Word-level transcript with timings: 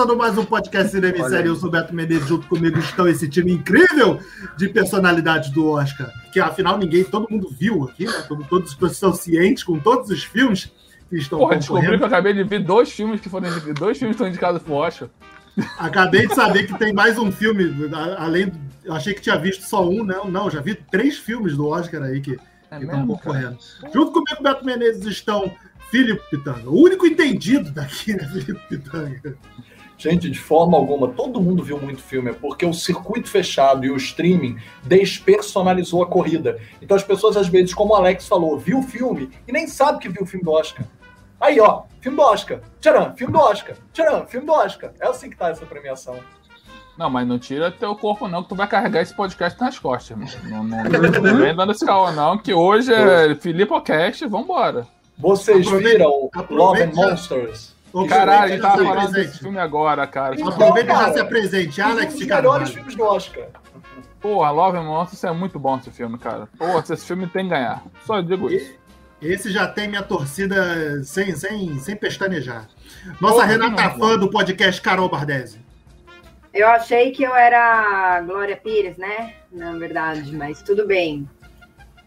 começando 0.00 0.16
mais 0.16 0.38
um 0.38 0.46
podcast 0.46 0.92
Cinema 0.92 1.18
e 1.18 1.28
Série. 1.28 1.48
Eu 1.48 1.56
sou 1.56 1.70
Beto 1.70 1.94
Menezes, 1.94 2.26
junto 2.26 2.46
comigo 2.46 2.78
estão 2.78 3.06
esse 3.06 3.28
time 3.28 3.52
incrível 3.52 4.18
de 4.56 4.66
personalidades 4.68 5.50
do 5.50 5.68
Oscar. 5.68 6.10
Que 6.32 6.40
afinal 6.40 6.78
ninguém, 6.78 7.04
todo 7.04 7.28
mundo 7.30 7.50
viu 7.50 7.84
aqui, 7.84 8.06
né? 8.06 8.24
Todos, 8.26 8.74
todos 8.76 8.94
estão 8.94 9.12
cientes 9.12 9.62
com 9.62 9.78
todos 9.78 10.08
os 10.08 10.24
filmes 10.24 10.72
que 11.10 11.16
estão 11.16 11.40
Porra, 11.40 11.56
descobri 11.56 11.98
que 11.98 12.02
eu 12.02 12.06
acabei 12.06 12.32
de 12.32 12.42
ver 12.44 12.60
dois 12.60 12.90
filmes 12.90 13.20
que 13.20 13.28
foram 13.28 13.50
dois 13.78 13.98
filmes 13.98 14.16
que 14.16 14.22
estão 14.22 14.28
indicados 14.28 14.62
pro 14.62 14.72
Oscar. 14.72 15.10
Acabei 15.76 16.26
de 16.26 16.34
saber 16.34 16.66
que 16.66 16.78
tem 16.78 16.94
mais 16.94 17.18
um 17.18 17.30
filme, 17.30 17.70
além. 18.16 18.50
Eu 18.82 18.94
achei 18.94 19.12
que 19.12 19.20
tinha 19.20 19.36
visto 19.36 19.68
só 19.68 19.86
um, 19.86 20.02
não. 20.02 20.24
Né? 20.24 20.30
Não, 20.30 20.48
já 20.48 20.62
vi 20.62 20.76
três 20.76 21.18
filmes 21.18 21.58
do 21.58 21.68
Oscar 21.68 22.04
aí 22.04 22.22
que, 22.22 22.38
é 22.70 22.78
que 22.78 22.84
estão 22.84 23.06
concorrendo. 23.06 23.58
Junto 23.92 24.12
comigo, 24.12 24.42
Beto 24.42 24.64
Menezes, 24.64 25.04
estão 25.04 25.54
Filipe 25.90 26.22
Pitanga. 26.30 26.70
O 26.70 26.80
único 26.80 27.06
entendido 27.06 27.70
daqui, 27.70 28.14
né, 28.14 28.26
Filipe 28.28 28.60
Pitanga? 28.66 29.36
Gente, 30.00 30.30
de 30.30 30.38
forma 30.40 30.78
alguma, 30.78 31.08
todo 31.08 31.42
mundo 31.42 31.62
viu 31.62 31.78
muito 31.78 32.00
filme, 32.00 32.30
é 32.30 32.32
porque 32.32 32.64
o 32.64 32.72
circuito 32.72 33.28
fechado 33.28 33.84
e 33.84 33.90
o 33.90 33.96
streaming 33.98 34.56
despersonalizou 34.82 36.02
a 36.02 36.06
corrida. 36.06 36.58
Então 36.80 36.96
as 36.96 37.04
pessoas, 37.04 37.36
às 37.36 37.48
vezes, 37.48 37.74
como 37.74 37.92
o 37.92 37.96
Alex 37.96 38.26
falou, 38.26 38.58
viu 38.58 38.78
o 38.78 38.82
filme 38.82 39.30
e 39.46 39.52
nem 39.52 39.66
sabe 39.66 39.98
que 39.98 40.08
viu 40.08 40.22
o 40.22 40.26
filme 40.26 40.42
do 40.42 40.52
Oscar. 40.52 40.86
Aí, 41.38 41.60
ó, 41.60 41.82
filme 42.00 42.16
do 42.16 42.22
Oscar. 42.22 42.60
Tcharam, 42.80 43.14
filme 43.14 43.30
do 43.30 43.38
Oscar. 43.40 43.76
Tcharam, 43.92 44.26
filme 44.26 44.46
do 44.46 44.52
Oscar. 44.54 44.90
É 44.98 45.06
assim 45.06 45.28
que 45.28 45.36
tá 45.36 45.50
essa 45.50 45.66
premiação. 45.66 46.18
Não, 46.96 47.10
mas 47.10 47.28
não 47.28 47.38
tira 47.38 47.70
teu 47.70 47.94
corpo, 47.94 48.26
não, 48.26 48.42
que 48.42 48.48
tu 48.48 48.54
vai 48.54 48.66
carregar 48.66 49.02
esse 49.02 49.14
podcast 49.14 49.60
nas 49.60 49.78
costas. 49.78 50.16
Não, 50.44 50.64
não, 50.64 50.82
não, 50.84 51.10
não 51.10 51.36
vem 51.36 51.54
dando 51.54 51.72
esse 51.72 51.84
calma, 51.84 52.10
não, 52.10 52.38
que 52.38 52.54
hoje 52.54 52.90
é 52.90 53.34
Filipe 53.34 53.78
Cast, 53.82 54.26
vambora. 54.26 54.86
Vocês 55.18 55.70
viram 55.70 56.30
Love 56.48 56.84
and 56.84 56.92
Monsters? 56.94 57.69
Caralho, 58.08 58.44
a 58.44 58.48
gente 58.48 58.60
tava 58.62 58.84
falando 58.84 59.12
desse 59.12 59.38
filme 59.38 59.58
agora, 59.58 60.06
cara. 60.06 60.34
Então, 60.34 60.48
Aproveita 60.48 60.92
e 60.92 60.96
já 60.96 61.12
se 61.12 61.20
apresente, 61.20 61.80
Alex 61.80 62.16
de 62.16 62.26
Carvalho. 62.26 62.52
melhores 62.52 62.74
filmes 62.74 62.94
do 62.94 63.04
Oscar. 63.04 63.46
Porra, 64.20 64.50
Love 64.50 64.78
and 64.78 64.84
Monsters 64.84 65.24
é 65.24 65.32
muito 65.32 65.58
bom 65.58 65.78
esse 65.78 65.90
filme, 65.90 66.18
cara. 66.18 66.48
Porra, 66.58 66.84
esse 66.90 67.06
filme 67.06 67.26
tem 67.26 67.44
que 67.44 67.50
ganhar. 67.50 67.82
Só 68.04 68.20
digo 68.20 68.50
isso. 68.50 68.78
Esse 69.20 69.50
já 69.50 69.66
tem 69.66 69.88
minha 69.88 70.02
torcida 70.02 71.02
sem, 71.04 71.34
sem, 71.34 71.78
sem 71.78 71.96
pestanejar. 71.96 72.68
Nossa 73.20 73.34
Porra, 73.34 73.46
Renata 73.46 73.82
não, 73.82 73.98
fã 73.98 74.18
do 74.18 74.30
podcast 74.30 74.80
Carol 74.80 75.08
Bardesi. 75.08 75.58
Eu 76.52 76.68
achei 76.68 77.12
que 77.12 77.22
eu 77.22 77.34
era 77.34 78.20
Glória 78.22 78.56
Pires, 78.56 78.96
né? 78.96 79.34
Na 79.52 79.72
verdade, 79.72 80.34
mas 80.34 80.62
tudo 80.62 80.86
bem. 80.86 81.28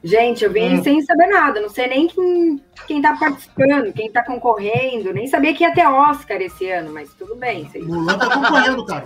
Gente, 0.04 0.44
eu 0.44 0.52
vim 0.52 0.80
hum. 0.80 0.84
sem 0.84 1.02
saber 1.02 1.28
nada, 1.28 1.62
não 1.62 1.70
sei 1.70 1.88
nem 1.88 2.08
quem, 2.08 2.62
quem 2.86 3.02
tá 3.02 3.16
participando, 3.16 3.94
quem 3.94 4.12
tá 4.12 4.22
concorrendo, 4.22 5.14
nem 5.14 5.28
sabia 5.28 5.54
que 5.54 5.64
ia 5.64 5.73
ter 5.73 5.88
Oscar 5.88 6.42
esse 6.42 6.70
ano, 6.70 6.92
mas 6.92 7.14
tudo 7.14 7.36
bem. 7.36 7.70
Vocês... 7.70 7.88
Mulan 7.88 8.18
tá 8.18 8.30
concorrendo, 8.30 8.86
cara. 8.86 9.06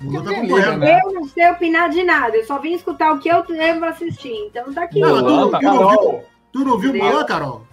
Mulan 0.00 0.24
tá 0.24 0.34
concorrendo. 0.40 0.84
Eu 0.84 1.12
não 1.12 1.24
sei 1.24 1.50
opinar 1.50 1.90
de 1.90 2.04
nada, 2.04 2.36
eu 2.36 2.44
só 2.44 2.60
vim 2.60 2.74
escutar 2.74 3.12
o 3.12 3.18
que 3.18 3.28
eu 3.28 3.44
devo 3.44 3.84
assistir, 3.84 4.32
então 4.32 4.72
tá 4.72 4.84
aqui. 4.84 5.00
Não, 5.00 5.50
tu, 5.50 5.58
tu, 5.58 5.62
não 5.64 5.88
viu, 5.88 6.24
tu 6.52 6.64
não 6.64 6.78
viu 6.78 6.94
Mulan, 6.94 7.24
Carol? 7.24 7.66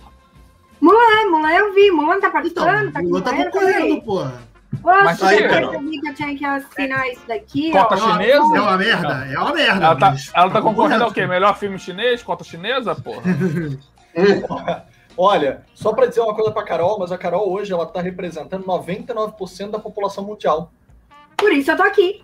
Mulan, 0.81 1.29
Mulan 1.29 1.51
eu 1.51 1.73
vi, 1.75 1.91
Mulan 1.91 2.19
tá 2.19 2.31
participando, 2.31 2.89
então, 2.89 2.93
tá 2.93 3.03
Mulan 3.03 3.21
tá 3.21 3.35
concorrendo, 3.35 4.01
porra. 4.01 4.46
Mas 4.83 5.21
aí, 5.23 5.43
eu 5.43 5.79
vi 5.81 5.99
que 5.99 6.09
eu 6.09 6.13
tinha 6.13 6.37
que 6.37 6.45
assinar 6.45 7.07
isso 7.07 7.21
daqui. 7.27 7.71
Cota 7.71 7.95
ó, 7.95 7.97
chinesa? 7.97 8.37
É 8.37 8.61
uma 8.61 8.77
merda, 8.77 9.27
é 9.31 9.39
uma 9.39 9.53
merda. 9.53 9.85
Ela 9.85 9.95
tá, 9.95 10.15
ela 10.33 10.49
tá 10.49 10.61
concorrendo 10.61 11.03
ao 11.03 11.11
quê? 11.11 11.25
Melhor 11.25 11.57
filme 11.57 11.79
chinês? 11.79 12.21
Cota 12.21 12.43
chinesa, 12.43 12.95
porra? 12.95 13.23
Olha, 15.17 15.63
só 15.73 15.93
para 15.93 16.05
dizer 16.05 16.21
uma 16.21 16.35
coisa 16.35 16.51
para 16.51 16.63
Carol, 16.63 16.99
mas 16.99 17.11
a 17.11 17.17
Carol 17.17 17.51
hoje 17.51 17.73
ela 17.73 17.87
tá 17.87 18.01
representando 18.01 18.65
99% 18.65 19.71
da 19.71 19.79
população 19.79 20.23
mundial. 20.23 20.71
Por 21.35 21.51
isso 21.51 21.71
eu 21.71 21.77
tô 21.77 21.83
aqui. 21.83 22.23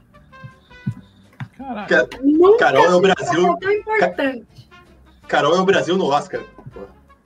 Caraca. 1.57 2.09
Nunca 2.21 2.65
Carol 2.65 2.85
é 2.85 2.95
o 2.95 3.01
Brasil. 3.01 3.57
Tão 3.57 3.71
importante. 3.71 4.69
Carol 5.27 5.55
é 5.55 5.59
o 5.59 5.65
Brasil 5.65 5.97
no 5.97 6.05
Oscar. 6.05 6.41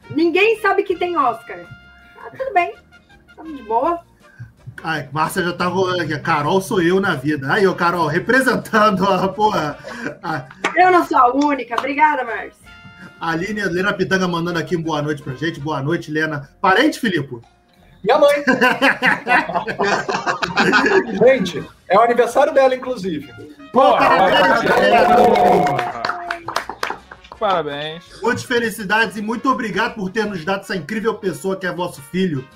Ninguém 0.10 0.60
sabe 0.62 0.84
que 0.84 0.96
tem 0.96 1.18
Oscar. 1.18 1.60
Ah, 2.24 2.30
tudo 2.30 2.54
bem. 2.54 2.74
Estamos 3.28 3.58
de 3.58 3.64
boa. 3.64 4.02
Ai, 4.84 5.10
Márcia 5.12 5.44
já 5.44 5.54
tava. 5.54 5.82
Carol 6.24 6.62
sou 6.62 6.82
eu 6.82 7.00
na 7.00 7.16
vida. 7.16 7.52
Aí, 7.52 7.68
ô 7.68 7.76
Carol, 7.76 8.08
representando 8.08 9.06
a 9.06 9.28
porra. 9.28 9.78
A... 10.22 10.46
Eu 10.76 10.92
não 10.92 11.06
sou 11.06 11.18
a 11.18 11.34
única. 11.36 11.76
Obrigada, 11.78 12.24
Márcia. 12.24 12.68
A 13.20 13.32
Aline 13.32 13.64
Lena 13.66 13.94
Pitanga 13.94 14.28
mandando 14.28 14.60
aqui 14.60 14.78
um 14.78 14.82
boa 14.82 15.02
noite 15.02 15.24
pra 15.24 15.34
gente. 15.34 15.60
Boa 15.60 15.82
noite, 15.82 16.12
Lena. 16.12 16.50
Parente, 16.62 17.00
Filipe? 17.00 17.42
Minha 18.04 18.20
mãe. 18.20 18.44
gente, 21.26 21.64
é 21.90 21.98
o 21.98 22.02
aniversário 22.02 22.54
dela, 22.54 22.76
inclusive. 22.76 23.34
Pô, 23.74 23.98
parabéns, 23.98 24.62
Parabéns. 27.40 28.04
Muitas 28.22 28.44
felicidades 28.44 29.18
e 29.18 29.22
muito 29.22 29.50
obrigado 29.50 29.96
por 29.96 30.10
ter 30.10 30.26
nos 30.26 30.44
dado 30.46 30.62
essa 30.62 30.76
incrível 30.76 31.16
pessoa 31.16 31.56
que 31.56 31.68
é 31.68 31.72
vosso 31.72 32.02
filho. 32.02 32.48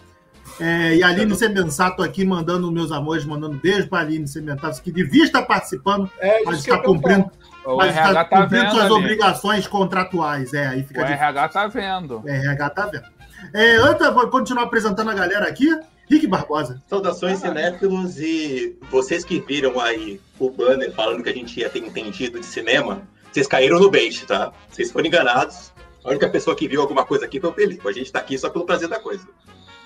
É, 0.61 0.95
e 0.95 1.03
a 1.03 1.07
Aline 1.07 1.35
Semensato 1.35 2.03
aqui 2.03 2.23
mandando 2.23 2.71
meus 2.71 2.91
amores, 2.91 3.25
mandando 3.25 3.57
beijo 3.57 3.89
para 3.89 3.99
a 3.99 4.01
Aline 4.03 4.27
Semensato, 4.27 4.81
que 4.81 4.91
devia 4.91 5.23
estar 5.23 5.41
participando, 5.41 6.09
é, 6.19 6.43
mas 6.43 6.59
está 6.59 6.77
cumprindo, 6.77 7.31
mas 7.65 7.95
está 7.95 8.25
tá 8.25 8.25
cumprindo 8.25 8.65
vendo, 8.65 8.71
suas 8.71 8.85
ali. 8.85 8.93
obrigações 8.93 9.67
contratuais. 9.67 10.53
É, 10.53 10.67
aí 10.67 10.83
fica 10.83 11.01
o 11.01 11.03
difícil. 11.03 11.23
RH 11.23 11.49
tá 11.49 11.67
vendo. 11.67 12.21
O 12.23 12.29
RH 12.29 12.69
tá 12.69 12.85
vendo. 12.85 13.05
É, 13.53 13.75
antes, 13.77 14.07
vou 14.13 14.27
continuar 14.29 14.65
apresentando 14.65 15.09
a 15.09 15.15
galera 15.15 15.47
aqui. 15.47 15.67
Rick 16.07 16.27
Barbosa. 16.27 16.81
Saudações, 16.87 17.39
cinéfilos, 17.39 18.19
e 18.19 18.77
vocês 18.91 19.23
que 19.23 19.39
viram 19.39 19.79
aí 19.79 20.19
o 20.37 20.49
banner 20.51 20.91
falando 20.91 21.23
que 21.23 21.29
a 21.29 21.33
gente 21.33 21.57
ia 21.59 21.69
ter 21.69 21.79
entendido 21.79 22.37
de 22.39 22.45
cinema, 22.45 23.01
vocês 23.31 23.47
caíram 23.47 23.79
no 23.79 23.89
bait, 23.89 24.25
tá? 24.27 24.51
Vocês 24.69 24.91
foram 24.91 25.07
enganados. 25.07 25.71
A 26.03 26.09
única 26.09 26.27
pessoa 26.29 26.55
que 26.55 26.67
viu 26.67 26.81
alguma 26.81 27.05
coisa 27.05 27.25
aqui 27.25 27.39
foi 27.39 27.49
o 27.49 27.53
Felipe. 27.53 27.87
A 27.87 27.93
gente 27.93 28.11
tá 28.11 28.19
aqui 28.19 28.37
só 28.37 28.49
pelo 28.49 28.65
prazer 28.65 28.89
da 28.89 28.99
coisa. 28.99 29.25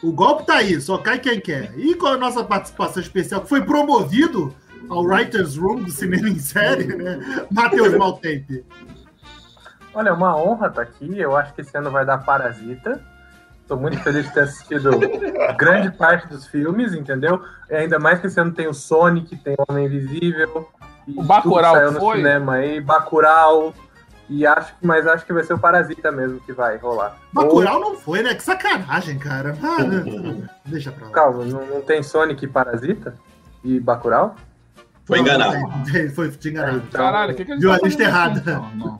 O 0.05 0.11
golpe 0.11 0.45
tá 0.45 0.57
aí, 0.57 0.79
só 0.79 0.99
cai 0.99 1.17
quem 1.17 1.41
quer. 1.41 1.73
E 1.75 1.95
com 1.95 2.05
a 2.05 2.15
nossa 2.15 2.43
participação 2.43 3.01
especial, 3.01 3.41
que 3.41 3.49
foi 3.49 3.63
promovido 3.63 4.53
ao 4.87 5.03
Writer's 5.03 5.57
Room 5.57 5.81
do 5.81 5.89
Cinema 5.89 6.29
em 6.29 6.37
Série, 6.37 6.95
né? 6.95 7.47
Matheus 7.49 7.97
Maltempe. 7.97 8.63
Olha, 9.95 10.09
é 10.09 10.13
uma 10.13 10.37
honra 10.37 10.67
estar 10.67 10.85
tá 10.85 10.91
aqui. 10.91 11.17
Eu 11.17 11.35
acho 11.35 11.55
que 11.55 11.61
esse 11.61 11.75
ano 11.75 11.89
vai 11.89 12.05
dar 12.05 12.19
Parasita. 12.19 13.01
Estou 13.59 13.79
muito 13.79 13.97
feliz 14.01 14.27
de 14.27 14.31
ter 14.31 14.41
assistido 14.41 14.91
grande 15.57 15.89
parte 15.97 16.27
dos 16.27 16.45
filmes, 16.45 16.93
entendeu? 16.93 17.41
E 17.67 17.73
ainda 17.73 17.97
mais 17.97 18.19
que 18.19 18.27
esse 18.27 18.39
ano 18.39 18.51
tem 18.51 18.67
o 18.67 18.75
Sonic, 18.75 19.35
tem 19.37 19.55
o 19.57 19.65
Homem 19.67 19.87
Invisível. 19.87 20.69
O 21.15 21.23
Bacurau 21.23 21.91
no 21.91 21.99
foi? 21.99 22.17
cinema 22.17 22.53
aí. 22.53 22.79
Bacurau, 22.79 23.73
e 24.29 24.45
acho, 24.45 24.73
mas 24.81 25.05
acho 25.05 25.25
que 25.25 25.33
vai 25.33 25.43
ser 25.43 25.53
o 25.53 25.59
Parasita 25.59 26.11
mesmo 26.11 26.39
que 26.39 26.51
vai 26.51 26.77
rolar. 26.77 27.17
Bacurau 27.31 27.75
Ou... 27.75 27.79
não 27.81 27.95
foi, 27.95 28.23
né? 28.23 28.33
Que 28.33 28.43
sacanagem, 28.43 29.19
cara. 29.19 29.55
Ah, 29.61 29.77
deixa 30.65 30.91
pra 30.91 31.07
lá. 31.07 31.11
Calma, 31.11 31.45
não, 31.45 31.65
não 31.65 31.81
tem 31.81 32.01
Sonic 32.01 32.43
e 32.43 32.47
Parasita? 32.47 33.15
E 33.63 33.79
Bacurau? 33.79 34.35
Foi 35.05 35.19
enganado. 35.19 35.55
Foi 36.15 36.31
te 36.31 36.49
enganado. 36.49 36.77
Então, 36.77 37.01
Caralho, 37.01 37.33
o 37.33 37.35
que, 37.35 37.45
que 37.45 37.51
eles 37.51 37.61
Viu 37.61 37.71
a 37.71 37.77
lista 37.77 38.03
errada. 38.03 38.41
Não, 38.75 38.99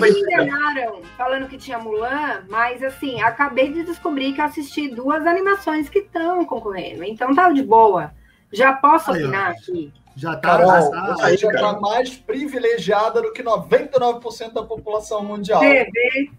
Me 0.00 0.08
enganaram 0.08 1.02
falando 1.16 1.46
que 1.46 1.58
tinha 1.58 1.78
Mulan, 1.78 2.40
mas 2.48 2.82
assim, 2.82 3.20
acabei 3.20 3.70
de 3.70 3.84
descobrir 3.84 4.32
que 4.32 4.40
assisti 4.40 4.88
duas 4.88 5.26
animações 5.26 5.90
que 5.90 5.98
estão 6.00 6.44
concorrendo. 6.46 7.04
Então 7.04 7.34
tá 7.34 7.52
de 7.52 7.62
boa. 7.62 8.12
Já 8.50 8.72
posso 8.72 9.12
Aí, 9.12 9.22
opinar 9.22 9.50
ó. 9.50 9.52
aqui. 9.52 9.92
Já 10.16 10.36
tá, 10.36 10.58
Carol, 10.58 10.70
você 11.16 11.36
já 11.36 11.50
está 11.50 11.80
mais 11.80 12.16
privilegiada 12.16 13.22
do 13.22 13.32
que 13.32 13.42
99% 13.42 14.52
da 14.52 14.62
população 14.62 15.24
mundial. 15.24 15.60
Você 15.60 15.88
vê. 15.92 16.30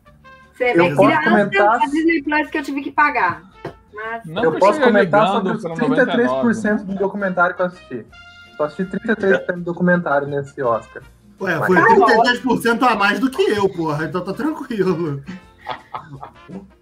Você 0.54 0.74
vê. 0.74 0.92
Eu 0.92 0.96
posso 0.96 1.24
comentar... 1.24 1.82
a 1.82 1.86
Disney 1.88 2.24
Plus 2.24 2.50
que 2.50 2.58
eu 2.58 2.64
tive 2.64 2.82
que 2.82 2.92
pagar. 2.92 3.44
Mas... 3.94 4.26
Não 4.26 4.44
eu 4.44 4.60
posso 4.60 4.80
comentar 4.80 5.28
sobre 5.28 5.54
os 5.54 5.64
33% 5.64 6.84
do 6.84 6.96
documentário 6.96 7.56
que 7.56 7.62
eu 7.62 7.66
assisti. 7.66 8.06
Só 8.58 8.66
assisti 8.66 8.84
33% 8.86 9.54
do 9.54 9.62
documentário 9.62 10.28
nesse 10.28 10.62
Oscar. 10.62 11.04
Ué, 11.42 11.58
foi 11.66 11.76
33% 11.76 12.80
tá 12.80 12.92
a 12.92 12.96
mais 12.96 13.20
do 13.20 13.30
que 13.30 13.42
eu, 13.42 13.68
porra. 13.70 14.06
Então 14.06 14.24
tá 14.24 14.34
tranquilo. 14.34 15.24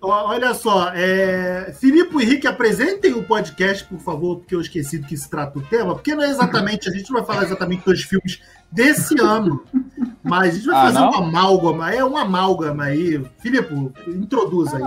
Olha 0.01 0.53
só, 0.53 0.91
é... 0.93 1.73
Filipe 1.79 2.15
e 2.17 2.23
Henrique, 2.23 2.47
apresentem 2.47 3.13
o 3.13 3.23
podcast, 3.23 3.85
por 3.85 3.99
favor, 3.99 4.37
porque 4.37 4.55
eu 4.55 4.61
esqueci 4.61 4.97
do 4.97 5.07
que 5.07 5.15
se 5.15 5.29
trata 5.29 5.59
o 5.59 5.61
tema, 5.61 5.93
porque 5.93 6.15
não 6.15 6.23
é 6.23 6.29
exatamente, 6.29 6.89
a 6.89 6.91
gente 6.91 7.09
não 7.11 7.19
vai 7.19 7.25
falar 7.25 7.45
exatamente 7.45 7.85
dos 7.85 8.01
filmes 8.03 8.41
desse 8.71 9.19
ano, 9.21 9.63
mas 10.23 10.55
a 10.55 10.57
gente 10.57 10.67
vai 10.67 10.75
ah, 10.75 10.81
fazer 10.83 10.99
não? 10.99 11.09
uma 11.09 11.27
amálgama, 11.27 11.93
é 11.93 12.03
uma 12.03 12.21
amálgama 12.21 12.83
aí. 12.85 13.23
Filipe, 13.39 13.73
introduz 14.07 14.73
aí. 14.73 14.81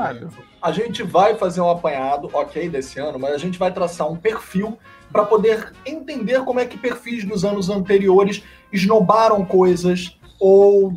A 0.61 0.73
gente 0.73 1.02
vai 1.02 1.37
fazer 1.37 1.61
um 1.61 1.70
apanhado, 1.70 2.31
ok, 2.32 2.69
desse 2.69 2.99
ano, 2.99 3.19
mas 3.19 3.35
a 3.35 3.38
gente 3.38 3.58
vai 3.58 3.73
traçar 3.73 4.11
um 4.11 4.17
perfil 4.17 4.79
para 5.12 5.25
poder 5.25 5.73
entender 5.87 6.43
como 6.44 6.58
é 6.58 6.67
que 6.67 6.76
perfis 6.76 7.25
dos 7.25 7.44
anos 7.44 7.70
anteriores 7.70 8.43
esnobaram 8.73 9.44
coisas 9.44 10.19
ou 10.41 10.93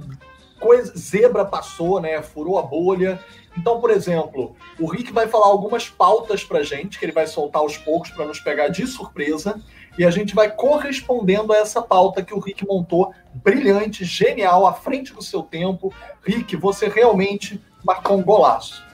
coisa, 0.59 0.93
Zebra 0.97 1.45
passou, 1.45 1.99
né? 1.99 2.21
Furou 2.21 2.57
a 2.59 2.61
bolha. 2.61 3.19
Então, 3.57 3.79
por 3.79 3.89
exemplo, 3.89 4.55
o 4.79 4.85
Rick 4.85 5.11
vai 5.11 5.27
falar 5.27 5.47
algumas 5.47 5.89
pautas 5.89 6.43
pra 6.43 6.61
gente, 6.61 6.99
que 6.99 7.05
ele 7.05 7.11
vai 7.11 7.25
soltar 7.25 7.61
aos 7.61 7.75
poucos 7.77 8.11
para 8.11 8.25
nos 8.25 8.39
pegar 8.39 8.67
de 8.67 8.85
surpresa, 8.85 9.59
e 9.97 10.05
a 10.05 10.11
gente 10.11 10.35
vai 10.35 10.51
correspondendo 10.51 11.51
a 11.51 11.57
essa 11.57 11.81
pauta 11.81 12.21
que 12.21 12.33
o 12.33 12.39
Rick 12.39 12.65
montou, 12.67 13.11
brilhante, 13.33 14.05
genial, 14.05 14.67
à 14.67 14.73
frente 14.73 15.11
do 15.11 15.23
seu 15.23 15.41
tempo. 15.41 15.91
Rick, 16.23 16.55
você 16.55 16.87
realmente 16.87 17.59
marcou 17.83 18.17
um 18.17 18.23
golaço. 18.23 18.85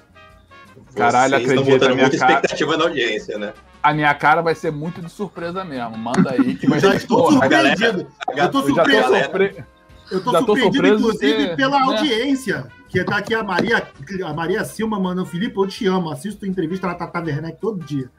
Caralho, 0.95 1.35
Vocês 1.35 1.49
acredito. 1.49 1.75
Estão 1.75 1.95
muita 1.95 2.17
cara... 2.17 2.31
expectativa 2.31 2.77
na 2.77 2.83
audiência, 2.85 3.37
né? 3.37 3.53
A 3.81 3.93
minha 3.93 4.13
cara 4.13 4.41
vai 4.41 4.55
ser 4.55 4.71
muito 4.71 5.01
de 5.01 5.09
surpresa 5.09 5.65
mesmo. 5.65 5.97
Manda 5.97 6.31
aí 6.31 6.55
que 6.55 6.67
vai 6.67 6.79
já 6.79 6.95
estou 6.95 7.33
surpreendido. 7.33 8.07
Eu 8.33 8.49
tô 8.49 8.61
surpreendido. 8.63 9.65
Eu 10.13 10.23
tô 10.23 10.31
surpreendido, 10.31 10.87
inclusive, 10.87 11.55
pela 11.55 11.79
né? 11.79 11.85
audiência. 11.85 12.67
Que 12.87 13.03
tá 13.03 13.17
aqui 13.17 13.33
a 13.33 13.43
Maria, 13.43 13.87
a 14.23 14.33
Maria 14.33 14.63
Silva 14.63 14.99
mandando, 14.99 15.25
Felipe, 15.25 15.57
eu 15.57 15.67
te 15.67 15.87
amo. 15.87 16.11
Assisto 16.11 16.45
a 16.45 16.47
entrevista 16.47 16.85
na 16.85 16.93
Tata 16.93 17.19
Werneck 17.19 17.59
todo 17.59 17.83
dia. 17.83 18.09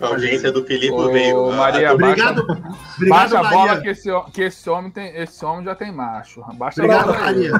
A 0.00 0.06
audiência 0.06 0.50
do 0.50 0.64
Felipe 0.64 0.94
Ô, 0.94 1.12
veio. 1.12 1.52
Maria, 1.52 1.92
obrigado, 1.92 2.46
baixa, 2.46 2.64
obrigado, 2.96 3.10
baixa 3.10 3.38
a 3.38 3.50
bola 3.50 3.80
que 3.80 3.88
esse, 3.88 4.08
que 4.32 4.42
esse 4.42 4.70
homem 4.70 4.90
tem, 4.90 5.14
esse 5.16 5.44
homem 5.44 5.64
já 5.64 5.74
tem 5.74 5.92
macho. 5.92 6.40
Baixa 6.54 6.82
obrigado, 6.82 7.08
Maria. 7.08 7.52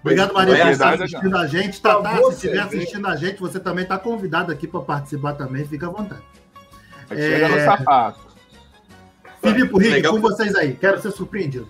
Obrigado, 0.00 0.34
Maria, 0.34 0.56
por 0.56 0.70
estar 0.70 0.94
assistindo 0.94 1.36
a 1.36 1.46
gente. 1.46 1.80
Tatá, 1.80 2.02
tá, 2.02 2.16
se 2.16 2.32
estiver 2.32 2.60
assistindo 2.60 3.06
a 3.06 3.16
gente, 3.16 3.40
você 3.40 3.60
também 3.60 3.82
está 3.82 3.98
convidado 3.98 4.50
aqui 4.50 4.66
para 4.66 4.80
participar 4.80 5.34
também. 5.34 5.66
Fica 5.66 5.86
à 5.86 5.90
vontade. 5.90 6.22
Chega 7.08 7.46
é... 7.46 7.48
no 7.48 7.64
sapato. 7.64 8.31
Filipe 9.42 9.78
Rick, 9.78 10.08
com 10.08 10.20
vocês 10.20 10.54
aí. 10.54 10.74
Quero 10.74 11.00
ser 11.02 11.10
surpreendido. 11.10 11.68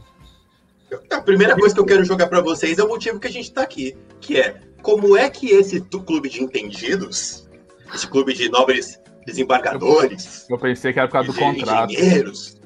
A 1.11 1.23
primeira 1.23 1.57
coisa 1.57 1.75
que 1.75 1.81
eu 1.81 1.87
quero 1.87 2.05
jogar 2.05 2.27
para 2.27 2.43
vocês 2.43 2.79
é 2.79 2.85
o 2.85 2.89
motivo 2.89 3.19
que 3.19 3.27
a 3.27 3.31
gente 3.31 3.47
está 3.47 3.63
aqui, 3.63 3.97
que 4.21 4.39
é 4.39 4.61
como 4.83 5.17
é 5.17 5.31
que 5.31 5.49
esse 5.51 5.81
clube 5.81 6.29
de 6.29 6.43
entendidos, 6.43 7.49
esse 7.95 8.07
clube 8.07 8.35
de 8.35 8.51
nobres 8.51 9.01
desembargadores, 9.25 10.47
eu 10.51 10.59
pensei 10.59 10.93
que 10.93 10.99
era 10.99 11.09
por 11.09 11.15
causa 11.15 11.33
do 11.33 11.39
contrato, 11.39 11.93
engenheiros, 11.93 12.61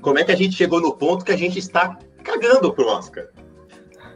como 0.00 0.18
é 0.18 0.24
que 0.24 0.30
a 0.30 0.36
gente 0.36 0.54
chegou 0.54 0.80
no 0.80 0.94
ponto 0.94 1.24
que 1.24 1.32
a 1.32 1.36
gente 1.36 1.58
está 1.58 1.98
cagando 2.22 2.72
pro 2.72 2.86
Oscar? 2.86 3.26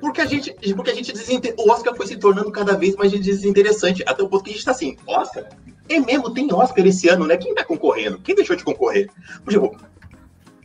Porque 0.00 0.20
a 0.20 0.26
gente, 0.26 0.54
porque 0.74 0.90
a 0.90 0.94
gente 0.94 1.12
desinter... 1.12 1.54
o 1.58 1.70
Oscar 1.70 1.96
foi 1.96 2.06
se 2.06 2.16
tornando 2.16 2.52
cada 2.52 2.76
vez 2.76 2.94
mais 2.94 3.10
desinteressante, 3.10 4.04
até 4.06 4.22
o 4.22 4.28
ponto 4.28 4.44
que 4.44 4.50
a 4.50 4.52
gente 4.52 4.60
está 4.60 4.72
assim, 4.72 4.96
Oscar, 5.06 5.48
é 5.88 5.98
mesmo, 5.98 6.32
tem 6.32 6.52
Oscar 6.52 6.86
esse 6.86 7.08
ano, 7.08 7.26
né? 7.26 7.36
Quem 7.36 7.54
tá 7.54 7.64
concorrendo? 7.64 8.18
Quem 8.20 8.34
deixou 8.34 8.54
de 8.54 8.64
concorrer? 8.64 9.08
Tipo, 9.48 9.76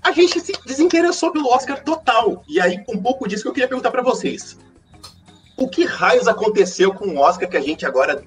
a 0.01 0.11
gente 0.11 0.39
se 0.39 0.53
desinteressou 0.65 1.31
pelo 1.31 1.47
Oscar 1.49 1.83
total. 1.83 2.43
E 2.47 2.59
aí, 2.59 2.83
um 2.89 3.01
pouco 3.01 3.27
disso 3.27 3.43
que 3.43 3.49
eu 3.49 3.53
queria 3.53 3.67
perguntar 3.67 3.91
para 3.91 4.01
vocês. 4.01 4.57
O 5.55 5.67
que 5.67 5.85
raios 5.85 6.27
aconteceu 6.27 6.93
com 6.93 7.09
o 7.09 7.17
Oscar 7.19 7.47
que 7.47 7.57
a 7.57 7.61
gente 7.61 7.85
agora 7.85 8.23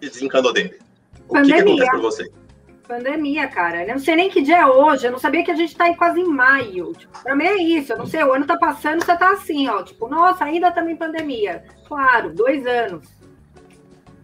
desencanou 0.00 0.52
dele? 0.52 0.78
O 1.28 1.32
Pandemia. 1.32 1.56
que, 1.56 1.62
que 1.62 1.68
acontece 1.68 1.90
com 1.90 2.02
você? 2.02 2.32
Pandemia, 2.86 3.48
cara. 3.48 3.84
Eu 3.84 3.94
não 3.94 3.98
sei 3.98 4.14
nem 4.14 4.30
que 4.30 4.42
dia 4.42 4.58
é 4.58 4.66
hoje. 4.66 5.06
Eu 5.06 5.12
não 5.12 5.18
sabia 5.18 5.42
que 5.42 5.50
a 5.50 5.56
gente 5.56 5.74
tá 5.74 5.88
em 5.88 5.96
quase 5.96 6.20
em 6.20 6.28
maio. 6.28 6.92
Tipo, 6.92 7.22
pra 7.22 7.34
mim 7.34 7.46
é 7.46 7.56
isso. 7.56 7.92
Eu 7.92 7.98
não 7.98 8.06
sei, 8.06 8.22
o 8.22 8.32
ano 8.32 8.46
tá 8.46 8.56
passando, 8.56 9.02
você 9.02 9.16
tá 9.16 9.30
assim, 9.30 9.66
ó. 9.68 9.82
Tipo, 9.82 10.08
nossa, 10.08 10.44
ainda 10.44 10.72
em 10.88 10.96
pandemia. 10.96 11.64
Claro, 11.88 12.32
dois 12.32 12.66
anos. 12.66 13.15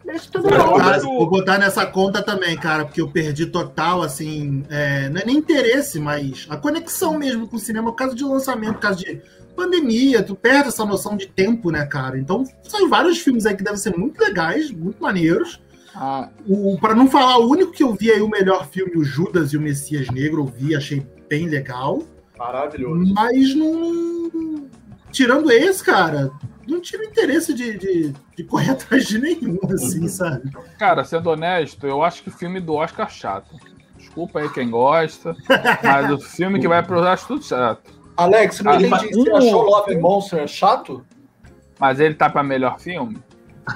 Deixa 0.04 0.28
tudo 0.30 0.48
botar, 0.48 0.98
Vou 0.98 1.30
botar 1.30 1.58
nessa 1.58 1.86
conta 1.86 2.22
também, 2.22 2.56
cara, 2.56 2.84
porque 2.84 3.00
eu 3.00 3.08
perdi 3.08 3.46
total, 3.46 4.02
assim, 4.02 4.64
é, 4.68 5.08
não 5.08 5.20
é 5.20 5.24
nem 5.24 5.36
interesse, 5.36 6.00
mas 6.00 6.46
a 6.50 6.56
conexão 6.56 7.18
mesmo 7.18 7.46
com 7.46 7.56
o 7.56 7.60
cinema 7.60 7.90
por 7.90 7.96
causa 7.96 8.14
de 8.14 8.24
lançamento, 8.24 8.74
por 8.74 8.80
causa 8.80 8.98
de 8.98 9.22
pandemia, 9.54 10.22
tu 10.22 10.34
perde 10.34 10.68
essa 10.68 10.84
noção 10.84 11.16
de 11.16 11.26
tempo, 11.26 11.70
né, 11.70 11.84
cara? 11.86 12.18
Então, 12.18 12.44
são 12.62 12.88
vários 12.88 13.18
filmes 13.18 13.46
aí 13.46 13.56
que 13.56 13.62
devem 13.62 13.78
ser 13.78 13.96
muito 13.96 14.20
legais, 14.20 14.70
muito 14.70 15.00
maneiros. 15.02 15.60
Ah. 15.94 16.28
O, 16.48 16.78
para 16.80 16.94
não 16.94 17.06
falar, 17.06 17.38
o 17.38 17.48
único 17.48 17.70
que 17.70 17.82
eu 17.82 17.94
vi 17.94 18.10
aí, 18.10 18.20
o 18.20 18.28
melhor 18.28 18.66
filme, 18.68 18.96
o 18.96 19.04
Judas 19.04 19.52
e 19.52 19.56
o 19.56 19.60
Messias 19.60 20.08
Negro, 20.08 20.40
eu 20.40 20.46
vi, 20.46 20.74
achei 20.74 21.06
bem 21.28 21.48
legal. 21.48 22.02
Maravilhoso. 22.38 23.12
Mas 23.14 23.54
não. 23.54 24.66
Tirando 25.10 25.50
esse, 25.50 25.84
cara, 25.84 26.30
não 26.66 26.80
tive 26.80 27.06
interesse 27.06 27.54
de, 27.54 27.78
de, 27.78 28.14
de, 28.36 28.44
correr 28.44 28.70
atrás 28.70 29.06
de 29.06 29.18
nenhum, 29.18 29.58
assim, 29.72 30.06
sabe? 30.08 30.50
Cara, 30.78 31.04
sendo 31.04 31.30
honesto, 31.30 31.86
eu 31.86 32.02
acho 32.02 32.22
que 32.22 32.28
o 32.28 32.32
filme 32.32 32.60
do 32.60 32.74
Oscar 32.74 33.06
é 33.06 33.10
chato. 33.10 33.54
Desculpa 33.96 34.40
aí 34.40 34.48
quem 34.50 34.70
gosta, 34.70 35.34
mas 35.82 36.10
o 36.10 36.18
filme 36.18 36.60
que 36.60 36.68
vai 36.68 36.82
pro 36.82 37.00
Oscar 37.00 37.14
é 37.14 37.26
tudo 37.26 37.44
chato. 37.44 38.02
Alex, 38.16 38.60
não 38.60 38.72
ah, 38.72 38.76
entendi. 38.76 39.14
Você 39.14 39.30
um... 39.30 39.36
achou 39.36 39.62
Love 39.62 39.96
Monster 39.96 40.46
chato? 40.46 41.04
Mas 41.78 41.98
ele 41.98 42.14
tá 42.14 42.28
pra 42.28 42.42
melhor 42.42 42.78
filme? 42.78 43.22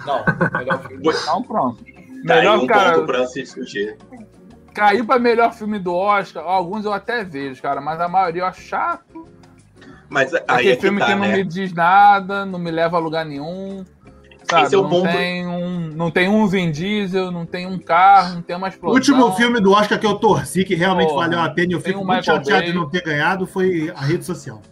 Não, 0.05 0.25
melhor 0.59 0.87
filme. 0.87 1.03
Então 1.09 1.43
pronto. 1.43 1.85
Tá 2.27 2.37
melhor, 2.37 2.59
um 2.59 2.67
cara. 2.67 3.03
Pra 3.03 3.27
se 3.27 3.43
discutir. 3.43 3.97
Caiu 4.75 5.06
pra 5.06 5.19
melhor 5.19 5.55
filme 5.55 5.79
do 5.79 5.94
Oscar. 5.94 6.44
Alguns 6.44 6.85
eu 6.85 6.93
até 6.93 7.25
vejo, 7.25 7.62
cara, 7.62 7.81
mas 7.81 8.00
a 8.00 8.09
maioria 8.09 8.43
eu 8.43 8.47
acho 8.47 8.61
chato. 8.61 9.06
Mas 10.08 10.32
aí 10.35 10.43
Aquele 10.47 10.70
é 10.70 10.76
filme 10.76 11.00
que, 11.00 11.06
tá, 11.06 11.12
que 11.12 11.19
não 11.19 11.29
né? 11.29 11.37
me 11.37 11.44
diz 11.44 11.73
nada, 11.73 12.47
não 12.47 12.58
me 12.58 12.70
leva 12.70 12.97
a 12.97 13.00
lugar 13.00 13.25
nenhum. 13.25 13.85
Sabe? 14.49 14.67
É 14.69 14.76
não, 14.76 14.88
ponto... 14.88 15.08
tem 15.08 15.47
um, 15.47 15.91
não 15.94 16.11
tem 16.11 16.29
um 16.29 16.47
Vin 16.47 16.70
Diesel, 16.70 17.32
não 17.32 17.44
tem 17.44 17.67
um 17.67 17.79
carro, 17.79 18.37
não 18.37 18.43
tem 18.43 18.56
uma 18.56 18.69
explosão. 18.69 18.93
O 18.93 18.94
último 18.94 19.32
filme 19.32 19.61
do 19.61 19.73
Oscar 19.73 19.99
que 19.99 20.06
eu 20.06 20.14
torci, 20.14 20.64
que 20.64 20.75
realmente 20.75 21.08
Porra, 21.08 21.25
valeu 21.26 21.41
a 21.41 21.50
pena 21.50 21.73
e 21.73 21.75
eu 21.75 21.81
fico 21.81 22.00
um 22.00 22.06
muito 22.06 22.25
chateado 22.25 22.61
Bay. 22.61 22.67
de 22.70 22.73
não 22.73 22.88
ter 22.88 23.03
ganhado, 23.03 23.47
foi 23.47 23.93
a 23.94 24.00
rede 24.03 24.25
social. 24.25 24.62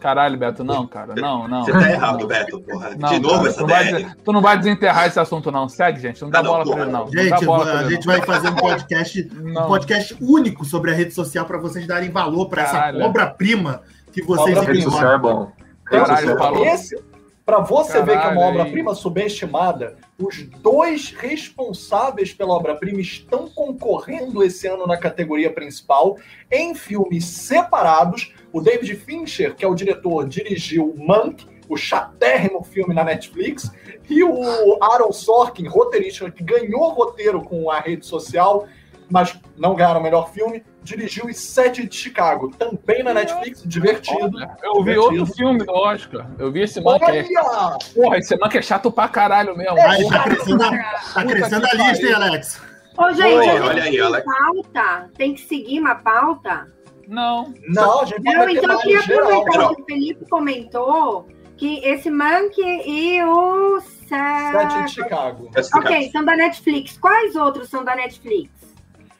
Caralho, 0.00 0.36
Beto, 0.36 0.62
não, 0.62 0.86
cara. 0.86 1.14
Não, 1.14 1.48
não. 1.48 1.64
Você 1.64 1.72
tá 1.72 1.90
errado, 1.90 2.20
não. 2.20 2.26
Beto, 2.26 2.60
porra. 2.60 2.90
Não, 2.98 3.08
de 3.08 3.20
novo 3.20 3.36
cara, 3.36 3.48
essa 3.48 3.60
tu, 3.60 3.66
vai, 3.66 4.14
tu 4.22 4.32
não 4.32 4.42
vai 4.42 4.58
desenterrar 4.58 5.06
esse 5.06 5.18
assunto, 5.18 5.50
não. 5.50 5.66
Segue, 5.66 5.98
gente. 5.98 6.20
Não 6.20 6.28
dá 6.28 6.42
não, 6.42 6.50
bola 6.50 6.64
porra. 6.64 6.76
pra 6.76 6.84
ele, 6.84 6.92
não. 6.92 7.06
Gente, 7.10 7.44
não 7.46 7.62
a 7.62 7.88
gente 7.88 8.06
vai 8.06 8.20
fazer 8.20 8.48
um 8.50 8.54
podcast, 8.54 9.30
um 9.34 9.54
podcast 9.66 10.16
único 10.20 10.62
sobre 10.62 10.90
a 10.90 10.94
rede 10.94 11.14
social 11.14 11.46
para 11.46 11.56
vocês 11.56 11.86
darem 11.86 12.10
valor 12.10 12.50
para 12.50 12.64
essa 12.64 12.92
obra-prima 13.02 13.80
que 14.14 14.22
vocês 14.22 14.56
obra 14.56 14.72
-prima. 14.72 15.12
é 15.12 15.18
bom. 15.18 15.52
Caralho, 15.84 16.38
falou. 16.38 16.64
Esse, 16.64 16.96
para 17.44 17.58
você 17.58 17.94
Caralho, 17.94 18.06
ver 18.06 18.20
que 18.20 18.26
é 18.26 18.30
uma 18.30 18.46
obra-prima 18.46 18.94
subestimada, 18.94 19.96
os 20.18 20.42
dois 20.62 21.10
responsáveis 21.10 22.32
pela 22.32 22.54
obra-prima 22.54 23.00
estão 23.00 23.50
concorrendo 23.50 24.42
esse 24.42 24.66
ano 24.66 24.86
na 24.86 24.96
categoria 24.96 25.52
principal 25.52 26.16
em 26.50 26.74
filmes 26.74 27.24
separados. 27.24 28.32
O 28.52 28.60
David 28.60 28.94
Fincher, 28.96 29.54
que 29.54 29.64
é 29.64 29.68
o 29.68 29.74
diretor, 29.74 30.26
dirigiu 30.26 30.94
Monk, 30.96 31.46
o 31.68 31.76
chatérrimo 31.76 32.62
filme 32.62 32.94
na 32.94 33.02
Netflix, 33.02 33.70
e 34.08 34.22
o 34.22 34.78
Aaron 34.82 35.12
Sorkin, 35.12 35.66
roteirista, 35.66 36.30
que 36.30 36.44
ganhou 36.44 36.90
roteiro 36.90 37.42
com 37.42 37.70
a 37.70 37.80
rede 37.80 38.06
social, 38.06 38.66
mas 39.10 39.38
não 39.56 39.74
ganharam 39.74 40.00
o 40.00 40.02
melhor 40.02 40.30
filme, 40.30 40.64
dirigiu 40.82 41.26
Os 41.26 41.38
Sete 41.38 41.86
de 41.86 41.96
Chicago, 41.96 42.50
também 42.56 43.02
na 43.02 43.14
Netflix, 43.14 43.62
divertido. 43.64 44.38
Eu 44.62 44.82
vi 44.82 44.92
divertido. 44.92 45.00
outro 45.00 45.26
filme 45.26 45.58
do 45.64 45.72
Oscar. 45.72 46.30
Eu 46.38 46.52
vi 46.52 46.62
esse 46.62 46.80
Monk. 46.80 47.04
É... 47.04 47.24
Porra, 47.94 48.18
esse 48.18 48.36
Monk 48.36 48.56
é 48.56 48.62
chato 48.62 48.90
pra 48.90 49.08
caralho 49.08 49.56
mesmo. 49.56 49.78
É, 49.78 50.08
tá 50.08 50.24
crescendo, 50.24 50.58
tá 50.58 51.24
crescendo 51.24 51.66
a 51.66 51.74
lista, 51.74 52.06
hein, 52.06 52.12
Alex? 52.14 52.62
Ô, 52.96 53.12
gente, 53.12 53.50
Oi, 53.50 53.60
olha 53.60 53.82
aí, 53.82 54.00
Alex. 54.00 54.24
pauta. 54.24 55.10
Tem 55.16 55.34
que 55.34 55.40
seguir 55.40 55.80
uma 55.80 55.96
pauta? 55.96 56.72
Não. 57.08 57.52
Não, 57.68 58.06
gente. 58.06 58.22
Não, 58.22 58.48
então 58.48 58.72
eu 58.72 58.78
queria 58.78 59.00
aproveitar 59.00 59.74
que 59.74 59.82
o 59.82 59.84
Felipe 59.84 60.28
comentou 60.28 61.28
que 61.56 61.78
esse 61.84 62.10
Monk 62.10 62.60
e 62.60 63.22
o 63.22 63.80
Sete 63.80 64.84
de 64.84 64.90
Chicago. 64.90 65.50
Ok, 65.74 66.10
são 66.10 66.24
da 66.24 66.36
Netflix. 66.36 66.98
Quais 66.98 67.36
outros 67.36 67.68
são 67.68 67.84
da 67.84 67.94
Netflix? 67.94 68.50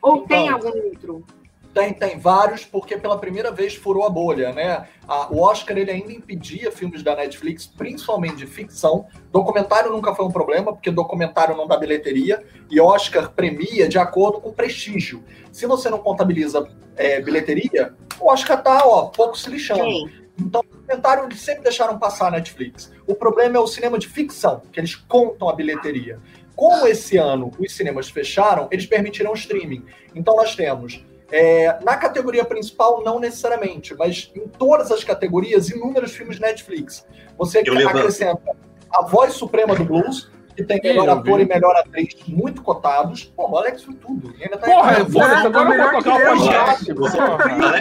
Ou 0.04 0.16
então, 0.16 0.26
tem 0.26 0.48
algum 0.50 0.68
outro? 0.68 1.24
Tem, 1.72 1.92
tem 1.92 2.18
vários, 2.20 2.64
porque 2.64 2.96
pela 2.96 3.18
primeira 3.18 3.50
vez 3.50 3.74
furou 3.74 4.04
a 4.06 4.10
bolha, 4.10 4.52
né? 4.52 4.86
A, 5.08 5.32
o 5.32 5.40
Oscar 5.40 5.76
ele 5.76 5.90
ainda 5.90 6.12
impedia 6.12 6.70
filmes 6.70 7.02
da 7.02 7.16
Netflix, 7.16 7.66
principalmente 7.66 8.36
de 8.36 8.46
ficção. 8.46 9.06
Documentário 9.32 9.90
nunca 9.90 10.14
foi 10.14 10.24
um 10.24 10.30
problema, 10.30 10.72
porque 10.72 10.90
documentário 10.90 11.56
não 11.56 11.66
dá 11.66 11.76
bilheteria, 11.76 12.44
e 12.70 12.80
Oscar 12.80 13.32
premia 13.32 13.88
de 13.88 13.98
acordo 13.98 14.40
com 14.40 14.52
prestígio. 14.52 15.24
Se 15.50 15.66
você 15.66 15.88
não 15.88 15.98
contabiliza 15.98 16.68
é, 16.96 17.20
bilheteria, 17.20 17.92
o 18.20 18.30
Oscar 18.30 18.62
tá, 18.62 18.82
ó, 18.86 19.06
pouco 19.06 19.36
se 19.36 19.50
lixando. 19.50 19.82
Sim. 19.82 20.10
Então, 20.38 20.62
documentário 20.70 21.24
eles 21.24 21.40
sempre 21.40 21.62
deixaram 21.62 21.98
passar 21.98 22.28
a 22.28 22.30
Netflix. 22.30 22.92
O 23.06 23.14
problema 23.14 23.56
é 23.56 23.60
o 23.60 23.66
cinema 23.66 23.98
de 23.98 24.08
ficção, 24.08 24.62
que 24.70 24.78
eles 24.78 24.94
contam 24.94 25.48
a 25.48 25.54
bilheteria. 25.54 26.20
Como 26.54 26.86
esse 26.86 27.16
ano 27.16 27.50
os 27.58 27.74
cinemas 27.74 28.08
fecharam, 28.08 28.68
eles 28.70 28.86
permitiram 28.86 29.32
o 29.32 29.34
streaming. 29.34 29.84
Então, 30.14 30.36
nós 30.36 30.54
temos 30.54 31.04
é, 31.30 31.78
na 31.82 31.96
categoria 31.96 32.44
principal, 32.44 33.02
não 33.02 33.18
necessariamente, 33.18 33.94
mas 33.94 34.30
em 34.36 34.46
todas 34.46 34.90
as 34.92 35.02
categorias, 35.02 35.70
inúmeros 35.70 36.14
filmes 36.14 36.38
Netflix. 36.38 37.06
Você 37.36 37.62
Eu 37.64 37.88
acrescenta 37.88 38.40
levanto. 38.44 38.56
a 38.92 39.02
voz 39.02 39.32
suprema 39.32 39.74
do 39.74 39.84
blues, 39.84 40.30
que 40.56 40.62
tem 40.62 40.80
melhor 40.80 41.08
ator 41.08 41.40
e 41.40 41.44
melhor 41.44 41.74
atriz 41.76 42.14
muito 42.28 42.62
cotados. 42.62 43.24
Pô, 43.24 43.50
o 43.50 43.56
Alex 43.58 43.82
viu 43.82 43.94
tudo. 43.94 44.34
E 44.38 44.44
ainda 44.44 44.56
tá 44.56 44.66
Porra, 44.66 44.90
aí, 44.92 45.02
agora 45.46 45.74
eu 45.74 45.92
vou 45.92 46.02
tocar 46.02 46.16
o 46.16 46.36
podcast. 46.36 46.92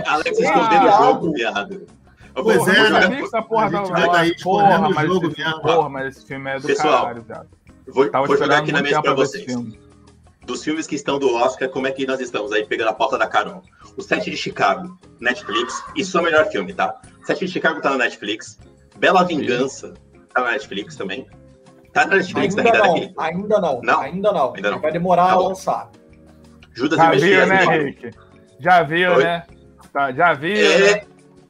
Alex 0.08 0.40
escondendo 0.40 0.86
o 0.88 0.92
jogo, 0.98 1.34
viado. 1.34 1.88
Pois 2.34 2.68
é, 2.68 2.90
né? 2.90 3.22
porra 3.48 3.70
mas 4.90 5.08
jogo 5.08 5.28
esse, 5.28 5.40
mesmo. 5.40 5.62
porra, 5.62 5.90
mas 5.90 6.18
esse 6.18 6.26
filme 6.26 6.50
é 6.50 6.60
do 6.60 6.66
Pessoal, 6.66 7.02
caralho, 7.04 7.22
viado. 7.22 7.48
Vou, 7.88 8.10
Tava 8.10 8.26
vou 8.28 8.38
jogar 8.38 8.60
aqui 8.60 8.72
na 8.72 8.82
mesa 8.82 9.00
esse 9.00 9.14
vocês. 9.16 9.46
filme. 9.46 9.80
Dos 10.46 10.64
filmes 10.64 10.86
que 10.88 10.96
estão 10.96 11.18
do 11.20 11.34
Oscar, 11.36 11.70
como 11.70 11.88
é 11.88 11.92
que 11.92 12.06
nós 12.06 12.20
estamos 12.20 12.52
aí 12.52 12.66
pegando 12.66 12.90
a 12.90 12.94
pauta 12.94 13.18
da 13.18 13.28
Carol? 13.28 13.62
O 13.96 14.02
Sete 14.02 14.30
de 14.30 14.36
Chicago, 14.38 14.98
Netflix, 15.20 15.82
isso 15.96 16.18
é 16.18 16.22
o 16.22 16.24
melhor 16.24 16.46
filme, 16.48 16.74
tá? 16.74 17.00
Sete 17.24 17.46
de 17.46 17.52
Chicago 17.52 17.80
tá 17.82 17.92
na 17.92 17.98
Netflix. 18.00 18.60
Bela 18.98 19.24
Vingança 19.24 19.94
tá 20.34 20.42
na 20.42 20.52
Netflix 20.52 20.96
também. 20.98 21.26
Tá 21.94 22.06
na 22.06 22.16
Netflix 22.18 22.58
Ainda 22.58 22.70
ainda, 22.72 22.80
não, 22.80 22.94
daquele. 22.94 23.14
ainda 23.18 23.62
não, 23.62 23.82
Não? 23.82 24.00
ainda 24.02 24.32
não. 24.34 24.54
Ainda 24.56 24.72
não. 24.72 24.80
Vai 24.82 24.92
demorar 24.92 25.28
Tá 25.28 25.32
a 25.34 25.40
lançar. 25.40 25.90
Judas 26.74 26.98
Já 26.98 27.16
e 27.16 27.20
viu, 27.20 27.30
Messias. 27.30 27.50
né, 27.50 27.66
né? 27.66 27.78
Rick? 27.84 28.12
Já 28.60 28.84
viu, 28.84 29.12
Oi? 29.14 29.24
né? 29.24 29.44
Tá, 29.94 30.12
já 30.12 30.34
viu, 30.34 30.56
É. 30.58 30.92
né? 30.96 31.02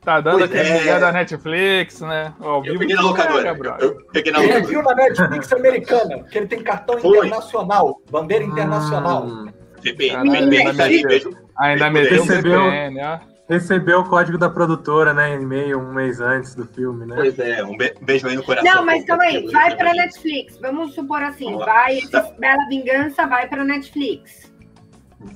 Tá 0.03 0.19
dando 0.19 0.39
Pois 0.39 0.51
aquele 0.51 0.89
é. 0.89 1.00
da 1.00 1.12
Netflix, 1.12 2.01
né? 2.01 2.33
Ao 2.41 2.57
Eu 2.57 2.62
vivo 2.63 2.79
peguei 2.79 2.95
na 2.95 3.01
locadora. 3.03 3.53
brother. 3.53 3.83
Eu 3.86 4.05
peguei 4.12 4.31
na 4.33 4.39
Ele 4.39 4.48
locadora. 4.48 4.67
viu 4.72 4.83
na 4.83 4.95
Netflix 4.95 5.53
americana, 5.53 6.24
que 6.24 6.38
ele 6.38 6.48
tem 6.48 6.62
cartão 6.62 6.98
Foi. 7.00 7.17
internacional, 7.27 8.01
bandeira 8.12 8.43
internacional. 8.43 9.25
Hum, 9.25 9.48
VPN, 9.81 10.12
Caralho, 10.29 10.50
VPN, 10.50 11.38
ainda 11.57 11.86
tá 11.86 11.89
meteu. 11.91 12.25
VPN, 12.25 13.00
ó. 13.01 13.19
recebeu 13.50 14.00
o 14.00 14.10
código 14.10 14.38
da 14.38 14.50
produtora, 14.50 15.13
né? 15.13 15.36
Em 15.36 15.41
e-mail 15.41 15.79
um 15.79 15.93
mês 15.93 16.19
antes 16.19 16.53
do 16.55 16.65
filme, 16.65 17.05
né? 17.05 17.15
Pois 17.15 17.39
é, 17.39 17.63
um 17.63 17.77
be- 17.77 17.93
beijo 18.01 18.27
aí 18.27 18.36
no 18.36 18.43
coração. 18.43 18.74
Não, 18.74 18.86
mas 18.86 19.05
calma 19.05 19.24
aí, 19.24 19.45
vai 19.51 19.75
pra 19.75 19.93
Netflix. 19.93 20.57
Vamos 20.57 20.93
supor 20.95 21.22
assim, 21.24 21.45
Vamos 21.45 21.65
vai, 21.65 21.98
esse 21.98 22.10
Bela 22.39 22.67
Vingança 22.69 23.25
vai 23.27 23.48
pra 23.48 23.63
Netflix. 23.63 24.51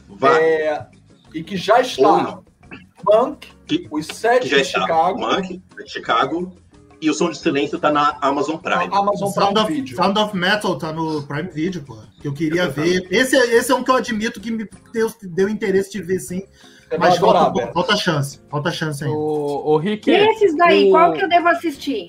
Vai, 0.09 0.43
É, 0.43 0.86
e 1.33 1.43
que 1.43 1.55
já 1.55 1.75
ou 1.75 1.81
está 1.81 2.01
não. 2.03 2.46
Monk, 3.07 3.47
Que- 3.65 3.87
os 3.91 4.05
sete 4.07 4.43
Que 4.43 4.49
já 4.49 4.55
de 4.57 4.61
está. 4.63 4.81
Chicago, 4.81 5.19
Monk, 5.19 5.61
Chicago. 5.85 6.51
E 6.99 7.11
o 7.11 7.13
Som 7.13 7.29
de 7.29 7.37
Silêncio 7.37 7.77
tá 7.77 7.91
na 7.91 8.17
Amazon 8.21 8.57
Prime. 8.57 8.89
Amazon 8.91 9.29
Sound 9.29 9.53
Prime 9.53 9.59
of, 9.65 9.71
Video. 9.73 9.95
Sound 9.95 10.17
of 10.19 10.35
Metal 10.35 10.77
tá 10.79 10.91
no 10.91 11.21
Prime 11.27 11.49
Video, 11.49 11.83
pô. 11.83 11.95
Que 12.19 12.27
eu 12.27 12.33
queria 12.33 12.63
Exatamente. 12.63 13.07
ver. 13.07 13.15
Esse, 13.15 13.35
é- 13.37 13.55
esse 13.55 13.71
é 13.71 13.75
um 13.75 13.83
que 13.83 13.91
eu 13.91 13.95
admito 13.95 14.41
que 14.41 14.49
me 14.49 14.67
deu, 14.91 15.07
deu 15.21 15.47
interesse 15.47 15.91
de 15.91 16.01
ver 16.01 16.19
sim. 16.19 16.41
Vai 16.89 16.97
Mas 16.97 17.17
adorar, 17.17 17.43
falta, 17.53 17.71
falta 17.71 17.95
chance. 17.97 18.39
Falta 18.49 18.71
chance 18.71 19.03
ainda. 19.03 19.15
O, 19.15 19.73
o 19.73 19.77
Rick. 19.77 20.09
E 20.09 20.13
esses 20.15 20.57
daí, 20.57 20.87
o- 20.87 20.91
qual 20.91 21.13
que 21.13 21.21
eu 21.23 21.29
devo 21.29 21.47
assistir? 21.49 22.07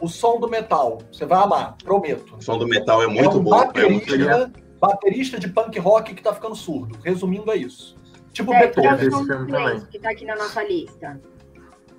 O 0.00 0.08
som 0.08 0.40
do 0.40 0.48
metal. 0.48 0.98
Você 1.12 1.24
vai 1.24 1.40
amar, 1.40 1.76
prometo. 1.84 2.34
O 2.36 2.42
som 2.42 2.58
do 2.58 2.66
metal 2.66 3.02
é 3.04 3.06
muito 3.06 3.24
é 3.24 3.28
um 3.36 3.40
bom. 3.40 3.54
É 3.54 3.88
muito 3.88 4.18
baterista, 4.18 4.52
baterista 4.80 5.38
de 5.38 5.46
punk 5.48 5.78
rock 5.78 6.12
que 6.12 6.22
tá 6.22 6.34
ficando 6.34 6.56
surdo. 6.56 6.98
Resumindo, 7.04 7.52
é 7.52 7.56
isso. 7.56 7.94
Tipo 8.34 8.52
É, 8.52 8.66
Beethoven. 8.66 9.26
também. 9.26 9.80
que 9.90 9.98
tá 9.98 10.10
aqui 10.10 10.26
na 10.26 10.36
nossa 10.36 10.62
lista. 10.62 11.18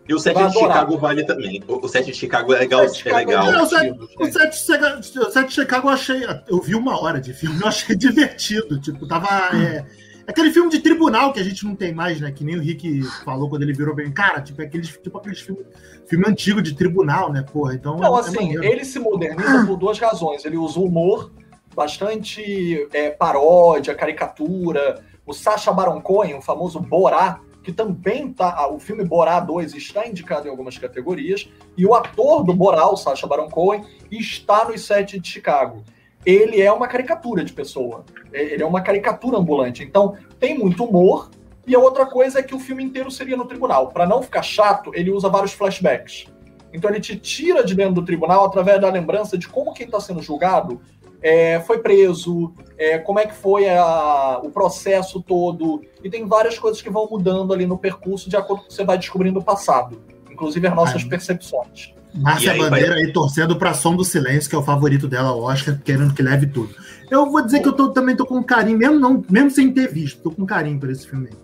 E 0.07 0.13
o 0.13 0.19
set 0.19 0.35
de. 0.37 0.53
Chicago 0.53 0.97
vale 0.99 1.23
também. 1.25 1.63
O 1.67 1.87
set 1.87 2.05
de 2.05 2.13
Chicago 2.13 2.53
é 2.53 2.59
legal. 2.59 2.81
É 2.83 3.11
legal. 3.15 3.51
Não, 3.51 3.63
o 3.63 3.65
set- 3.65 3.91
O 4.19 4.27
de 4.27 4.55
Chicago- 4.55 4.99
o 4.99 5.31
set 5.31 5.47
de 5.47 5.53
Chicago 5.53 5.87
eu 5.87 5.93
achei. 5.93 6.21
Eu 6.47 6.61
vi 6.61 6.75
uma 6.75 7.01
hora 7.01 7.19
de 7.19 7.33
filme, 7.33 7.59
eu 7.59 7.67
achei 7.67 7.95
divertido. 7.97 8.79
Tipo, 8.79 9.07
tava. 9.07 9.27
É, 9.57 9.83
aquele 10.27 10.51
filme 10.51 10.69
de 10.69 10.79
tribunal 10.79 11.33
que 11.33 11.39
a 11.39 11.43
gente 11.43 11.65
não 11.65 11.75
tem 11.75 11.91
mais, 11.91 12.21
né? 12.21 12.31
Que 12.31 12.43
nem 12.43 12.55
o 12.55 12.61
Rick 12.61 13.01
falou 13.23 13.49
quando 13.49 13.63
ele 13.63 13.73
virou 13.73 13.95
bem. 13.95 14.11
Cara, 14.11 14.41
tipo, 14.41 14.61
é 14.61 14.65
aqueles, 14.65 14.89
tipo 14.89 15.17
aqueles 15.17 15.39
filme, 15.39 15.65
filme 16.05 16.25
antigo 16.27 16.61
de 16.61 16.75
tribunal, 16.75 17.33
né? 17.33 17.41
Porra, 17.51 17.73
então. 17.73 17.97
Não, 17.97 18.15
é 18.15 18.19
assim, 18.19 18.35
maneiro. 18.35 18.63
ele 18.63 18.85
se 18.85 18.99
moderniza 18.99 19.65
por 19.65 19.75
duas 19.77 19.97
razões. 19.97 20.45
Ele 20.45 20.57
usa 20.57 20.79
humor, 20.79 21.31
bastante 21.75 22.87
é, 22.93 23.09
paródia, 23.09 23.95
caricatura. 23.95 25.03
O 25.25 25.33
Sacha 25.33 25.71
Baron 25.71 26.01
Cohen, 26.01 26.35
o 26.35 26.41
famoso 26.41 26.79
Borá, 26.79 27.41
que 27.63 27.71
também 27.71 28.31
tá. 28.31 28.67
O 28.69 28.79
filme 28.79 29.03
Borá 29.03 29.39
2 29.39 29.73
está 29.73 30.07
indicado 30.07 30.47
em 30.47 30.51
algumas 30.51 30.77
categorias. 30.77 31.49
E 31.75 31.85
o 31.85 31.95
ator 31.95 32.43
do 32.43 32.53
Borá, 32.53 32.87
o 32.87 32.95
Sacha 32.95 33.25
Baron 33.25 33.49
Cohen, 33.49 33.83
está 34.11 34.65
nos 34.65 34.85
sete 34.85 35.19
de 35.19 35.27
Chicago. 35.27 35.83
Ele 36.25 36.61
é 36.61 36.71
uma 36.71 36.87
caricatura 36.87 37.43
de 37.43 37.53
pessoa. 37.53 38.05
Ele 38.31 38.61
é 38.61 38.65
uma 38.65 38.81
caricatura 38.81 39.37
ambulante. 39.37 39.83
Então, 39.83 40.15
tem 40.39 40.57
muito 40.57 40.83
humor. 40.83 41.29
E 41.67 41.75
a 41.75 41.79
outra 41.79 42.05
coisa 42.05 42.39
é 42.39 42.43
que 42.43 42.53
o 42.53 42.59
filme 42.59 42.83
inteiro 42.83 43.09
seria 43.09 43.35
no 43.35 43.45
tribunal. 43.45 43.89
Para 43.89 44.05
não 44.05 44.21
ficar 44.21 44.43
chato, 44.43 44.91
ele 44.93 45.09
usa 45.09 45.27
vários 45.27 45.53
flashbacks. 45.53 46.27
Então 46.75 46.91
ele 46.91 46.99
te 46.99 47.15
tira 47.15 47.63
de 47.63 47.73
dentro 47.73 47.93
do 47.93 48.05
tribunal 48.05 48.45
através 48.45 48.81
da 48.81 48.89
lembrança 48.89 49.37
de 49.37 49.47
como 49.47 49.73
quem 49.73 49.85
está 49.85 49.99
sendo 49.99 50.21
julgado 50.21 50.81
é, 51.27 51.59
foi 51.61 51.79
preso, 51.79 52.53
é, 52.77 52.99
como 52.99 53.17
é 53.19 53.25
que 53.25 53.33
foi 53.33 53.67
a- 53.67 54.39
o 54.43 54.51
processo 54.51 55.19
todo. 55.23 55.81
E 56.03 56.07
tem 56.09 56.27
várias 56.27 56.59
coisas 56.59 56.83
que 56.83 56.89
vão 56.89 57.07
mudando 57.09 57.51
ali 57.51 57.65
no 57.65 57.79
percurso 57.79 58.29
de 58.29 58.37
acordo 58.37 58.59
com 58.59 58.65
o 58.65 58.67
que 58.67 58.75
você 58.75 58.83
vai 58.83 58.95
descobrindo 58.95 59.39
o 59.39 59.43
passado. 59.43 59.99
Inclusive 60.31 60.67
as 60.67 60.75
nossas 60.75 61.03
percepções. 61.03 61.95
Márcia 62.13 62.51
aí, 62.51 62.59
Bandeira 62.59 62.93
aí 62.95 63.11
torcendo 63.11 63.57
pra 63.57 63.73
Som 63.73 63.95
do 63.95 64.03
Silêncio, 64.05 64.47
que 64.49 64.55
é 64.55 64.59
o 64.59 64.63
favorito 64.63 65.07
dela, 65.07 65.33
o 65.33 65.41
Oscar, 65.41 65.79
querendo 65.83 66.13
que 66.13 66.21
leve 66.21 66.45
tudo. 66.45 66.75
Eu 67.09 67.25
vou 67.31 67.43
dizer 67.43 67.59
que 67.59 67.67
eu 67.67 67.73
tô- 67.73 67.89
também 67.89 68.15
tô 68.15 68.23
com 68.25 68.41
carinho, 68.43 68.77
mesmo, 68.77 68.99
não, 68.99 69.23
mesmo 69.27 69.49
sem 69.49 69.73
ter 69.73 69.91
visto, 69.91 70.21
tô 70.21 70.29
com 70.29 70.45
carinho 70.45 70.79
por 70.79 70.91
esse 70.91 71.07
filme 71.07 71.29
aí. 71.31 71.35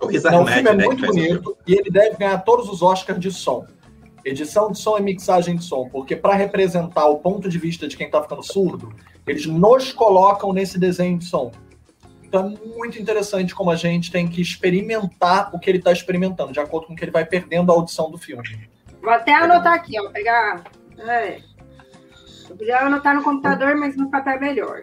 O 0.00 0.06
Não, 0.30 0.38
o 0.38 0.40
Ahmed, 0.42 0.54
filme 0.54 0.68
é 0.70 0.74
né, 0.74 0.84
muito 0.84 1.06
bonito 1.06 1.56
e 1.66 1.74
ele 1.74 1.90
deve 1.90 2.16
ganhar 2.16 2.38
todos 2.38 2.68
os 2.70 2.80
Oscars 2.80 3.20
de 3.20 3.30
som. 3.30 3.66
Edição 4.24 4.72
de 4.72 4.78
som 4.78 4.96
e 4.98 5.02
mixagem 5.02 5.56
de 5.56 5.62
som, 5.64 5.88
porque 5.90 6.16
para 6.16 6.34
representar 6.34 7.06
o 7.06 7.16
ponto 7.18 7.48
de 7.48 7.58
vista 7.58 7.86
de 7.86 7.96
quem 7.96 8.10
tá 8.10 8.20
ficando 8.22 8.42
surdo, 8.42 8.92
eles 9.26 9.46
nos 9.46 9.92
colocam 9.92 10.52
nesse 10.52 10.78
desenho 10.78 11.18
de 11.18 11.24
som. 11.24 11.52
Então 12.22 12.54
é 12.60 12.76
muito 12.76 13.00
interessante 13.00 13.54
como 13.54 13.70
a 13.70 13.76
gente 13.76 14.10
tem 14.10 14.28
que 14.28 14.40
experimentar 14.40 15.54
o 15.54 15.58
que 15.58 15.70
ele 15.70 15.80
tá 15.80 15.92
experimentando, 15.92 16.52
de 16.52 16.60
acordo 16.60 16.86
com 16.86 16.92
o 16.92 16.96
que 16.96 17.04
ele 17.04 17.10
vai 17.10 17.24
perdendo 17.24 17.70
a 17.70 17.74
audição 17.74 18.10
do 18.10 18.18
filme. 18.18 18.68
Vou 19.00 19.10
até 19.12 19.32
anotar 19.34 19.74
aqui, 19.74 19.98
ó. 20.00 20.10
Pegar. 20.10 20.64
É. 20.98 21.38
Eu 22.48 22.56
podia 22.56 22.78
anotar 22.80 23.14
no 23.14 23.22
computador, 23.22 23.76
mas 23.76 23.96
no 23.96 24.10
papel 24.10 24.34
é 24.34 24.40
melhor. 24.40 24.82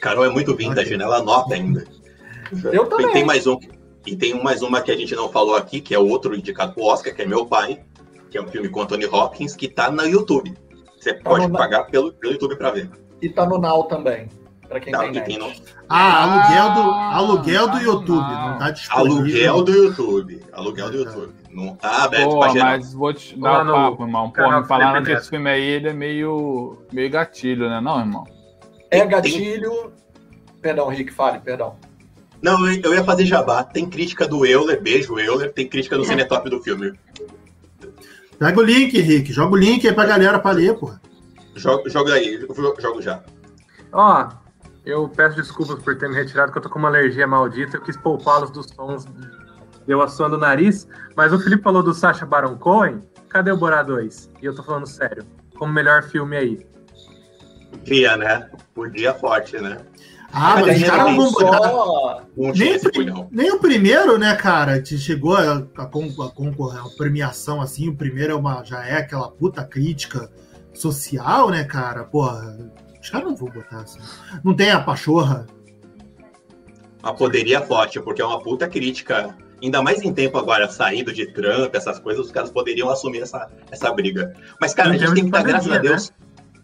Carol 0.00 0.24
é 0.24 0.30
muito 0.30 0.54
vintage, 0.56 0.96
né? 0.96 1.04
Ela 1.04 1.18
anota 1.18 1.54
ainda. 1.54 1.84
Eu 2.72 2.86
também. 2.86 3.08
E 3.08 3.12
tem 3.12 3.24
mais 3.24 3.46
um. 3.46 3.58
E 4.06 4.16
tem 4.16 4.42
mais 4.42 4.62
uma 4.62 4.80
que 4.80 4.90
a 4.90 4.96
gente 4.96 5.14
não 5.14 5.28
falou 5.28 5.54
aqui, 5.54 5.80
que 5.80 5.94
é 5.94 5.98
outro 5.98 6.34
indicado 6.34 6.72
pro 6.72 6.84
Oscar, 6.84 7.14
que 7.14 7.22
é 7.22 7.26
Meu 7.26 7.44
Pai, 7.44 7.82
que 8.30 8.38
é 8.38 8.42
um 8.42 8.48
filme 8.48 8.68
com 8.68 8.80
Anthony 8.80 9.04
Hopkins, 9.06 9.54
que 9.54 9.68
tá 9.68 9.90
no 9.90 10.02
YouTube. 10.06 10.54
Você 10.98 11.14
pode 11.14 11.46
no- 11.46 11.58
pagar 11.58 11.84
pelo, 11.84 12.12
pelo 12.12 12.32
YouTube 12.32 12.56
pra 12.56 12.70
ver. 12.70 12.90
E 13.22 13.28
tá 13.28 13.44
no 13.46 13.58
Now 13.58 13.84
também, 13.84 14.28
para 14.68 14.80
quem 14.80 14.92
Tá, 14.92 15.00
tem 15.00 15.12
tem 15.22 15.38
no- 15.38 15.52
Ah, 15.88 16.22
aluguel 16.22 16.72
do, 16.74 16.90
Ah, 16.90 17.16
aluguel 17.16 17.66
do 17.68 17.72
tá 17.78 17.82
YouTube, 17.82 18.16
não. 18.18 18.50
não 18.50 18.58
tá 18.58 18.70
disponível. 18.70 19.52
Aluguel 19.52 19.62
do 19.64 19.72
YouTube. 19.72 20.40
Aluguel 20.52 20.90
do 20.90 20.96
YouTube. 20.98 21.32
Não 21.50 21.74
tá 21.74 22.04
aberto 22.04 22.30
Pô, 22.30 22.38
pra 22.40 22.48
geral. 22.50 22.68
mas 22.70 22.92
vou 22.94 23.12
te 23.12 23.36
dar 23.38 23.64
no 23.64 23.72
um 23.72 23.74
papo, 23.90 24.02
irmão. 24.04 24.30
Pô, 24.30 24.50
me 24.60 24.64
falaram 24.66 25.02
que 25.02 25.10
esse 25.12 25.28
filme 25.30 25.50
aí 25.50 25.62
ele 25.62 25.88
é 25.88 25.92
meio, 25.92 26.78
meio 26.92 27.10
gatilho, 27.10 27.68
né? 27.68 27.80
Não, 27.80 27.98
irmão? 27.98 28.24
É 28.90 29.04
gatilho. 29.04 29.92
Perdão, 30.62 30.88
Rick, 30.88 31.12
fale, 31.12 31.40
perdão. 31.40 31.74
Não, 32.40 32.66
eu 32.66 32.80
eu 32.84 32.94
ia 32.94 33.04
fazer 33.04 33.26
jabá. 33.26 33.64
Tem 33.64 33.84
crítica 33.88 34.26
do 34.28 34.46
Euler, 34.46 34.80
beijo 34.80 35.18
Euler. 35.18 35.52
Tem 35.52 35.66
crítica 35.68 35.96
do 35.98 36.04
Cinetop 36.06 36.48
do 36.48 36.60
filme. 36.62 36.92
Pega 38.38 38.58
o 38.58 38.62
link, 38.62 38.98
Rick. 38.98 39.32
Joga 39.32 39.52
o 39.54 39.58
link 39.58 39.86
aí 39.86 39.92
pra 39.94 40.06
galera 40.06 40.38
pra 40.38 40.52
ler, 40.52 40.74
porra. 40.78 41.00
Joga, 41.60 41.90
joga 41.90 42.14
aí, 42.14 42.46
eu 42.48 42.80
jogo 42.80 43.02
já. 43.02 43.22
Ó, 43.92 44.28
eu 44.84 45.08
peço 45.08 45.36
desculpas 45.36 45.82
por 45.82 45.96
ter 45.98 46.08
me 46.08 46.14
retirado, 46.14 46.50
que 46.50 46.56
eu 46.56 46.62
tô 46.62 46.70
com 46.70 46.78
uma 46.78 46.88
alergia 46.88 47.26
maldita. 47.26 47.76
Eu 47.76 47.82
quis 47.82 47.98
poupá-los 47.98 48.50
dos 48.50 48.66
sons. 48.74 49.06
Deu 49.86 50.00
a 50.00 50.08
suando 50.08 50.36
o 50.36 50.38
nariz. 50.38 50.88
Mas 51.14 51.32
o 51.32 51.38
Felipe 51.38 51.62
falou 51.62 51.82
do 51.82 51.92
Sacha 51.92 52.24
Baron 52.24 52.56
Cohen. 52.56 53.00
Cadê 53.28 53.52
o 53.52 53.58
Borá 53.58 53.82
2? 53.82 54.30
E 54.40 54.46
eu 54.46 54.54
tô 54.54 54.62
falando 54.62 54.86
sério. 54.86 55.24
Como 55.58 55.72
melhor 55.72 56.02
filme 56.02 56.36
aí. 56.36 56.66
Dia, 57.84 58.16
né? 58.16 58.50
Por 58.74 58.90
dia 58.90 59.12
forte, 59.12 59.58
né? 59.58 59.76
Ah, 60.32 60.60
mas 60.60 60.80
os 60.80 60.88
caras 60.88 61.04
não 61.06 61.16
vão. 61.16 61.30
Só... 61.30 62.22
Nem, 62.36 62.76
o 62.76 63.28
nem 63.30 63.52
o 63.52 63.58
primeiro, 63.58 64.16
né, 64.16 64.34
cara, 64.36 64.80
te 64.80 64.96
chegou 64.96 65.36
a, 65.36 65.56
a, 65.76 65.82
a 65.82 65.86
concorrer, 65.86 66.80
a 66.80 66.88
premiação 66.96 67.60
assim. 67.60 67.88
O 67.88 67.96
primeiro 67.96 68.32
é 68.32 68.36
uma, 68.36 68.62
já 68.64 68.86
é 68.86 68.98
aquela 68.98 69.28
puta 69.28 69.64
crítica 69.64 70.30
social, 70.74 71.50
né, 71.50 71.64
cara? 71.64 72.04
Porra, 72.04 72.56
os 73.00 73.08
caras 73.08 73.28
não 73.28 73.36
vão 73.36 73.48
botar 73.48 73.80
assim. 73.80 74.00
Não 74.44 74.54
tem 74.54 74.70
a 74.70 74.80
pachorra. 74.80 75.46
Mas 77.02 77.16
poderia 77.16 77.62
forte, 77.62 78.00
porque 78.00 78.20
é 78.20 78.24
uma 78.24 78.40
puta 78.40 78.68
crítica. 78.68 79.36
Ainda 79.62 79.82
mais 79.82 80.02
em 80.02 80.12
tempo 80.12 80.38
agora, 80.38 80.68
saindo 80.70 81.12
de 81.12 81.26
Trump, 81.32 81.74
essas 81.74 81.98
coisas, 81.98 82.26
os 82.26 82.32
caras 82.32 82.50
poderiam 82.50 82.88
assumir 82.90 83.20
essa, 83.20 83.50
essa 83.70 83.92
briga. 83.92 84.34
Mas, 84.60 84.72
cara, 84.72 84.90
a 84.90 84.96
gente 84.96 85.14
tem 85.14 85.24
que 85.24 85.30
dar 85.30 85.42
graças 85.42 85.70
a 85.70 85.78
Deus. 85.78 86.12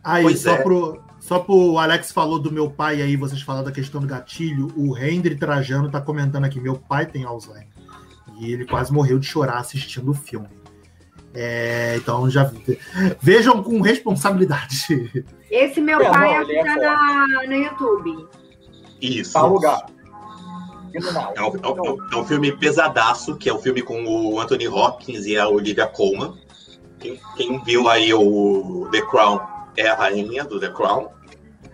Aí, 0.03 0.23
Pois 0.23 0.41
só, 0.41 0.53
é. 0.53 0.63
pro, 0.63 1.03
só 1.19 1.39
pro 1.41 1.79
Alex 1.79 2.13
falou 2.13 2.39
do 2.39 2.53
meu 2.53 2.71
pai 2.71 3.03
aí, 3.03 3.17
vocês 3.17 3.43
falaram 3.43 3.65
da 3.65 3.73
questão 3.73 4.01
do 4.01 4.07
gatilho, 4.07 4.73
o 4.77 4.97
Hendry 4.97 5.37
Trajano 5.37 5.91
tá 5.91 6.01
comentando 6.01 6.45
aqui, 6.45 6.61
meu 6.61 6.77
pai 6.77 7.07
tem 7.07 7.25
Alzheimer. 7.25 7.67
E 8.39 8.53
ele 8.53 8.65
quase 8.65 8.93
morreu 8.93 9.19
de 9.19 9.27
chorar 9.27 9.59
assistindo 9.59 10.11
o 10.11 10.15
filme. 10.15 10.49
É, 11.39 11.97
então 11.97 12.31
já 12.31 12.51
vejam 13.21 13.63
com 13.63 13.83
responsabilidade. 13.83 15.13
Esse 15.51 15.83
meu 15.83 16.01
É, 16.01 16.09
pai 16.09 16.45
não, 16.45 16.51
é 16.51 16.65
tá 16.65 16.77
na, 16.77 17.27
no 17.47 17.53
YouTube. 17.53 18.27
Isso. 19.03 19.35
Tá 19.35 19.43
lugar. 19.43 19.87
É 20.95 21.43
um, 21.43 21.55
é, 21.55 22.15
é 22.15 22.17
um, 22.17 22.25
filme 22.25 22.57
pesadaço, 22.57 23.37
que 23.37 23.51
é 23.51 23.53
o 23.53 23.57
um 23.57 23.61
filme 23.61 23.83
com 23.83 24.03
o 24.07 24.41
Anthony 24.41 24.67
Hopkins 24.67 25.27
e 25.27 25.37
a 25.37 25.47
Olivia 25.47 25.87
Colman. 25.87 26.33
Quem, 26.99 27.21
quem, 27.37 27.63
viu 27.63 27.87
aí 27.87 28.15
o 28.15 28.89
The 28.91 29.03
Crown 29.03 29.39
é 29.77 29.89
a 29.89 29.95
rainha 29.95 30.43
do 30.43 30.59
The 30.59 30.71
Crown. 30.71 31.09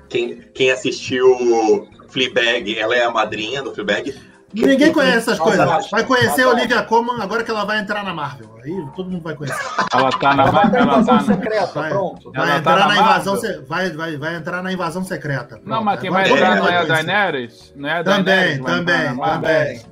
Quem, 0.09 0.41
quem 0.53 0.73
assistiu 0.73 1.89
Fleabag, 2.09 2.77
ela 2.77 2.97
é 2.97 3.05
a 3.05 3.13
madrinha 3.13 3.63
do 3.63 3.73
Fleabag. 3.73 4.13
Ninguém 4.55 4.93
conhece 4.93 5.19
essas 5.19 5.39
coisas. 5.39 5.91
Vai 5.91 6.05
conhecer 6.05 6.43
a 6.43 6.49
Olivia 6.49 6.83
Colman 6.83 7.21
agora 7.21 7.43
que 7.43 7.51
ela 7.51 7.65
vai 7.65 7.79
entrar 7.79 8.05
na 8.05 8.13
Marvel. 8.13 8.49
Aí 8.63 8.87
todo 8.95 9.11
mundo 9.11 9.23
vai 9.23 9.35
conhecer. 9.35 9.61
Ela 9.93 10.11
tá 10.11 10.35
na, 10.35 10.45
ela 10.45 10.71
ela 10.75 11.05
tá 11.05 11.21
secreta, 11.21 11.81
vai, 11.81 11.91
pronto. 11.91 12.33
Vai 12.33 12.49
ela 12.49 12.59
entrar 12.59 12.75
tá 12.75 12.81
na, 12.81 12.87
na 12.89 12.97
invasão 12.97 13.41
vai, 13.67 13.91
vai, 13.91 14.17
vai 14.17 14.35
entrar 14.37 14.63
na 14.63 14.73
invasão 14.73 15.05
secreta. 15.05 15.57
Pronto. 15.57 15.69
Não, 15.69 15.83
mas 15.83 16.01
quem 16.01 16.11
vai 16.11 16.31
entrar 16.31 16.57
não 16.57 16.69
é 16.69 16.79
a 16.79 16.85
Daenerys? 16.85 17.73
Não 17.75 17.89
é 17.89 17.93
a 17.93 18.03
Daenerys? 18.03 18.59
Também, 18.59 18.85
também, 18.85 19.19
também. 19.19 19.92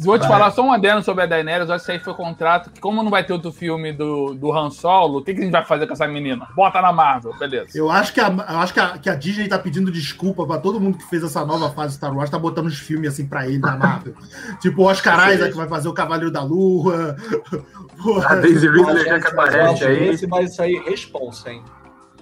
Vou 0.00 0.18
te 0.18 0.26
falar 0.28 0.50
só 0.52 0.62
um 0.62 0.72
adendo 0.72 1.02
sobre 1.02 1.24
a 1.24 1.26
Daenerys, 1.26 1.68
eu 1.68 1.74
acho 1.74 1.84
que 1.84 1.92
isso 1.92 1.98
aí 2.00 2.04
foi 2.04 2.14
contrato, 2.14 2.70
que 2.70 2.80
como 2.80 3.02
não 3.02 3.10
vai 3.10 3.24
ter 3.24 3.32
outro 3.32 3.50
filme 3.50 3.92
do, 3.92 4.32
do 4.32 4.52
Han 4.52 4.70
Solo, 4.70 5.18
o 5.18 5.24
que, 5.24 5.34
que 5.34 5.40
a 5.40 5.44
gente 5.44 5.52
vai 5.52 5.64
fazer 5.64 5.86
com 5.86 5.92
essa 5.92 6.06
menina? 6.06 6.46
Bota 6.54 6.80
na 6.80 6.92
Marvel, 6.92 7.36
beleza. 7.36 7.76
Eu 7.76 7.90
acho 7.90 8.12
que 8.12 8.20
a, 8.20 8.28
eu 8.28 8.58
acho 8.58 8.72
que 8.72 8.80
a, 8.80 8.98
que 8.98 9.10
a 9.10 9.14
Disney 9.14 9.48
tá 9.48 9.58
pedindo 9.58 9.90
desculpa 9.90 10.46
pra 10.46 10.58
todo 10.58 10.80
mundo 10.80 10.98
que 10.98 11.08
fez 11.08 11.24
essa 11.24 11.44
nova 11.44 11.70
fase 11.70 11.94
Star 11.94 12.16
Wars, 12.16 12.30
tá 12.30 12.38
botando 12.38 12.66
os 12.66 12.78
filmes 12.78 13.12
assim 13.12 13.26
pra 13.26 13.46
ele 13.46 13.58
na 13.58 13.76
Marvel. 13.76 14.14
tipo, 14.62 14.82
o 14.82 14.84
Oscar 14.86 15.32
Isaac 15.32 15.52
vai 15.54 15.68
fazer 15.68 15.88
o 15.88 15.92
Cavaleiro 15.92 16.30
da 16.30 16.42
Lua. 16.42 17.16
a 18.28 18.34
Daisy 18.36 18.68
Ridley 18.68 19.04
já 19.04 19.20
que 19.20 19.26
aparece 19.26 19.84
aí. 19.84 20.08
Esse 20.08 20.26
vai 20.26 20.46
sair 20.46 20.80
responsa, 20.82 21.50
hein? 21.50 21.62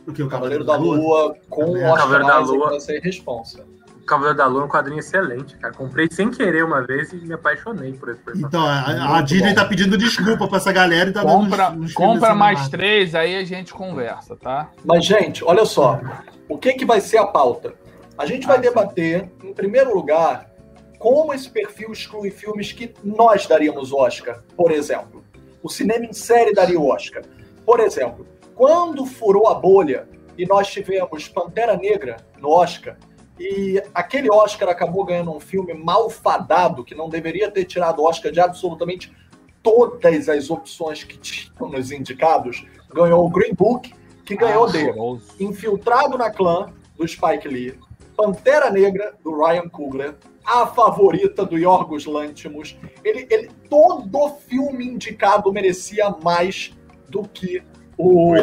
O 0.06 0.12
que? 0.12 0.22
O 0.22 0.28
Cavaleiro, 0.28 0.64
Cavaleiro 0.64 0.64
da, 0.64 0.76
Lua, 0.76 1.24
Lua 1.24 1.36
com 1.50 1.64
o 1.64 1.84
Oscar 1.84 2.42
Isaac 2.42 2.58
vai 2.58 2.80
sair 2.80 3.00
responsa. 3.00 3.69
Cavaleiro 4.06 4.36
da 4.36 4.46
Lua 4.46 4.62
é 4.62 4.64
um 4.64 4.68
quadrinho 4.68 4.98
excelente, 4.98 5.56
cara. 5.56 5.72
Comprei 5.72 6.08
sem 6.10 6.30
querer 6.30 6.64
uma 6.64 6.82
vez 6.82 7.12
e 7.12 7.16
me 7.16 7.34
apaixonei 7.34 7.92
por 7.92 8.08
esse 8.10 8.20
personagem. 8.20 8.48
Então, 8.48 8.64
a, 8.64 9.18
a 9.18 9.22
Disney 9.22 9.54
tá 9.54 9.64
pedindo 9.64 9.96
desculpa 9.96 10.48
pra 10.48 10.56
essa 10.56 10.72
galera 10.72 11.10
e 11.10 11.12
tá 11.12 11.22
compra, 11.22 11.70
dando 11.70 11.82
uns, 11.82 11.90
uns 11.90 11.94
Compra 11.94 12.34
mais 12.34 12.68
três, 12.68 13.14
aí 13.14 13.36
a 13.36 13.44
gente 13.44 13.72
conversa, 13.72 14.36
tá? 14.36 14.70
Mas, 14.84 15.04
gente, 15.04 15.44
olha 15.44 15.64
só. 15.64 16.00
O 16.48 16.58
que, 16.58 16.72
que 16.72 16.84
vai 16.84 17.00
ser 17.00 17.18
a 17.18 17.26
pauta? 17.26 17.74
A 18.18 18.26
gente 18.26 18.46
vai 18.46 18.58
ah, 18.58 18.60
debater, 18.60 19.30
sim. 19.40 19.48
em 19.48 19.54
primeiro 19.54 19.94
lugar, 19.94 20.50
como 20.98 21.32
esse 21.32 21.48
perfil 21.48 21.92
exclui 21.92 22.30
filmes 22.30 22.72
que 22.72 22.92
nós 23.02 23.46
daríamos 23.46 23.92
Oscar, 23.92 24.42
por 24.56 24.70
exemplo. 24.70 25.24
O 25.62 25.68
cinema 25.68 26.04
em 26.04 26.12
série 26.12 26.52
daria 26.52 26.78
o 26.78 26.88
Oscar. 26.88 27.22
Por 27.64 27.80
exemplo, 27.80 28.26
quando 28.54 29.06
furou 29.06 29.48
a 29.48 29.54
bolha 29.54 30.06
e 30.36 30.44
nós 30.44 30.68
tivemos 30.68 31.28
Pantera 31.28 31.76
Negra 31.76 32.18
no 32.38 32.50
Oscar, 32.50 32.96
e 33.40 33.82
aquele 33.94 34.30
Oscar 34.30 34.68
acabou 34.68 35.02
ganhando 35.02 35.34
um 35.34 35.40
filme 35.40 35.72
malfadado, 35.72 36.84
que 36.84 36.94
não 36.94 37.08
deveria 37.08 37.50
ter 37.50 37.64
tirado 37.64 38.04
Oscar 38.04 38.30
de 38.30 38.38
absolutamente 38.38 39.10
todas 39.62 40.28
as 40.28 40.50
opções 40.50 41.04
que 41.04 41.16
tinham 41.18 41.70
nos 41.70 41.90
indicados. 41.90 42.66
Ganhou 42.92 43.24
o 43.24 43.30
Green 43.30 43.54
Book, 43.54 43.94
que 44.26 44.36
ganhou 44.36 44.66
ah, 44.66 44.70
de 44.70 45.42
Infiltrado 45.42 46.18
na 46.18 46.30
Clã, 46.30 46.66
do 46.94 47.08
Spike 47.08 47.48
Lee, 47.48 47.78
Pantera 48.14 48.70
Negra, 48.70 49.14
do 49.24 49.42
Ryan 49.42 49.70
Coogler, 49.70 50.14
a 50.44 50.66
favorita 50.66 51.42
do 51.42 51.56
Yorgos 51.56 52.04
Lanthimos. 52.04 52.76
Ele, 53.02 53.26
ele, 53.30 53.50
todo 53.70 54.28
filme 54.46 54.84
indicado 54.84 55.50
merecia 55.50 56.10
mais 56.22 56.76
do 57.08 57.22
que 57.22 57.62
o, 57.96 58.36
é 58.36 58.42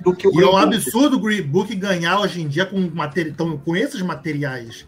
do 0.00 0.14
que 0.14 0.28
o 0.28 0.34
E 0.34 0.42
é 0.42 0.46
um 0.46 0.56
absurdo 0.56 1.16
o 1.16 1.20
Green 1.20 1.42
Book 1.42 1.74
ganhar 1.74 2.20
hoje 2.20 2.40
em 2.40 2.48
dia 2.48 2.66
com, 2.66 2.90
então, 3.16 3.58
com 3.58 3.76
esses 3.76 4.00
materiais 4.02 4.86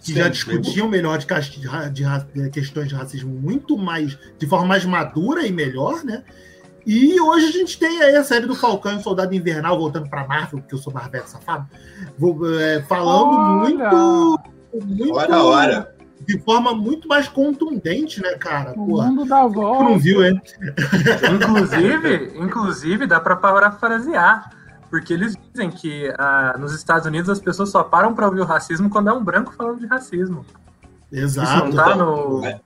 que 0.00 0.12
Sim, 0.12 0.14
já 0.14 0.28
discutiam 0.28 0.88
melhor 0.88 1.18
de, 1.18 1.26
de, 1.26 2.04
de, 2.42 2.50
questões 2.50 2.88
de 2.88 2.94
racismo 2.94 3.34
muito 3.34 3.76
mais, 3.76 4.16
de 4.38 4.46
forma 4.46 4.66
mais 4.66 4.84
madura 4.84 5.46
e 5.46 5.52
melhor, 5.52 6.04
né? 6.04 6.22
E 6.86 7.20
hoje 7.20 7.46
a 7.46 7.50
gente 7.50 7.76
tem 7.76 8.00
aí 8.00 8.14
a 8.14 8.22
série 8.22 8.46
do 8.46 8.54
Falcão 8.54 8.96
e 8.96 9.02
Soldado 9.02 9.34
Invernal, 9.34 9.76
voltando 9.76 10.08
para 10.08 10.24
Marvel, 10.24 10.60
porque 10.60 10.76
eu 10.76 10.78
sou 10.78 10.92
Marvel 10.92 11.26
safado, 11.26 11.66
vou, 12.16 12.38
é, 12.60 12.80
falando 12.82 13.36
Olha. 13.36 13.90
muito. 13.90 14.40
muito 14.72 15.16
hora, 15.16 15.42
hora. 15.42 15.95
De 16.26 16.38
forma 16.40 16.74
muito 16.74 17.06
mais 17.06 17.28
contundente, 17.28 18.20
né, 18.20 18.34
cara? 18.34 18.72
O 18.72 18.86
Porra, 18.86 19.06
mundo 19.06 19.24
da 19.24 19.46
volta. 19.46 19.84
não 19.84 19.98
viu, 19.98 20.24
hein? 20.24 20.40
inclusive, 21.34 22.32
inclusive, 22.36 23.06
dá 23.06 23.20
para 23.20 23.36
parafrasear. 23.36 24.50
Porque 24.90 25.12
eles 25.12 25.36
dizem 25.36 25.70
que 25.70 26.12
ah, 26.18 26.56
nos 26.58 26.72
Estados 26.74 27.06
Unidos 27.06 27.28
as 27.28 27.40
pessoas 27.40 27.70
só 27.70 27.82
param 27.82 28.14
para 28.14 28.26
ouvir 28.26 28.40
o 28.40 28.44
racismo 28.44 28.88
quando 28.88 29.08
é 29.08 29.12
um 29.12 29.22
branco 29.22 29.52
falando 29.52 29.80
de 29.80 29.86
racismo. 29.86 30.44
Exato. 31.10 31.48
Isso 31.48 31.64
não 31.64 31.72
tá 31.72 31.96
no. 31.96 32.44
É. 32.44 32.60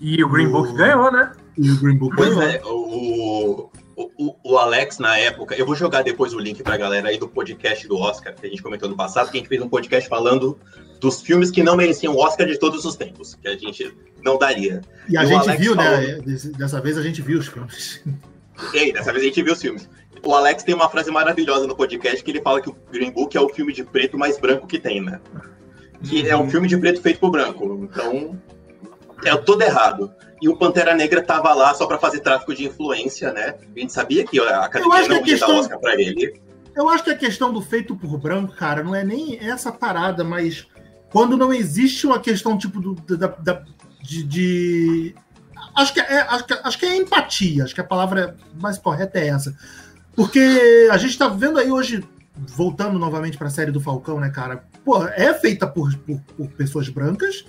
E 0.00 0.22
o 0.22 0.28
Green 0.28 0.48
Book 0.50 0.74
ganhou, 0.74 1.10
né? 1.10 1.32
E 1.56 1.70
o 1.70 1.80
Green 1.80 1.96
Book 1.96 2.14
pois 2.16 2.34
ganhou. 2.34 2.50
É, 2.50 2.60
o, 2.64 3.70
o, 3.96 4.36
o, 4.44 4.58
Alex, 4.58 4.98
na 4.98 5.16
época, 5.16 5.54
eu 5.54 5.64
vou 5.64 5.74
jogar 5.74 6.02
depois 6.02 6.34
o 6.34 6.38
link 6.38 6.62
pra 6.62 6.76
galera 6.76 7.08
aí 7.08 7.18
do 7.18 7.26
podcast 7.26 7.88
do 7.88 7.96
Oscar, 7.96 8.34
que 8.34 8.46
a 8.46 8.50
gente 8.50 8.62
comentou 8.62 8.88
no 8.88 8.96
passado, 8.96 9.30
que 9.30 9.38
a 9.38 9.40
gente 9.40 9.48
fez 9.48 9.62
um 9.62 9.68
podcast 9.68 10.06
falando 10.06 10.58
dos 11.00 11.22
filmes 11.22 11.50
que 11.50 11.62
não 11.62 11.76
mereciam 11.76 12.14
o 12.14 12.18
Oscar 12.18 12.46
de 12.46 12.58
todos 12.58 12.84
os 12.84 12.94
tempos, 12.94 13.34
que 13.34 13.48
a 13.48 13.56
gente 13.56 13.94
não 14.22 14.38
daria. 14.38 14.82
E 15.08 15.16
a 15.16 15.24
e 15.24 15.26
gente 15.26 15.56
viu, 15.56 15.74
né? 15.74 15.84
falou... 15.84 16.26
né? 16.26 16.52
Dessa 16.58 16.80
vez 16.80 16.98
a 16.98 17.02
gente 17.02 17.22
viu 17.22 17.38
os 17.38 17.48
filmes. 17.48 18.02
E 18.74 18.92
dessa 18.92 19.12
vez 19.12 19.24
a 19.24 19.28
gente 19.28 19.42
viu 19.42 19.52
os 19.52 19.60
filmes. 19.60 19.88
O 20.22 20.34
Alex 20.34 20.62
tem 20.62 20.74
uma 20.74 20.88
frase 20.88 21.10
maravilhosa 21.10 21.66
no 21.66 21.76
podcast 21.76 22.22
que 22.22 22.30
ele 22.30 22.40
fala 22.40 22.60
que 22.60 22.68
o 22.68 22.76
Green 22.90 23.10
Book 23.10 23.36
é 23.36 23.40
o 23.40 23.48
filme 23.48 23.72
de 23.72 23.84
preto 23.84 24.18
mais 24.18 24.38
branco 24.38 24.66
que 24.66 24.78
tem, 24.78 25.00
né? 25.00 25.20
Que 26.02 26.28
é 26.28 26.36
um 26.36 26.40
uhum. 26.40 26.50
filme 26.50 26.68
de 26.68 26.76
preto 26.76 27.00
feito 27.00 27.20
por 27.20 27.30
branco. 27.30 27.88
Então, 27.90 28.38
é 29.24 29.36
todo 29.36 29.62
errado. 29.62 30.12
E 30.40 30.48
o 30.48 30.56
Pantera 30.56 30.94
Negra 30.94 31.22
tava 31.22 31.52
lá 31.54 31.72
só 31.74 31.86
para 31.86 31.98
fazer 31.98 32.20
tráfico 32.20 32.54
de 32.54 32.66
influência, 32.66 33.32
né? 33.32 33.54
A 33.74 33.78
gente 33.78 33.92
sabia 33.92 34.24
que 34.24 34.38
a 34.38 34.64
academia 34.64 35.08
não 35.08 35.16
ia 35.16 35.22
questão... 35.22 35.48
dar 35.48 35.60
Oscar 35.60 35.78
pra 35.78 35.94
ele. 35.94 36.40
Eu 36.74 36.88
acho 36.90 37.04
que 37.04 37.10
a 37.10 37.16
questão 37.16 37.52
do 37.52 37.62
feito 37.62 37.96
por 37.96 38.18
branco, 38.18 38.54
cara, 38.54 38.84
não 38.84 38.94
é 38.94 39.02
nem 39.02 39.38
essa 39.40 39.72
parada, 39.72 40.22
mas 40.22 40.66
quando 41.10 41.36
não 41.36 41.52
existe 41.52 42.06
uma 42.06 42.20
questão 42.20 42.58
tipo 42.58 42.80
do, 42.80 42.94
da, 43.16 43.28
da 43.28 43.62
de, 44.02 44.22
de, 44.22 45.14
Acho, 45.74 45.92
que 45.92 46.00
é, 46.00 46.20
acho, 46.20 46.44
que, 46.44 46.52
acho 46.52 46.78
que 46.78 46.86
é 46.86 46.96
empatia, 46.96 47.64
acho 47.64 47.74
que 47.74 47.80
a 47.80 47.84
palavra 47.84 48.36
mais 48.60 48.78
correta 48.78 49.18
é 49.18 49.28
essa. 49.28 49.54
Porque 50.14 50.88
a 50.90 50.96
gente 50.96 51.18
tá 51.18 51.28
vendo 51.28 51.58
aí 51.58 51.70
hoje, 51.70 52.02
voltando 52.34 52.98
novamente 52.98 53.36
para 53.36 53.48
a 53.48 53.50
série 53.50 53.70
do 53.70 53.80
Falcão, 53.80 54.18
né, 54.18 54.30
cara? 54.30 54.64
Pô, 54.82 55.04
é 55.06 55.34
feita 55.34 55.66
por, 55.66 55.94
por, 55.98 56.18
por 56.20 56.48
pessoas 56.48 56.88
brancas 56.88 57.44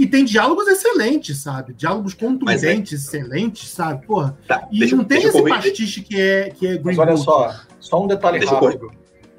e 0.00 0.06
tem 0.06 0.24
diálogos 0.24 0.66
excelentes, 0.66 1.36
sabe? 1.36 1.74
Diálogos 1.74 2.14
contundentes, 2.14 2.92
é... 2.92 3.18
excelentes, 3.18 3.68
sabe? 3.68 4.06
Porra. 4.06 4.34
Tá, 4.48 4.66
e 4.72 4.86
não 4.94 5.04
tem 5.04 5.22
esse 5.22 5.42
pastiche 5.42 6.00
que 6.00 6.18
é, 6.18 6.48
que 6.48 6.66
é 6.66 6.78
Green 6.78 6.96
Mas 6.96 6.98
olha 6.98 7.12
Book. 7.12 7.24
só, 7.24 7.54
só 7.78 8.02
um 8.02 8.06
detalhe 8.06 8.38
deixa 8.38 8.54
rápido. 8.54 8.90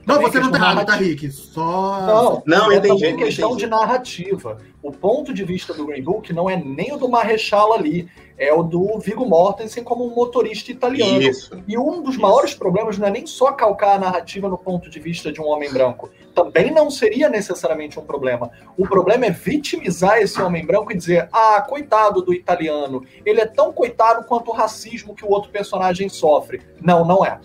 Não, 0.06 0.22
você 0.22 0.40
não 0.40 0.52
tá 0.52 0.58
errado, 0.58 0.86
tá, 0.86 0.96
Rick? 0.96 1.32
Só. 1.32 2.02
Não, 2.06 2.44
não, 2.46 2.72
é 2.72 2.80
também 2.80 3.16
questão 3.16 3.56
de 3.56 3.68
narrativa. 3.68 4.58
O 4.82 4.92
ponto 4.92 5.34
de 5.34 5.44
vista 5.44 5.74
do 5.74 5.86
Green 5.86 6.02
Book 6.02 6.34
não 6.34 6.50
é 6.50 6.56
nem 6.56 6.92
o 6.92 6.98
do 6.98 7.08
Marrechal 7.08 7.72
ali, 7.72 8.10
é 8.36 8.52
o 8.52 8.64
do 8.64 8.98
Viggo 8.98 9.24
Mortensen 9.28 9.84
como 9.84 10.04
um 10.04 10.16
motorista 10.16 10.72
italiano. 10.72 11.22
Isso. 11.22 11.52
E 11.68 11.78
um 11.78 12.02
dos 12.02 12.16
Isso. 12.16 12.22
maiores 12.22 12.56
problemas 12.56 12.98
não 12.98 13.08
é 13.08 13.12
nem 13.12 13.28
só 13.28 13.52
calcar 13.52 13.96
a 13.96 14.00
narrativa 14.00 14.50
no 14.50 14.58
ponto 14.58 14.90
de 14.90 15.00
vista 15.00 15.32
de 15.32 15.40
um 15.40 15.46
homem 15.46 15.72
branco. 15.72 16.10
Também 16.34 16.72
não 16.72 16.90
seria 16.90 17.30
necessariamente 17.30 18.00
um 18.00 18.04
problema. 18.04 18.50
O 18.76 18.88
problema 18.88 19.28
é 19.28 19.30
vitimizar 19.30 20.18
esse 20.18 20.42
homem 20.42 20.66
branco 20.66 20.92
e 20.92 20.98
dizer: 20.98 21.30
ah, 21.32 21.62
coitado 21.62 22.24
do 22.24 22.34
italiano, 22.34 23.06
ele 23.24 23.42
é 23.42 23.46
tão 23.46 23.72
coitado 23.72 24.26
quanto 24.26 24.50
o 24.50 24.54
racismo 24.54 25.14
que 25.14 25.24
o 25.24 25.30
outro 25.30 25.52
personagem 25.52 26.10
sofre. 26.10 26.62
Não, 26.82 27.06
não 27.06 27.24
é. 27.24 27.40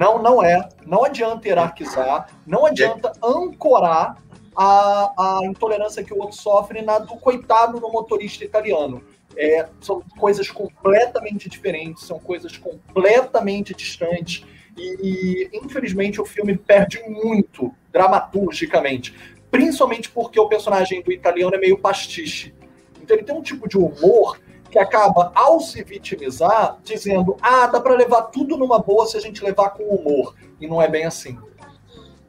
Não, 0.00 0.22
não 0.22 0.42
é. 0.42 0.66
Não 0.86 1.04
adianta 1.04 1.46
hierarquizar, 1.46 2.30
não 2.46 2.64
adianta 2.64 3.12
ancorar 3.22 4.16
a, 4.56 5.12
a 5.18 5.40
intolerância 5.44 6.02
que 6.02 6.14
o 6.14 6.18
outro 6.18 6.38
sofre 6.38 6.80
na 6.80 6.98
do 6.98 7.16
coitado 7.16 7.78
do 7.78 7.92
motorista 7.92 8.42
italiano. 8.42 9.04
É, 9.36 9.68
são 9.78 10.02
coisas 10.18 10.50
completamente 10.50 11.50
diferentes, 11.50 12.04
são 12.04 12.18
coisas 12.18 12.56
completamente 12.56 13.74
distantes. 13.74 14.42
E, 14.74 15.50
e, 15.52 15.58
infelizmente 15.58 16.18
o 16.18 16.24
filme 16.24 16.56
perde 16.56 17.02
muito 17.06 17.70
dramaturgicamente, 17.92 19.14
principalmente 19.50 20.08
porque 20.08 20.40
o 20.40 20.48
personagem 20.48 21.02
do 21.02 21.12
italiano 21.12 21.54
é 21.54 21.58
meio 21.58 21.76
pastiche. 21.76 22.54
Então 23.02 23.14
ele 23.14 23.26
tem 23.26 23.36
um 23.36 23.42
tipo 23.42 23.68
de 23.68 23.76
humor 23.76 24.40
que 24.70 24.78
acaba, 24.78 25.32
ao 25.34 25.60
se 25.60 25.82
vitimizar, 25.82 26.78
dizendo: 26.84 27.36
ah, 27.42 27.66
dá 27.66 27.80
para 27.80 27.94
levar 27.94 28.22
tudo 28.22 28.56
numa 28.56 28.78
boa 28.78 29.06
se 29.06 29.16
a 29.16 29.20
gente 29.20 29.42
levar 29.44 29.70
com 29.70 29.82
humor. 29.84 30.34
E 30.60 30.66
não 30.66 30.80
é 30.80 30.88
bem 30.88 31.04
assim. 31.04 31.38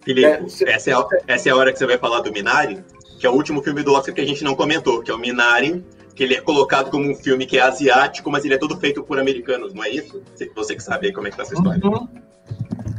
Felipe, 0.01 0.25
é, 0.25 0.41
você... 0.41 0.67
essa, 0.67 0.89
é 0.89 0.93
a, 0.93 1.07
essa 1.27 1.49
é 1.49 1.51
a 1.51 1.55
hora 1.55 1.71
que 1.71 1.77
você 1.77 1.85
vai 1.85 1.97
falar 1.97 2.21
do 2.21 2.31
Minari, 2.31 2.83
que 3.19 3.27
é 3.27 3.29
o 3.29 3.33
último 3.33 3.61
filme 3.61 3.83
do 3.83 3.93
Oscar 3.93 4.15
que 4.15 4.21
a 4.21 4.25
gente 4.25 4.43
não 4.43 4.55
comentou, 4.55 5.01
que 5.01 5.11
é 5.11 5.13
o 5.13 5.19
Minari, 5.19 5.85
que 6.15 6.23
ele 6.23 6.35
é 6.35 6.41
colocado 6.41 6.89
como 6.89 7.09
um 7.09 7.15
filme 7.15 7.45
que 7.45 7.57
é 7.57 7.61
asiático, 7.61 8.31
mas 8.31 8.43
ele 8.43 8.55
é 8.55 8.57
todo 8.57 8.77
feito 8.77 9.03
por 9.03 9.19
americanos, 9.19 9.73
não 9.73 9.83
é 9.83 9.89
isso? 9.89 10.21
Você 10.55 10.75
que 10.75 10.83
sabe 10.83 11.07
aí 11.07 11.13
como 11.13 11.27
é 11.27 11.31
que 11.31 11.37
tá 11.37 11.43
essa 11.43 11.53
história. 11.53 11.79
Uhum. 11.85 12.07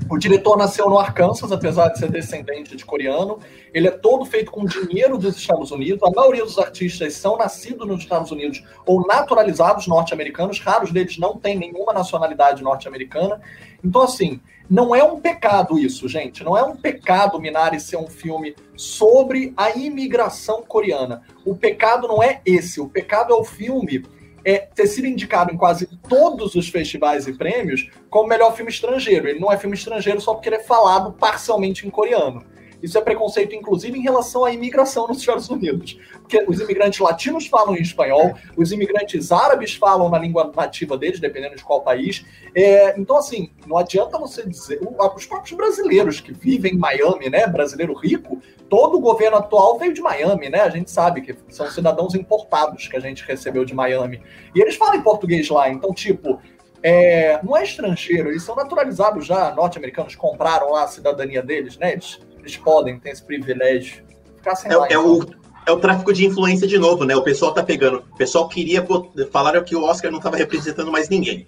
O 0.09 0.19
diretor 0.19 0.57
nasceu 0.57 0.89
no 0.89 0.99
Arkansas, 0.99 1.51
apesar 1.53 1.89
de 1.89 1.99
ser 1.99 2.11
descendente 2.11 2.77
de 2.77 2.85
coreano. 2.85 3.39
Ele 3.73 3.89
é 3.89 3.91
todo 3.91 4.25
feito 4.25 4.51
com 4.51 4.65
dinheiro 4.65 5.17
dos 5.17 5.37
Estados 5.37 5.71
Unidos. 5.71 6.03
A 6.03 6.11
maioria 6.11 6.45
dos 6.45 6.59
artistas 6.59 7.15
são 7.15 7.37
nascidos 7.37 7.87
nos 7.87 8.01
Estados 8.01 8.31
Unidos 8.31 8.63
ou 8.85 9.07
naturalizados 9.07 9.87
norte-americanos. 9.87 10.61
Raros 10.61 10.93
deles 10.93 11.19
não 11.19 11.37
têm 11.37 11.59
nenhuma 11.59 11.93
nacionalidade 11.93 12.63
norte-americana. 12.63 13.41
Então, 13.83 14.03
assim, 14.03 14.41
não 14.69 14.95
é 14.95 15.03
um 15.03 15.21
pecado 15.21 15.79
isso, 15.79 16.09
gente. 16.09 16.45
Não 16.45 16.57
é 16.57 16.63
um 16.63 16.77
pecado 16.77 17.41
Minari 17.41 17.81
ser 17.81 17.97
um 17.97 18.07
filme 18.07 18.55
sobre 18.77 19.53
a 19.57 19.71
imigração 19.71 20.63
coreana. 20.63 21.23
O 21.45 21.55
pecado 21.55 22.07
não 22.07 22.23
é 22.23 22.41
esse. 22.45 22.81
O 22.81 22.89
pecado 22.89 23.33
é 23.33 23.37
o 23.37 23.45
filme 23.45 24.05
é, 24.45 24.59
ter 24.59 24.87
sido 24.87 25.07
indicado 25.07 25.53
em 25.53 25.57
quase 25.57 25.87
todos 26.09 26.55
os 26.55 26.69
festivais 26.69 27.27
e 27.27 27.33
prêmios 27.33 27.89
como 28.11 28.29
melhor 28.29 28.55
filme 28.55 28.71
estrangeiro. 28.71 29.29
Ele 29.29 29.41
não 29.41 29.53
é 29.53 29.59
filme 29.59 29.77
estrangeiro 29.77 30.21
só 30.21 30.35
porque 30.35 30.49
ele 30.49 30.57
é 30.57 30.63
falado 30.63 31.13
parcialmente 31.13 31.87
em 31.87 31.91
coreano. 31.91 32.45
Isso 32.83 32.99
é 32.99 33.01
preconceito, 33.01 33.55
inclusive, 33.55 33.99
em 33.99 34.03
relação 34.03 34.45
à 34.45 34.53
imigração 34.53 35.07
nos 35.07 35.19
Estados 35.19 35.49
Unidos. 35.49 35.99
Porque 36.21 36.45
os 36.49 36.61
imigrantes 36.61 36.99
latinos 36.99 37.47
falam 37.47 37.77
em 37.77 37.81
espanhol, 37.81 38.35
os 38.57 38.73
imigrantes 38.73 39.31
árabes 39.31 39.75
falam 39.75 40.09
na 40.09 40.19
língua 40.19 40.51
nativa 40.55 40.99
deles, 40.99 41.21
dependendo 41.21 41.57
de 41.57 41.63
qual 41.63 41.83
país. 41.83 42.25
É, 42.55 42.99
então, 42.99 43.17
assim, 43.17 43.53
não 43.67 43.79
adianta 43.79 44.19
você 44.19 44.47
dizer. 44.47 44.81
Os 45.15 45.27
próprios 45.27 45.57
brasileiros 45.57 46.21
que 46.21 46.33
vivem 46.33 46.75
em 46.75 46.79
Miami, 46.79 47.31
né? 47.31 47.47
Brasileiro 47.47 47.95
rico, 47.95 48.43
todo 48.69 48.97
o 48.97 49.01
governo 49.01 49.37
atual 49.37 49.79
veio 49.79 49.93
de 49.93 50.01
Miami, 50.01 50.49
né? 50.49 50.61
A 50.61 50.71
gente 50.71 50.91
sabe 50.91 51.21
que 51.21 51.37
são 51.49 51.71
cidadãos 51.71 52.15
importados 52.15 52.89
que 52.89 52.97
a 52.97 53.01
gente 53.01 53.25
recebeu 53.25 53.65
de 53.65 53.75
Miami. 53.75 54.23
E 54.55 54.61
eles 54.61 54.77
falam 54.77 54.97
em 54.97 55.03
português 55.03 55.49
lá. 55.49 55.69
Então, 55.69 55.93
tipo, 55.93 56.41
é, 56.83 57.41
não 57.43 57.57
é 57.57 57.63
estrangeiro, 57.63 58.31
eles 58.31 58.43
são 58.43 58.57
naturalizados 58.57 59.25
já, 59.25 59.55
norte-americanos 59.55 60.17
compraram 60.17 60.73
lá 60.73 60.83
a 60.83 60.89
cidadania 60.89 61.43
deles, 61.43 61.79
né? 61.79 61.93
Eles 61.93 62.19
eles 62.43 62.57
podem 62.57 62.99
ter 62.99 63.11
esse 63.11 63.23
privilégio. 63.23 64.05
Ficar 64.37 64.57
sem 64.57 64.71
é, 64.71 64.77
lá, 64.77 64.89
é 64.91 64.99
o, 64.99 65.25
é 65.65 65.71
o 65.71 65.79
tráfico 65.79 66.13
de 66.13 66.27
influência 66.27 66.67
de 66.67 66.77
novo, 66.79 67.05
né? 67.05 67.15
O 67.15 67.23
pessoal 67.23 67.55
tá 67.55 67.63
pegando. 67.63 68.05
O 68.13 68.17
pessoal 68.17 68.49
queria. 68.49 68.85
Falaram 69.31 69.63
que 69.63 69.77
o 69.77 69.85
Oscar 69.85 70.11
não 70.11 70.19
estava 70.19 70.37
representando 70.37 70.91
mais 70.91 71.09
ninguém. 71.09 71.47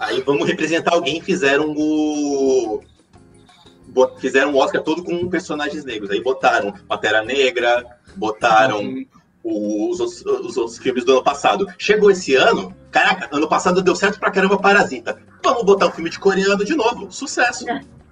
Aí 0.00 0.22
vamos 0.22 0.48
representar 0.48 0.94
alguém 0.94 1.20
fizeram 1.20 1.74
o. 1.76 2.82
Fizeram 4.18 4.52
o 4.52 4.56
Oscar 4.56 4.82
todo 4.82 5.04
com 5.04 5.28
personagens 5.28 5.84
negros. 5.84 6.10
Aí 6.10 6.20
botaram 6.20 6.72
Pantera 6.88 7.22
Negra, 7.22 7.84
botaram 8.16 8.80
uhum. 8.80 9.06
os, 9.44 10.00
os, 10.00 10.24
os, 10.24 10.56
outros 10.56 10.78
filmes 10.78 11.04
do 11.04 11.12
ano 11.12 11.22
passado. 11.22 11.66
Chegou 11.78 12.10
esse 12.10 12.34
ano, 12.34 12.74
caraca, 12.90 13.28
ano 13.30 13.48
passado 13.48 13.82
deu 13.82 13.94
certo 13.94 14.18
pra 14.18 14.32
caramba 14.32 14.58
Parasita. 14.58 15.22
Vamos 15.44 15.62
botar 15.64 15.86
um 15.86 15.92
filme 15.92 16.10
de 16.10 16.18
coreano 16.18 16.64
de 16.64 16.74
novo. 16.74 17.12
Sucesso. 17.12 17.68
É. 17.68 17.80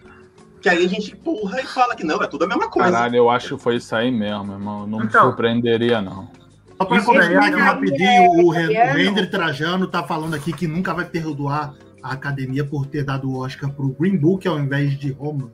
Que 0.63 0.69
aí 0.69 0.85
a 0.85 0.89
gente 0.89 1.13
empurra 1.13 1.61
e 1.61 1.67
fala 1.67 1.97
que 1.97 2.05
não, 2.05 2.23
é 2.23 2.27
tudo 2.27 2.45
a 2.45 2.47
mesma 2.47 2.71
coisa. 2.71 2.93
Caralho, 2.93 3.17
eu 3.17 3.29
acho 3.29 3.57
que 3.57 3.63
foi 3.63 3.77
isso 3.77 3.95
aí 3.97 4.11
mesmo, 4.11 4.53
irmão. 4.53 4.87
Não 4.87 5.03
então, 5.03 5.23
me 5.25 5.29
surpreenderia, 5.29 6.01
não. 6.01 6.29
Só 6.77 6.85
para 6.85 7.03
comentar 7.03 7.45
aqui 7.45 7.61
rapidinho, 7.61 8.31
o, 8.31 8.47
o 8.47 8.51
Render 8.51 9.31
Trajano 9.31 9.87
tá 9.87 10.03
falando 10.03 10.35
aqui 10.35 10.53
que 10.53 10.67
nunca 10.67 10.95
vai 10.95 11.05
perdoar 11.05 11.75
a 12.03 12.13
academia 12.13 12.65
por 12.65 12.87
ter 12.87 13.05
dado 13.05 13.31
o 13.31 13.39
Oscar 13.39 13.71
pro 13.71 13.89
Green 13.89 14.17
Book 14.17 14.47
ao 14.47 14.59
invés 14.59 14.99
de 14.99 15.13
Roma. 15.13 15.53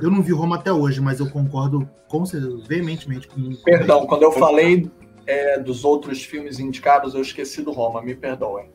Eu 0.00 0.10
não 0.10 0.22
vi 0.22 0.32
Roma 0.32 0.56
até 0.56 0.72
hoje, 0.72 1.00
mas 1.00 1.20
eu 1.20 1.28
concordo 1.28 1.88
com 2.08 2.24
veementemente 2.66 3.28
com 3.28 3.54
Perdão, 3.64 4.06
quando 4.06 4.22
eu 4.22 4.32
falei 4.32 4.90
é, 5.26 5.58
dos 5.58 5.84
outros 5.84 6.22
filmes 6.22 6.58
indicados, 6.58 7.14
eu 7.14 7.20
esqueci 7.20 7.62
do 7.62 7.72
Roma, 7.72 8.00
me 8.00 8.14
perdoem. 8.14 8.70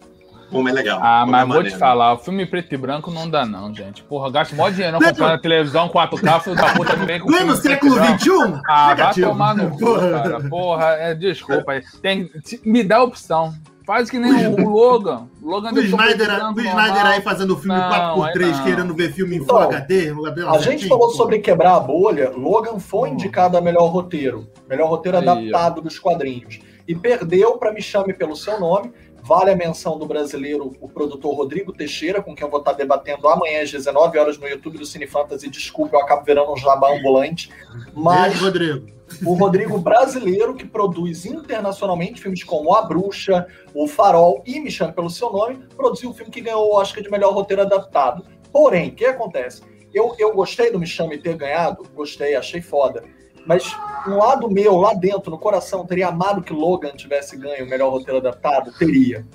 Como 0.52 0.70
é 0.70 0.72
legal. 0.72 1.00
Ah, 1.02 1.26
mas 1.26 1.44
é 1.44 1.46
vou 1.46 1.64
te 1.64 1.76
falar, 1.78 2.14
o 2.14 2.18
filme 2.18 2.46
preto 2.46 2.74
e 2.74 2.78
branco 2.78 3.10
não 3.10 3.30
dá, 3.30 3.46
não, 3.46 3.74
gente. 3.74 4.04
Porra, 4.04 4.30
gasto 4.30 4.56
mó 4.56 4.70
dinheiro 4.70 5.00
não 5.00 5.08
comprando 5.08 5.32
a 5.34 5.38
televisão 5.38 5.90
4K, 5.90 6.42
filho 6.42 6.56
da 6.56 6.74
puta 6.74 6.96
também 6.96 7.20
com. 7.20 7.30
no 7.32 7.56
século 7.56 7.94
XXI? 7.94 8.62
Ah, 8.68 8.90
Negativo. 8.90 9.28
vai 9.28 9.38
tomar 9.38 9.56
no 9.56 9.72
cu, 9.72 9.96
cara. 9.96 10.42
Porra, 10.50 10.86
é, 11.00 11.16
desculpa. 11.16 11.82
Tem, 12.02 12.30
me 12.64 12.84
dá 12.84 13.02
opção. 13.02 13.54
Faz 13.86 14.10
que 14.10 14.20
nem 14.20 14.48
o 14.48 14.70
Logan. 14.70 15.28
Logan 15.42 15.74
o 15.74 15.80
Snyder, 15.80 16.30
o 16.56 16.60
Snyder 16.60 17.06
aí 17.06 17.22
fazendo 17.22 17.58
filme 17.58 17.78
não, 17.78 18.16
4x3, 18.16 18.64
querendo 18.64 18.94
ver 18.94 19.12
filme 19.12 19.38
em 19.38 19.40
Full 19.40 19.48
então, 19.48 19.62
HD. 19.62 20.14
A 20.48 20.58
gente 20.60 20.88
falou 20.88 21.10
sobre 21.12 21.40
quebrar 21.40 21.76
a 21.76 21.80
bolha. 21.80 22.30
Logan 22.30 22.80
foi 22.80 23.10
indicado 23.10 23.58
a 23.58 23.62
melhor 23.62 23.88
roteiro. 23.88 24.48
Melhor 24.70 24.88
roteiro 24.88 25.18
aí, 25.18 25.28
adaptado 25.28 25.80
ó. 25.80 25.82
dos 25.82 25.98
quadrinhos. 25.98 26.60
E 26.88 26.96
perdeu 26.96 27.58
para 27.58 27.74
Me 27.74 27.82
Chame 27.82 28.14
Pelo 28.14 28.36
Seu 28.36 28.60
Nome, 28.60 28.92
Vale 29.24 29.52
a 29.52 29.56
menção 29.56 29.98
do 29.98 30.06
brasileiro, 30.06 30.76
o 30.82 30.90
produtor 30.90 31.36
Rodrigo 31.36 31.72
Teixeira, 31.72 32.22
com 32.22 32.36
quem 32.36 32.46
eu 32.46 32.50
vou 32.50 32.60
estar 32.60 32.74
debatendo 32.74 33.28
amanhã 33.28 33.62
às 33.62 33.72
19 33.72 34.18
horas 34.18 34.38
no 34.38 34.48
YouTube 34.48 34.80
do 34.80 34.86
Cine 34.86 35.06
Fantasy. 35.06 35.50
Desculpe, 35.50 35.96
eu 35.96 36.02
acabo 36.02 36.26
virando 36.26 36.52
um 36.52 36.58
jabá 36.58 36.92
ambulante. 36.92 37.52
Mas 37.94 38.32
Beijo, 38.32 38.46
Rodrigo. 38.46 38.88
o 39.24 39.34
Rodrigo 39.34 39.78
brasileiro, 39.78 40.56
que 40.56 40.66
produz 40.66 41.26
internacionalmente 41.26 42.22
filmes 42.22 42.44
como 42.44 42.74
A 42.74 42.82
Bruxa, 42.82 43.46
O 43.76 43.88
Farol 43.88 44.42
e 44.46 44.60
Me 44.60 44.72
Chame 44.72 44.94
Pelo 44.94 45.10
Seu 45.10 45.32
Nome, 45.32 45.64
produziu 45.76 46.10
o 46.10 46.12
um 46.12 46.16
filme 46.16 46.32
que 46.32 46.42
ganhou 46.42 46.68
o 46.68 46.76
Oscar 46.76 47.04
de 47.04 47.10
melhor 47.10 47.34
roteiro 47.34 47.62
adaptado. 47.62 48.26
Porém, 48.52 48.90
o 48.90 48.96
que 48.96 49.06
acontece? 49.06 49.62
Eu, 49.94 50.16
eu 50.18 50.34
gostei 50.34 50.72
do 50.72 50.80
Me 50.80 50.88
Chame 50.88 51.18
ter 51.18 51.36
ganhado, 51.36 51.86
gostei, 51.94 52.36
achei 52.36 52.62
foda. 52.62 53.04
Mas 53.45 53.75
um 54.08 54.17
lado 54.17 54.49
meu, 54.49 54.77
lá 54.77 54.93
dentro, 54.93 55.32
no 55.32 55.38
coração, 55.38 55.86
teria 55.86 56.08
amado 56.08 56.41
que 56.41 56.54
Logan 56.54 56.91
tivesse 56.91 57.38
ganho 57.38 57.65
o 57.65 57.69
melhor 57.69 57.91
roteiro 57.91 58.17
adaptado? 58.17 58.71
Teria. 58.77 59.25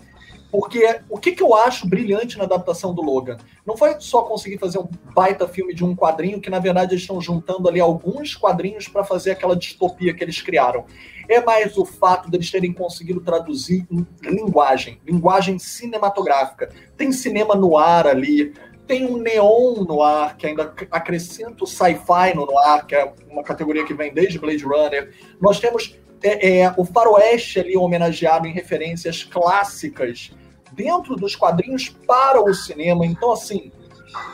Porque 0.50 1.00
o 1.10 1.18
que, 1.18 1.32
que 1.32 1.42
eu 1.42 1.54
acho 1.54 1.86
brilhante 1.86 2.38
na 2.38 2.44
adaptação 2.44 2.94
do 2.94 3.02
Logan? 3.02 3.36
Não 3.66 3.76
foi 3.76 3.96
só 3.98 4.22
conseguir 4.22 4.58
fazer 4.58 4.78
um 4.78 4.88
baita 5.14 5.46
filme 5.46 5.74
de 5.74 5.84
um 5.84 5.94
quadrinho, 5.94 6.40
que 6.40 6.48
na 6.48 6.58
verdade 6.58 6.92
eles 6.92 7.02
estão 7.02 7.20
juntando 7.20 7.68
ali 7.68 7.80
alguns 7.80 8.34
quadrinhos 8.34 8.88
para 8.88 9.04
fazer 9.04 9.32
aquela 9.32 9.56
distopia 9.56 10.14
que 10.14 10.22
eles 10.22 10.40
criaram. 10.40 10.84
É 11.28 11.42
mais 11.42 11.76
o 11.76 11.84
fato 11.84 12.30
deles 12.30 12.50
terem 12.50 12.72
conseguido 12.72 13.20
traduzir 13.20 13.86
em 13.90 14.06
linguagem, 14.22 15.00
linguagem 15.04 15.58
cinematográfica. 15.58 16.70
Tem 16.96 17.10
cinema 17.10 17.54
no 17.54 17.76
ar 17.76 18.06
ali, 18.06 18.54
tem 18.86 19.04
um 19.06 19.18
neon 19.18 19.84
no 19.84 20.02
ar, 20.02 20.36
que 20.36 20.46
ainda 20.46 20.72
acrescenta 20.90 21.64
o 21.64 21.66
sci-fi 21.66 22.34
no 22.34 22.58
ar, 22.58 22.86
que 22.86 22.94
é 22.94 23.12
uma 23.28 23.42
categoria 23.42 23.84
que 23.84 23.94
vem 23.94 24.12
desde 24.14 24.38
Blade 24.38 24.64
Runner. 24.64 25.12
Nós 25.40 25.58
temos 25.58 25.98
é, 26.22 26.60
é, 26.60 26.74
o 26.76 26.84
faroeste 26.84 27.60
ali 27.60 27.76
homenageado 27.76 28.46
em 28.46 28.52
referências 28.52 29.24
clássicas 29.24 30.32
dentro 30.72 31.16
dos 31.16 31.34
quadrinhos 31.34 31.88
para 32.06 32.40
o 32.40 32.54
cinema. 32.54 33.04
Então, 33.04 33.32
assim, 33.32 33.72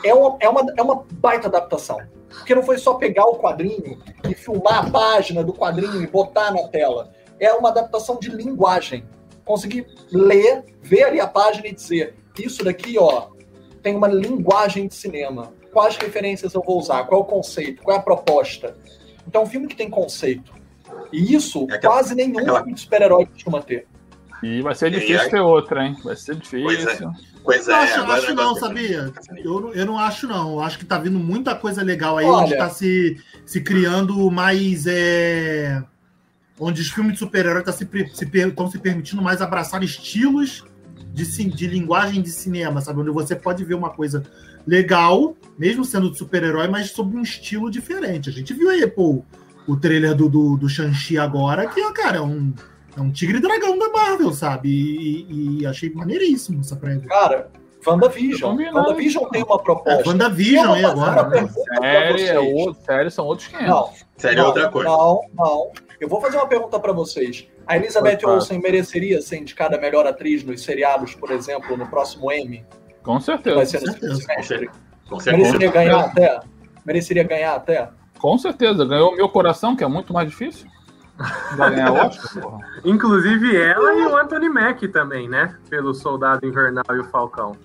é 0.03 0.13
uma, 0.13 0.37
é 0.39 0.49
uma, 0.49 0.73
é 0.77 0.81
uma 0.81 1.05
baita 1.13 1.47
adaptação. 1.47 1.99
Porque 2.29 2.55
não 2.55 2.63
foi 2.63 2.77
só 2.77 2.95
pegar 2.95 3.25
o 3.25 3.37
quadrinho 3.37 4.01
e 4.27 4.33
filmar 4.33 4.87
a 4.87 4.89
página 4.89 5.43
do 5.43 5.53
quadrinho 5.53 6.01
e 6.01 6.07
botar 6.07 6.51
na 6.51 6.67
tela. 6.67 7.11
É 7.39 7.53
uma 7.53 7.69
adaptação 7.69 8.19
de 8.19 8.29
linguagem. 8.29 9.05
Conseguir 9.45 9.85
ler, 10.11 10.63
ver 10.81 11.03
ali 11.03 11.19
a 11.19 11.27
página 11.27 11.67
e 11.67 11.73
dizer: 11.73 12.15
isso 12.39 12.63
daqui, 12.63 12.97
ó, 12.97 13.27
tem 13.83 13.95
uma 13.95 14.07
linguagem 14.07 14.87
de 14.87 14.95
cinema. 14.95 15.51
Quais 15.71 15.97
referências 15.97 16.53
eu 16.53 16.63
vou 16.65 16.79
usar? 16.79 17.03
Qual 17.03 17.21
é 17.21 17.23
o 17.23 17.27
conceito? 17.27 17.83
Qual 17.83 17.95
é 17.95 17.99
a 17.99 18.01
proposta? 18.01 18.75
Então, 19.27 19.41
é 19.41 19.45
um 19.45 19.47
filme 19.47 19.67
que 19.67 19.75
tem 19.75 19.89
conceito. 19.89 20.53
E 21.11 21.35
isso 21.35 21.67
é 21.69 21.75
aquela, 21.75 21.95
quase 21.95 22.15
nenhum 22.15 22.39
aquela... 22.39 22.59
filme 22.59 22.73
de 22.73 22.81
super-herói 22.81 23.25
costuma 23.25 23.61
ter. 23.61 23.85
E 24.41 24.61
vai 24.61 24.75
ser 24.75 24.91
difícil 24.91 25.29
ter 25.29 25.39
outra, 25.39 25.85
hein? 25.85 25.97
Vai 26.03 26.15
ser 26.15 26.35
difícil. 26.35 26.63
Pois 26.63 26.85
é. 26.85 27.09
Pois 27.43 27.67
é, 27.67 27.73
acho, 27.73 28.01
acho 28.01 28.33
não, 28.33 28.55
sabia? 28.55 29.11
Eu, 29.43 29.73
eu 29.73 29.85
não 29.85 29.97
acho, 29.97 30.27
não. 30.27 30.53
Eu 30.53 30.59
acho 30.61 30.77
que 30.77 30.85
tá 30.85 30.97
vindo 30.97 31.19
muita 31.19 31.55
coisa 31.55 31.81
legal 31.81 32.17
aí, 32.17 32.25
Olha, 32.25 32.45
onde 32.45 32.57
tá 32.57 32.69
se, 32.69 33.17
se 33.45 33.61
criando 33.61 34.29
mais. 34.31 34.85
É... 34.87 35.83
Onde 36.59 36.81
os 36.81 36.89
filmes 36.89 37.13
de 37.13 37.19
super-herói 37.19 37.59
estão 37.59 37.73
tá 37.73 37.77
se, 37.77 38.15
se, 38.15 38.71
se 38.71 38.79
permitindo 38.79 39.21
mais 39.21 39.41
abraçar 39.41 39.83
estilos 39.83 40.63
de, 41.13 41.45
de 41.49 41.67
linguagem 41.67 42.21
de 42.21 42.29
cinema, 42.29 42.81
sabe? 42.81 43.01
Onde 43.01 43.11
você 43.11 43.35
pode 43.35 43.63
ver 43.63 43.75
uma 43.75 43.91
coisa 43.91 44.23
legal, 44.65 45.35
mesmo 45.57 45.85
sendo 45.85 46.09
de 46.09 46.17
super-herói, 46.17 46.67
mas 46.67 46.89
sob 46.89 47.15
um 47.15 47.21
estilo 47.21 47.69
diferente. 47.69 48.29
A 48.29 48.33
gente 48.33 48.53
viu 48.53 48.69
aí, 48.69 48.85
pô, 48.87 49.23
o 49.67 49.77
trailer 49.77 50.15
do, 50.15 50.27
do, 50.27 50.57
do 50.57 50.67
Shang-Chi 50.67 51.17
agora, 51.17 51.67
que, 51.67 51.81
cara, 51.93 52.17
é 52.17 52.21
um, 52.21 52.51
é 52.97 53.01
um 53.01 53.11
tigre 53.11 53.39
dragão 53.39 53.77
da 53.77 53.89
Marvel, 53.89 54.31
sabe? 54.33 54.69
E, 54.69 55.61
e 55.61 55.65
achei 55.65 55.93
maneiríssimo 55.93 56.61
essa 56.61 56.75
prévia. 56.75 57.07
Cara, 57.07 57.49
WandaVision. 57.85 58.57
WandaVision 58.73 59.29
tem 59.29 59.43
uma 59.43 59.59
proposta. 59.59 60.01
É, 60.01 60.07
WandaVision 60.07 60.73
aí 60.73 60.85
agora. 60.85 61.29
Né? 61.29 61.49
Série, 61.79 62.23
é 62.23 62.39
outro, 62.39 62.83
série 62.83 63.11
são 63.11 63.25
outros 63.25 63.47
500. 63.49 63.67
Não, 63.67 63.89
série 64.17 64.39
é 64.39 64.43
outra 64.43 64.69
coisa. 64.69 64.89
Não, 64.89 65.21
não. 65.35 65.71
Eu 65.99 66.07
vou 66.07 66.19
fazer 66.19 66.37
uma 66.37 66.47
pergunta 66.47 66.79
para 66.79 66.91
vocês. 66.91 67.47
A 67.65 67.77
Elizabeth 67.77 68.19
Olsen 68.25 68.59
mereceria 68.59 69.21
ser 69.21 69.37
indicada 69.37 69.77
melhor 69.77 70.05
atriz 70.05 70.43
nos 70.43 70.63
seriados, 70.63 71.15
por 71.15 71.31
exemplo, 71.31 71.77
no 71.77 71.87
próximo 71.87 72.31
Emmy? 72.31 72.65
Com 73.01 73.19
certeza. 73.19 73.55
Vai 73.55 73.65
ser 73.65 73.81
no 73.81 74.15
semestre. 74.15 74.69
Com 75.09 75.19
certeza. 75.19 75.37
Mereceria 75.37 75.71
ganhar 75.71 75.99
até? 75.99 76.39
Mereceria 76.85 77.23
ganhar 77.23 77.55
até? 77.55 77.89
Com 78.19 78.37
certeza. 78.37 78.85
Ganhou 78.85 79.15
meu 79.15 79.29
coração, 79.29 79.75
que 79.75 79.83
é 79.83 79.87
muito 79.87 80.13
mais 80.13 80.29
difícil. 80.29 80.67
Vai 81.55 81.75
ganhar 81.75 81.91
Oscar, 81.91 82.59
Inclusive 82.83 83.55
ela 83.55 83.93
e 83.93 84.05
o 84.05 84.17
Anthony 84.17 84.49
Mack 84.49 84.87
também, 84.87 85.29
né? 85.29 85.55
Pelo 85.69 85.93
Soldado 85.93 86.45
Invernal 86.45 86.85
e 86.91 86.99
o 86.99 87.03
Falcão. 87.05 87.55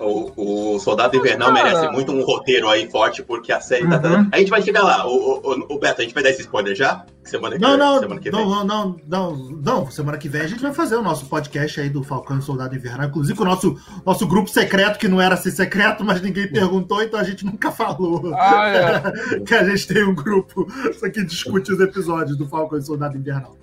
O, 0.00 0.74
o 0.74 0.78
Soldado 0.78 1.16
Invernal 1.16 1.52
merece 1.52 1.88
muito 1.90 2.10
um 2.12 2.22
roteiro 2.24 2.68
aí 2.68 2.90
forte, 2.90 3.22
porque 3.22 3.52
a 3.52 3.60
série 3.60 3.86
tá. 3.88 3.96
Uhum. 4.08 4.28
A 4.32 4.38
gente 4.38 4.48
vai 4.50 4.62
chegar 4.62 4.82
lá. 4.82 5.06
O, 5.06 5.38
o, 5.40 5.74
o, 5.74 5.78
Beto, 5.78 6.00
a 6.00 6.04
gente 6.04 6.14
vai 6.14 6.22
dar 6.22 6.30
esse 6.30 6.40
spoiler 6.42 6.74
já? 6.74 7.04
Semana 7.24 7.56
que 7.56 7.60
Não, 7.62 7.70
vem, 7.70 7.78
não, 7.78 7.98
semana 8.00 8.20
que 8.20 8.30
não, 8.30 8.38
vem. 8.38 8.48
não, 8.48 8.64
não, 8.64 8.96
não, 9.06 9.36
não. 9.62 9.90
Semana 9.90 10.16
que 10.16 10.28
vem 10.28 10.40
a 10.42 10.46
gente 10.46 10.62
vai 10.62 10.72
fazer 10.72 10.96
o 10.96 11.02
nosso 11.02 11.26
podcast 11.26 11.80
aí 11.80 11.88
do 11.90 12.02
Falcão 12.02 12.38
e 12.38 12.42
Soldado 12.42 12.74
Invernal. 12.74 13.08
Inclusive 13.08 13.36
com 13.36 13.44
o 13.44 13.46
nosso, 13.46 13.76
nosso 14.04 14.26
grupo 14.26 14.48
secreto, 14.48 14.98
que 14.98 15.08
não 15.08 15.20
era 15.20 15.36
ser 15.36 15.50
secreto, 15.50 16.04
mas 16.04 16.22
ninguém 16.22 16.48
perguntou, 16.50 17.02
então 17.02 17.18
a 17.18 17.24
gente 17.24 17.44
nunca 17.44 17.70
falou. 17.70 18.32
Ah, 18.34 18.68
é. 18.68 19.40
que 19.44 19.54
a 19.54 19.64
gente 19.64 19.86
tem 19.88 20.04
um 20.04 20.14
grupo 20.14 20.66
só 20.98 21.08
que 21.10 21.24
discute 21.24 21.72
os 21.72 21.80
episódios 21.80 22.36
do 22.36 22.46
Falcão 22.48 22.78
e 22.78 22.82
Soldado 22.82 23.16
Invernal. 23.16 23.56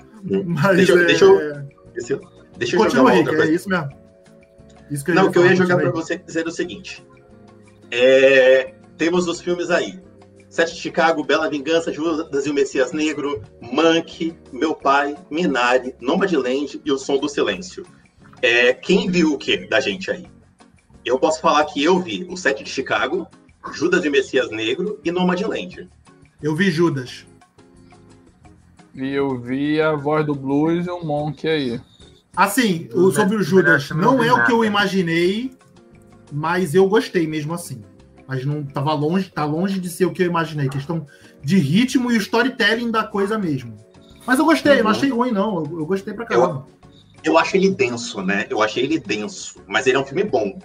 Mas 0.46 0.78
Deixa 0.78 0.92
eu- 0.94 1.02
é... 1.02 1.06
deixa 1.06 1.26
eu- 2.14 2.22
Deixa 2.58 2.76
eu, 2.76 2.80
Continua, 2.80 3.12
Rick, 3.12 3.34
é 3.34 3.46
isso 3.48 3.68
mesmo. 3.68 3.90
Isso 4.90 5.04
Não, 5.14 5.28
o 5.28 5.32
que 5.32 5.38
eu 5.38 5.46
ia 5.46 5.56
jogar 5.56 5.76
pra 5.78 5.92
continua 5.92 6.04
você 6.04 6.18
dizer 6.18 6.48
o 6.48 6.52
seguinte. 6.52 7.06
É, 7.92 8.74
temos 8.98 9.28
os 9.28 9.42
filmes 9.42 9.70
aí. 9.70 10.00
Sete 10.50 10.76
de 10.76 10.82
Chicago, 10.82 11.24
Bela 11.24 11.50
Vingança, 11.50 11.92
Judas 11.92 12.46
e 12.46 12.50
o 12.50 12.54
Messias 12.54 12.92
Negro, 12.92 13.42
Monkey, 13.60 14.38
Meu 14.52 14.76
Pai, 14.76 15.16
Minari, 15.32 15.96
Nomadland 16.00 16.80
e 16.86 16.92
O 16.92 16.98
Som 16.98 17.18
do 17.18 17.28
Silêncio. 17.28 17.84
É, 18.42 18.72
quem 18.74 19.10
viu 19.10 19.34
o 19.34 19.38
que 19.38 19.68
da 19.68 19.80
gente 19.80 20.12
aí? 20.12 20.28
Eu 21.04 21.18
posso 21.18 21.42
falar 21.42 21.66
que 21.66 21.84
eu 21.84 22.00
vi 22.00 22.26
o 22.30 22.38
Sete 22.38 22.64
de 22.64 22.70
Chicago, 22.70 23.28
Judas 23.74 24.06
e 24.06 24.10
o 24.10 24.12
Messias 24.12 24.52
Negro 24.52 25.00
e 25.04 25.12
Nomadland. 25.12 25.90
Eu 26.42 26.56
vi 26.56 26.70
Judas. 26.70 27.26
E 28.94 29.12
eu 29.12 29.40
vi 29.40 29.82
a 29.82 29.94
voz 29.94 30.26
do 30.26 30.36
blues 30.36 30.86
e 30.86 30.90
o 30.90 31.04
Monk 31.04 31.48
aí. 31.48 31.82
Assim, 32.36 32.90
o, 32.94 33.12
sobre 33.12 33.36
o 33.36 33.44
Judas, 33.44 33.90
não 33.92 34.24
é 34.24 34.34
o 34.34 34.44
que 34.46 34.52
eu 34.52 34.66
imaginei, 34.66 35.52
mas 36.32 36.74
eu 36.74 36.88
gostei 36.88 37.28
mesmo 37.28 37.54
assim. 37.54 37.82
Mas 38.28 38.46
não 38.46 38.64
tava 38.64 38.94
longe, 38.94 39.30
tá 39.30 39.46
longe 39.46 39.80
de 39.80 39.90
ser 39.90 40.06
o 40.06 40.12
que 40.12 40.24
eu 40.24 40.28
imaginei. 40.28 40.68
Questão 40.70 41.06
de 41.44 41.58
ritmo 41.58 42.12
e 42.12 42.16
o 42.16 42.22
storytelling 42.22 42.90
da 42.90 43.04
coisa 43.04 43.38
mesmo. 43.38 43.76
Mas 44.26 44.40
eu 44.40 44.46
gostei, 44.46 44.74
eu 44.80 44.84
não 44.84 44.86
Uhum. 44.86 44.98
achei 44.98 45.10
ruim, 45.10 45.32
não. 45.32 45.58
Eu, 45.66 45.80
eu 45.80 45.86
gostei 45.86 46.14
pra 46.14 46.26
caramba. 46.26 46.66
Eu 47.24 47.38
acho 47.38 47.56
ele 47.56 47.70
denso, 47.70 48.22
né? 48.22 48.46
Eu 48.50 48.62
achei 48.62 48.84
ele 48.84 48.98
denso, 49.00 49.62
mas 49.68 49.86
ele 49.86 49.98
é 49.98 50.00
um 50.00 50.06
filme 50.06 50.24
bom. 50.24 50.58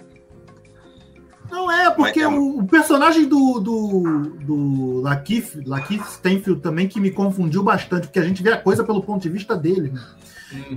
Não 1.51 1.69
é, 1.71 1.89
porque 1.89 2.19
é 2.19 2.27
o, 2.27 2.59
o 2.59 2.67
personagem 2.67 3.27
do, 3.27 3.59
do, 3.59 4.21
do 4.45 5.01
Lakeith, 5.01 5.61
Lakeith 5.65 6.03
Stanfield 6.05 6.61
também 6.61 6.87
que 6.87 6.99
me 6.99 7.11
confundiu 7.11 7.63
bastante, 7.63 8.07
porque 8.07 8.19
a 8.19 8.23
gente 8.23 8.43
vê 8.43 8.51
a 8.53 8.57
coisa 8.57 8.83
pelo 8.83 9.01
ponto 9.01 9.21
de 9.21 9.29
vista 9.29 9.55
dele, 9.55 9.89
né? 9.91 10.01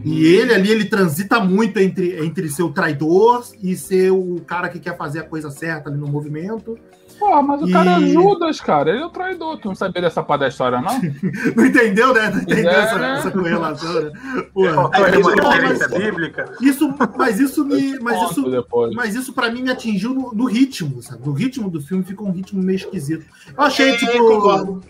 E 0.05 0.25
ele 0.27 0.55
ali, 0.55 0.71
ele 0.71 0.85
transita 0.85 1.41
muito 1.41 1.79
entre, 1.79 2.25
entre 2.25 2.49
ser 2.49 2.63
o 2.63 2.71
traidor 2.73 3.45
e 3.63 3.75
ser 3.77 4.11
o 4.11 4.41
cara 4.47 4.69
que 4.69 4.79
quer 4.79 4.97
fazer 4.97 5.21
a 5.21 5.25
coisa 5.25 5.51
certa 5.51 5.89
ali 5.89 5.99
no 5.99 6.07
movimento. 6.09 6.79
Porra, 7.19 7.41
mas 7.43 7.63
o 7.63 7.71
cara 7.71 8.01
E- 8.01 8.05
é 8.05 8.13
Judas, 8.15 8.61
cara. 8.61 8.91
Ele 8.91 9.03
é 9.03 9.07
o 9.07 9.11
traidor. 9.11 9.57
Tu 9.59 9.69
não 9.69 9.75
sabia 9.77 10.03
dessa 10.03 10.23
parte 10.25 10.41
da 10.41 10.49
história, 10.49 10.81
não? 10.81 10.99
Não 11.55 11.67
entendeu, 11.67 12.13
né? 12.13 12.31
Não 12.31 12.41
entendeu 12.43 12.71
É, 12.71 12.83
essa, 12.83 12.99
né? 12.99 13.19
essa 13.19 13.31
correlação, 13.31 14.03
né? 14.03 14.13
Porra. 14.53 14.91
Aí, 14.93 15.17
uma 15.19 15.37
mas- 15.37 15.55
referência 15.55 15.89
bíblica. 15.89 16.53
Isso, 16.61 16.93
mas 17.17 17.39
isso 17.39 17.65
me. 17.65 17.99
Mas 18.01 18.31
isso, 18.31 18.51
depois. 18.51 18.93
mas 18.95 19.15
isso 19.15 19.33
para 19.33 19.51
mim 19.53 19.63
me 19.63 19.71
atingiu 19.71 20.13
no, 20.15 20.33
no 20.33 20.45
ritmo, 20.47 21.01
sabe? 21.01 21.25
No 21.25 21.33
ritmo 21.33 21.71
do 21.71 21.81
filme 21.81 22.03
ficou 22.03 22.27
um 22.27 22.33
ritmo 22.33 22.61
meio 22.61 22.77
esquisito. 22.77 23.25
Eu 23.57 23.63
achei, 23.63 23.91
É, 23.91 23.97
tipo. 23.99 24.13
concordo. 24.29 24.81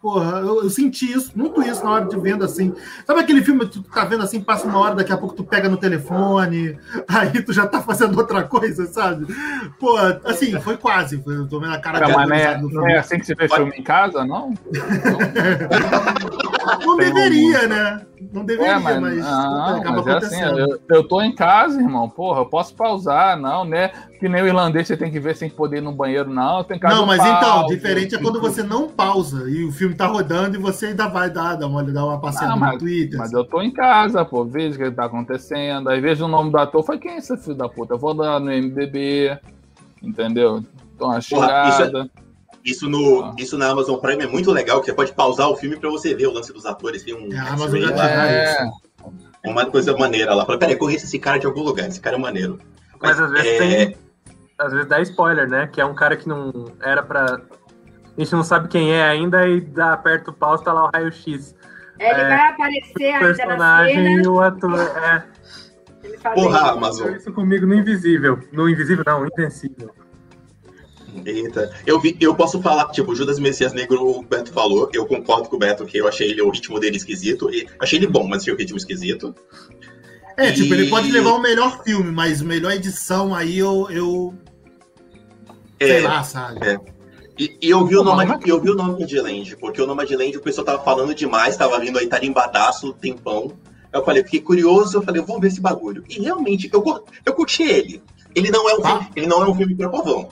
Porra, 0.00 0.40
eu, 0.40 0.62
eu 0.62 0.70
senti 0.70 1.10
isso, 1.10 1.32
muito 1.34 1.62
isso 1.62 1.84
na 1.84 1.90
hora 1.90 2.04
de 2.04 2.18
vendo 2.18 2.44
assim. 2.44 2.74
Sabe 3.06 3.20
aquele 3.20 3.42
filme 3.42 3.66
que 3.66 3.72
tu 3.72 3.82
tá 3.82 4.04
vendo 4.04 4.22
assim, 4.22 4.40
passa 4.40 4.66
uma 4.66 4.78
hora, 4.78 4.94
daqui 4.94 5.12
a 5.12 5.16
pouco 5.16 5.34
tu 5.34 5.42
pega 5.42 5.68
no 5.68 5.76
telefone, 5.76 6.78
aí 7.08 7.42
tu 7.42 7.52
já 7.52 7.66
tá 7.66 7.80
fazendo 7.80 8.16
outra 8.16 8.42
coisa, 8.42 8.86
sabe? 8.86 9.26
Pô, 9.80 9.96
assim, 10.24 10.60
foi 10.60 10.76
quase. 10.76 11.22
Eu 11.26 11.48
tô 11.48 11.58
vendo 11.58 11.74
a 11.74 11.80
cara 11.80 11.98
Cara, 11.98 12.12
dela, 12.12 12.26
mas 12.26 12.28
não 12.28 12.36
é, 12.36 12.62
não 12.72 12.88
é 12.88 12.98
assim 12.98 13.18
que 13.18 13.26
você 13.26 13.34
vê 13.34 13.48
filme 13.48 13.72
em 13.76 13.82
casa, 13.82 14.24
não? 14.24 14.50
Não 14.50 16.45
Tem 16.78 16.96
deveria, 16.96 17.68
né? 17.68 18.06
Não 18.32 18.44
deveria, 18.44 18.72
É, 18.72 18.78
mas, 18.78 19.00
mas 19.00 19.16
não, 19.24 19.76
acaba 19.76 19.96
mas 19.98 20.06
é 20.06 20.10
assim, 20.12 20.42
acontecendo. 20.42 20.58
eu, 20.58 20.80
eu 20.88 21.06
tô 21.08 21.20
em 21.20 21.34
casa, 21.34 21.80
irmão, 21.80 22.08
porra, 22.08 22.40
eu 22.40 22.46
posso 22.46 22.74
pausar, 22.74 23.38
não, 23.38 23.64
né? 23.64 23.90
Que 24.18 24.28
nem 24.28 24.42
o 24.42 24.46
irlandês 24.46 24.86
você 24.88 24.96
tem 24.96 25.10
que 25.10 25.20
ver 25.20 25.36
sem 25.36 25.50
poder 25.50 25.78
ir 25.78 25.80
no 25.82 25.92
banheiro, 25.92 26.28
não, 26.30 26.64
tem 26.64 26.78
casa 26.78 26.96
Não, 26.96 27.06
mas 27.06 27.20
então, 27.20 27.40
pauso. 27.40 27.74
diferente 27.74 28.14
é 28.14 28.18
quando 28.18 28.40
você 28.40 28.62
não 28.62 28.88
pausa 28.88 29.48
e 29.50 29.64
o 29.64 29.70
filme 29.70 29.94
tá 29.94 30.06
rodando 30.06 30.56
e 30.56 30.60
você 30.60 30.86
ainda 30.86 31.06
vai 31.08 31.28
dar, 31.30 31.54
dar 31.56 31.66
uma, 31.66 31.84
dar 31.84 32.04
uma 32.06 32.18
passeada 32.18 32.54
Ah, 32.54 32.72
no 32.72 32.78
Twitter. 32.78 33.18
Mas 33.18 33.32
eu 33.32 33.44
tô 33.44 33.60
em 33.60 33.70
casa, 33.70 34.24
pô, 34.24 34.44
vejo 34.44 34.76
o 34.80 34.84
que 34.84 34.90
tá 34.90 35.04
acontecendo. 35.04 35.88
Aí 35.90 36.00
vejo 36.00 36.24
o 36.24 36.28
nome 36.28 36.50
do 36.50 36.58
ator, 36.58 36.82
foi 36.82 36.98
quem 36.98 37.12
é 37.12 37.18
esse 37.18 37.36
filho 37.36 37.54
da 37.56 37.68
puta? 37.68 37.94
Eu 37.94 37.98
vou 37.98 38.14
dar 38.14 38.40
no 38.40 38.50
MDB, 38.50 39.38
entendeu? 40.02 40.64
Então, 40.94 41.08
uma 41.08 41.20
Porra, 41.20 41.68
isso 41.68 41.82
é- 41.82 41.86
chegada. 41.86 42.10
Isso, 42.66 42.88
no, 42.88 43.24
Ah. 43.26 43.34
isso 43.38 43.56
na 43.56 43.68
Amazon 43.70 43.96
Prime 44.00 44.24
é 44.24 44.26
muito 44.26 44.50
legal, 44.50 44.80
que 44.80 44.86
você 44.86 44.92
pode 44.92 45.12
pausar 45.12 45.48
o 45.48 45.56
filme 45.56 45.76
pra 45.76 45.88
você 45.88 46.14
ver 46.14 46.26
o 46.26 46.32
lance 46.32 46.52
dos 46.52 46.66
atores. 46.66 47.04
Tem 47.04 47.14
um, 47.14 47.32
É, 47.32 47.38
a 47.38 47.52
Amazon 47.52 47.80
já 47.80 47.92
tinha 47.92 48.04
É, 49.44 49.50
uma 49.50 49.64
coisa 49.66 49.96
maneira 49.96 50.34
lá. 50.34 50.44
Fala, 50.44 50.58
peraí, 50.58 50.76
conheço 50.76 51.04
esse 51.06 51.18
cara 51.18 51.38
de 51.38 51.46
algum 51.46 51.62
lugar, 51.62 51.86
esse 51.88 52.00
cara 52.00 52.16
é 52.16 52.18
maneiro. 52.18 52.58
Mas 53.00 53.20
às 53.20 53.30
vezes 53.30 53.46
é, 53.46 53.58
tem. 53.58 53.96
Às 54.58 54.72
vezes 54.72 54.88
dá 54.88 55.00
spoiler, 55.02 55.48
né? 55.48 55.68
Que 55.70 55.80
é 55.80 55.84
um 55.84 55.94
cara 55.94 56.16
que 56.16 56.28
não 56.28 56.64
era 56.82 57.02
pra. 57.02 57.40
A 58.16 58.20
gente 58.20 58.32
não 58.32 58.42
sabe 58.42 58.66
quem 58.68 58.92
é 58.92 59.04
ainda 59.06 59.46
e 59.46 59.60
dá, 59.60 59.92
aperta 59.92 60.30
o 60.30 60.34
pause, 60.34 60.64
tá 60.64 60.72
lá 60.72 60.86
o 60.86 60.90
raio-x. 60.92 61.54
Ele 61.98 62.08
É, 62.08 62.28
vai 62.28 62.48
aparecer 62.50 63.12
O 63.12 63.14
ainda 63.14 63.28
na 63.28 63.34
personagem 63.34 63.94
cena. 63.94 64.22
e 64.22 64.26
o 64.26 64.40
ator. 64.40 64.80
É, 64.80 65.22
Porra, 66.34 66.58
isso. 66.58 66.66
Amazon. 66.68 67.14
isso 67.14 67.32
comigo 67.32 67.66
no 67.66 67.74
Invisível. 67.74 68.38
No 68.52 68.68
Invisível, 68.68 69.04
não, 69.06 69.26
Invencível. 69.26 69.90
Eita. 71.24 71.74
Eu, 71.86 72.00
vi, 72.00 72.16
eu 72.20 72.34
posso 72.34 72.60
falar, 72.60 72.90
tipo, 72.90 73.14
Judas 73.14 73.38
Messias 73.38 73.72
Negro, 73.72 74.02
o 74.04 74.22
Beto 74.22 74.52
falou, 74.52 74.88
eu 74.92 75.06
concordo 75.06 75.48
com 75.48 75.56
o 75.56 75.58
Beto 75.58 75.84
que 75.86 75.96
eu 75.98 76.06
achei 76.08 76.30
ele, 76.30 76.42
o 76.42 76.50
ritmo 76.50 76.78
dele 76.78 76.96
esquisito. 76.96 77.50
E 77.52 77.66
achei 77.80 77.98
ele 77.98 78.06
bom, 78.06 78.26
mas 78.26 78.42
achei 78.42 78.52
o 78.52 78.56
ritmo 78.56 78.76
esquisito. 78.76 79.34
É, 80.36 80.52
tipo, 80.52 80.74
ele 80.74 80.86
E- 80.86 80.90
pode 80.90 81.10
levar 81.10 81.30
o 81.32 81.40
melhor 81.40 81.82
filme, 81.82 82.10
mas 82.12 82.42
melhor 82.42 82.72
edição 82.72 83.34
aí 83.34 83.58
eu, 83.58 83.86
eu 83.90 84.34
sei 85.80 85.98
É, 85.98 86.02
lá, 86.02 86.22
sabe? 86.22 86.66
é. 86.66 86.78
E, 87.38 87.56
e 87.60 87.70
eu 87.70 87.84
vi 87.86 87.96
o 87.96 88.02
nome 88.02 88.24
mas- 88.24 88.40
eu 88.46 88.60
vi 88.60 88.70
o 88.70 88.74
nome 88.74 89.04
de 89.04 89.20
Land, 89.20 89.56
porque 89.58 89.80
o 89.80 89.86
nome 89.86 90.06
de 90.06 90.16
Land 90.16 90.36
o 90.38 90.40
pessoal 90.42 90.64
tava 90.64 90.82
falando 90.82 91.14
demais, 91.14 91.56
tava 91.56 91.78
vindo 91.78 91.98
aí 91.98 92.06
tarimbadaço, 92.06 92.92
tempão. 92.94 93.52
Aí 93.92 94.00
eu 94.00 94.04
falei, 94.04 94.22
fiquei 94.24 94.40
curioso, 94.40 94.96
eu 94.98 95.02
falei, 95.02 95.20
vou 95.22 95.38
ver 95.40 95.48
esse 95.48 95.60
bagulho. 95.60 96.02
E 96.08 96.20
realmente, 96.20 96.68
eu, 96.72 96.82
eu 97.24 97.34
curti 97.34 97.62
ele. 97.62 98.02
Ele 98.34 98.50
não 98.50 98.68
é 98.68 98.74
um, 98.74 98.80
Tá. 98.80 98.90
filme, 98.98 99.10
ele 99.16 99.26
não 99.26 99.42
é 99.42 99.48
um 99.48 99.54
filme 99.54 99.74
pra 99.74 99.88
povão. 99.88 100.28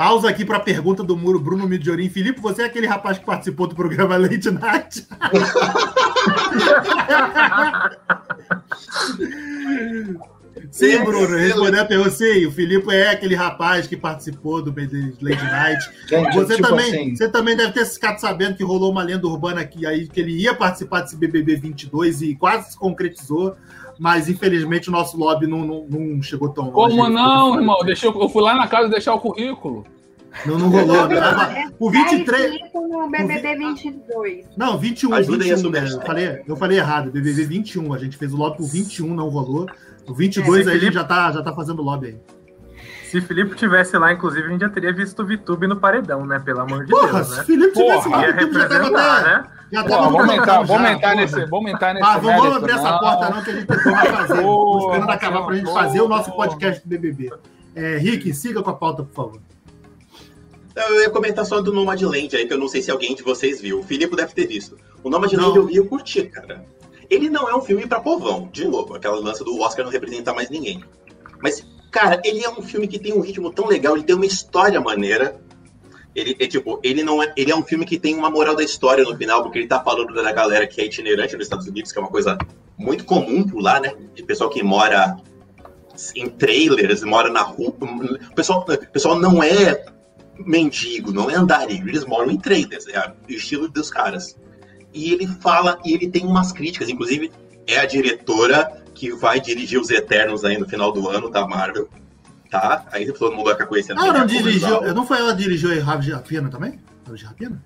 Pausa 0.00 0.30
aqui 0.30 0.46
para 0.46 0.56
a 0.56 0.60
pergunta 0.60 1.04
do 1.04 1.14
Muro 1.14 1.38
Bruno 1.38 1.68
Midiorim. 1.68 2.08
Felipe, 2.08 2.40
você 2.40 2.62
é 2.62 2.64
aquele 2.64 2.86
rapaz 2.86 3.18
que 3.18 3.26
participou 3.26 3.66
do 3.66 3.74
programa 3.74 4.16
Late 4.16 4.50
Night? 4.50 5.06
Sim, 10.70 10.92
É, 10.92 11.04
Bruno, 11.04 11.26
sim. 11.26 11.36
respondendo 11.36 11.80
a 11.80 11.84
pergunta, 11.84 12.10
sim, 12.10 12.46
o 12.46 12.52
Filipe 12.52 12.94
é 12.94 13.10
aquele 13.10 13.34
rapaz 13.34 13.86
que 13.86 13.96
participou 13.96 14.62
do 14.62 14.70
Late 14.70 15.44
Night. 15.44 15.90
Gente, 16.06 16.34
Você, 16.34 16.56
tipo 16.56 16.68
também, 16.68 16.86
assim, 16.86 17.16
você 17.16 17.28
também 17.28 17.56
deve 17.56 17.72
ter 17.72 17.84
ficado 17.86 18.18
sabendo 18.18 18.56
que 18.56 18.62
rolou 18.62 18.92
uma 18.92 19.02
lenda 19.02 19.26
urbana 19.26 19.60
aqui 19.60 19.86
aí 19.86 20.06
que 20.06 20.20
ele 20.20 20.32
ia 20.32 20.54
participar 20.54 21.00
desse 21.00 21.16
BBB 21.16 21.56
22 21.56 22.22
e 22.22 22.34
quase 22.36 22.72
se 22.72 22.78
concretizou, 22.78 23.56
mas 24.00 24.30
infelizmente 24.30 24.88
o 24.88 24.92
nosso 24.92 25.16
lobby 25.18 25.46
não, 25.46 25.58
não, 25.66 25.86
não 25.88 26.22
chegou 26.22 26.48
tão 26.48 26.70
longe. 26.70 26.96
Como 26.96 27.08
não, 27.10 27.54
irmão? 27.56 27.76
Deixei, 27.84 28.08
eu 28.08 28.28
fui 28.30 28.42
lá 28.42 28.54
na 28.56 28.66
casa 28.66 28.88
deixar 28.88 29.12
o 29.12 29.20
currículo. 29.20 29.84
Não, 30.46 30.58
não 30.58 30.68
rolou. 30.70 31.06
né? 31.08 31.16
É 31.18 31.72
O 31.78 31.90
23. 31.90 32.52
escrito 32.54 32.80
no 32.88 33.10
BBB 33.10 33.56
22. 33.56 34.46
Não, 34.56 34.78
21, 34.78 35.12
Ajuda 35.14 35.44
aí 35.44 35.52
a 35.52 35.56
21, 35.56 35.70
né? 35.70 35.88
Eu 35.92 36.00
falei, 36.00 36.42
eu 36.48 36.56
falei 36.56 36.78
errado, 36.78 37.10
BBB 37.10 37.44
21. 37.44 37.92
A 37.92 37.98
gente 37.98 38.16
fez 38.16 38.32
o 38.32 38.36
lobby 38.38 38.56
por 38.56 38.66
21, 38.68 39.12
não 39.14 39.28
rolou. 39.28 39.66
O 40.08 40.14
22 40.14 40.66
É, 40.66 40.70
aí 40.70 40.76
a 40.76 40.80
gente 40.80 40.80
Felipe- 40.80 40.94
já 40.94 41.04
tá, 41.04 41.30
já 41.32 41.42
tá 41.42 41.52
fazendo 41.52 41.82
lobby 41.82 42.06
aí. 42.06 42.16
Se 43.10 43.20
Felipe 43.20 43.56
tivesse 43.56 43.98
lá, 43.98 44.12
inclusive, 44.12 44.46
a 44.46 44.50
gente 44.50 44.60
já 44.60 44.68
teria 44.68 44.92
visto 44.92 45.20
o 45.20 45.26
VTube 45.26 45.66
no 45.66 45.76
paredão, 45.76 46.24
né? 46.24 46.38
Pelo 46.38 46.60
amor 46.60 46.84
de 46.86 46.90
Porra, 46.92 47.12
Deus, 47.24 47.26
se 47.28 47.34
né? 47.36 47.42
o 47.42 47.44
Felipe 47.44 47.72
tivesse 47.72 48.04
Porra, 48.04 48.16
lá, 48.16 48.22
o 48.22 48.26
YouTube 48.30 48.52
já 48.54 48.68
tava 48.68 48.74
representar, 48.84 49.16
até. 49.20 49.28
né? 49.28 49.44
Já 49.72 49.84
Pô, 49.84 50.10
vamos 50.10 50.26
já, 50.26 50.36
entrar 50.36 50.66
porra. 50.66 51.14
nesse, 51.14 51.46
vamos 51.46 51.70
entrar 51.70 51.94
nesse 51.94 52.06
Ah, 52.06 52.18
vamos, 52.18 52.42
mérito, 52.42 52.56
abrir 52.56 52.72
essa 52.72 52.98
porta 52.98 53.30
não, 53.30 53.42
que 53.44 53.50
a 53.50 53.54
gente 53.54 53.66
vai 53.66 54.06
fazer. 54.06 54.44
Esperando 54.44 55.10
acabar 55.10 55.42
pra 55.44 55.56
gente 55.56 55.72
fazer 55.72 56.00
o 56.00 56.08
nosso 56.08 56.32
podcast 56.32 56.82
do 56.82 56.88
BBB. 56.88 57.30
É, 57.74 57.96
Rick, 57.98 58.34
siga 58.34 58.62
com 58.62 58.70
a 58.70 58.74
pauta, 58.74 59.04
por 59.04 59.14
favor. 59.14 59.40
Eu 60.74 61.00
ia 61.02 61.10
comentar 61.10 61.44
só 61.44 61.60
do 61.60 61.72
Nomadland 61.72 62.34
aí, 62.34 62.46
que 62.46 62.52
eu 62.52 62.58
não 62.58 62.68
sei 62.68 62.82
se 62.82 62.90
alguém 62.90 63.14
de 63.14 63.22
vocês 63.22 63.60
viu. 63.60 63.80
O 63.80 63.82
Filipe 63.82 64.16
deve 64.16 64.32
ter 64.32 64.46
visto. 64.46 64.76
O 65.02 65.10
Nomadland 65.10 65.56
eu 65.56 65.66
vi 65.66 65.74
e 65.74 65.76
eu 65.76 65.86
curti, 65.86 66.24
cara. 66.24 66.64
Ele 67.08 67.28
não 67.28 67.48
é 67.48 67.54
um 67.54 67.60
filme 67.60 67.86
pra 67.86 68.00
povão, 68.00 68.48
de 68.52 68.66
novo, 68.66 68.94
aquela 68.94 69.18
lança 69.18 69.44
do 69.44 69.58
Oscar 69.60 69.84
não 69.84 69.90
representar 69.90 70.32
mais 70.32 70.48
ninguém. 70.48 70.82
Mas, 71.42 71.66
cara, 71.90 72.20
ele 72.24 72.44
é 72.44 72.48
um 72.48 72.62
filme 72.62 72.86
que 72.86 72.98
tem 73.00 73.12
um 73.12 73.20
ritmo 73.20 73.52
tão 73.52 73.66
legal, 73.66 73.96
ele 73.96 74.04
tem 74.04 74.14
uma 74.14 74.26
história 74.26 74.80
maneira. 74.80 75.40
Ele 76.14 76.36
é 76.38 76.46
tipo, 76.46 76.80
ele 76.82 77.02
não 77.04 77.22
é, 77.22 77.32
ele 77.36 77.52
é 77.52 77.56
um 77.56 77.62
filme 77.62 77.84
que 77.84 77.98
tem 77.98 78.16
uma 78.16 78.30
moral 78.30 78.56
da 78.56 78.64
história 78.64 79.04
no 79.04 79.16
final, 79.16 79.42
porque 79.42 79.58
ele 79.58 79.68
tá 79.68 79.80
falando 79.80 80.12
da 80.12 80.32
galera 80.32 80.66
que 80.66 80.80
é 80.80 80.86
itinerante 80.86 81.34
nos 81.36 81.46
Estados 81.46 81.66
Unidos, 81.66 81.92
que 81.92 81.98
é 81.98 82.02
uma 82.02 82.10
coisa 82.10 82.36
muito 82.76 83.04
comum 83.04 83.46
por 83.46 83.60
lá, 83.60 83.78
né? 83.78 83.92
De 84.14 84.22
pessoal 84.22 84.50
que 84.50 84.62
mora 84.62 85.16
em 86.16 86.28
trailers, 86.28 87.02
mora 87.02 87.30
na 87.30 87.42
rua. 87.42 87.74
O 88.30 88.34
pessoal, 88.34 88.64
pessoal 88.92 89.18
não 89.18 89.42
é 89.42 89.84
mendigo, 90.38 91.12
não 91.12 91.30
é 91.30 91.34
andarilho, 91.34 91.88
eles 91.88 92.04
moram 92.04 92.30
em 92.30 92.38
trailers, 92.38 92.86
é 92.88 93.12
o 93.28 93.32
estilo 93.32 93.68
dos 93.68 93.90
caras. 93.90 94.36
E 94.92 95.12
ele 95.12 95.26
fala, 95.26 95.78
e 95.84 95.92
ele 95.92 96.08
tem 96.08 96.24
umas 96.24 96.52
críticas, 96.52 96.88
inclusive 96.88 97.30
é 97.66 97.78
a 97.78 97.84
diretora 97.84 98.82
que 98.94 99.12
vai 99.12 99.40
dirigir 99.40 99.80
os 99.80 99.90
Eternos 99.90 100.44
aí 100.44 100.58
no 100.58 100.68
final 100.68 100.92
do 100.92 101.08
ano 101.08 101.30
da 101.30 101.46
Marvel. 101.46 101.88
Tá? 102.50 102.84
Aí 102.90 103.10
todo 103.12 103.32
mundo 103.32 103.44
vai 103.44 103.54
ficar 103.54 103.66
conhecendo. 103.66 104.00
Ah, 104.00 104.12
não 104.12 104.26
dirigiu. 104.26 104.94
Não 104.94 105.06
foi 105.06 105.18
ela 105.18 105.34
que 105.34 105.42
dirigiu 105.42 105.82
Rabo 105.82 106.02
de 106.02 106.10
Rapina 106.10 106.48
também? 106.48 106.80
Rabo 107.04 107.16
de 107.16 107.24
Rapina? 107.24 107.62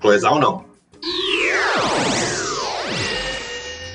Cloesal 0.00 0.38
não. 0.38 0.64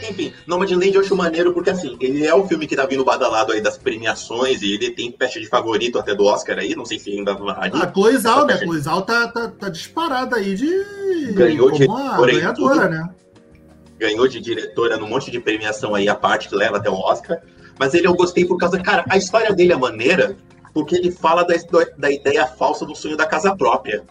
Enfim, 0.10 0.34
Nomadland 0.45 0.93
eu 0.93 1.01
acho 1.01 1.15
maneiro 1.15 1.53
porque, 1.53 1.69
assim, 1.69 1.97
ele 1.99 2.25
é 2.25 2.36
o 2.36 2.45
filme 2.45 2.67
que 2.67 2.75
tá 2.75 2.86
vindo 2.86 3.03
badalado 3.05 3.53
aí 3.53 3.62
das 3.62 3.77
premiações 3.77 4.62
e 4.62 4.73
ele 4.73 4.91
tem 4.91 5.15
festa 5.17 5.39
de 5.39 5.47
favorito 5.47 5.97
até 5.97 6.13
do 6.13 6.25
Oscar 6.25 6.60
aí, 6.60 6.75
não 6.75 6.86
sei 6.86 6.99
se 6.99 7.12
ainda 7.12 7.34
vai. 7.34 7.69
A 7.73 7.88
Cloizal, 7.88 8.45
né? 8.45 8.55
A 8.55 8.60
Cloizal 8.60 9.01
tá, 9.03 9.27
tá, 9.29 9.47
tá 9.47 9.69
disparada 9.69 10.36
aí 10.36 10.53
de... 10.53 11.31
Ganhou 11.34 11.71
de 11.71 11.88
ganhadora, 11.88 12.89
né? 12.89 13.10
Ganhou 13.97 14.27
de 14.27 14.41
diretora 14.41 14.97
num 14.97 15.07
monte 15.07 15.31
de 15.31 15.39
premiação 15.39 15.95
aí, 15.95 16.10
a 16.10 16.15
parte 16.15 16.49
que 16.49 16.55
leva 16.55 16.77
até 16.77 16.89
o 16.89 16.95
Oscar. 16.95 17.39
Mas 17.79 17.93
ele 17.93 18.07
eu 18.07 18.13
gostei 18.13 18.45
por 18.45 18.57
causa, 18.57 18.81
cara, 18.81 19.05
a 19.10 19.17
história 19.17 19.53
dele 19.53 19.73
é 19.73 19.77
maneira 19.77 20.36
porque 20.73 20.95
ele 20.95 21.12
fala 21.12 21.43
da, 21.43 21.55
da 21.97 22.12
ideia 22.12 22.47
falsa 22.47 22.86
do 22.86 22.95
sonho 22.95 23.17
da 23.17 23.25
casa 23.25 23.55
própria. 23.55 24.03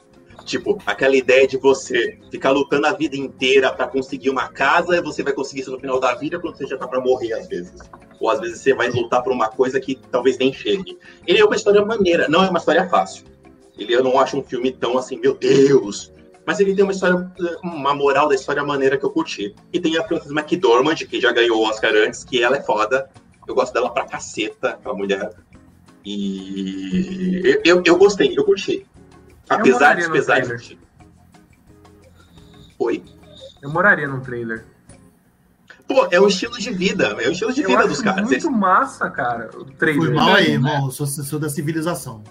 Tipo, 0.45 0.79
aquela 0.87 1.15
ideia 1.15 1.47
de 1.47 1.57
você 1.59 2.19
ficar 2.31 2.51
lutando 2.51 2.87
a 2.87 2.93
vida 2.93 3.17
inteira 3.17 3.73
para 3.73 3.87
conseguir 3.87 4.31
uma 4.31 4.49
casa 4.49 4.97
e 4.97 5.03
você 5.03 5.23
vai 5.23 5.33
conseguir 5.33 5.61
isso 5.61 5.71
no 5.71 5.79
final 5.79 6.01
da 6.01 6.15
vida 6.15 6.41
quando 6.41 6.57
você 6.57 6.67
já 6.67 6.77
tá 6.77 6.89
para 6.89 7.01
morrer, 7.01 7.33
às 7.35 7.47
vezes. 7.47 7.79
Ou 8.19 8.29
às 8.29 8.41
vezes 8.41 8.61
você 8.61 8.75
vai 8.75 8.91
lutar 8.91 9.23
por 9.23 9.33
uma 9.33 9.49
coisa 9.49 9.79
que 9.79 9.99
talvez 10.11 10.39
nem 10.39 10.53
chegue. 10.53 10.99
Ele 11.27 11.39
é 11.39 11.45
uma 11.45 11.57
história 11.57 11.85
maneira, 11.85 12.29
não 12.29 12.43
é 12.43 12.49
uma 12.49 12.59
história 12.59 12.89
fácil. 12.89 13.25
Ele 13.79 13.95
eu 13.95 14.03
não 14.03 14.19
acho 14.19 14.39
um 14.39 14.43
filme 14.43 14.73
tão 14.73 14.99
assim, 14.99 15.19
meu 15.19 15.35
Deus. 15.35 16.13
Mas 16.45 16.59
ele 16.59 16.75
tem 16.75 16.83
uma 16.83 16.93
história, 16.93 17.31
uma 17.63 17.95
moral 17.95 18.29
da 18.29 18.35
história 18.35 18.65
maneira 18.65 18.99
que 18.99 19.05
eu 19.05 19.11
curti. 19.11 19.55
E 19.73 19.79
tem 19.79 19.97
a 19.97 20.05
Frances 20.07 20.33
McDormand, 20.33 20.97
que 20.97 21.21
já 21.21 21.33
ganhou 21.33 21.59
o 21.59 21.69
Oscar 21.69 21.93
antes, 21.95 22.25
que 22.25 22.43
ela 22.43 22.57
é 22.57 22.63
foda. 22.63 23.09
Eu 23.51 23.55
gosto 23.57 23.75
dela 23.75 23.91
pra 23.91 24.07
caceta, 24.07 24.71
aquela 24.71 24.95
mulher. 24.95 25.33
E 26.05 27.43
eu, 27.45 27.63
eu, 27.65 27.83
eu 27.85 27.99
gostei, 27.99 28.33
eu 28.39 28.45
curti. 28.45 28.87
Apesar 29.49 29.95
de 29.95 30.09
pesar 30.09 30.39
de. 30.41 30.79
Oi? 32.79 33.03
Eu 33.61 33.71
moraria 33.71 34.07
num 34.07 34.21
trailer. 34.21 34.65
Pô, 35.89 36.07
é 36.13 36.21
o 36.21 36.29
estilo 36.29 36.57
de 36.59 36.71
vida, 36.71 37.17
é 37.21 37.29
o 37.29 37.33
estilo 37.33 37.53
de 37.53 37.63
eu 37.63 37.69
vida 37.69 37.89
dos 37.89 38.01
caras. 38.01 38.23
Muito 38.23 38.37
Esse... 38.37 38.49
massa, 38.49 39.11
cara, 39.11 39.51
o 39.53 39.65
trailer. 39.65 40.07
Foi 40.07 40.15
mal 40.15 40.35
aí, 40.35 40.53
irmão. 40.53 40.89
Sou, 40.93 41.09
sou 41.09 41.41
da 41.41 41.49
civilização. 41.49 42.23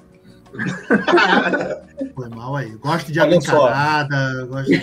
Foi 2.15 2.29
mal 2.29 2.55
aí. 2.55 2.71
Gosto 2.77 3.11
de 3.11 3.19
água 3.19 3.35
encanada. 3.35 4.45
Gosto 4.45 4.71
de... 4.71 4.81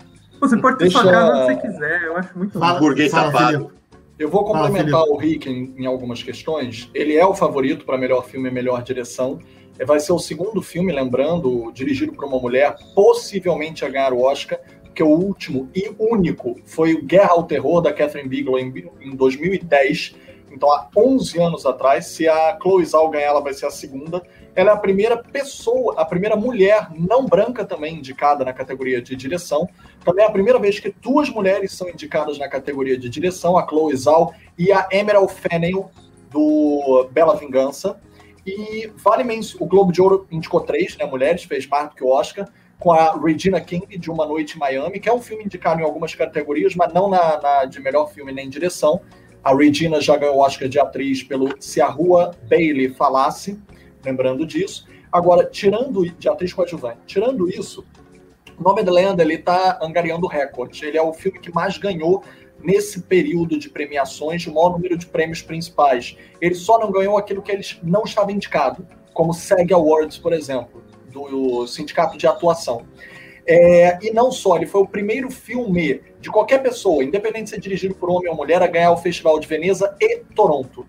Você 0.40 0.56
pode 0.56 0.78
ter 0.78 0.84
Deixa... 0.84 0.98
onde 1.00 1.54
você 1.54 1.68
quiser, 1.68 2.02
eu 2.02 2.16
acho 2.16 2.36
muito 2.36 2.58
fala, 2.58 2.80
Burguês 2.80 3.10
safado. 3.10 3.70
Eu 4.20 4.28
vou 4.28 4.44
complementar 4.44 5.00
fala, 5.00 5.10
o 5.10 5.16
Rick 5.16 5.48
em, 5.48 5.74
em, 5.78 5.86
algumas 5.86 6.22
questões. 6.22 6.90
Ele 6.92 7.16
é 7.16 7.24
o 7.24 7.32
favorito 7.34 7.86
para 7.86 7.96
melhor 7.96 8.22
filme 8.22 8.50
e 8.50 8.52
melhor 8.52 8.82
direção. 8.82 9.38
É, 9.78 9.84
vai 9.86 9.98
ser 9.98 10.12
o 10.12 10.18
segundo 10.18 10.60
filme, 10.60 10.92
lembrando, 10.92 11.72
dirigido 11.72 12.12
por 12.12 12.26
uma 12.26 12.38
mulher, 12.38 12.76
possivelmente 12.94 13.82
a 13.82 13.88
ganhar 13.88 14.12
o 14.12 14.20
Oscar, 14.20 14.60
que 14.94 15.02
o 15.02 15.08
último 15.08 15.70
e 15.74 15.90
único 15.98 16.60
foi 16.66 16.92
o 16.92 17.02
Guerra 17.02 17.30
ao 17.30 17.44
Terror, 17.44 17.80
da 17.80 17.94
Catherine 17.94 18.28
Bigelow, 18.28 18.58
em, 18.58 18.84
em 19.00 19.16
2010. 19.16 20.14
Então, 20.52 20.70
há 20.70 20.90
11 20.94 21.40
anos 21.40 21.64
atrás, 21.64 22.04
se 22.04 22.28
a 22.28 22.58
Chloe 22.60 22.84
Zhao 22.84 23.08
ganhar, 23.08 23.28
ela 23.28 23.40
vai 23.40 23.54
ser 23.54 23.64
a 23.64 23.70
segunda. 23.70 24.22
Ela 24.60 24.72
é 24.72 24.74
a 24.74 24.76
primeira 24.76 25.16
pessoa, 25.16 25.94
a 25.96 26.04
primeira 26.04 26.36
mulher 26.36 26.88
não 26.94 27.24
branca 27.24 27.64
também 27.64 27.96
indicada 27.96 28.44
na 28.44 28.52
categoria 28.52 29.00
de 29.00 29.16
direção. 29.16 29.66
Também 30.04 30.22
é 30.22 30.28
a 30.28 30.30
primeira 30.30 30.58
vez 30.58 30.78
que 30.78 30.94
duas 31.00 31.30
mulheres 31.30 31.72
são 31.72 31.88
indicadas 31.88 32.38
na 32.38 32.46
categoria 32.46 32.98
de 32.98 33.08
direção, 33.08 33.56
a 33.56 33.66
Chloe 33.66 33.96
Zhao 33.96 34.34
e 34.58 34.70
a 34.70 34.86
Emerald 34.92 35.32
Fennell, 35.32 35.90
do 36.30 37.08
Bela 37.10 37.36
Vingança. 37.36 37.98
E 38.46 38.92
vale 38.96 39.24
mencionar, 39.24 39.62
o 39.62 39.66
Globo 39.66 39.92
de 39.92 40.02
Ouro 40.02 40.26
indicou 40.30 40.60
três, 40.60 40.94
né, 40.98 41.06
mulheres, 41.06 41.44
fez 41.44 41.66
mais 41.66 41.88
do 41.88 41.94
que 41.94 42.04
o 42.04 42.10
Oscar, 42.10 42.46
com 42.78 42.92
a 42.92 43.18
Regina 43.18 43.62
King, 43.62 43.96
de 43.96 44.10
Uma 44.10 44.26
Noite 44.26 44.56
em 44.56 44.58
Miami, 44.58 45.00
que 45.00 45.08
é 45.08 45.12
um 45.12 45.22
filme 45.22 45.42
indicado 45.42 45.80
em 45.80 45.84
algumas 45.84 46.14
categorias, 46.14 46.74
mas 46.74 46.92
não 46.92 47.08
na, 47.08 47.40
na 47.40 47.64
de 47.64 47.80
melhor 47.80 48.12
filme 48.12 48.30
nem 48.30 48.46
direção. 48.46 49.00
A 49.42 49.56
Regina 49.56 50.02
já 50.02 50.18
ganhou 50.18 50.36
o 50.36 50.40
Oscar 50.40 50.68
de 50.68 50.78
atriz 50.78 51.22
pelo 51.22 51.48
Se 51.58 51.80
a 51.80 51.88
Rua 51.88 52.32
Bailey 52.46 52.90
Falasse, 52.90 53.58
lembrando 54.04 54.46
disso. 54.46 54.86
Agora, 55.10 55.44
tirando 55.44 56.08
de 56.08 56.28
atriz 56.28 56.52
coadjuvante, 56.52 56.98
tirando 57.06 57.48
isso, 57.48 57.84
Lenda 58.90 59.22
ele 59.22 59.34
está 59.34 59.78
angariando 59.82 60.26
recorde. 60.26 60.84
Ele 60.84 60.98
é 60.98 61.02
o 61.02 61.12
filme 61.12 61.38
que 61.38 61.52
mais 61.52 61.78
ganhou 61.78 62.22
nesse 62.62 63.02
período 63.02 63.58
de 63.58 63.68
premiações, 63.68 64.46
o 64.46 64.54
maior 64.54 64.72
número 64.72 64.96
de 64.96 65.06
prêmios 65.06 65.42
principais. 65.42 66.16
Ele 66.40 66.54
só 66.54 66.78
não 66.78 66.90
ganhou 66.92 67.16
aquilo 67.16 67.42
que 67.42 67.50
ele 67.50 67.64
não 67.82 68.02
estava 68.04 68.30
indicado, 68.30 68.86
como 69.14 69.32
SEG 69.32 69.72
Awards, 69.72 70.18
por 70.18 70.32
exemplo, 70.32 70.82
do 71.10 71.66
Sindicato 71.66 72.18
de 72.18 72.26
Atuação. 72.26 72.86
É, 73.46 73.98
e 74.02 74.12
não 74.12 74.30
só, 74.30 74.56
ele 74.56 74.66
foi 74.66 74.82
o 74.82 74.86
primeiro 74.86 75.30
filme 75.30 76.02
de 76.20 76.30
qualquer 76.30 76.62
pessoa, 76.62 77.02
independente 77.02 77.44
de 77.44 77.50
ser 77.50 77.60
dirigido 77.60 77.94
por 77.94 78.10
homem 78.10 78.30
ou 78.30 78.36
mulher, 78.36 78.62
a 78.62 78.66
ganhar 78.66 78.92
o 78.92 78.96
Festival 78.96 79.40
de 79.40 79.48
Veneza 79.48 79.96
e 80.00 80.18
Toronto. 80.36 80.86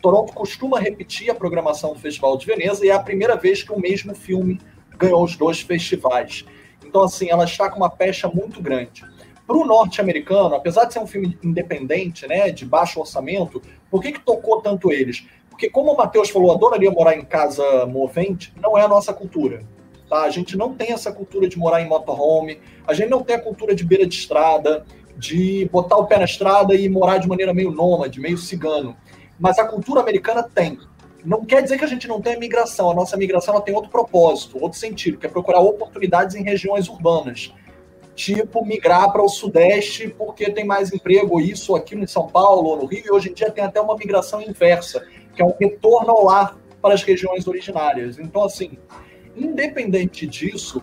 Toronto 0.00 0.32
costuma 0.32 0.80
repetir 0.80 1.30
a 1.30 1.34
programação 1.34 1.92
do 1.92 1.98
Festival 1.98 2.36
de 2.36 2.46
Veneza 2.46 2.84
e 2.84 2.88
é 2.88 2.92
a 2.92 2.98
primeira 2.98 3.36
vez 3.36 3.62
que 3.62 3.72
o 3.72 3.78
mesmo 3.78 4.14
filme 4.14 4.60
ganhou 4.96 5.22
os 5.22 5.36
dois 5.36 5.60
festivais. 5.60 6.44
Então, 6.84 7.02
assim, 7.02 7.30
ela 7.30 7.44
está 7.44 7.70
com 7.70 7.76
uma 7.76 7.90
pecha 7.90 8.28
muito 8.28 8.62
grande. 8.62 9.04
Para 9.46 9.56
o 9.56 9.64
norte-americano, 9.64 10.54
apesar 10.54 10.84
de 10.84 10.92
ser 10.92 11.00
um 11.00 11.06
filme 11.06 11.36
independente, 11.42 12.26
né, 12.26 12.50
de 12.50 12.64
baixo 12.64 13.00
orçamento, 13.00 13.60
por 13.90 14.00
que, 14.00 14.12
que 14.12 14.20
tocou 14.20 14.60
tanto 14.60 14.92
eles? 14.92 15.26
Porque, 15.48 15.68
como 15.68 15.92
o 15.92 15.96
Matheus 15.96 16.30
falou, 16.30 16.52
adoraria 16.52 16.90
morar 16.90 17.16
em 17.16 17.24
casa 17.24 17.84
movente, 17.86 18.52
não 18.60 18.78
é 18.78 18.82
a 18.82 18.88
nossa 18.88 19.12
cultura. 19.12 19.60
Tá? 20.08 20.22
A 20.22 20.30
gente 20.30 20.56
não 20.56 20.74
tem 20.74 20.92
essa 20.92 21.12
cultura 21.12 21.48
de 21.48 21.58
morar 21.58 21.82
em 21.82 21.88
motorhome, 21.88 22.60
a 22.86 22.94
gente 22.94 23.10
não 23.10 23.22
tem 23.22 23.36
a 23.36 23.40
cultura 23.40 23.74
de 23.74 23.84
beira 23.84 24.06
de 24.06 24.14
estrada, 24.14 24.84
de 25.16 25.68
botar 25.70 25.96
o 25.96 26.06
pé 26.06 26.18
na 26.18 26.24
estrada 26.24 26.74
e 26.74 26.88
morar 26.88 27.18
de 27.18 27.28
maneira 27.28 27.52
meio 27.52 27.70
nômade, 27.70 28.18
meio 28.20 28.38
cigano. 28.38 28.96
Mas 29.40 29.58
a 29.58 29.64
cultura 29.64 30.00
americana 30.00 30.42
tem. 30.42 30.78
Não 31.24 31.44
quer 31.44 31.62
dizer 31.62 31.78
que 31.78 31.84
a 31.84 31.88
gente 31.88 32.06
não 32.06 32.20
tenha 32.20 32.38
migração. 32.38 32.90
A 32.90 32.94
nossa 32.94 33.16
migração 33.16 33.54
ela 33.54 33.62
tem 33.62 33.74
outro 33.74 33.90
propósito, 33.90 34.62
outro 34.62 34.78
sentido, 34.78 35.18
que 35.18 35.26
é 35.26 35.28
procurar 35.28 35.60
oportunidades 35.60 36.36
em 36.36 36.44
regiões 36.44 36.88
urbanas 36.88 37.52
tipo 38.20 38.64
migrar 38.66 39.10
para 39.10 39.22
o 39.22 39.28
Sudeste 39.28 40.08
porque 40.08 40.50
tem 40.50 40.64
mais 40.64 40.92
emprego, 40.92 41.40
isso, 41.40 41.74
aquilo 41.74 42.02
em 42.02 42.06
São 42.06 42.26
Paulo 42.26 42.68
ou 42.68 42.76
no 42.76 42.84
Rio, 42.84 43.02
e 43.06 43.10
hoje 43.10 43.30
em 43.30 43.32
dia 43.32 43.50
tem 43.50 43.64
até 43.64 43.80
uma 43.80 43.96
migração 43.96 44.42
inversa, 44.42 45.06
que 45.34 45.40
é 45.40 45.44
um 45.44 45.54
retorno 45.58 46.10
ao 46.10 46.24
lar 46.24 46.56
para 46.82 46.92
as 46.92 47.02
regiões 47.02 47.46
originárias. 47.46 48.18
Então, 48.18 48.44
assim, 48.44 48.76
independente 49.34 50.26
disso, 50.26 50.82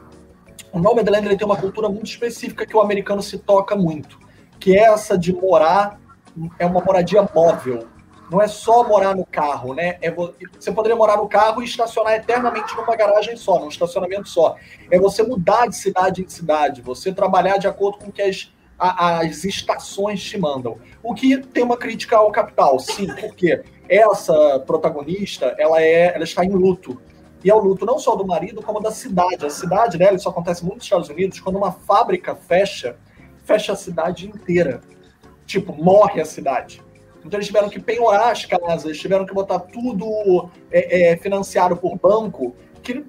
o 0.72 0.80
Nova 0.80 1.04
Land 1.08 1.38
tem 1.38 1.46
uma 1.46 1.58
cultura 1.58 1.88
muito 1.90 2.08
específica 2.08 2.66
que 2.66 2.76
o 2.76 2.82
americano 2.82 3.22
se 3.22 3.38
toca 3.38 3.76
muito, 3.76 4.18
que 4.60 4.76
é 4.76 4.86
essa 4.86 5.16
de 5.16 5.32
morar, 5.32 6.00
é 6.58 6.66
uma 6.66 6.82
moradia 6.82 7.28
móvel, 7.36 7.88
não 8.30 8.42
é 8.42 8.48
só 8.48 8.88
morar 8.88 9.16
no 9.16 9.26
carro, 9.26 9.74
né? 9.74 9.98
É 10.02 10.12
você 10.12 10.72
poderia 10.72 10.96
morar 10.96 11.18
no 11.18 11.28
carro 11.28 11.62
e 11.62 11.66
estacionar 11.66 12.14
eternamente 12.14 12.76
numa 12.76 12.96
garagem 12.96 13.38
só, 13.38 13.60
num 13.60 13.70
estacionamento 13.70 14.28
só. 14.28 14.56
É 14.92 15.00
você 15.00 15.24
mudar 15.24 15.68
de 15.68 15.78
cidade 15.78 16.24
em 16.24 16.28
cidade, 16.28 16.82
você 16.82 17.14
trabalhar 17.14 17.58
de 17.58 17.68
acordo 17.68 18.00
com 18.00 18.10
o 18.10 18.12
que 18.12 18.22
as, 18.22 18.52
as 18.78 19.44
estações 19.46 20.22
te 20.22 20.38
mandam. 20.38 20.78
O 21.02 21.14
que 21.14 21.38
tem 21.38 21.64
uma 21.64 21.78
crítica 21.78 22.18
ao 22.18 22.32
capital, 22.32 22.78
sim, 22.80 23.08
porque 23.16 23.64
essa 23.88 24.60
protagonista, 24.66 25.56
ela, 25.58 25.82
é, 25.82 26.14
ela 26.14 26.24
está 26.24 26.44
em 26.44 26.52
luto. 26.52 27.02
E 27.44 27.50
é 27.50 27.56
o 27.56 27.60
luto 27.60 27.86
não 27.86 27.98
só 27.98 28.16
do 28.16 28.28
marido, 28.28 28.62
como 28.62 28.82
da 28.82 28.92
cidade. 28.92 29.46
A 29.46 29.50
cidade 29.50 29.98
dela, 29.98 30.18
isso 30.18 30.28
acontece 30.28 30.64
muito 30.64 30.78
nos 30.78 30.84
Estados 30.84 31.08
Unidos, 31.08 31.40
quando 31.40 31.56
uma 31.56 31.72
fábrica 31.72 32.36
fecha, 32.36 32.98
fecha 33.46 33.72
a 33.72 33.76
cidade 33.76 34.28
inteira. 34.28 34.82
Tipo, 35.46 35.72
morre 35.72 36.20
a 36.20 36.26
cidade. 36.26 36.84
Então 37.28 37.38
eles 37.38 37.48
tiveram 37.48 37.70
que 37.70 37.80
penhorar 37.80 38.32
as 38.32 38.46
casas, 38.46 38.98
tiveram 38.98 39.26
que 39.26 39.34
botar 39.34 39.60
tudo 39.60 40.50
é, 40.72 41.12
é, 41.12 41.18
financiado 41.18 41.76
por 41.76 41.98
banco, 41.98 42.56
que 42.82 43.04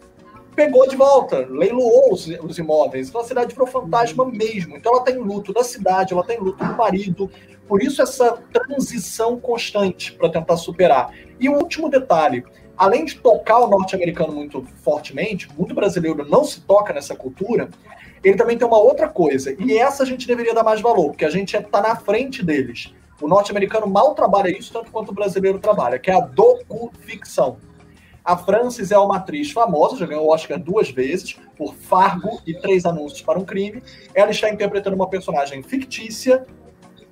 pegou 0.57 0.89
de 0.89 0.97
volta, 0.97 1.47
leiloou 1.49 2.13
os, 2.13 2.27
os, 2.27 2.59
imóveis. 2.59 3.09
Então 3.09 3.21
a 3.21 3.25
cidade 3.25 3.55
virou 3.55 3.67
fantasma 3.69 4.25
mesmo. 4.25 4.77
Então 4.77 4.93
ela 4.93 5.05
tem 5.05 5.17
luto 5.17 5.53
da 5.53 5.63
cidade, 5.63 6.13
ela 6.13 6.25
tem 6.25 6.39
luto 6.41 6.65
do 6.65 6.75
marido. 6.75 7.31
Por 7.69 7.81
isso 7.81 8.03
essa 8.03 8.37
transição 8.53 9.39
constante 9.39 10.13
para 10.13 10.29
tentar 10.29 10.57
superar. 10.57 11.15
E 11.39 11.49
o 11.49 11.53
um 11.53 11.59
último 11.59 11.89
detalhe, 11.89 12.45
além 12.77 13.05
de 13.05 13.19
tocar 13.19 13.61
o 13.61 13.69
norte-americano 13.69 14.33
muito 14.33 14.67
fortemente, 14.83 15.49
muito 15.57 15.77
brasileiro 15.77 16.29
não 16.29 16.43
se 16.43 16.61
toca 16.63 16.93
nessa 16.93 17.15
cultura, 17.15 17.69
ele 18.25 18.37
também 18.37 18.59
tem 18.59 18.67
uma 18.67 18.81
outra 18.81 19.09
coisa. 19.09 19.55
E 19.61 19.79
essa 19.79 20.03
a 20.03 20.07
gente 20.07 20.27
deveria 20.27 20.55
dar 20.55 20.65
mais 20.65 20.81
valor, 20.81 21.11
porque 21.11 21.25
a 21.25 21.31
gente 21.31 21.57
está 21.57 21.81
na 21.81 21.95
frente 21.95 22.45
deles 22.45 22.93
O 23.21 23.27
norte-americano 23.27 23.87
mal 23.87 24.15
trabalha 24.15 24.49
isso 24.49 24.73
tanto 24.73 24.91
quanto 24.91 25.11
o 25.11 25.15
brasileiro 25.15 25.59
trabalha, 25.59 25.99
que 25.99 26.11
é 26.11 26.15
a 26.15 26.21
docu-ficção. 26.21 27.57
A 28.25 28.37
Frances 28.37 28.93
é 28.93 28.99
uma 28.99 29.17
atriz 29.17 29.51
famosa, 29.51 29.97
já 29.97 30.07
ganhou 30.07 30.27
o 30.27 30.33
Oscar 30.33 30.59
duas 30.59 30.91
vezes, 30.91 31.37
por 31.57 31.75
Fargo 31.75 32.41
e 32.47 32.55
Três 32.55 32.85
Anúncios 32.85 33.23
para 33.23 33.39
um 33.39 33.45
Crime. 33.45 33.83
Ela 34.15 34.31
está 34.31 34.51
interpretando 34.51 34.95
uma 34.95 35.09
personagem 35.09 35.63
fictícia 35.63 36.47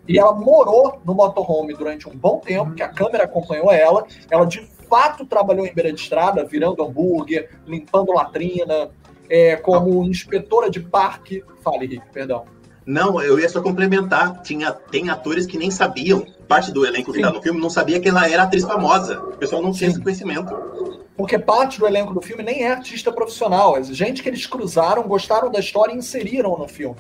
e 0.07 0.19
ela 0.19 0.33
morou 0.33 1.01
no 1.05 1.15
motorhome 1.15 1.75
durante 1.75 2.09
um 2.09 2.17
bom 2.17 2.39
tempo, 2.39 2.75
que 2.75 2.83
a 2.83 2.89
câmera 2.89 3.25
acompanhou 3.25 3.73
ela. 3.73 4.07
Ela 4.31 4.45
de 4.45 4.61
fato 4.89 5.27
trabalhou 5.27 5.67
em 5.67 5.75
beira 5.75 5.93
de 5.93 6.01
estrada, 6.01 6.45
virando 6.45 6.85
hambúrguer, 6.85 7.51
limpando 7.67 8.13
latrina, 8.13 8.91
é, 9.29 9.57
como 9.57 10.05
inspetora 10.05 10.71
de 10.71 10.81
parque. 10.81 11.43
Fale, 11.63 11.87
Rick, 11.87 12.13
perdão. 12.13 12.45
Não, 12.87 13.21
eu 13.21 13.39
ia 13.41 13.49
só 13.49 13.61
complementar. 13.61 14.41
Tinha, 14.43 14.71
tem 14.73 15.11
atores 15.11 15.45
que 15.45 15.59
nem 15.59 15.71
sabiam, 15.73 16.25
parte 16.47 16.71
do 16.71 16.87
elenco 16.87 17.13
que 17.13 17.19
está 17.19 17.33
no 17.33 17.43
filme 17.43 17.61
não 17.61 17.69
sabia 17.69 17.99
que 17.99 18.09
ela 18.09 18.31
era 18.31 18.45
atriz 18.45 18.63
famosa. 18.63 19.19
O 19.19 19.37
pessoal 19.37 19.61
não 19.61 19.73
tinha 19.73 19.91
esse 19.91 20.01
conhecimento. 20.01 20.55
Porque 21.17 21.39
parte 21.39 21.81
do 21.81 21.87
elenco 21.87 22.15
do 22.15 22.21
filme 22.21 22.45
nem 22.45 22.63
é 22.63 22.71
artista 22.71 23.11
profissional. 23.11 23.77
É 23.77 23.83
gente 23.83 24.23
que 24.23 24.29
eles 24.29 24.47
cruzaram, 24.47 25.03
gostaram 25.03 25.51
da 25.51 25.59
história 25.59 25.93
e 25.93 25.97
inseriram 25.97 26.57
no 26.57 26.69
filme. 26.69 26.97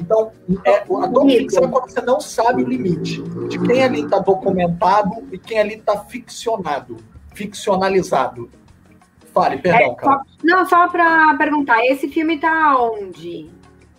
Então, 0.00 0.32
é, 0.64 0.78
a 0.78 1.06
docuficção 1.06 1.64
é 1.64 1.68
quando 1.68 1.90
você 1.90 2.00
não 2.00 2.20
sabe 2.20 2.62
o 2.62 2.68
limite 2.68 3.20
de 3.48 3.58
quem 3.60 3.82
ali 3.82 4.02
está 4.02 4.18
documentado 4.18 5.26
e 5.32 5.38
quem 5.38 5.58
ali 5.58 5.74
está 5.74 5.98
ficcionado, 5.98 6.96
ficcionalizado. 7.34 8.48
Fale, 9.34 9.58
perdão, 9.58 9.96
é, 9.98 10.04
só, 10.04 10.20
Não, 10.42 10.66
só 10.66 10.88
para 10.88 11.36
perguntar, 11.36 11.84
esse 11.84 12.08
filme 12.08 12.36
está 12.36 12.80
onde? 12.80 13.50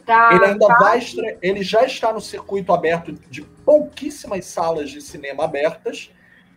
Tá, 0.10 0.34
ele 0.34 0.44
ainda 0.44 0.66
tá... 0.66 0.76
vai 0.80 1.00
ele 1.40 1.62
já 1.62 1.84
está 1.84 2.12
no 2.12 2.20
circuito 2.20 2.74
aberto 2.74 3.14
de 3.30 3.44
pouquíssimas 3.44 4.44
salas 4.46 4.90
de 4.90 5.02
cinema 5.02 5.44
abertas 5.44 6.10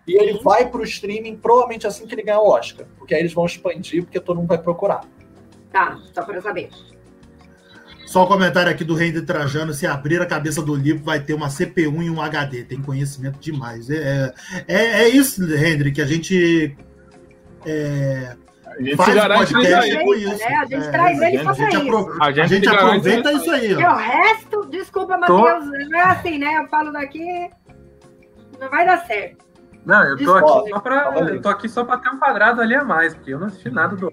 e 0.06 0.16
ele 0.16 0.42
vai 0.42 0.70
para 0.70 0.80
o 0.80 0.84
streaming 0.84 1.36
provavelmente 1.36 1.86
assim 1.86 2.06
que 2.06 2.14
ele 2.14 2.22
ganhar 2.22 2.40
o 2.40 2.48
Oscar, 2.48 2.86
porque 2.96 3.14
aí 3.14 3.20
eles 3.20 3.34
vão 3.34 3.44
expandir 3.44 4.04
porque 4.04 4.18
todo 4.18 4.38
mundo 4.38 4.48
vai 4.48 4.56
procurar. 4.56 5.02
Tá, 5.70 5.98
só 6.14 6.22
para 6.22 6.40
saber. 6.40 6.70
Só 8.06 8.24
um 8.24 8.26
comentário 8.26 8.72
aqui 8.72 8.84
do 8.84 8.94
Rei 8.94 9.12
de 9.12 9.20
Trajano: 9.20 9.74
se 9.74 9.86
abrir 9.86 10.22
a 10.22 10.26
cabeça 10.26 10.62
do 10.62 10.74
livro, 10.74 11.04
vai 11.04 11.20
ter 11.20 11.34
uma 11.34 11.50
CPU 11.50 12.02
e 12.02 12.08
um 12.08 12.22
HD. 12.22 12.64
Tem 12.64 12.80
conhecimento 12.80 13.38
demais. 13.38 13.90
É, 13.90 14.32
é, 14.66 15.02
é 15.02 15.08
isso, 15.10 15.44
Hendrik, 15.44 15.96
que 15.96 16.00
a 16.00 16.06
gente. 16.06 16.74
É, 17.66 18.34
a 18.78 18.82
gente 18.82 18.96
faz 18.96 19.14
garante 19.14 19.52
podcast 19.52 19.98
com 19.98 20.14
isso. 20.14 20.38
Né? 20.38 20.56
A 20.56 20.64
gente 20.64 20.86
é, 20.86 20.90
traz 20.90 21.22
ele 21.22 21.38
para 21.42 21.52
isso. 21.52 21.62
Apro... 21.62 22.16
A 22.20 22.32
gente, 22.32 22.40
a 22.40 22.46
gente 22.46 22.68
aproveita 22.68 23.32
isso 23.32 23.50
aí. 23.50 23.74
Ó. 23.74 23.92
o 23.92 23.96
resto, 23.96 24.66
desculpa, 24.66 25.16
Matheus, 25.16 25.66
não 25.90 25.98
é 25.98 26.02
assim, 26.02 26.38
né? 26.38 26.58
Eu 26.58 26.68
falo 26.68 26.92
daqui, 26.92 27.50
não 28.60 28.68
vai 28.70 28.86
dar 28.86 29.06
certo. 29.06 29.44
Não, 29.84 30.04
eu 30.04 30.16
tô 30.16 30.34
aqui 30.34 30.70
só 30.70 30.80
pra. 30.80 31.14
Eu 31.18 31.42
tô 31.42 31.48
aqui 31.48 31.68
só 31.68 31.84
pra 31.84 31.98
ter 31.98 32.08
um 32.10 32.18
quadrado 32.18 32.60
ali 32.60 32.74
a 32.74 32.84
mais, 32.84 33.14
porque 33.14 33.34
eu 33.34 33.38
não 33.38 33.48
assisti 33.48 33.70
nada 33.70 33.96
do. 33.96 34.12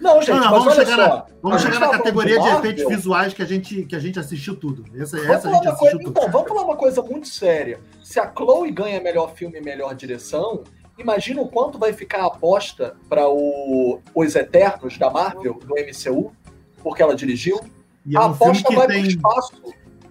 Não, 0.00 0.20
gente, 0.20 0.40
não, 0.40 0.50
vamos 0.50 0.74
chegar, 0.74 0.96
na, 0.96 1.24
vamos 1.40 1.62
chegar 1.62 1.78
na 1.78 1.88
categoria 1.88 2.40
de 2.40 2.48
efeitos 2.48 2.84
visuais 2.88 3.32
que 3.32 3.42
a 3.42 3.44
gente, 3.44 3.84
que 3.84 3.94
a 3.94 3.98
gente 3.98 4.18
assistiu 4.18 4.56
tudo. 4.56 4.84
Essa, 5.00 5.18
essa 5.18 5.48
a 5.48 5.52
gente 5.52 5.68
assistiu 5.68 5.76
coisa, 5.78 5.98
tudo. 5.98 6.10
Então, 6.10 6.30
vamos 6.30 6.48
falar 6.48 6.62
uma 6.62 6.76
coisa 6.76 7.00
muito 7.00 7.28
séria. 7.28 7.80
Se 8.02 8.18
a 8.18 8.30
Chloe 8.36 8.72
ganha 8.72 9.00
melhor 9.00 9.32
filme 9.34 9.58
e 9.58 9.62
melhor 9.62 9.94
direção, 9.94 10.64
imagina 10.98 11.40
o 11.40 11.48
quanto 11.48 11.78
vai 11.78 11.92
ficar 11.92 12.22
a 12.22 12.26
aposta 12.26 12.96
para 13.08 13.22
Os 13.28 14.34
Eternos 14.34 14.98
da 14.98 15.10
Marvel, 15.10 15.58
do 15.64 15.74
MCU, 15.74 16.32
porque 16.82 17.02
ela 17.02 17.14
dirigiu. 17.14 17.60
E 18.06 18.16
é 18.16 18.18
a 18.18 18.26
um 18.26 18.30
aposta 18.30 18.74
vai 18.74 18.86
tem... 18.86 19.00
pro 19.00 19.10
espaço. 19.10 19.52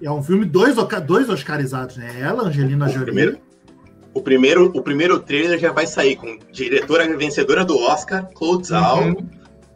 É 0.01 0.11
um 0.11 0.21
filme 0.21 0.45
dois, 0.45 0.75
dois 1.05 1.29
oscarizados, 1.29 1.97
né? 1.97 2.19
Ela, 2.19 2.43
Angelina 2.43 2.89
Jolie. 2.89 3.05
Primeiro, 3.05 3.39
o 4.13 4.21
primeiro, 4.21 4.65
o 4.75 4.81
primeiro 4.81 5.19
trailer 5.19 5.57
já 5.57 5.71
vai 5.71 5.87
sair 5.87 6.15
com 6.15 6.37
diretora 6.51 7.15
vencedora 7.17 7.63
do 7.63 7.77
Oscar, 7.77 8.29
Claude 8.33 8.67
Zhao. 8.67 8.99
Uhum. 8.99 9.29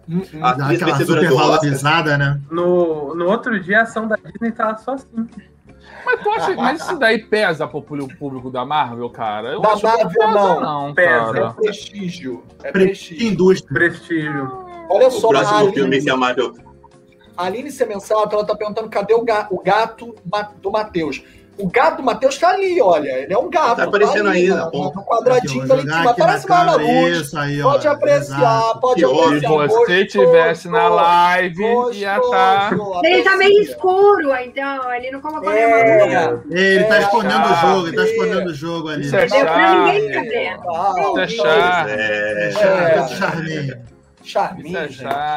Uhum. 0.10 0.24
A 0.42 0.52
atriz 0.52 0.80
vencedora 0.80 1.28
do 1.28 1.36
Oscar. 1.36 2.18
né? 2.18 2.42
No, 2.52 3.16
no 3.16 3.26
outro 3.26 3.60
dia, 3.60 3.80
a 3.80 3.84
ação 3.84 4.08
da 4.08 4.16
Disney 4.16 4.52
tava 4.52 4.78
só 4.78 4.94
assim. 4.94 5.28
Mas, 6.06 6.22
poxa, 6.22 6.56
mas 6.56 6.82
isso 6.82 6.98
daí 6.98 7.20
pesa 7.20 7.68
pro 7.68 7.82
público 7.82 8.50
da 8.50 8.66
Marvel, 8.66 9.10
cara? 9.10 9.50
Eu 9.50 9.62
da 9.62 9.76
Marvel 9.76 10.10
pesa, 10.10 10.28
não. 10.28 10.62
não 10.62 10.94
pesa. 10.94 11.34
Cara. 11.34 11.40
É 11.48 11.62
prestígio. 11.62 12.44
É 12.64 12.72
prestígio. 12.72 13.28
Indústria. 13.28 13.74
Prestígio. 13.74 14.66
Olha 14.90 15.10
só, 15.12 15.28
o 15.28 15.30
próximo 15.32 15.74
filme 15.74 16.02
que 16.02 16.10
a 16.10 16.16
Marvel... 16.16 16.54
A 17.36 17.46
Aline 17.46 17.70
Semensato, 17.70 18.36
ela 18.36 18.46
tá 18.46 18.56
perguntando 18.56 18.90
cadê 18.90 19.14
o 19.14 19.24
gato, 19.24 19.54
o 19.54 19.62
gato 19.62 20.16
do 20.60 20.72
Matheus. 20.72 21.24
O 21.58 21.68
gato 21.70 21.98
do 21.98 22.04
Matheus 22.04 22.38
tá 22.38 22.50
ali, 22.50 22.80
olha. 22.80 23.10
Ele 23.10 23.34
é 23.34 23.38
um 23.38 23.50
gato. 23.50 23.78
Tá 23.78 23.84
aparecendo 23.86 24.26
tá 24.26 24.32
aí, 24.32 24.48
né? 24.48 24.70
No 24.72 25.04
quadradinho 25.04 25.64
ali 25.64 25.82
em 25.82 25.92
cima. 25.92 26.12
Aparece 26.12 26.48
mais 26.48 26.66
na 26.66 26.76
luz. 26.76 27.34
Aí, 27.34 27.62
pode 27.62 27.88
apreciar, 27.88 28.38
Exato. 28.38 28.80
pode 28.80 29.04
apreciar. 29.04 29.40
Se 29.40 29.76
você 29.76 30.02
estivesse 30.02 30.70
na 30.70 30.88
live, 30.88 31.64
ia 31.94 32.18
estar. 32.18 32.70
Tá... 32.70 33.02
Ele 33.04 33.24
tá 33.24 33.38
meio 33.38 33.62
escuro, 33.62 34.36
então. 34.36 34.94
Ele 34.94 35.12
não 35.12 35.20
colocou 35.20 35.52
é, 35.52 36.06
nenhuma 36.06 36.44
Ele 36.52 36.84
tá 36.84 36.98
é, 36.98 37.02
escondendo 37.02 37.46
o 37.46 37.56
jogo, 37.56 37.88
ele 37.88 37.98
tá 37.98 38.04
escondendo 38.04 38.50
o 38.50 38.54
jogo 38.54 38.90
ali. 38.90 39.06
Isso 39.06 39.16
é 39.16 39.28
charme. 39.28 40.00
Isso 40.00 41.20
é 41.20 41.28
charme. 41.28 41.92
É, 41.92 42.52
charminho. 43.10 43.88
Charminho, 44.24 44.80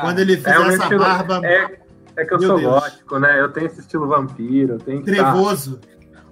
Quando 0.01 0.19
ele 0.19 0.37
fizer 0.37 0.61
essa 0.69 0.99
barba. 0.99 1.41
É 2.17 2.25
que 2.25 2.35
eu 2.35 2.41
sou 2.41 2.61
gótico, 2.61 3.19
né? 3.19 3.41
Eu 3.41 3.51
tenho 3.51 3.67
esse 3.67 3.81
estilo 3.81 4.07
vampiro. 4.07 4.79
Tenho 4.79 5.03
Trevoso. 5.03 5.81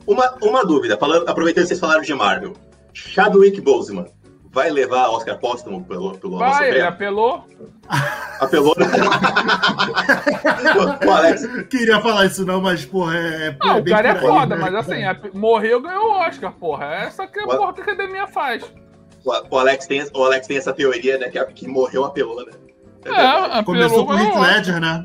Uma, 0.09 0.35
uma 0.41 0.65
dúvida, 0.65 0.97
falando, 0.97 1.29
aproveitando 1.29 1.65
que 1.65 1.69
vocês 1.69 1.79
falaram 1.79 2.01
de 2.01 2.15
Marvel. 2.15 2.55
Chadwick 2.95 3.61
Boseman 3.61 4.07
vai 4.51 4.71
levar 4.71 5.11
Oscar 5.11 5.39
póstumo 5.39 5.85
pelo, 5.85 6.17
pelo 6.17 6.39
Vai, 6.39 6.71
ele 6.71 6.81
apelou. 6.81 7.45
Apelou? 8.41 8.75
o 11.07 11.11
Alex. 11.11 11.47
Queria 11.69 12.01
falar 12.01 12.25
isso 12.25 12.47
não, 12.47 12.63
mas, 12.63 12.87
porra, 12.87 13.19
é... 13.19 13.55
Não, 13.61 13.77
é 13.77 13.81
o 13.81 13.85
cara 13.85 14.09
é 14.09 14.15
foda, 14.15 14.57
né? 14.57 14.63
mas 14.63 14.75
assim, 14.77 15.03
morreu, 15.35 15.83
ganhou 15.83 16.07
o 16.07 16.21
Oscar, 16.21 16.53
porra. 16.53 16.87
É 16.87 17.05
essa 17.05 17.27
que 17.27 17.41
é 17.41 17.43
a 17.43 17.47
porra 17.47 17.75
que 17.75 17.81
a 17.81 17.85
academia 17.85 18.27
faz. 18.27 18.65
O, 19.25 19.59
Alex 19.59 19.87
tem, 19.87 20.09
o 20.15 20.25
Alex 20.25 20.47
tem 20.47 20.57
essa 20.57 20.73
teoria, 20.73 21.19
né, 21.19 21.29
que, 21.29 21.45
que 21.53 21.69
morreu 21.69 22.05
apelou, 22.05 22.47
né? 22.47 22.53
É, 23.05 23.11
apelou, 23.11 23.65
Começou 23.65 24.07
com 24.07 24.15
o 24.15 24.19
Heath 24.19 24.37
Ledger, 24.37 24.81
né? 24.81 25.03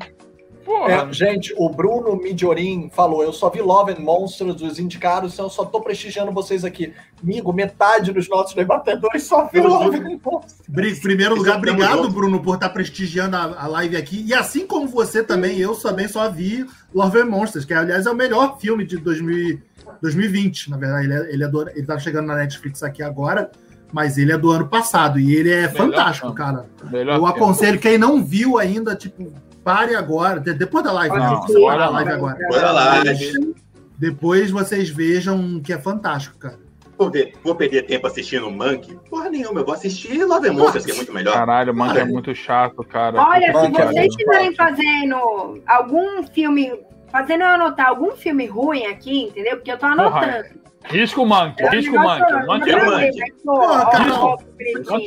É, 0.66 1.12
gente, 1.12 1.54
o 1.56 1.68
Bruno 1.68 2.16
Midiorin 2.16 2.90
falou: 2.92 3.22
eu 3.22 3.32
só 3.32 3.50
vi 3.50 3.60
Love 3.60 3.92
and 3.92 4.00
Monsters, 4.00 4.62
os 4.62 4.78
indicados, 4.78 5.34
então 5.34 5.46
eu 5.46 5.50
só 5.50 5.64
tô 5.64 5.80
prestigiando 5.80 6.32
vocês 6.32 6.64
aqui. 6.64 6.92
Amigo, 7.22 7.52
metade 7.52 8.12
dos 8.12 8.28
nossos 8.28 8.54
debatedores 8.54 9.22
só 9.24 9.46
viu 9.46 9.66
Love 9.66 9.98
and 9.98 10.20
Monsters. 10.24 11.00
Primeiro 11.00 11.34
lugar, 11.34 11.58
obrigado, 11.58 12.08
Bruno, 12.10 12.42
por 12.42 12.54
estar 12.54 12.70
prestigiando 12.70 13.36
a, 13.36 13.64
a, 13.64 13.66
live 13.66 13.96
aqui. 13.96 14.24
E 14.26 14.34
assim 14.34 14.66
como 14.66 14.88
você 14.88 15.22
também, 15.22 15.58
eu 15.58 15.74
também 15.74 16.08
só 16.08 16.30
vi 16.30 16.66
Love 16.94 17.20
and 17.20 17.26
Monsters, 17.26 17.64
que 17.64 17.74
aliás 17.74 18.06
é 18.06 18.10
o 18.10 18.14
melhor 18.14 18.58
filme 18.58 18.84
de 18.84 18.96
2000, 18.96 19.60
2020, 20.00 20.70
na 20.70 20.76
verdade. 20.76 21.06
Ele, 21.06 21.14
é, 21.14 21.32
ele, 21.32 21.44
é 21.44 21.48
do, 21.48 21.68
ele 21.68 21.86
tá 21.86 21.98
chegando 21.98 22.26
na 22.26 22.36
Netflix 22.36 22.82
aqui 22.82 23.02
agora 23.02 23.50
mas 23.94 24.18
ele 24.18 24.32
é 24.32 24.36
do 24.36 24.50
ano 24.50 24.66
passado 24.66 25.20
e 25.20 25.36
ele 25.36 25.52
é 25.52 25.68
Melhor 25.68 25.76
fantástico, 25.76 26.26
filme. 26.26 26.36
cara. 26.36 26.66
Melhor 26.90 27.16
eu 27.16 27.26
aconselho 27.26 27.78
quem 27.78 27.96
não 27.96 28.24
viu 28.24 28.58
ainda, 28.58 28.96
tipo, 28.96 29.32
pare 29.64 29.96
agora, 29.96 30.38
depois 30.38 30.84
da 30.84 30.92
live. 30.92 31.16
Não, 31.16 31.40
depois 31.40 31.78
da 31.78 31.88
live 31.88 32.10
agora. 32.12 32.36
Depois 32.36 32.60
da 32.60 32.72
live. 32.72 33.54
Depois 33.98 34.50
vocês 34.50 34.90
vejam 34.90 35.60
que 35.60 35.72
é 35.72 35.78
fantástico, 35.78 36.38
cara. 36.38 36.58
Vou, 36.96 37.10
ver, 37.10 37.34
vou 37.42 37.56
perder 37.56 37.86
tempo 37.86 38.06
assistindo 38.06 38.48
Monkey? 38.50 38.96
Porra 39.10 39.28
nenhuma, 39.28 39.60
eu 39.60 39.64
vou 39.64 39.74
assistir 39.74 40.24
Love 40.24 40.50
Monsters, 40.50 40.84
que 40.84 40.92
é 40.92 40.94
muito 40.94 41.12
melhor. 41.12 41.34
Caralho, 41.34 41.74
Monkey 41.74 41.98
é 41.98 42.04
muito 42.04 42.32
chato, 42.34 42.84
cara. 42.84 43.20
Olha, 43.20 43.46
se 43.46 43.70
vocês 43.70 44.06
estiverem 44.06 44.54
fazendo 44.54 45.60
algum 45.66 46.22
filme, 46.24 46.72
fazendo 47.10 47.42
eu 47.42 47.48
anotar 47.48 47.88
algum 47.88 48.12
filme 48.12 48.46
ruim 48.46 48.86
aqui, 48.86 49.24
entendeu? 49.24 49.56
Porque 49.56 49.72
eu 49.72 49.78
tô 49.78 49.86
anotando. 49.86 50.12
Porra. 50.12 50.63
Risco 50.84 51.22
o 51.22 51.26
Monkey, 51.26 51.66
risco 51.68 51.96
o 51.96 52.00
Monkey. 52.00 52.46
Monkey 52.46 52.72
é 52.72 52.84
Monkey. 52.84 53.32
Porra, 53.44 53.90
Carol, 53.90 54.38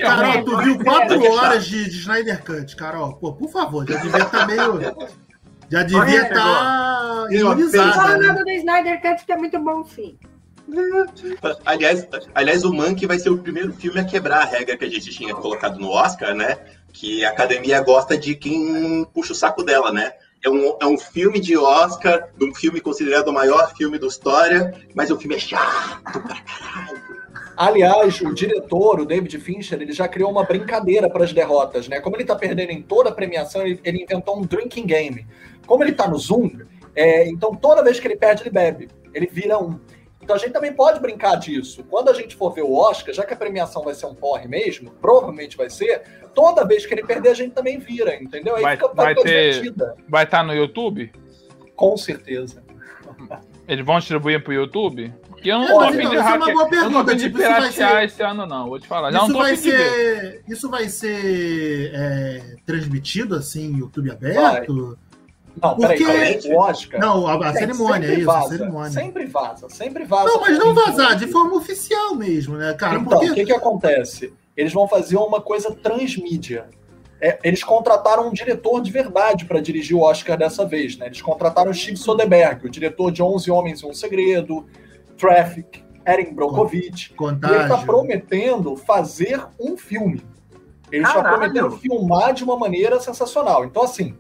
Carol, 0.02 0.44
tu 0.44 0.58
viu 0.58 0.84
quatro 0.84 1.32
horas 1.32 1.66
de, 1.66 1.86
de 1.86 1.98
Snyder 2.00 2.44
Cut, 2.44 2.76
Carol. 2.76 3.16
Pô, 3.16 3.34
por 3.34 3.50
favor, 3.50 3.88
já 3.88 3.98
devia 3.98 4.24
estar 4.24 4.40
tá 4.40 4.48
meio... 4.48 4.80
Já 5.70 5.84
devia 5.84 6.22
estar 6.24 6.34
tá. 6.34 7.28
Não 7.30 7.94
fala 7.94 8.18
nada 8.18 8.44
do 8.44 8.50
Snyder 8.50 9.02
Cut, 9.02 9.26
que 9.26 9.32
é 9.32 9.38
muito 9.38 9.60
bom, 9.60 9.84
sim. 9.86 10.18
Aliás, 11.66 12.08
aliás, 12.36 12.64
o 12.66 12.74
Monkey 12.74 13.08
vai 13.08 13.20
ser 13.20 13.30
o 13.30 13.38
primeiro 13.38 13.72
filme 13.74 14.00
a 14.00 14.06
quebrar 14.06 14.42
a 14.42 14.46
regra 14.46 14.76
que 14.76 14.84
a 14.84 14.90
gente 14.90 15.12
tinha 15.12 15.34
colocado 15.34 15.80
no 15.80 15.90
Oscar, 15.90 16.36
né? 16.36 16.58
Que 16.92 17.24
a 17.24 17.30
academia 17.30 17.82
gosta 17.82 18.18
de 18.18 18.36
quem 18.36 19.06
puxa 19.14 19.32
o 19.32 19.36
saco 19.36 19.64
dela, 19.64 19.92
né? 19.92 20.12
É 20.44 20.50
um, 20.50 20.78
é 20.80 20.86
um 20.86 20.98
filme 20.98 21.40
de 21.40 21.58
Oscar, 21.58 22.30
um 22.42 22.54
filme 22.54 22.80
considerado 22.80 23.30
o 23.30 23.34
maior 23.34 23.76
filme 23.76 23.98
da 23.98 24.08
história, 24.08 24.74
mas 24.94 25.10
o 25.10 25.18
filme 25.18 25.36
é 25.36 25.40
chato 25.40 26.12
pra 26.12 26.42
caralho. 26.42 27.18
Aliás, 27.58 28.22
o 28.22 28.32
diretor, 28.36 29.00
o 29.00 29.06
David 29.06 29.36
Fincher, 29.40 29.82
ele 29.82 29.92
já 29.92 30.08
criou 30.08 30.30
uma 30.30 30.44
brincadeira 30.44 31.10
para 31.10 31.24
as 31.24 31.34
derrotas, 31.34 31.88
né? 31.88 32.00
Como 32.00 32.16
ele 32.16 32.22
está 32.22 32.36
perdendo 32.36 32.70
em 32.70 32.84
toda 32.84 33.10
a 33.10 33.12
premiação, 33.12 33.66
ele, 33.66 33.80
ele, 33.84 34.04
inventou 34.04 34.38
um 34.38 34.44
drinking 34.44 34.86
game. 34.86 35.26
Como 35.66 35.84
ele 35.84 35.90
está 35.90 36.08
no 36.08 36.20
Zoom, 36.20 36.52
é, 36.96 37.28
então 37.28 37.56
toda 37.56 37.84
vez 37.84 38.00
que 38.00 38.08
ele 38.08 38.16
perde, 38.16 38.44
ele 38.44 38.52
bebe. 38.52 38.90
Ele 39.12 39.26
vira 39.26 39.58
um. 39.58 39.80
Então 40.22 40.36
a 40.36 40.40
gente 40.40 40.52
também 40.52 40.72
pode 40.72 41.00
brincar 41.00 41.36
disso. 41.38 41.84
Quando 41.90 42.10
a 42.10 42.14
gente 42.14 42.36
for 42.36 42.54
ver 42.54 42.62
o 42.62 42.74
Oscar, 42.74 43.12
já 43.12 43.26
que 43.26 43.34
a 43.34 43.38
premiação 43.38 43.82
vai 43.82 43.96
ser 43.96 44.06
um 44.06 44.14
porre 44.14 44.48
mesmo, 44.48 44.92
provavelmente 45.02 45.58
vai 45.58 45.70
ser, 45.70 46.04
toda 46.38 46.64
vez 46.64 46.86
que 46.86 46.94
ele 46.94 47.04
perder, 47.04 47.30
a 47.30 47.34
gente 47.34 47.56
também 47.56 47.80
vira, 47.80 48.16
entendeu? 48.16 48.56
Aí 48.56 48.62
vai, 48.62 48.78
fica, 48.78 48.94
vai, 48.94 49.16
vai 49.16 49.24
ter, 49.24 49.74
Vai 50.08 50.24
estar 50.24 50.44
no 50.44 50.54
YouTube? 50.54 51.12
Com 51.76 51.98
certeza. 51.98 52.64
Eles 53.68 53.84
vão 53.84 53.98
distribuir 53.98 54.44
pro 54.44 54.54
YouTube? 54.54 55.12
Porque 55.30 55.50
eu 55.50 55.58
não 55.58 55.68
tô 55.68 55.80
afim 55.80 56.08
de 56.08 56.16
é. 56.16 56.78
Eu 56.78 56.90
não 56.92 57.04
tô 57.04 57.14
de 57.16 57.24
tipo, 57.24 57.40
piratear 57.40 57.72
ser... 57.72 58.04
esse 58.04 58.22
ano, 58.22 58.46
não. 58.46 58.70
Vou 58.70 58.80
te 58.80 58.88
falar. 58.88 59.10
Isso, 59.10 59.28
não 59.28 59.40
vai 59.40 59.56
ser... 59.56 60.44
isso 60.48 60.70
vai 60.70 60.88
ser 60.88 61.92
é, 61.96 62.56
transmitido 62.68 63.36
assim, 63.36 63.76
YouTube 63.76 64.12
aberto? 64.12 64.90
Vai. 64.90 65.08
Não, 65.60 65.76
Porque... 65.76 66.06
peraí, 66.06 66.40
Oscar. 66.56 67.02
Não, 67.02 67.26
a, 67.26 67.50
a 67.50 67.54
cerimônia, 67.54 68.08
é 68.08 68.14
isso, 68.14 68.26
vaza, 68.28 68.46
a 68.46 68.58
cerimônia. 68.58 68.92
Sempre 68.92 69.26
vaza, 69.26 69.70
sempre 69.70 70.06
vaza. 70.06 70.28
Não, 70.28 70.40
mas 70.40 70.60
não 70.60 70.76
vazar, 70.76 71.16
de 71.16 71.26
forma 71.26 71.56
oficial 71.56 72.14
mesmo, 72.14 72.58
né, 72.58 72.76
cara? 72.76 73.00
Então, 73.00 73.18
Porque... 73.18 73.32
o 73.32 73.34
que 73.34 73.46
que 73.46 73.54
acontece? 73.54 74.32
Eles 74.58 74.74
vão 74.74 74.88
fazer 74.88 75.18
uma 75.18 75.40
coisa 75.40 75.74
transmídia. 75.74 76.68
É, 77.22 77.40
eles 77.44 77.64
contrataram 77.64 78.28
um 78.28 78.34
diretor 78.34 78.82
de 78.82 78.92
verdade 78.92 79.46
para 79.46 79.62
dirigir 79.62 79.96
o 79.96 80.02
Oscar 80.02 80.38
dessa 80.38 80.66
vez, 80.66 80.98
né? 80.98 81.06
Eles 81.06 81.22
contrataram 81.22 81.72
o 81.72 81.74
Steve 81.74 81.98
Soderbergh, 81.98 82.66
o 82.66 82.70
diretor 82.70 83.12
de 83.12 83.24
11 83.24 83.50
Homens 83.50 83.80
e 83.82 83.86
um 83.86 83.94
Segredo, 83.94 84.66
Traffic, 85.18 85.84
Erin 86.06 86.34
Brockovich. 86.34 87.14
Contágio. 87.14 87.56
E 87.56 87.60
ele 87.60 87.74
está 87.74 87.86
prometendo 87.86 88.76
fazer 88.76 89.46
um 89.60 89.78
filme. 89.78 90.22
Ele 90.92 91.04
está 91.04 91.22
prometendo 91.22 91.72
filmar 91.72 92.34
de 92.34 92.44
uma 92.44 92.58
maneira 92.58 93.00
sensacional. 93.00 93.66
Então, 93.66 93.84
assim, 93.84 94.16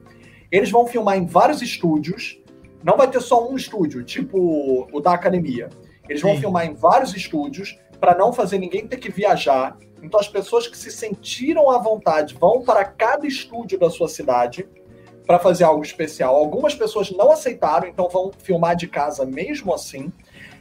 eles 0.51 0.69
vão 0.69 0.85
filmar 0.85 1.17
em 1.17 1.25
vários 1.25 1.61
estúdios. 1.61 2.39
Não 2.83 2.97
vai 2.97 3.09
ter 3.09 3.21
só 3.21 3.49
um 3.49 3.55
estúdio, 3.55 4.03
tipo 4.03 4.87
o 4.91 4.99
da 4.99 5.13
academia. 5.13 5.69
Eles 6.09 6.21
vão 6.21 6.35
Sim. 6.35 6.41
filmar 6.41 6.65
em 6.65 6.73
vários 6.73 7.15
estúdios 7.15 7.77
para 7.99 8.15
não 8.15 8.33
fazer 8.33 8.57
ninguém 8.57 8.87
ter 8.87 8.97
que 8.97 9.11
viajar. 9.11 9.77
Então 10.01 10.19
as 10.19 10.27
pessoas 10.27 10.67
que 10.67 10.77
se 10.77 10.91
sentiram 10.91 11.69
à 11.69 11.77
vontade 11.77 12.35
vão 12.35 12.61
para 12.61 12.85
cada 12.85 13.25
estúdio 13.25 13.79
da 13.79 13.89
sua 13.89 14.07
cidade 14.07 14.67
para 15.25 15.39
fazer 15.39 15.65
algo 15.65 15.83
especial. 15.83 16.35
Algumas 16.35 16.73
pessoas 16.73 17.11
não 17.11 17.31
aceitaram, 17.31 17.87
então 17.87 18.07
vão 18.07 18.31
filmar 18.37 18.75
de 18.75 18.87
casa 18.87 19.25
mesmo 19.25 19.73
assim. 19.73 20.11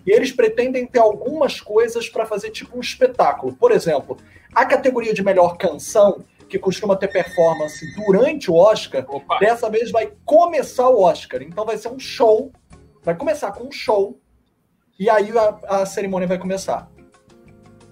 E 0.05 0.11
eles 0.11 0.33
pretendem 0.33 0.87
ter 0.87 0.99
algumas 0.99 1.61
coisas 1.61 2.09
para 2.09 2.27
fazer 2.27 2.51
tipo 2.51 2.77
um 2.77 2.81
espetáculo. 2.81 3.55
Por 3.55 3.71
exemplo, 3.71 4.17
a 4.55 4.65
categoria 4.65 5.15
de 5.15 5.23
melhor 5.23 5.57
canção 5.57 6.25
que 6.49 6.59
costuma 6.59 6.97
ter 6.97 7.09
performance 7.09 7.85
durante 7.95 8.51
o 8.51 8.55
Oscar, 8.55 9.05
Opa. 9.09 9.39
dessa 9.39 9.69
vez 9.69 9.91
vai 9.91 10.13
começar 10.25 10.89
o 10.89 11.03
Oscar. 11.03 11.43
Então 11.43 11.65
vai 11.65 11.77
ser 11.77 11.89
um 11.89 11.99
show. 11.99 12.53
Vai 13.03 13.17
começar 13.17 13.53
com 13.53 13.69
um 13.69 13.73
show. 13.73 14.21
E 14.99 15.11
aí 15.11 15.31
a, 15.37 15.81
a 15.81 15.87
cerimônia 15.87 16.27
vai 16.27 16.39
começar. 16.39 16.91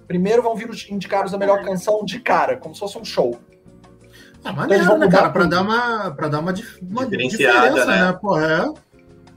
Primeiro 0.07 0.41
vão 0.41 0.55
vir 0.55 0.69
os 0.69 0.89
indicados 0.89 1.33
a 1.33 1.37
melhor 1.37 1.63
canção 1.63 2.03
de 2.05 2.19
cara, 2.19 2.57
como 2.57 2.73
se 2.73 2.79
fosse 2.79 2.97
um 2.97 3.05
show. 3.05 3.39
Ah, 4.43 4.53
maneiro, 4.53 4.83
então, 4.83 4.97
né, 4.97 5.09
cara? 5.09 5.29
Pra 5.31 5.45
dar 5.45 5.61
uma, 5.61 6.11
pra 6.11 6.27
dar 6.27 6.39
uma, 6.39 6.53
uma 6.81 7.05
diferença, 7.07 7.85
né? 7.85 8.05
né? 8.05 8.13
Porra, 8.21 8.75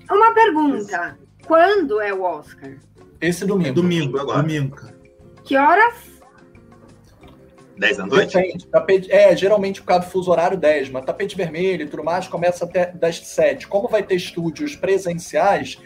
é. 0.08 0.12
Uma 0.12 0.34
pergunta. 0.34 1.18
Quando 1.46 2.00
é 2.00 2.12
o 2.12 2.22
Oscar? 2.22 2.76
Esse 3.20 3.46
domingo. 3.46 3.70
É 3.70 3.72
domingo, 3.72 4.18
agora. 4.18 4.42
Domingo, 4.42 4.76
cara. 4.76 4.94
Que 5.44 5.56
horas? 5.56 6.18
10 7.78 7.96
da 7.96 8.06
noite? 8.06 8.36
Depende, 8.36 8.66
tapete, 8.66 9.10
é, 9.10 9.34
geralmente 9.36 9.80
por 9.80 9.88
causa 9.88 10.04
do 10.04 10.10
fuso 10.10 10.30
horário 10.30 10.58
10, 10.58 10.90
mas 10.90 11.04
tapete 11.04 11.36
vermelho 11.36 11.84
e 11.84 11.88
tudo 11.88 12.04
mais 12.04 12.26
começa 12.28 12.64
até 12.64 12.86
das 12.92 13.20
7. 13.20 13.66
Como 13.66 13.88
vai 13.88 14.02
ter 14.02 14.16
estúdios 14.16 14.76
presenciais, 14.76 15.78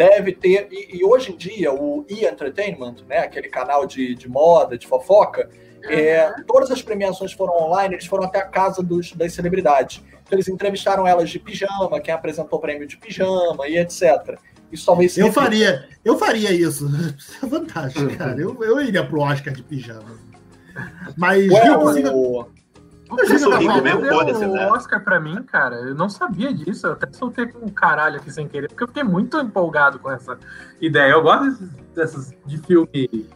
deve 0.00 0.32
ter. 0.32 0.68
E, 0.70 0.96
e 0.98 1.04
hoje 1.04 1.32
em 1.32 1.36
dia, 1.36 1.70
o 1.72 2.06
E-Entertainment, 2.08 2.96
né, 3.06 3.18
aquele 3.18 3.48
canal 3.48 3.86
de, 3.86 4.14
de 4.14 4.26
moda, 4.28 4.78
de 4.78 4.86
fofoca, 4.86 5.50
uhum. 5.84 5.90
é, 5.90 6.34
todas 6.46 6.70
as 6.70 6.80
premiações 6.80 7.34
foram 7.34 7.54
online, 7.64 7.96
eles 7.96 8.06
foram 8.06 8.24
até 8.24 8.38
a 8.38 8.46
casa 8.46 8.82
dos, 8.82 9.12
das 9.12 9.34
celebridades. 9.34 10.02
Então, 10.22 10.36
eles 10.36 10.48
entrevistaram 10.48 11.06
elas 11.06 11.28
de 11.28 11.38
pijama, 11.38 12.00
quem 12.00 12.14
apresentou 12.14 12.58
o 12.58 12.62
prêmio 12.62 12.86
de 12.86 12.96
pijama 12.96 13.68
e 13.68 13.76
etc. 13.76 14.38
Isso 14.72 14.86
talvez 14.86 15.18
Eu 15.18 15.32
faria, 15.32 15.86
eu 16.02 16.16
faria 16.16 16.50
isso. 16.50 16.88
É 17.42 17.46
vantagem, 17.46 18.08
cara. 18.16 18.40
Eu, 18.40 18.56
eu 18.62 18.80
iria 18.80 19.04
pro 19.04 19.20
Oscar 19.20 19.52
de 19.52 19.62
pijama. 19.62 20.18
Mas, 21.16 21.50
Ué, 21.50 21.62
viu, 21.62 22.46
consiga... 23.10 23.48
o... 23.48 24.70
o 24.70 24.72
Oscar 24.72 25.02
pra 25.02 25.20
mim, 25.20 25.42
cara, 25.42 25.76
eu 25.76 25.94
não 25.94 26.08
sabia 26.08 26.52
disso. 26.52 26.86
Eu 26.86 26.92
até 26.92 27.12
soltei 27.12 27.46
com 27.46 27.66
um 27.66 27.68
caralho 27.68 28.16
aqui 28.16 28.30
sem 28.30 28.48
querer, 28.48 28.68
porque 28.68 28.84
eu 28.84 28.88
fiquei 28.88 29.02
muito 29.02 29.38
empolgado 29.38 29.98
com 29.98 30.10
essa 30.10 30.38
ideia. 30.80 31.12
Eu 31.12 31.22
gosto 31.22 31.44
desses, 31.44 31.70
dessas 31.94 32.34
de 32.46 32.58
filme 32.58 33.28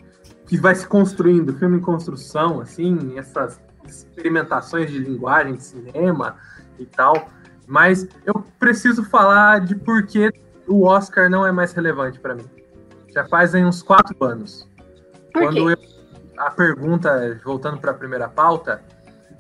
que 0.46 0.56
vai 0.56 0.74
se 0.74 0.86
construindo, 0.86 1.54
filme 1.54 1.78
em 1.78 1.80
construção, 1.80 2.60
assim, 2.60 3.18
essas 3.18 3.60
experimentações 3.86 4.90
de 4.90 4.98
linguagem, 4.98 5.56
de 5.56 5.62
cinema 5.62 6.36
e 6.78 6.86
tal. 6.86 7.28
Mas 7.66 8.06
eu 8.24 8.44
preciso 8.58 9.04
falar 9.04 9.60
de 9.60 9.74
por 9.74 10.06
que 10.06 10.30
o 10.66 10.84
Oscar 10.84 11.28
não 11.28 11.46
é 11.46 11.52
mais 11.52 11.72
relevante 11.72 12.20
para 12.20 12.34
mim. 12.34 12.44
Já 13.12 13.24
fazem 13.26 13.64
uns 13.64 13.82
quatro 13.82 14.16
anos. 14.24 14.68
Por 15.32 15.42
quando 15.42 15.70
eu 15.70 15.76
a 16.36 16.50
pergunta, 16.50 17.40
voltando 17.44 17.78
para 17.78 17.92
a 17.92 17.94
primeira 17.94 18.28
pauta, 18.28 18.82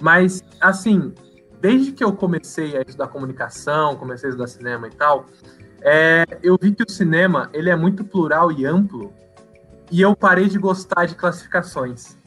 mas, 0.04 0.44
assim, 0.60 1.14
desde 1.62 1.90
que 1.90 2.04
eu 2.04 2.12
comecei 2.12 2.76
a 2.76 2.82
estudar 2.82 3.06
comunicação, 3.06 3.96
comecei 3.96 4.28
a 4.28 4.30
estudar 4.32 4.48
cinema 4.48 4.86
e 4.86 4.90
tal, 4.90 5.24
é, 5.80 6.26
eu 6.42 6.58
vi 6.60 6.74
que 6.74 6.82
o 6.82 6.90
cinema 6.90 7.48
ele 7.54 7.70
é 7.70 7.74
muito 7.74 8.04
plural 8.04 8.52
e 8.52 8.66
amplo, 8.66 9.14
e 9.90 10.02
eu 10.02 10.14
parei 10.14 10.46
de 10.46 10.58
gostar 10.58 11.06
de 11.06 11.14
classificações. 11.14 12.18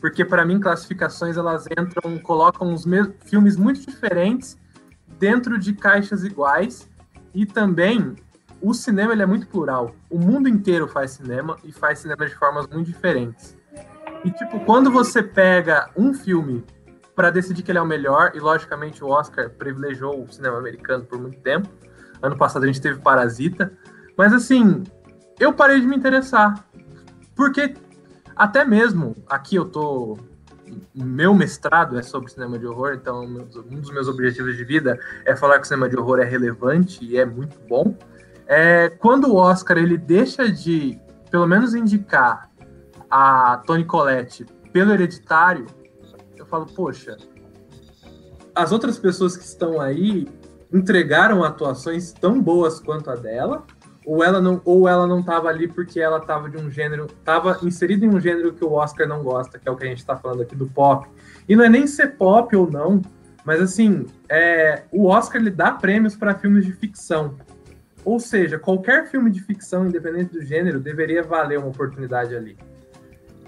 Porque, 0.00 0.24
para 0.24 0.44
mim, 0.44 0.60
classificações 0.60 1.36
elas 1.36 1.66
entram, 1.66 2.16
colocam 2.18 2.72
os 2.72 2.84
filmes 3.24 3.56
muito 3.56 3.84
diferentes 3.84 4.56
dentro 5.18 5.58
de 5.58 5.72
caixas 5.72 6.22
iguais, 6.22 6.88
e 7.34 7.44
também 7.44 8.14
o 8.62 8.72
cinema 8.72 9.12
ele 9.12 9.22
é 9.22 9.26
muito 9.26 9.48
plural. 9.48 9.96
O 10.08 10.20
mundo 10.20 10.48
inteiro 10.48 10.86
faz 10.86 11.10
cinema 11.10 11.56
e 11.64 11.72
faz 11.72 11.98
cinema 11.98 12.24
de 12.24 12.36
formas 12.36 12.68
muito 12.68 12.86
diferentes. 12.86 13.56
E, 14.24 14.30
tipo, 14.30 14.60
quando 14.60 14.92
você 14.92 15.24
pega 15.24 15.90
um 15.96 16.14
filme 16.14 16.64
para 17.16 17.30
decidir 17.30 17.62
que 17.62 17.72
ele 17.72 17.78
é 17.78 17.82
o 17.82 17.86
melhor, 17.86 18.32
e 18.34 18.38
logicamente 18.38 19.02
o 19.02 19.08
Oscar 19.08 19.48
privilegiou 19.48 20.22
o 20.22 20.30
cinema 20.30 20.58
americano 20.58 21.02
por 21.02 21.18
muito 21.18 21.40
tempo. 21.40 21.66
Ano 22.22 22.36
passado 22.36 22.64
a 22.64 22.66
gente 22.66 22.80
teve 22.80 23.00
Parasita. 23.00 23.72
Mas 24.16 24.34
assim, 24.34 24.84
eu 25.40 25.52
parei 25.52 25.80
de 25.80 25.86
me 25.86 25.96
interessar. 25.96 26.62
Porque 27.34 27.74
até 28.36 28.64
mesmo 28.64 29.16
aqui 29.28 29.56
eu 29.56 29.64
tô. 29.64 30.18
Meu 30.94 31.32
mestrado 31.32 31.98
é 31.98 32.02
sobre 32.02 32.30
cinema 32.30 32.58
de 32.58 32.66
horror, 32.66 32.94
então 32.94 33.24
um 33.24 33.80
dos 33.80 33.90
meus 33.90 34.08
objetivos 34.08 34.56
de 34.56 34.64
vida 34.64 34.98
é 35.24 35.34
falar 35.36 35.58
que 35.58 35.62
o 35.62 35.66
cinema 35.66 35.88
de 35.88 35.96
horror 35.96 36.18
é 36.18 36.24
relevante 36.24 37.04
e 37.04 37.16
é 37.16 37.24
muito 37.24 37.56
bom. 37.68 37.96
É, 38.46 38.90
quando 38.90 39.28
o 39.28 39.36
Oscar 39.36 39.78
ele 39.78 39.96
deixa 39.96 40.50
de, 40.50 40.98
pelo 41.30 41.46
menos, 41.46 41.72
indicar 41.74 42.50
a 43.08 43.62
Toni 43.64 43.84
Collette 43.84 44.44
pelo 44.72 44.92
hereditário, 44.92 45.66
eu 46.46 46.50
falo, 46.50 46.66
poxa, 46.66 47.16
as 48.54 48.72
outras 48.72 48.98
pessoas 48.98 49.36
que 49.36 49.44
estão 49.44 49.80
aí 49.80 50.28
entregaram 50.72 51.44
atuações 51.44 52.12
tão 52.12 52.40
boas 52.40 52.80
quanto 52.80 53.10
a 53.10 53.16
dela, 53.16 53.64
ou 54.04 54.22
ela 54.22 54.40
não 54.40 54.62
ou 54.64 54.88
ela 54.88 55.06
não 55.06 55.20
estava 55.20 55.48
ali 55.48 55.66
porque 55.66 56.00
ela 56.00 56.18
estava 56.18 56.48
de 56.48 56.56
um 56.56 56.70
gênero, 56.70 57.06
estava 57.06 57.58
inserida 57.62 58.06
em 58.06 58.08
um 58.08 58.20
gênero 58.20 58.52
que 58.52 58.64
o 58.64 58.72
Oscar 58.72 59.06
não 59.08 59.22
gosta, 59.22 59.58
que 59.58 59.68
é 59.68 59.72
o 59.72 59.76
que 59.76 59.84
a 59.84 59.88
gente 59.88 59.98
está 59.98 60.16
falando 60.16 60.42
aqui 60.42 60.54
do 60.54 60.66
pop. 60.66 61.08
E 61.48 61.56
não 61.56 61.64
é 61.64 61.68
nem 61.68 61.86
ser 61.86 62.16
pop 62.16 62.54
ou 62.54 62.70
não, 62.70 63.02
mas 63.44 63.60
assim, 63.60 64.06
é, 64.28 64.84
o 64.92 65.06
Oscar 65.06 65.40
ele 65.40 65.50
dá 65.50 65.72
prêmios 65.72 66.14
para 66.14 66.34
filmes 66.34 66.64
de 66.64 66.72
ficção. 66.72 67.34
Ou 68.04 68.20
seja, 68.20 68.56
qualquer 68.56 69.08
filme 69.08 69.30
de 69.30 69.40
ficção, 69.40 69.86
independente 69.86 70.32
do 70.32 70.42
gênero, 70.42 70.78
deveria 70.78 71.24
valer 71.24 71.58
uma 71.58 71.68
oportunidade 71.68 72.36
ali. 72.36 72.56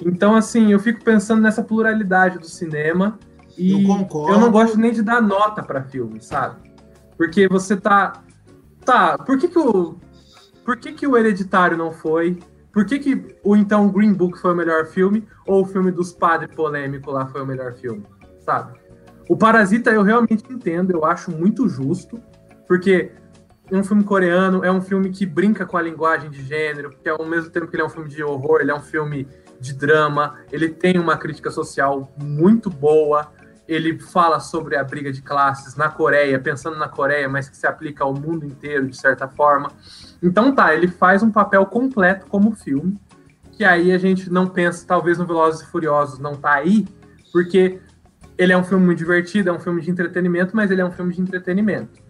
Então, 0.04 0.34
assim, 0.34 0.72
eu 0.72 0.78
fico 0.78 1.02
pensando 1.02 1.42
nessa 1.42 1.62
pluralidade 1.62 2.38
do 2.38 2.46
cinema 2.46 3.18
e 3.56 3.72
eu, 3.72 3.86
concordo. 3.86 4.32
eu 4.32 4.40
não 4.40 4.50
gosto 4.50 4.78
nem 4.78 4.92
de 4.92 5.02
dar 5.02 5.20
nota 5.20 5.62
para 5.62 5.82
filme, 5.82 6.20
sabe? 6.20 6.56
Porque 7.16 7.48
você 7.48 7.76
tá. 7.76 8.22
Tá, 8.84 9.18
por 9.18 9.38
que, 9.38 9.48
que 9.48 9.58
o. 9.58 9.96
Por 10.64 10.76
que, 10.76 10.92
que 10.92 11.06
o 11.06 11.16
Hereditário 11.16 11.76
não 11.76 11.90
foi? 11.90 12.38
Por 12.72 12.84
que, 12.84 12.98
que 12.98 13.36
o 13.42 13.56
então 13.56 13.88
Green 13.88 14.12
Book 14.12 14.38
foi 14.38 14.52
o 14.52 14.56
melhor 14.56 14.86
filme? 14.86 15.26
Ou 15.46 15.62
o 15.62 15.66
filme 15.66 15.90
dos 15.90 16.12
padres 16.12 16.54
polêmico 16.54 17.10
lá 17.10 17.26
foi 17.26 17.42
o 17.42 17.46
melhor 17.46 17.72
filme? 17.74 18.04
Sabe? 18.44 18.78
O 19.28 19.36
Parasita 19.36 19.90
eu 19.90 20.02
realmente 20.02 20.44
entendo, 20.50 20.92
eu 20.92 21.04
acho 21.04 21.30
muito 21.30 21.68
justo, 21.68 22.20
porque 22.66 23.10
é 23.70 23.76
um 23.76 23.84
filme 23.84 24.04
coreano, 24.04 24.64
é 24.64 24.70
um 24.70 24.80
filme 24.80 25.10
que 25.10 25.26
brinca 25.26 25.66
com 25.66 25.76
a 25.76 25.82
linguagem 25.82 26.30
de 26.30 26.42
gênero, 26.42 26.90
porque 26.90 27.08
ao 27.08 27.26
mesmo 27.26 27.50
tempo 27.50 27.66
que 27.66 27.76
ele 27.76 27.82
é 27.82 27.86
um 27.86 27.90
filme 27.90 28.08
de 28.08 28.22
horror, 28.22 28.60
ele 28.60 28.70
é 28.70 28.74
um 28.74 28.80
filme 28.80 29.26
de 29.60 29.74
drama, 29.74 30.38
ele 30.52 30.68
tem 30.68 30.98
uma 30.98 31.16
crítica 31.16 31.50
social 31.50 32.12
muito 32.16 32.70
boa, 32.70 33.32
ele 33.66 33.98
fala 33.98 34.40
sobre 34.40 34.76
a 34.76 34.82
briga 34.82 35.12
de 35.12 35.20
classes 35.20 35.76
na 35.76 35.88
Coreia, 35.88 36.38
pensando 36.38 36.78
na 36.78 36.88
Coreia, 36.88 37.28
mas 37.28 37.48
que 37.48 37.56
se 37.56 37.66
aplica 37.66 38.02
ao 38.02 38.14
mundo 38.14 38.46
inteiro 38.46 38.86
de 38.86 38.96
certa 38.96 39.28
forma. 39.28 39.70
Então 40.22 40.54
tá, 40.54 40.74
ele 40.74 40.88
faz 40.88 41.22
um 41.22 41.30
papel 41.30 41.66
completo 41.66 42.26
como 42.26 42.56
filme, 42.56 42.98
que 43.52 43.64
aí 43.64 43.92
a 43.92 43.98
gente 43.98 44.30
não 44.30 44.46
pensa, 44.46 44.86
talvez 44.86 45.18
no 45.18 45.26
Velozes 45.26 45.60
e 45.60 45.66
Furiosos 45.66 46.18
não 46.18 46.34
tá 46.34 46.54
aí, 46.54 46.86
porque 47.30 47.78
ele 48.38 48.52
é 48.52 48.56
um 48.56 48.64
filme 48.64 48.86
muito 48.86 48.98
divertido, 48.98 49.50
é 49.50 49.52
um 49.52 49.58
filme 49.58 49.82
de 49.82 49.90
entretenimento, 49.90 50.56
mas 50.56 50.70
ele 50.70 50.80
é 50.80 50.84
um 50.84 50.92
filme 50.92 51.12
de 51.12 51.20
entretenimento. 51.20 52.00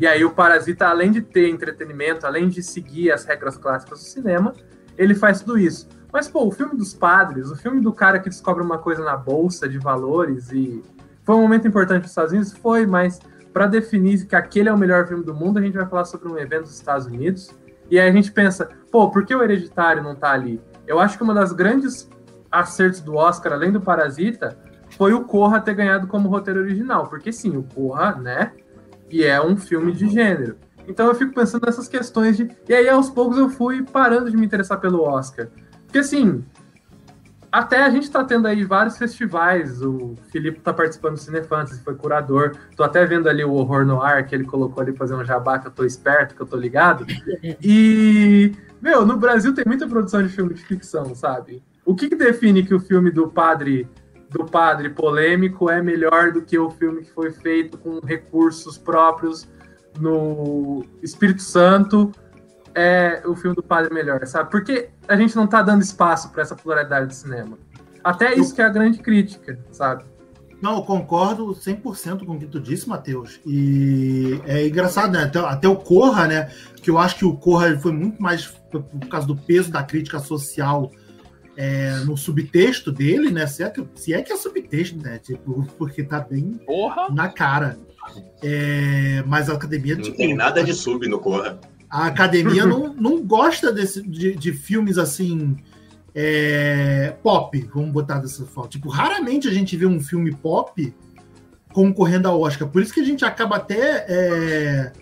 E 0.00 0.06
aí 0.06 0.24
o 0.24 0.30
Parasita, 0.30 0.86
além 0.86 1.12
de 1.12 1.20
ter 1.20 1.50
entretenimento, 1.50 2.26
além 2.26 2.48
de 2.48 2.62
seguir 2.62 3.12
as 3.12 3.24
regras 3.26 3.58
clássicas 3.58 3.98
do 3.98 4.04
cinema, 4.04 4.54
ele 4.96 5.14
faz 5.14 5.40
tudo 5.40 5.58
isso. 5.58 5.86
Mas, 6.12 6.28
pô, 6.28 6.46
o 6.46 6.50
filme 6.50 6.76
dos 6.76 6.92
padres, 6.92 7.50
o 7.50 7.56
filme 7.56 7.80
do 7.80 7.92
cara 7.92 8.18
que 8.18 8.28
descobre 8.28 8.62
uma 8.62 8.78
coisa 8.78 9.04
na 9.04 9.16
bolsa 9.16 9.68
de 9.68 9.78
valores 9.78 10.50
e 10.50 10.82
foi 11.22 11.34
um 11.34 11.42
momento 11.42 11.68
importante 11.68 12.02
nos 12.02 12.10
Estados 12.10 12.32
Unidos? 12.32 12.52
Foi, 12.52 12.86
mas 12.86 13.20
para 13.52 13.66
definir 13.66 14.26
que 14.26 14.34
aquele 14.34 14.68
é 14.68 14.72
o 14.72 14.78
melhor 14.78 15.06
filme 15.06 15.24
do 15.24 15.34
mundo, 15.34 15.58
a 15.58 15.62
gente 15.62 15.76
vai 15.76 15.86
falar 15.86 16.04
sobre 16.04 16.28
um 16.28 16.38
evento 16.38 16.62
dos 16.62 16.74
Estados 16.74 17.06
Unidos. 17.06 17.50
E 17.90 17.98
aí 17.98 18.08
a 18.08 18.12
gente 18.12 18.30
pensa, 18.32 18.68
pô, 18.90 19.10
por 19.10 19.24
que 19.24 19.34
o 19.34 19.42
Hereditário 19.42 20.02
não 20.02 20.14
tá 20.14 20.32
ali? 20.32 20.60
Eu 20.86 20.98
acho 20.98 21.16
que 21.16 21.24
uma 21.24 21.34
das 21.34 21.52
grandes 21.52 22.08
acertos 22.50 23.00
do 23.00 23.14
Oscar, 23.14 23.52
além 23.52 23.70
do 23.70 23.80
Parasita, 23.80 24.58
foi 24.96 25.12
o 25.12 25.24
Corra 25.24 25.60
ter 25.60 25.74
ganhado 25.74 26.06
como 26.06 26.28
roteiro 26.28 26.60
original. 26.60 27.08
Porque 27.08 27.32
sim, 27.32 27.56
o 27.56 27.62
Corra, 27.62 28.16
né? 28.16 28.52
E 29.08 29.24
é 29.24 29.40
um 29.40 29.56
filme 29.56 29.92
de 29.92 30.08
gênero. 30.08 30.56
Então 30.86 31.06
eu 31.06 31.14
fico 31.14 31.32
pensando 31.32 31.66
nessas 31.66 31.88
questões 31.88 32.36
de. 32.36 32.50
E 32.68 32.74
aí, 32.74 32.88
aos 32.88 33.10
poucos, 33.10 33.38
eu 33.38 33.48
fui 33.48 33.82
parando 33.82 34.30
de 34.30 34.36
me 34.36 34.46
interessar 34.46 34.80
pelo 34.80 35.02
Oscar. 35.02 35.48
Porque 35.90 35.98
assim, 35.98 36.44
até 37.50 37.82
a 37.82 37.90
gente 37.90 38.04
está 38.04 38.22
tendo 38.22 38.46
aí 38.46 38.62
vários 38.62 38.96
festivais. 38.96 39.82
O 39.82 40.14
Felipe 40.30 40.58
está 40.58 40.72
participando 40.72 41.14
do 41.14 41.18
Cinefantasy, 41.18 41.82
foi 41.82 41.96
curador. 41.96 42.54
Tô 42.76 42.84
até 42.84 43.04
vendo 43.04 43.28
ali 43.28 43.42
o 43.42 43.52
Horror 43.54 43.84
no 43.84 44.00
Ar, 44.00 44.24
que 44.24 44.32
ele 44.32 44.44
colocou 44.44 44.80
ali 44.80 44.92
fazer 44.96 45.16
um 45.16 45.24
jabá, 45.24 45.58
que 45.58 45.66
eu 45.66 45.72
tô 45.72 45.84
esperto, 45.84 46.36
que 46.36 46.40
eu 46.40 46.46
tô 46.46 46.56
ligado. 46.56 47.04
E, 47.60 48.52
meu, 48.80 49.04
no 49.04 49.16
Brasil 49.16 49.52
tem 49.52 49.64
muita 49.66 49.88
produção 49.88 50.22
de 50.22 50.28
filme 50.28 50.54
de 50.54 50.62
ficção, 50.62 51.12
sabe? 51.12 51.60
O 51.84 51.92
que, 51.92 52.08
que 52.08 52.14
define 52.14 52.62
que 52.62 52.74
o 52.74 52.78
filme 52.78 53.10
do 53.10 53.28
padre 53.28 53.88
do 54.30 54.44
padre 54.44 54.90
polêmico 54.90 55.68
é 55.68 55.82
melhor 55.82 56.30
do 56.30 56.40
que 56.40 56.56
o 56.56 56.70
filme 56.70 57.02
que 57.02 57.10
foi 57.10 57.32
feito 57.32 57.76
com 57.76 57.98
recursos 57.98 58.78
próprios 58.78 59.48
no 59.98 60.84
Espírito 61.02 61.42
Santo 61.42 62.12
é 62.74 63.22
o 63.26 63.34
filme 63.34 63.56
do 63.56 63.62
padre 63.62 63.92
melhor, 63.92 64.24
sabe? 64.26 64.50
Porque 64.50 64.90
a 65.08 65.16
gente 65.16 65.34
não 65.36 65.46
tá 65.46 65.62
dando 65.62 65.82
espaço 65.82 66.30
para 66.30 66.42
essa 66.42 66.54
pluralidade 66.54 67.08
de 67.08 67.16
cinema. 67.16 67.58
Até 68.02 68.34
isso 68.34 68.54
que 68.54 68.62
é 68.62 68.64
a 68.64 68.68
grande 68.68 68.98
crítica, 68.98 69.58
sabe? 69.70 70.04
Não, 70.60 70.76
eu 70.76 70.82
concordo 70.82 71.54
100% 71.54 72.24
com 72.26 72.34
o 72.34 72.38
que 72.38 72.46
tu 72.46 72.60
disse, 72.60 72.88
Matheus. 72.88 73.40
E 73.46 74.40
é 74.46 74.66
engraçado, 74.66 75.12
né? 75.12 75.24
Até, 75.24 75.38
até, 75.38 75.68
o 75.68 75.76
Corra, 75.76 76.26
né? 76.26 76.50
Que 76.82 76.90
eu 76.90 76.98
acho 76.98 77.16
que 77.16 77.24
o 77.24 77.34
Corra 77.34 77.78
foi 77.78 77.92
muito 77.92 78.20
mais 78.20 78.46
por 78.46 78.82
causa 79.08 79.26
do 79.26 79.34
peso 79.34 79.70
da 79.70 79.82
crítica 79.82 80.18
social 80.18 80.90
é, 81.56 81.94
no 82.04 82.16
subtexto 82.16 82.92
dele, 82.92 83.30
né? 83.30 83.46
Se 83.46 83.62
é, 83.62 83.70
que, 83.70 83.86
se 83.94 84.12
é 84.12 84.20
que 84.20 84.32
é 84.32 84.36
subtexto, 84.36 84.98
né? 84.98 85.18
Tipo, 85.18 85.66
porque 85.78 86.02
tá 86.02 86.20
bem 86.20 86.60
Porra. 86.66 87.08
na 87.10 87.28
cara. 87.30 87.78
É, 88.42 89.22
mas 89.26 89.48
a 89.48 89.54
academia. 89.54 89.94
Não 89.94 90.02
tipo, 90.02 90.16
tem 90.18 90.34
nada 90.34 90.62
de 90.62 90.74
sub 90.74 91.08
no 91.08 91.18
Corra. 91.18 91.58
A 91.90 92.06
academia 92.06 92.64
não, 92.64 92.94
não 92.94 93.20
gosta 93.22 93.72
desse, 93.72 94.00
de, 94.06 94.34
de 94.36 94.52
filmes 94.52 94.96
assim. 94.96 95.56
É, 96.14 97.14
pop, 97.22 97.68
vamos 97.74 97.90
botar 97.90 98.18
dessa 98.18 98.44
forma. 98.44 98.70
Tipo, 98.70 98.88
raramente 98.88 99.48
a 99.48 99.52
gente 99.52 99.76
vê 99.76 99.86
um 99.86 100.00
filme 100.00 100.34
pop 100.34 100.94
concorrendo 101.72 102.28
ao 102.28 102.40
Oscar. 102.40 102.68
Por 102.68 102.82
isso 102.82 102.92
que 102.94 103.00
a 103.00 103.04
gente 103.04 103.24
acaba 103.24 103.56
até. 103.56 104.06
É, 104.08 104.92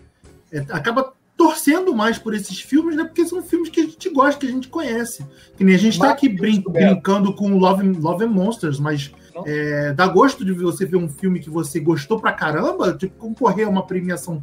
é, 0.51 0.59
acaba 0.71 1.13
torcendo 1.37 1.95
mais 1.95 2.19
por 2.19 2.35
esses 2.35 2.61
filmes, 2.61 2.97
né? 2.97 3.05
Porque 3.05 3.25
são 3.25 3.41
filmes 3.43 3.69
que 3.69 3.81
a 3.81 3.85
gente 3.85 4.11
gosta, 4.11 4.41
que 4.41 4.47
a 4.47 4.51
gente 4.51 4.69
conhece. 4.69 5.25
Que 5.57 5.63
nem 5.63 5.75
a 5.75 5.79
gente 5.79 5.93
está 5.93 6.11
aqui 6.11 6.29
brin 6.29 6.61
brincando 6.61 7.33
com 7.33 7.57
Love, 7.57 7.87
Love 7.93 8.25
and 8.25 8.31
Monsters, 8.31 8.81
mas 8.81 9.13
é, 9.47 9.93
dá 9.93 10.09
gosto 10.09 10.45
de 10.45 10.53
você 10.53 10.85
ver 10.85 10.97
um 10.97 11.09
filme 11.09 11.39
que 11.39 11.49
você 11.49 11.79
gostou 11.79 12.21
pra 12.21 12.33
caramba, 12.33 12.93
tipo, 12.95 13.15
concorrer 13.17 13.67
a 13.67 13.71
uma 13.71 13.87
premiação 13.87 14.43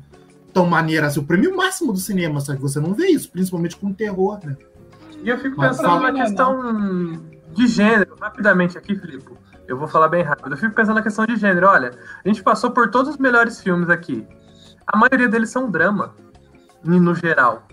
tão 0.55 0.65
maneira 0.65 1.07
assim, 1.07 1.19
o 1.19 1.23
prêmio 1.25 1.53
máximo 1.53 1.91
do 1.91 1.99
cinema, 1.99 2.39
sabe? 2.39 2.61
Você 2.61 2.79
não 2.79 2.93
vê 2.93 3.07
isso, 3.07 3.29
principalmente 3.29 3.75
com 3.75 3.91
terror, 3.91 4.39
né? 4.41 4.55
E 5.21 5.27
eu 5.27 5.37
fico 5.37 5.59
pensando 5.59 5.99
na 5.99 6.13
questão 6.13 7.21
de 7.51 7.67
gênero, 7.67 8.15
rapidamente 8.17 8.77
aqui, 8.77 8.95
Filipe. 8.95 9.33
Eu 9.67 9.77
vou 9.77 9.85
falar 9.85 10.07
bem 10.07 10.23
rápido. 10.23 10.53
Eu 10.53 10.57
fico 10.57 10.73
pensando 10.73 10.95
na 10.95 11.01
questão 11.01 11.25
de 11.25 11.35
gênero. 11.35 11.67
Olha, 11.67 11.91
a 12.23 12.27
gente 12.29 12.41
passou 12.41 12.71
por 12.71 12.89
todos 12.89 13.11
os 13.11 13.17
melhores 13.17 13.59
filmes 13.59 13.89
aqui. 13.89 14.25
A 14.87 14.95
maioria 14.95 15.27
deles 15.27 15.49
são 15.49 15.69
drama, 15.69 16.15
no 16.85 17.13
geral. 17.13 17.67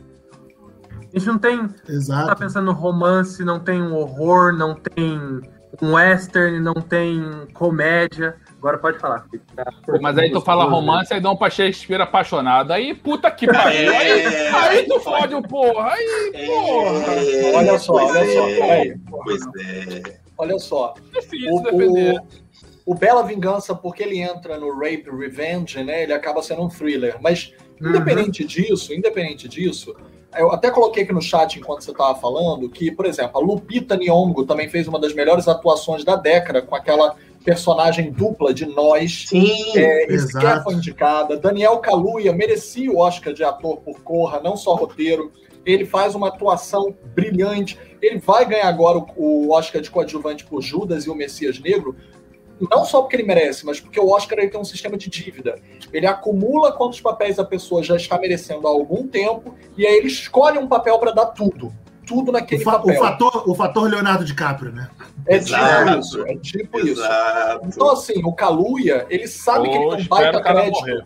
A 0.98 1.16
gente 1.16 1.26
não 1.28 1.38
tem. 1.38 1.68
Exato. 1.88 2.26
Tá 2.26 2.34
pensando 2.34 2.64
no 2.64 2.72
romance, 2.72 3.44
não 3.44 3.60
tem 3.60 3.80
um 3.80 3.94
horror, 3.94 4.52
não 4.52 4.74
tem 4.74 5.40
um 5.80 5.92
western, 5.92 6.58
não 6.58 6.74
tem 6.74 7.46
comédia. 7.54 8.34
Agora 8.62 8.78
pode 8.78 9.00
falar. 9.00 9.26
Tá 9.56 9.64
mas 10.00 10.16
aí 10.16 10.30
tu 10.30 10.40
fala 10.40 10.62
romance, 10.62 11.12
aí 11.12 11.20
dá 11.20 11.32
um 11.32 11.36
pra 11.36 11.50
Shakespeare 11.50 12.00
apaixonado. 12.00 12.72
Aí, 12.72 12.94
puta 12.94 13.28
que 13.28 13.44
pariu. 13.50 13.92
Aí, 13.92 14.20
é, 14.20 14.50
aí 14.50 14.86
tu 14.86 15.00
fode 15.00 15.34
o 15.34 15.42
porra. 15.42 15.90
Aí, 15.90 16.30
é, 16.32 16.46
porra. 16.46 17.58
olha 17.58 17.78
só, 17.80 17.92
olha 17.94 18.24
só. 18.32 18.44
Aí, 18.44 18.96
pois 19.10 19.42
é. 19.58 20.16
Olha 20.38 20.58
só. 20.60 20.94
Difícil 21.12 21.52
o, 21.52 21.60
defender. 21.60 22.20
O, 22.86 22.92
o 22.92 22.94
Bela 22.94 23.24
Vingança, 23.24 23.74
porque 23.74 24.04
ele 24.04 24.20
entra 24.20 24.56
no 24.56 24.72
Rape 24.72 25.10
Revenge, 25.10 25.82
né? 25.82 26.04
Ele 26.04 26.12
acaba 26.12 26.40
sendo 26.40 26.62
um 26.62 26.68
thriller. 26.68 27.16
Mas, 27.20 27.52
uhum. 27.80 27.88
independente 27.88 28.42
uhum. 28.42 28.48
disso, 28.48 28.94
independente 28.94 29.48
disso, 29.48 29.92
eu 30.38 30.52
até 30.52 30.70
coloquei 30.70 31.02
aqui 31.02 31.12
no 31.12 31.20
chat 31.20 31.58
enquanto 31.58 31.82
você 31.82 31.90
estava 31.90 32.16
falando 32.16 32.68
que, 32.68 32.92
por 32.92 33.06
exemplo, 33.06 33.40
a 33.40 33.44
Lupita 33.44 33.96
Nyong'o 33.96 34.46
também 34.46 34.68
fez 34.68 34.86
uma 34.86 35.00
das 35.00 35.12
melhores 35.12 35.48
atuações 35.48 36.04
da 36.04 36.14
década 36.14 36.62
com 36.62 36.76
aquela 36.76 37.16
personagem 37.42 38.10
dupla 38.10 38.54
de 38.54 38.66
Nós. 38.66 39.26
Sim, 39.28 39.76
é, 39.76 40.12
exato. 40.12 40.64
foi 40.64 40.74
indicada. 40.74 41.36
Daniel 41.36 41.78
Kaluuya 41.78 42.32
merecia 42.32 42.90
o 42.90 42.98
Oscar 42.98 43.32
de 43.32 43.44
ator 43.44 43.78
por 43.78 44.00
Corra, 44.02 44.40
não 44.40 44.56
só 44.56 44.74
roteiro. 44.74 45.32
Ele 45.64 45.84
faz 45.84 46.14
uma 46.14 46.28
atuação 46.28 46.94
brilhante. 47.14 47.78
Ele 48.00 48.18
vai 48.18 48.44
ganhar 48.44 48.68
agora 48.68 48.98
o, 48.98 49.06
o 49.16 49.50
Oscar 49.52 49.80
de 49.80 49.90
coadjuvante 49.90 50.44
por 50.44 50.60
Judas 50.60 51.04
e 51.04 51.10
o 51.10 51.14
Messias 51.14 51.60
Negro, 51.60 51.96
não 52.70 52.84
só 52.84 53.00
porque 53.00 53.16
ele 53.16 53.24
merece, 53.24 53.64
mas 53.66 53.80
porque 53.80 53.98
o 53.98 54.10
Oscar 54.10 54.38
ele 54.38 54.48
tem 54.48 54.60
um 54.60 54.64
sistema 54.64 54.96
de 54.96 55.08
dívida. 55.08 55.58
Ele 55.92 56.06
acumula 56.06 56.72
quantos 56.72 57.00
papéis 57.00 57.38
a 57.38 57.44
pessoa 57.44 57.82
já 57.82 57.96
está 57.96 58.18
merecendo 58.18 58.66
há 58.66 58.70
algum 58.70 59.06
tempo 59.06 59.54
e 59.76 59.86
aí 59.86 59.96
ele 59.96 60.08
escolhe 60.08 60.58
um 60.58 60.68
papel 60.68 60.98
para 60.98 61.12
dar 61.12 61.26
tudo. 61.26 61.72
Tudo 62.12 62.30
naquele 62.30 62.60
o 62.60 62.64
fa 62.64 62.72
papel. 62.72 62.94
O 62.94 62.98
fator, 62.98 63.50
o 63.50 63.54
fator 63.54 63.90
Leonardo 63.90 64.24
DiCaprio, 64.24 64.70
né? 64.70 64.90
É 65.26 65.38
tipo 65.38 65.54
Exato. 65.56 65.98
isso. 65.98 66.26
É 66.26 66.36
tipo 66.36 66.78
Exato. 66.78 67.66
isso. 67.66 67.76
Então, 67.76 67.90
assim, 67.90 68.22
o 68.22 68.32
Kaluuya, 68.34 69.06
ele 69.08 69.26
sabe 69.26 69.68
oh, 69.68 69.70
que 69.70 69.76
ele 69.78 69.96
tem 69.96 70.04
um 70.04 70.08
baita 70.08 70.42
crédito. 70.42 71.04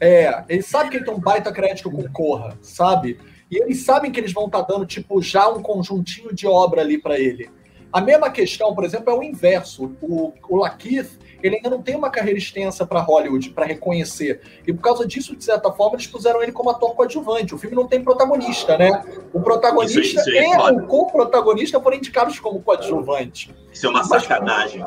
É, 0.00 0.44
ele 0.48 0.62
sabe 0.62 0.90
que 0.90 0.96
ele 0.96 1.04
tem 1.04 1.14
um 1.14 1.20
baita 1.20 1.52
crédito 1.52 1.90
com 1.90 2.02
Corra, 2.10 2.56
sabe? 2.62 3.18
E 3.50 3.62
eles 3.62 3.84
sabem 3.84 4.10
que 4.10 4.18
eles 4.18 4.32
vão 4.32 4.46
estar 4.46 4.62
tá 4.62 4.72
dando, 4.72 4.86
tipo, 4.86 5.20
já 5.20 5.48
um 5.48 5.60
conjuntinho 5.62 6.34
de 6.34 6.46
obra 6.46 6.80
ali 6.80 6.98
para 6.98 7.18
ele. 7.18 7.50
A 7.92 8.00
mesma 8.00 8.30
questão, 8.30 8.74
por 8.74 8.84
exemplo, 8.84 9.10
é 9.10 9.14
o 9.14 9.22
inverso. 9.22 9.96
O, 10.00 10.32
o 10.48 10.56
Lakeith, 10.56 11.18
ele 11.42 11.56
ainda 11.56 11.70
não 11.70 11.82
tem 11.82 11.94
uma 11.94 12.10
carreira 12.10 12.38
extensa 12.38 12.86
para 12.86 13.00
Hollywood, 13.00 13.50
para 13.50 13.66
reconhecer. 13.66 14.40
E 14.66 14.72
por 14.72 14.80
causa 14.80 15.06
disso, 15.06 15.36
de 15.36 15.44
certa 15.44 15.70
forma, 15.72 15.96
eles 15.96 16.06
puseram 16.06 16.42
ele 16.42 16.52
como 16.52 16.70
ator 16.70 16.94
coadjuvante. 16.94 17.54
O 17.54 17.58
filme 17.58 17.76
não 17.76 17.86
tem 17.86 18.02
protagonista, 18.02 18.76
né? 18.76 19.02
O 19.32 19.40
protagonista 19.40 20.00
isso, 20.00 20.18
isso 20.18 20.30
é 20.30 20.44
e 20.44 20.72
o 20.72 20.86
co-protagonista 20.86 21.80
foram 21.80 21.96
indicados 21.96 22.38
como 22.38 22.60
coadjuvante. 22.62 23.54
Isso 23.72 23.86
é 23.86 23.90
uma 23.90 24.04
sacanagem. 24.04 24.84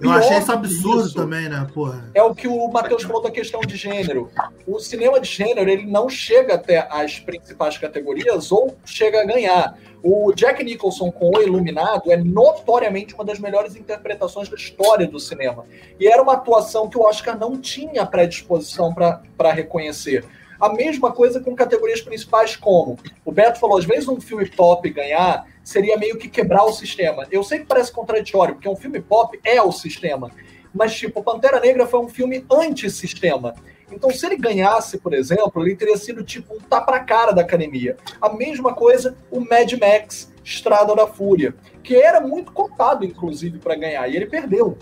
Eu 0.00 0.12
achei 0.12 0.38
isso 0.38 0.52
absurdo 0.52 1.06
isso, 1.06 1.14
também, 1.14 1.48
né, 1.48 1.66
porra? 1.74 2.08
É 2.14 2.22
o 2.22 2.34
que 2.34 2.46
o 2.46 2.68
Matheus 2.68 3.02
falou 3.02 3.20
da 3.20 3.30
questão 3.30 3.60
de 3.60 3.76
gênero. 3.76 4.30
O 4.66 4.78
cinema 4.78 5.18
de 5.18 5.28
gênero, 5.28 5.68
ele 5.68 5.86
não 5.86 6.08
chega 6.08 6.54
até 6.54 6.86
as 6.90 7.18
principais 7.18 7.76
categorias 7.76 8.52
ou 8.52 8.76
chega 8.84 9.22
a 9.22 9.24
ganhar. 9.24 9.76
O 10.02 10.32
Jack 10.32 10.62
Nicholson 10.62 11.10
com 11.10 11.30
O 11.36 11.42
Iluminado 11.42 12.12
é 12.12 12.16
notoriamente 12.16 13.14
uma 13.14 13.24
das 13.24 13.40
melhores 13.40 13.74
interpretações 13.74 14.48
da 14.48 14.54
história 14.54 15.06
do 15.08 15.18
cinema. 15.18 15.64
E 15.98 16.06
era 16.06 16.22
uma 16.22 16.34
atuação 16.34 16.88
que 16.88 16.96
o 16.96 17.02
Oscar 17.02 17.36
não 17.36 17.60
tinha 17.60 18.06
predisposição 18.06 18.94
para 18.94 19.52
reconhecer. 19.52 20.24
A 20.60 20.72
mesma 20.72 21.12
coisa 21.12 21.40
com 21.40 21.54
categorias 21.54 22.00
principais 22.00 22.56
como 22.56 22.98
o 23.24 23.30
Beto 23.30 23.60
falou, 23.60 23.78
às 23.78 23.84
vezes 23.84 24.08
um 24.08 24.20
filme 24.20 24.48
pop 24.48 24.88
ganhar 24.90 25.46
seria 25.62 25.96
meio 25.96 26.16
que 26.16 26.28
quebrar 26.28 26.64
o 26.64 26.72
sistema. 26.72 27.26
Eu 27.30 27.44
sei 27.44 27.60
que 27.60 27.66
parece 27.66 27.92
contraditório, 27.92 28.54
porque 28.54 28.68
um 28.68 28.76
filme 28.76 29.00
pop 29.00 29.38
é 29.44 29.62
o 29.62 29.70
sistema. 29.70 30.30
Mas, 30.74 30.94
tipo, 30.94 31.22
Pantera 31.22 31.60
Negra 31.60 31.86
foi 31.86 32.00
um 32.00 32.08
filme 32.08 32.44
anti-sistema. 32.50 33.54
Então, 33.90 34.10
se 34.10 34.24
ele 34.26 34.36
ganhasse, 34.36 34.98
por 34.98 35.14
exemplo, 35.14 35.62
ele 35.62 35.74
teria 35.74 35.96
sido 35.96 36.22
tipo 36.22 36.54
um 36.54 36.58
tapa 36.58 36.92
na 36.92 37.00
cara 37.00 37.32
da 37.32 37.42
academia. 37.42 37.96
A 38.20 38.28
mesma 38.28 38.74
coisa 38.74 39.16
o 39.30 39.40
Mad 39.40 39.72
Max 39.72 40.32
Estrada 40.44 40.94
da 40.94 41.06
Fúria, 41.06 41.54
que 41.82 41.94
era 41.94 42.20
muito 42.20 42.52
cotado, 42.52 43.04
inclusive, 43.04 43.58
para 43.58 43.74
ganhar, 43.76 44.08
e 44.08 44.16
ele 44.16 44.26
perdeu. 44.26 44.76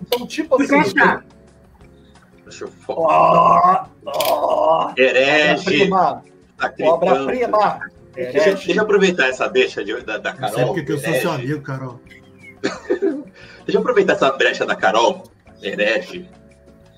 Então, 0.00 0.26
tipo 0.26 0.60
assim. 0.60 0.76
Deixa 2.52 2.64
eu 2.64 2.72
oh, 2.88 3.86
oh, 4.04 4.92
Herege. 4.94 5.88
Tá 5.88 6.72
Obra-prima. 6.82 7.80
Deixa, 8.14 8.52
deixa, 8.52 8.72
eu 8.72 8.82
aproveitar 8.82 9.28
essa 9.28 9.48
deixa 9.48 9.82
de, 9.82 9.98
da, 10.02 10.18
da 10.18 10.34
Carol. 10.34 10.54
Sabe 10.54 10.84
que 10.84 10.92
eu 10.92 10.98
sou 10.98 11.14
seu 11.14 11.32
amigo, 11.32 11.62
Carol. 11.62 11.98
deixa 13.64 13.78
eu 13.78 13.80
aproveitar 13.80 14.12
essa 14.12 14.30
brecha 14.32 14.66
da 14.66 14.76
Carol, 14.76 15.22
herege, 15.62 16.28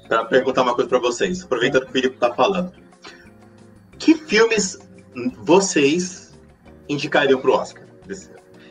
para 0.08 0.24
perguntar 0.24 0.62
uma 0.62 0.74
coisa 0.74 0.90
para 0.90 0.98
vocês. 0.98 1.44
Aproveitando 1.44 1.84
que 1.84 1.90
o 1.90 1.92
Felipe 1.92 2.16
tá 2.16 2.34
falando. 2.34 2.72
Que 3.96 4.16
filmes 4.16 4.80
vocês 5.38 6.36
indicariam 6.88 7.40
pro 7.40 7.52
Oscar? 7.52 7.84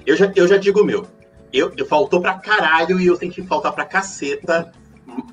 Eu 0.06 0.18
já, 0.18 0.30
eu 0.36 0.48
já 0.50 0.58
digo 0.58 0.82
o 0.82 0.86
meu. 0.86 1.08
Eu, 1.54 1.72
eu 1.78 1.86
faltou 1.86 2.20
pra 2.20 2.40
caralho 2.40 3.00
e 3.00 3.08
eu 3.08 3.18
tenho 3.18 3.32
que 3.32 3.42
faltar 3.42 3.72
pra 3.72 3.86
caceta 3.86 4.70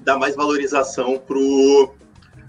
dar 0.02 0.18
mais 0.18 0.36
valorização 0.36 1.18
pro, 1.18 1.94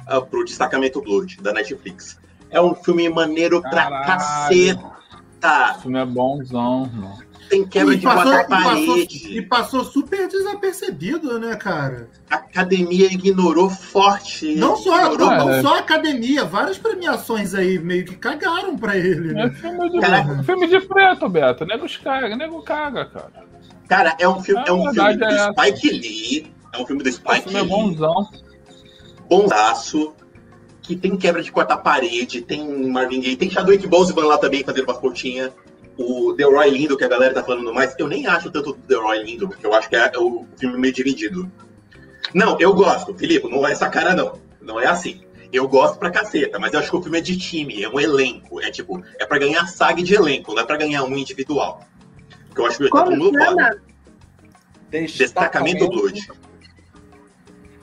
uh, 0.09 0.26
pro 0.30 0.45
Destacamento 0.45 1.01
Blood, 1.01 1.41
da 1.41 1.53
Netflix. 1.53 2.19
É 2.49 2.61
um 2.61 2.76
filme 2.76 3.09
maneiro 3.09 3.61
Caralho. 3.61 4.05
pra 4.05 4.17
caceta. 4.17 5.78
O 5.78 5.82
filme 5.82 5.99
é 5.99 6.05
bonzão, 6.05 6.89
mano. 6.93 7.32
Tem 7.51 7.67
quebra 7.67 7.93
e 7.93 7.97
de 7.97 8.03
passou, 8.03 8.32
quatro 8.32 8.47
paredes. 8.47 9.26
E 9.26 9.41
passou 9.41 9.84
super 9.84 10.26
desapercebido, 10.30 11.38
né, 11.38 11.57
cara? 11.57 12.09
A 12.30 12.36
academia 12.36 13.07
ignorou 13.07 13.69
forte. 13.69 14.55
Não 14.55 14.78
só, 14.78 15.17
não, 15.17 15.38
não, 15.38 15.61
só 15.61 15.76
a 15.76 15.80
academia, 15.80 16.45
várias 16.45 16.78
premiações 16.78 17.53
aí 17.53 17.78
meio 17.78 18.05
que 18.05 18.15
cagaram 18.15 18.78
pra 18.78 18.95
ele, 18.95 19.34
né? 19.34 19.47
É 19.47 19.49
filme 19.49 19.89
de, 19.89 19.99
Caraca. 19.99 20.43
filme 20.43 20.67
de 20.67 20.80
preto, 20.80 21.28
Beto. 21.28 21.65
Nego 21.65 21.86
caga, 22.01 22.36
nego 22.38 22.61
caga, 22.61 23.05
cara. 23.05 23.32
Cara, 23.89 24.15
é 24.17 24.30
um 24.30 24.41
filme, 24.41 24.63
é, 24.65 24.69
é 24.69 24.72
um 24.72 24.93
filme 24.93 25.17
do 25.17 25.26
é 25.26 25.51
Spike 25.51 25.89
Lee. 25.89 26.61
É 26.74 26.80
um 26.80 26.86
filme 26.86 27.03
do 27.03 27.11
Spike 27.11 27.49
Lee. 27.49 27.57
É 27.57 27.63
bonzão. 27.63 28.30
Bonzaço 29.30 30.13
que 30.82 30.95
tem 30.95 31.15
quebra 31.15 31.41
de 31.41 31.51
quarta 31.51 31.78
parede, 31.78 32.41
tem 32.41 32.89
Marvin 32.89 33.22
Gaye, 33.22 33.36
tem 33.36 33.49
Chadwick 33.49 33.86
Boseman 33.88 34.26
lá 34.26 34.38
também 34.38 34.63
fazendo 34.63 34.86
umas 34.86 34.97
pontinhas. 34.97 35.51
O 35.97 36.34
The 36.34 36.43
Roy 36.43 36.69
Lindo, 36.69 36.97
que 36.97 37.03
a 37.03 37.07
galera 37.07 37.34
tá 37.34 37.43
falando 37.43 37.74
mais, 37.74 37.93
eu 37.99 38.07
nem 38.07 38.26
acho 38.26 38.49
tanto 38.49 38.74
do 38.74 38.80
The 38.80 38.95
Roy 38.95 39.24
Lindo, 39.24 39.47
porque 39.47 39.65
eu 39.65 39.74
acho 39.74 39.88
que 39.88 39.95
é 39.95 40.11
o 40.17 40.45
filme 40.57 40.78
meio 40.78 40.93
dividido. 40.93 41.51
Não, 42.34 42.57
eu 42.59 42.74
gosto, 42.74 43.13
Filipe, 43.13 43.47
não 43.49 43.67
é 43.67 43.72
essa 43.72 43.89
cara 43.89 44.15
não. 44.15 44.39
Não 44.61 44.80
é 44.80 44.88
assim. 44.88 45.22
Eu 45.51 45.67
gosto 45.67 45.99
pra 45.99 46.09
caceta, 46.09 46.57
mas 46.57 46.74
eu 46.74 46.80
acho 46.80 46.89
que 46.89 46.95
o 46.95 47.01
filme 47.01 47.17
é 47.17 47.22
de 47.22 47.38
time, 47.38 47.84
é 47.84 47.89
um 47.89 47.99
elenco. 47.99 48.61
É 48.61 48.72
tipo, 48.72 49.03
é 49.19 49.26
pra 49.26 49.38
ganhar 49.38 49.65
saga 49.67 50.01
de 50.01 50.13
elenco, 50.15 50.53
não 50.53 50.61
é 50.61 50.65
pra 50.65 50.78
ganhar 50.78 51.03
um 51.03 51.15
individual. 51.17 51.86
Porque 52.47 52.61
eu 52.61 52.65
acho 52.65 52.78
que 52.78 52.89
tá 52.89 53.03
todo 53.03 53.15
mundo 53.15 53.38
pode. 53.38 53.82
Destacamento 55.17 55.88
Blood. 55.89 56.28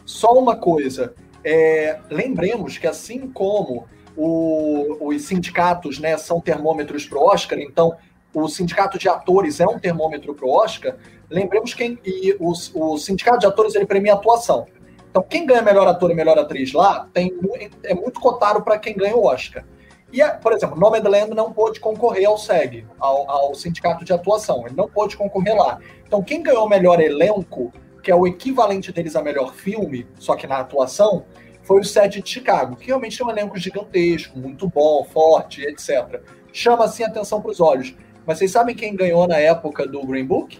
Só 0.08 0.32
uma 0.32 0.56
coisa. 0.56 1.12
É, 1.44 1.98
lembremos 2.08 2.78
que 2.78 2.86
assim 2.86 3.28
como 3.28 3.86
o, 4.16 5.06
os 5.06 5.22
sindicatos 5.26 5.98
né, 5.98 6.16
são 6.16 6.40
termômetros 6.40 7.04
para 7.04 7.18
o 7.18 7.26
Oscar, 7.26 7.58
então 7.58 7.94
o 8.32 8.48
sindicato 8.48 8.98
de 8.98 9.06
atores 9.06 9.60
é 9.60 9.66
um 9.66 9.78
termômetro 9.78 10.34
para 10.34 10.46
o 10.46 10.50
Oscar, 10.50 10.96
lembremos 11.28 11.74
que 11.74 11.98
e 12.06 12.34
o, 12.40 12.52
o 12.74 12.96
sindicato 12.96 13.40
de 13.40 13.46
atores 13.46 13.74
ele 13.74 13.84
premia 13.84 14.14
atuação. 14.14 14.66
Então, 15.10 15.22
quem 15.22 15.44
ganha 15.44 15.60
melhor 15.60 15.86
ator 15.86 16.10
e 16.10 16.14
melhor 16.14 16.38
atriz 16.38 16.72
lá 16.72 17.06
tem, 17.12 17.38
é 17.82 17.94
muito 17.94 18.18
cotado 18.18 18.62
para 18.62 18.78
quem 18.78 18.96
ganha 18.96 19.14
o 19.14 19.26
Oscar. 19.26 19.62
E, 20.10 20.24
por 20.40 20.54
exemplo, 20.54 20.80
Nomadland 20.80 21.34
não 21.34 21.52
pôde 21.52 21.80
concorrer 21.80 22.26
ao 22.26 22.38
SEG, 22.38 22.86
ao, 22.98 23.30
ao 23.30 23.54
sindicato 23.54 24.06
de 24.06 24.12
atuação. 24.14 24.66
Ele 24.66 24.74
não 24.74 24.88
pôde 24.88 25.18
concorrer 25.18 25.54
lá. 25.54 25.78
Então, 26.06 26.22
quem 26.22 26.42
ganhou 26.42 26.64
o 26.64 26.68
melhor 26.68 26.98
elenco 26.98 27.70
que 28.08 28.12
é 28.12 28.14
o 28.14 28.26
equivalente 28.26 28.90
deles 28.90 29.14
a 29.16 29.22
melhor 29.22 29.52
filme, 29.52 30.06
só 30.18 30.34
que 30.34 30.46
na 30.46 30.56
atuação, 30.56 31.26
foi 31.62 31.78
o 31.78 31.84
Sete 31.84 32.22
de 32.22 32.30
Chicago, 32.30 32.74
que 32.74 32.86
realmente 32.86 33.20
é 33.20 33.24
um 33.26 33.28
elenco 33.28 33.58
gigantesco, 33.58 34.38
muito 34.38 34.66
bom, 34.66 35.04
forte, 35.04 35.60
etc. 35.60 36.18
Chama 36.50 36.86
assim 36.86 37.04
a 37.04 37.08
atenção 37.08 37.42
para 37.42 37.50
os 37.50 37.60
olhos. 37.60 37.94
Mas 38.24 38.38
vocês 38.38 38.50
sabem 38.50 38.74
quem 38.74 38.96
ganhou 38.96 39.28
na 39.28 39.36
época 39.36 39.86
do 39.86 40.00
Green 40.06 40.24
Book? 40.24 40.58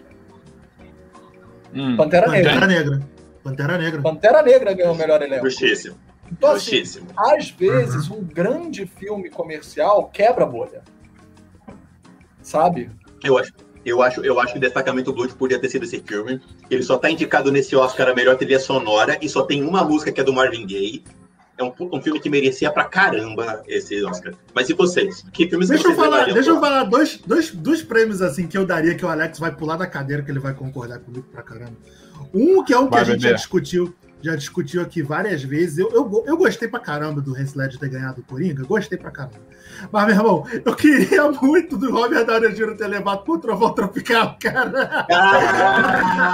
Hum, 1.73 1.97
Pantera, 1.97 2.29
Negra. 2.29 2.67
Negra. 2.67 3.01
Pantera 3.43 3.79
Negra. 3.79 4.03
Pantera 4.03 4.43
Negra 4.43 4.75
ganhou 4.75 4.93
o 4.93 4.99
melhor 4.99 5.23
elenco. 5.23 5.47
Justíssimo. 5.47 5.97
Então, 6.31 6.51
assim, 6.51 6.83
às 7.17 7.49
vezes, 7.49 8.11
uhum. 8.11 8.19
um 8.19 8.25
grande 8.25 8.85
filme 8.85 9.31
comercial 9.31 10.11
quebra 10.11 10.45
a 10.45 10.47
bolha. 10.47 10.83
Sabe? 12.43 12.91
Eu 13.25 13.39
acho. 13.39 13.55
Eu 13.89 14.03
acho, 14.03 14.21
eu 14.21 14.39
acho 14.39 14.53
que 14.53 14.59
Destacamento 14.59 15.13
Blood 15.13 15.35
podia 15.35 15.59
ter 15.59 15.69
sido 15.69 15.85
esse 15.85 16.01
filme. 16.01 16.41
Ele 16.71 16.83
só 16.83 16.99
tá 16.99 17.11
indicado 17.11 17.51
nesse 17.51 17.75
Oscar 17.75 18.09
a 18.09 18.15
melhor 18.15 18.37
trilha 18.37 18.61
sonora 18.61 19.19
e 19.21 19.29
só 19.29 19.43
tem 19.43 19.63
uma 19.63 19.83
música 19.85 20.13
que 20.13 20.21
é 20.21 20.25
do 20.25 20.33
Marvin 20.33 20.67
Gaye. 20.67 21.03
É 21.57 21.65
um, 21.65 21.73
um 21.81 22.01
filme 22.01 22.21
que 22.21 22.31
merecia 22.31 22.71
pra 22.71 22.85
caramba 22.85 23.65
esse 23.67 24.05
Oscar. 24.05 24.35
Mas 24.55 24.69
e 24.69 24.75
vocês? 24.75 25.25
Que 25.33 25.49
filmes 25.49 25.69
deixa 25.69 25.85
vocês 25.85 25.99
eu 25.99 26.05
falar, 26.05 26.25
Deixa 26.33 26.51
eu 26.51 26.61
falar 26.61 26.85
dois, 26.85 27.21
dois, 27.27 27.51
dois 27.51 27.83
prêmios 27.83 28.23
assim 28.23 28.47
que 28.47 28.57
eu 28.57 28.65
daria 28.65 28.95
que 28.95 29.05
o 29.05 29.09
Alex 29.09 29.39
vai 29.39 29.53
pular 29.53 29.77
da 29.77 29.87
cadeira, 29.87 30.23
que 30.23 30.31
ele 30.31 30.39
vai 30.39 30.55
concordar 30.55 31.01
comigo 31.01 31.27
pra 31.33 31.43
caramba. 31.43 31.77
Um 32.33 32.63
que 32.63 32.73
é 32.73 32.79
um 32.79 32.89
que 32.89 32.97
a 32.97 33.05
gente 33.05 33.23
já 33.23 33.33
discutiu, 33.33 33.93
já 34.21 34.35
discutiu 34.35 34.83
aqui 34.83 35.03
várias 35.03 35.43
vezes. 35.43 35.79
Eu, 35.79 35.91
eu, 35.93 36.25
eu 36.27 36.37
gostei 36.37 36.69
pra 36.69 36.81
caramba 36.81 37.21
do 37.21 37.37
Heath 37.37 37.55
Ledger 37.55 37.79
ter 37.79 37.89
ganhado 37.89 38.21
o 38.21 38.25
Coringa, 38.25 38.65
gostei 38.65 38.99
pra 38.99 39.11
caramba. 39.11 39.37
Mas, 39.93 40.07
meu 40.07 40.15
irmão, 40.17 40.45
eu 40.65 40.75
queria 40.75 41.31
muito 41.31 41.77
do 41.77 41.93
Robert 41.93 42.25
Downey 42.27 42.53
Jr. 42.53 42.77
ter 42.77 42.89
levado 42.89 43.23
pro 43.25 43.39
Trovão 43.39 43.73
Tropical, 43.73 44.37
cara. 44.41 45.07
Ah, 45.11 46.29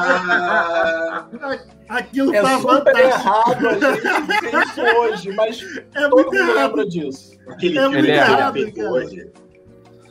Aquilo 1.89 2.35
é 2.35 2.41
tá 2.41 2.59
super 2.59 2.97
errado 2.97 3.68
a 3.68 3.74
gente 3.74 4.70
isso 4.70 4.80
hoje, 4.99 5.32
mas 5.32 5.62
é 5.95 6.09
todo 6.09 6.24
mundo 6.24 6.35
errado. 6.35 6.55
lembra 6.55 6.87
disso. 6.89 7.32
Aquele 7.47 7.78
é 7.78 7.89
muito 7.89 8.07
errado, 8.07 8.57
hoje. 8.91 9.30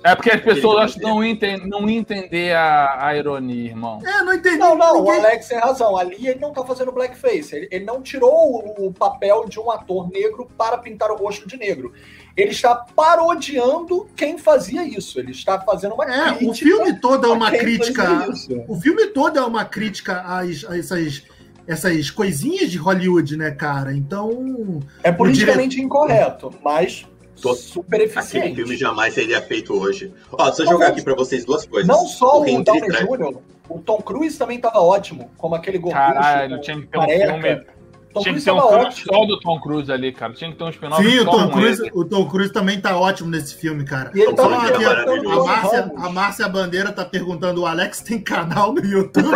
É 0.03 0.15
porque 0.15 0.31
as 0.31 0.41
pessoas 0.41 0.97
não, 0.97 1.23
entendem, 1.23 1.67
não 1.67 1.89
entender 1.89 2.53
a, 2.53 3.07
a, 3.07 3.17
ironia, 3.17 3.69
irmão. 3.69 4.01
É, 4.05 4.21
não 4.21 4.33
entendi. 4.33 4.57
Não, 4.57 4.75
não, 4.75 4.97
ninguém... 4.97 5.19
o 5.19 5.25
Alex 5.25 5.47
tem 5.47 5.57
razão. 5.57 5.95
Ali 5.95 6.27
ele 6.27 6.39
não 6.39 6.51
tá 6.51 6.63
fazendo 6.65 6.91
blackface. 6.91 7.55
Ele, 7.55 7.67
ele 7.71 7.85
não 7.85 8.01
tirou 8.01 8.31
o, 8.31 8.87
o, 8.87 8.93
papel 8.93 9.45
de 9.47 9.59
um 9.59 9.71
ator 9.71 10.11
negro 10.11 10.49
para 10.57 10.77
pintar 10.77 11.09
o 11.09 11.15
rosto 11.15 11.47
de 11.47 11.55
negro. 11.55 11.93
Ele 12.35 12.51
está 12.51 12.75
parodiando 12.75 14.09
quem 14.15 14.37
fazia 14.37 14.83
isso. 14.83 15.19
Ele 15.19 15.31
está 15.31 15.57
fazendo 15.61 15.93
uma 15.93 16.03
é, 16.03 16.35
crítica. 16.35 16.51
O 16.51 16.53
filme 16.53 16.99
todo 16.99 17.25
é 17.25 17.29
uma 17.29 17.51
crítica. 17.51 18.27
O 18.67 18.75
filme 18.81 19.07
todo 19.07 19.39
é 19.39 19.45
uma 19.45 19.63
crítica 19.63 20.21
às, 20.21 20.65
a 20.65 20.77
essas 20.77 21.23
essas 21.65 22.11
coisinhas 22.11 22.69
de 22.69 22.77
Hollywood, 22.77 23.37
né, 23.37 23.51
cara? 23.51 23.93
Então. 23.93 24.81
É 25.01 25.11
politicamente 25.11 25.75
dire... 25.75 25.85
incorreto, 25.85 26.53
mas 26.61 27.05
Tô... 27.41 27.53
super 27.55 28.01
eficiente. 28.01 28.37
Aquele 28.47 28.55
filme 28.55 28.77
jamais 28.77 29.13
seria 29.13 29.41
feito 29.41 29.73
hoje. 29.73 30.13
Ó, 30.31 30.45
deixa 30.45 30.63
eu 30.63 30.67
jogar 30.67 30.87
aqui 30.87 31.01
pra 31.01 31.15
vocês 31.15 31.45
duas 31.45 31.65
coisas. 31.65 31.87
Não 31.87 32.05
só 32.05 32.41
o, 32.41 32.59
o 32.59 32.63
Downey 32.63 32.89
Jr., 32.89 33.37
o 33.69 33.79
Tom 33.79 33.97
Cruise 34.01 34.37
também 34.37 34.59
tava 34.59 34.79
ótimo, 34.79 35.31
como 35.37 35.55
aquele 35.55 35.77
gorducho. 35.77 36.13
Caralho, 36.13 36.61
tinha 36.61 36.79
que 36.79 36.87
ter 36.87 36.97
um 36.97 37.07
filme... 37.07 37.65
Tom 38.13 38.21
tinha 38.21 38.35
que 38.35 38.41
ter 38.43 38.51
um 38.51 38.61
filme 38.61 38.85
ótimo. 38.85 39.13
só 39.13 39.25
do 39.25 39.39
Tom 39.39 39.59
Cruise 39.59 39.91
ali, 39.91 40.11
cara. 40.11 40.33
Tinha 40.33 40.51
que 40.51 40.57
ter 40.57 40.63
um 40.63 40.69
spin-off 40.69 41.03
Sim, 41.03 41.19
o 41.19 41.25
Tom, 41.25 41.49
Cruise, 41.49 41.91
o 41.93 42.05
Tom 42.05 42.29
Cruise 42.29 42.53
também 42.53 42.79
tá 42.79 42.95
ótimo 42.97 43.29
nesse 43.29 43.55
filme, 43.55 43.83
cara. 43.83 44.11
E 44.13 44.21
ele 44.21 44.33
tá 44.33 44.67
aqui, 44.67 44.85
a, 44.85 45.43
Márcia, 45.43 45.91
a 45.97 46.09
Márcia 46.09 46.47
Bandeira 46.47 46.91
tá 46.91 47.03
perguntando: 47.03 47.61
o 47.61 47.65
Alex 47.65 48.01
tem 48.01 48.21
canal 48.21 48.71
no 48.71 48.85
YouTube? 48.85 49.25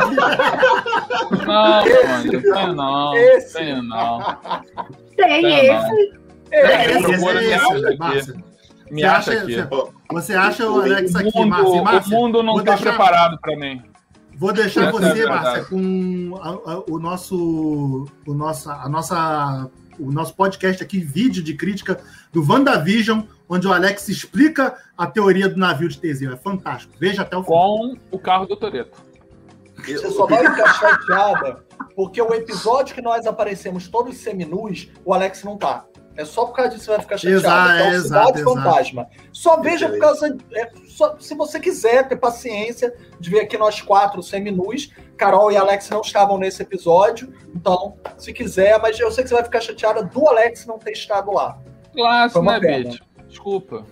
não, 1.48 1.86
mano, 1.86 2.42
tem 2.42 2.76
não. 2.76 3.16
Esse. 3.16 3.54
Tem 3.58 3.82
não. 3.82 4.38
Tem, 5.16 5.42
tem 5.42 5.76
esse. 5.76 6.27
Não. 6.52 6.58
É, 6.58 7.02
procura 7.02 7.42
me 7.42 7.54
acha 7.54 7.90
aqui. 7.90 8.44
Me 8.90 9.04
acha 9.04 9.32
aqui. 9.34 9.56
Você 10.12 10.34
acha 10.34 10.70
o 10.70 10.82
Alex 10.82 11.16
aqui, 11.16 11.46
Márcia? 11.46 12.18
O 12.18 12.22
mundo 12.22 12.42
não 12.42 12.58
está 12.58 12.76
deixar... 12.76 12.90
preparado 12.92 13.38
para 13.40 13.56
mim. 13.58 13.82
Vou 14.38 14.54
deixar 14.54 14.90
Essa 14.90 14.92
você, 14.92 15.24
é 15.24 15.26
Márcia, 15.28 15.66
com 15.66 16.40
a, 16.40 16.50
a, 16.50 16.84
o 16.88 17.00
nosso, 17.00 18.08
o 18.26 18.34
nossa, 18.36 18.72
a 18.74 18.88
nossa, 18.88 19.70
o 20.00 20.12
nosso 20.12 20.36
podcast 20.36 20.84
aqui, 20.84 21.00
vídeo 21.00 21.44
de 21.44 21.56
crítica 21.56 22.00
do 22.32 22.48
WandaVision, 22.48 23.22
onde 23.50 23.68
o 23.68 23.74
Alex 23.74 24.08
explica 24.10 24.78
a 24.96 25.08
teoria 25.08 25.50
do 25.50 25.58
navio 25.58 25.90
de 25.90 25.98
Teseu. 26.00 26.32
É 26.32 26.38
fantástico. 26.38 26.94
Veja 27.00 27.24
até 27.24 27.36
o 27.36 27.44
final. 27.44 27.78
Com 27.80 27.98
o 28.12 28.20
carro 28.20 28.46
do 28.46 28.56
Toreto. 28.56 29.02
Você 29.76 30.12
só 30.12 30.28
vai 30.28 30.40
ficar 30.40 30.74
chateada 30.74 31.64
porque 31.96 32.22
o 32.22 32.34
episódio 32.34 32.94
que 32.94 33.02
nós 33.02 33.26
aparecemos 33.26 33.88
todos 33.88 34.18
seminus, 34.18 34.90
o 35.04 35.14
Alex 35.14 35.44
não 35.44 35.58
tá. 35.58 35.86
É 36.18 36.26
só 36.26 36.46
por 36.46 36.56
causa 36.56 36.72
disso 36.72 36.82
que 36.82 36.86
você 36.86 36.92
vai 36.92 37.02
ficar 37.02 37.18
chateado. 37.18 37.46
Exato, 37.46 37.74
então, 37.74 37.88
é, 37.88 38.02
Cidade 38.02 38.40
exato, 38.40 38.56
Fantasma. 38.56 39.02
Exato. 39.14 39.30
Só 39.32 39.62
veja 39.62 39.88
por 39.88 40.00
causa. 40.00 40.38
É, 40.52 40.72
só, 40.88 41.16
se 41.20 41.36
você 41.36 41.60
quiser 41.60 42.08
ter 42.08 42.16
paciência 42.16 42.92
de 43.20 43.30
ver 43.30 43.42
aqui 43.42 43.56
nós 43.56 43.82
quatro 43.82 44.24
seminus. 44.24 44.92
Carol 45.16 45.52
e 45.52 45.58
Alex 45.58 45.90
não 45.92 46.02
estavam 46.02 46.40
nesse 46.40 46.64
episódio. 46.64 47.32
Então, 47.56 47.98
se 48.18 48.34
quiser, 48.34 48.80
mas 48.82 49.00
eu 49.00 49.12
sei 49.12 49.24
que 49.24 49.30
você 49.30 49.36
vai 49.36 49.44
ficar 49.44 49.62
chateada 49.62 50.04
do 50.04 50.28
Alex 50.28 50.66
não 50.66 50.80
ter 50.80 50.92
estado 50.92 51.32
lá. 51.32 51.60
Clássico, 51.94 52.42
né, 52.44 52.60
Beth? 52.60 53.00
Desculpa. 53.28 53.86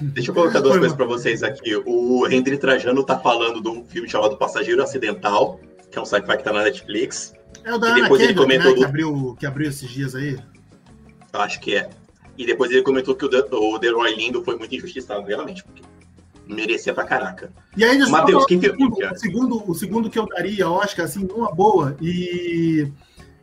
Deixa 0.00 0.30
eu 0.30 0.34
colocar 0.34 0.60
duas 0.60 0.78
coisas 0.78 0.96
para 0.96 1.06
vocês 1.06 1.44
aqui. 1.44 1.76
O 1.86 2.26
Henry 2.28 2.58
Trajano 2.58 3.04
tá 3.04 3.18
falando 3.18 3.60
de 3.62 3.68
um 3.68 3.84
filme 3.84 4.08
chamado 4.08 4.36
Passageiro 4.36 4.82
Acidental, 4.82 5.60
que 5.90 5.98
é 5.98 6.02
um 6.02 6.04
sci-fi 6.04 6.36
que 6.36 6.44
tá 6.44 6.52
na 6.52 6.62
Netflix. 6.64 7.34
É 7.64 7.72
o 7.72 7.78
da 7.78 7.94
depois 7.94 8.20
Ana 8.20 8.30
ele 8.30 8.38
comentou 8.38 8.70
né, 8.70 8.74
do... 8.74 8.78
que, 8.78 8.84
abriu, 8.84 9.36
que 9.38 9.46
abriu 9.46 9.68
esses 9.68 9.88
dias 9.88 10.14
aí 10.14 10.36
acho 11.32 11.60
que 11.60 11.76
é. 11.76 11.88
E 12.36 12.46
depois 12.46 12.70
ele 12.70 12.82
comentou 12.82 13.14
que 13.14 13.24
o, 13.24 13.28
De- 13.28 13.46
o 13.54 13.78
Delroy 13.78 14.14
Lindo 14.14 14.42
foi 14.42 14.56
muito 14.56 14.74
injustiçado, 14.74 15.26
realmente, 15.26 15.62
porque 15.64 15.82
merecia 16.46 16.92
pra 16.94 17.04
caraca. 17.04 17.52
E 17.76 17.84
aí, 17.84 17.98
Matheus, 18.10 18.44
quem 18.46 18.58
que- 18.58 18.70
o, 18.70 19.16
segundo, 19.16 19.70
o 19.70 19.74
segundo 19.74 20.10
que 20.10 20.18
eu 20.18 20.26
daria, 20.26 20.68
Oscar, 20.68 21.04
assim, 21.04 21.24
numa 21.24 21.52
boa, 21.52 21.96
e 22.00 22.90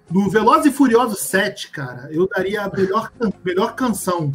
no 0.09 0.29
Veloz 0.29 0.65
e 0.65 0.71
Furioso 0.71 1.15
7, 1.15 1.69
cara, 1.71 2.09
eu 2.11 2.27
daria 2.27 2.63
a 2.63 2.69
melhor, 2.75 3.11
can- 3.11 3.31
melhor 3.45 3.75
canção. 3.75 4.31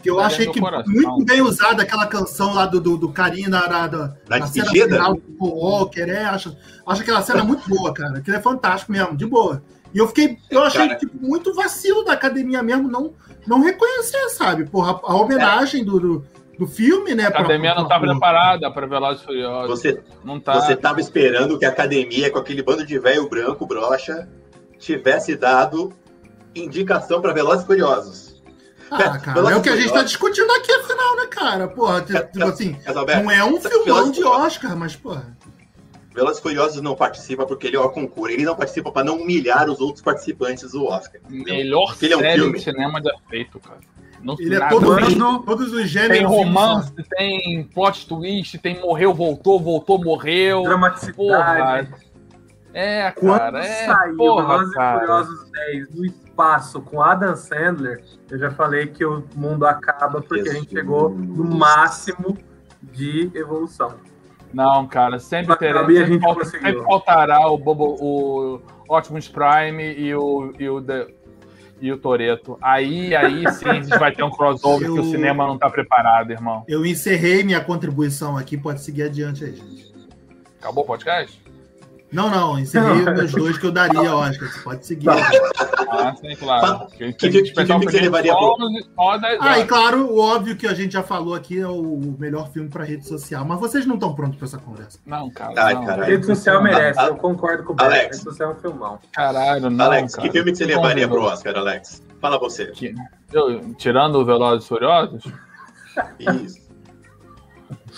Que 0.00 0.10
eu 0.10 0.20
achei 0.20 0.46
que 0.50 0.60
coração. 0.60 0.92
muito 0.92 1.24
bem 1.24 1.40
usada 1.40 1.82
aquela 1.82 2.06
canção 2.06 2.52
lá 2.52 2.66
do, 2.66 2.78
do, 2.78 2.96
do 2.98 3.08
carinha 3.10 3.48
na, 3.48 3.66
na, 3.66 3.88
na, 3.88 3.98
Na 4.28 4.38
na 4.38 4.46
cena 4.46 4.64
despedida? 4.66 4.96
final 4.96 5.14
do 5.14 5.20
Paul 5.38 5.56
Walker, 5.56 6.02
é, 6.02 6.24
acho, 6.26 6.54
acho 6.86 7.00
aquela 7.02 7.22
cena 7.22 7.42
muito 7.42 7.66
boa, 7.68 7.92
cara. 7.94 8.18
Aquilo 8.18 8.36
é 8.36 8.40
fantástico 8.40 8.92
mesmo, 8.92 9.16
de 9.16 9.24
boa. 9.24 9.62
E 9.94 9.98
eu 9.98 10.08
fiquei, 10.08 10.36
eu 10.50 10.62
achei 10.64 10.88
Cara. 10.88 10.98
tipo, 10.98 11.16
muito 11.24 11.54
vacilo 11.54 12.04
da 12.04 12.14
academia 12.14 12.62
mesmo 12.64 12.88
não, 12.88 13.14
não 13.46 13.60
reconhecer, 13.62 14.28
sabe? 14.30 14.68
Porra, 14.68 14.98
a, 15.04 15.14
homenagem 15.14 15.84
do, 15.84 16.00
do, 16.00 16.26
do 16.58 16.66
filme, 16.66 17.14
né? 17.14 17.26
A 17.26 17.28
academia 17.28 17.74
não 17.76 17.86
tá 17.86 18.00
pra- 18.00 18.10
preparada 18.10 18.70
pra 18.72 18.86
Velozes 18.86 19.22
e 19.22 19.24
Furiosos. 19.24 19.68
Você, 19.70 20.02
Não 20.24 20.40
tá. 20.40 20.54
você 20.60 20.74
tava 20.74 21.00
esperando 21.00 21.56
que 21.58 21.64
a 21.64 21.68
academia, 21.68 22.28
com 22.30 22.38
aquele 22.40 22.60
bando 22.62 22.84
de 22.84 22.98
velho 22.98 23.28
branco, 23.28 23.64
brocha, 23.66 24.28
tivesse 24.80 25.36
dado 25.36 25.92
indicação 26.56 27.20
pra 27.20 27.32
Velozes 27.32 27.62
e 27.62 27.66
Furiosos. 27.66 28.42
Ah, 28.90 29.18
cara, 29.18 29.34
Velozes 29.34 29.56
é 29.56 29.60
o 29.60 29.62
que 29.62 29.68
a 29.70 29.76
gente 29.76 29.92
tá 29.92 30.02
discutindo 30.02 30.50
aqui, 30.52 30.72
afinal, 30.72 31.16
né, 31.16 31.26
cara? 31.30 31.68
Porra, 31.68 32.02
tipo 32.02 32.44
assim, 32.44 32.76
Mas, 32.84 32.96
Alberto, 32.96 33.22
não 33.24 33.30
é 33.30 33.44
um 33.44 33.60
filmão 33.60 34.10
de 34.10 34.24
Oscar, 34.24 34.76
mas, 34.76 34.96
porra. 34.96 35.33
Velozes 36.14 36.40
Furiosos 36.40 36.80
não 36.80 36.94
participa 36.94 37.44
porque 37.44 37.66
ele 37.66 37.76
é 37.76 37.80
o 37.80 37.90
concurso. 37.90 38.32
Ele 38.32 38.44
não 38.44 38.54
participa 38.54 38.92
pra 38.92 39.02
não 39.02 39.16
humilhar 39.20 39.68
os 39.68 39.80
outros 39.80 40.00
participantes 40.02 40.70
do 40.70 40.84
Oscar. 40.86 41.20
entendeu? 41.28 41.54
Melhor 41.56 41.96
Ele 42.00 42.12
é 42.12 42.16
um 42.16 42.20
série 42.20 42.40
filme. 42.40 42.58
de 42.58 42.64
cinema 42.64 43.02
já 43.02 43.12
feito, 43.28 43.58
cara. 43.58 43.80
No 44.22 44.36
Ele 44.38 44.54
é 44.54 44.68
todo, 44.68 44.96
tem, 44.96 45.18
todos 45.18 45.72
os 45.72 45.88
gêneros. 45.88 46.16
tem 46.16 46.22
em 46.22 46.26
um 46.26 46.30
romance, 46.30 46.92
tem 47.10 47.64
plot 47.64 48.06
twist, 48.08 48.56
tem 48.58 48.80
morreu, 48.80 49.12
voltou, 49.12 49.60
voltou, 49.60 50.02
morreu. 50.02 50.62
Dramaticidade. 50.62 51.16
Porra. 51.16 51.88
É, 52.72 53.10
Quando 53.12 53.38
cara. 53.38 53.64
É, 53.64 53.86
saiu 53.86 54.16
porra, 54.16 54.46
Velozes 54.46 54.72
e 54.72 54.74
cara. 54.74 54.98
Furiosos 55.00 55.50
10 55.50 55.94
no 55.94 56.06
espaço 56.06 56.80
com 56.80 57.02
Adam 57.02 57.36
Sandler, 57.36 58.02
eu 58.30 58.38
já 58.38 58.50
falei 58.50 58.86
que 58.86 59.04
o 59.04 59.24
mundo 59.36 59.66
acaba 59.66 60.20
porque 60.22 60.40
a 60.48 60.52
gente 60.54 60.54
Jesus. 60.54 60.70
chegou 60.70 61.10
no 61.10 61.44
máximo 61.44 62.38
de 62.82 63.30
evolução. 63.34 63.94
Não, 64.54 64.86
cara, 64.86 65.18
sempre 65.18 65.56
terá. 65.56 65.84
Sempre, 65.86 66.20
falta- 66.20 66.44
sempre 66.44 66.82
faltará 66.82 67.48
o, 67.48 67.58
Bobo, 67.58 67.96
o 68.00 68.60
Optimus 68.88 69.28
Prime 69.28 69.82
e 69.94 70.14
o, 70.14 70.52
e 70.58 70.68
o, 70.68 70.80
The- 70.80 71.08
e 71.80 71.90
o 71.92 71.98
Toreto. 71.98 72.56
Aí, 72.62 73.14
aí 73.14 73.50
sim 73.52 73.68
a 73.68 73.74
gente 73.74 73.88
vai 73.98 74.12
ter 74.12 74.22
um 74.22 74.30
crossover 74.30 74.90
que 74.90 74.98
Eu- 74.98 75.02
o 75.02 75.10
cinema 75.10 75.46
não 75.46 75.58
tá 75.58 75.68
preparado, 75.68 76.30
irmão. 76.30 76.64
Eu 76.68 76.86
encerrei 76.86 77.42
minha 77.42 77.60
contribuição 77.60 78.36
aqui, 78.36 78.56
pode 78.56 78.80
seguir 78.80 79.02
adiante 79.02 79.44
aí, 79.44 79.56
gente. 79.56 79.92
Acabou 80.60 80.84
o 80.84 80.86
podcast? 80.86 81.42
Não, 82.14 82.30
não, 82.30 82.58
encerrei 82.58 83.00
os 83.00 83.04
meus 83.04 83.32
dois 83.32 83.58
que 83.58 83.66
eu 83.66 83.72
daria, 83.72 84.14
Oscar. 84.14 84.48
Você 84.48 84.60
pode 84.60 84.86
seguir. 84.86 85.08
Ah, 85.10 86.14
sim, 86.14 86.36
claro. 86.36 86.78
Porque 86.86 87.12
que 87.12 87.30
que 87.30 87.64
filme 87.66 87.86
que 87.86 87.92
você 87.92 88.00
levaria 88.00 88.32
só, 88.32 88.54
pro- 88.54 88.68
só 88.94 89.18
10 89.18 89.38
Ah, 89.40 89.58
e 89.58 89.64
claro, 89.66 90.06
o 90.06 90.18
óbvio 90.20 90.56
que 90.56 90.66
a 90.66 90.74
gente 90.74 90.92
já 90.92 91.02
falou 91.02 91.34
aqui 91.34 91.60
é 91.60 91.66
o 91.66 92.14
melhor 92.18 92.50
filme 92.50 92.68
para 92.68 92.84
rede 92.84 93.06
social, 93.06 93.44
mas 93.44 93.58
vocês 93.58 93.84
não 93.84 93.94
estão 93.94 94.14
prontos 94.14 94.36
para 94.36 94.46
essa 94.46 94.58
conversa. 94.58 94.98
Não, 95.04 95.28
cara. 95.30 95.52
Ai, 95.56 95.74
não. 95.74 95.84
caralho. 95.84 96.10
Rede 96.10 96.26
social 96.26 96.62
merece, 96.62 97.00
eu 97.04 97.16
concordo 97.16 97.64
com 97.64 97.72
o. 97.72 97.76
Alex. 97.78 98.04
Rede 98.04 98.16
social 98.22 98.50
é 98.50 98.54
um 98.54 98.56
filmão. 98.56 98.98
Caralho, 99.12 99.70
não. 99.70 99.84
Alex, 99.84 100.14
cara. 100.14 100.28
que 100.28 100.32
filme 100.32 100.52
que 100.52 100.58
você 100.58 100.64
levaria 100.66 101.08
pro 101.08 101.22
Oscar, 101.22 101.56
Alex? 101.56 102.02
Fala 102.20 102.38
você. 102.38 102.72
Eu, 103.32 103.74
tirando 103.74 104.16
o 104.16 104.24
Velozes 104.24 104.64
e 104.64 104.68
Furiosos 104.68 105.24
Isso. 106.18 106.63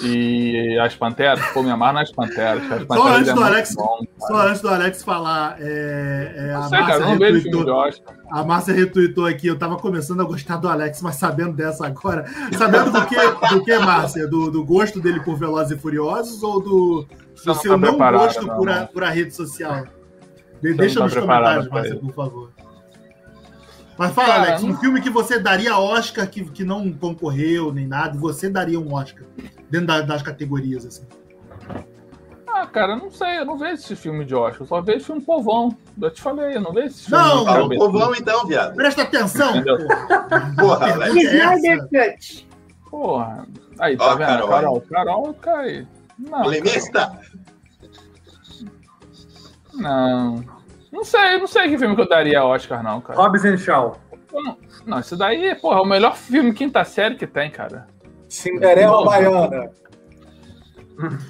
E 0.01 0.79
as 0.79 0.95
Panteras, 0.95 1.41
pô, 1.53 1.63
me 1.63 1.71
amarro 1.71 1.95
nas 1.95 2.13
Panteras. 2.13 2.63
As 2.71 2.81
Só 2.81 2.87
Panteras 2.87 3.17
antes 3.17 3.29
é 3.29 3.35
do 3.35 3.43
Alex, 3.43 3.75
bom, 3.75 3.99
cara. 4.21 4.29
só 4.29 4.49
antes 4.49 4.61
do 4.61 4.69
Alex 4.69 5.03
falar, 5.03 5.57
é, 5.59 6.35
é, 6.37 6.55
a 6.55 6.63
sei, 6.63 6.79
cara, 6.81 7.01
Márcia 7.01 7.17
de 7.17 7.35
retweetou, 7.35 7.91
a 8.31 8.45
Márcia 8.45 8.75
retweetou 8.75 9.27
aqui, 9.27 9.47
eu 9.47 9.59
tava 9.59 9.77
começando 9.77 10.21
a 10.21 10.25
gostar 10.25 10.57
do 10.57 10.69
Alex, 10.69 11.01
mas 11.01 11.17
sabendo 11.17 11.55
dessa 11.55 11.87
agora, 11.87 12.27
sabendo 12.57 12.91
do 12.93 13.07
que, 13.07 13.55
do 13.55 13.65
que 13.65 13.79
Márcia? 13.79 14.27
Do, 14.29 14.51
do 14.51 14.65
gosto 14.65 15.01
dele 15.01 15.21
por 15.21 15.39
Velozes 15.39 15.79
e 15.79 15.81
Furiosos 15.81 16.43
ou 16.43 16.61
do, 16.61 17.09
do 17.45 17.55
seu 17.55 17.73
tá 17.73 17.77
não 17.79 17.97
gosto 17.97 18.47
não, 18.47 18.57
por, 18.57 18.69
a, 18.69 18.81
não. 18.81 18.87
por 18.89 19.05
a 19.05 19.11
rede 19.11 19.35
social? 19.35 19.85
Deixa 20.61 20.99
tá 20.99 21.05
nos 21.05 21.15
comentários, 21.15 21.69
Márcia, 21.69 21.97
por 21.97 22.13
favor. 22.13 22.66
Mas 23.99 24.13
fala, 24.13 24.29
Cara, 24.29 24.43
Alex, 24.49 24.63
um 24.63 24.69
não- 24.69 24.77
filme 24.81 25.01
que 25.01 25.09
você 25.11 25.39
daria 25.39 25.79
Oscar 25.79 26.29
que, 26.29 26.45
que 26.45 26.65
não 26.65 26.93
concorreu 26.93 27.73
nem 27.73 27.87
nada, 27.87 28.19
você 28.19 28.49
daria 28.51 28.79
um 28.79 28.93
Oscar 28.95 29.25
dentro 29.71 29.87
da- 29.87 30.03
das 30.03 30.21
categorias, 30.23 30.85
assim. 30.85 31.05
Ah, 32.47 32.67
cara, 32.67 32.93
eu 32.93 32.97
não 32.99 33.11
sei, 33.11 33.39
eu 33.39 33.45
não 33.45 33.59
vejo 33.59 33.75
esse 33.75 33.95
filme 33.97 34.25
de 34.25 34.35
Oscar, 34.35 34.63
eu 34.63 34.67
só 34.67 34.81
vejo 34.81 35.05
filme 35.05 35.21
povão. 35.21 35.77
Eu 36.01 36.11
te 36.11 36.21
falei, 36.23 36.57
eu 36.57 36.61
não 36.61 36.73
vejo 36.73 36.87
esse 36.89 37.05
filme. 37.05 37.23
Não, 37.23 37.39
de 37.41 37.45
Fala 37.45 37.59
o 37.59 37.63
cabeça. 37.63 37.85
povão 37.85 38.15
então, 38.15 38.47
viado. 38.47 38.75
Presta 38.75 39.03
atenção, 39.03 39.53
porra. 40.59 40.93
Alex. 40.93 41.17
é 41.17 41.37
essa. 41.37 41.55
Snyder 41.57 41.89
Cut. 41.89 42.49
Porra. 42.91 43.47
Aí, 43.79 43.97
tá 43.97 44.05
Ó, 44.07 44.17
vendo? 44.17 44.27
Carol. 44.27 44.49
Carol, 44.49 44.81
Carol, 44.81 45.35
cai. 45.35 45.87
Não, 46.19 46.43
Polemista? 46.43 47.19
não. 49.75 50.56
Não 50.97 51.05
sei, 51.05 51.37
não 51.37 51.47
sei 51.47 51.69
que 51.69 51.77
filme 51.77 51.95
que 51.95 52.01
eu 52.01 52.09
daria 52.09 52.43
Oscar, 52.43 52.83
não, 52.83 53.03
cara. 53.03 53.21
Hobbs 53.21 53.45
and 53.45 53.59
Shaw. 53.59 53.99
Não, 54.87 54.99
isso 54.99 55.15
daí, 55.15 55.55
porra, 55.55 55.79
é 55.79 55.83
o 55.83 55.85
melhor 55.85 56.17
filme 56.17 56.55
quinta 56.55 56.83
série 56.85 57.17
que 57.17 57.27
tem, 57.27 57.51
cara. 57.51 57.87
Cinderela 58.31 59.05
Baiana. 59.05 59.71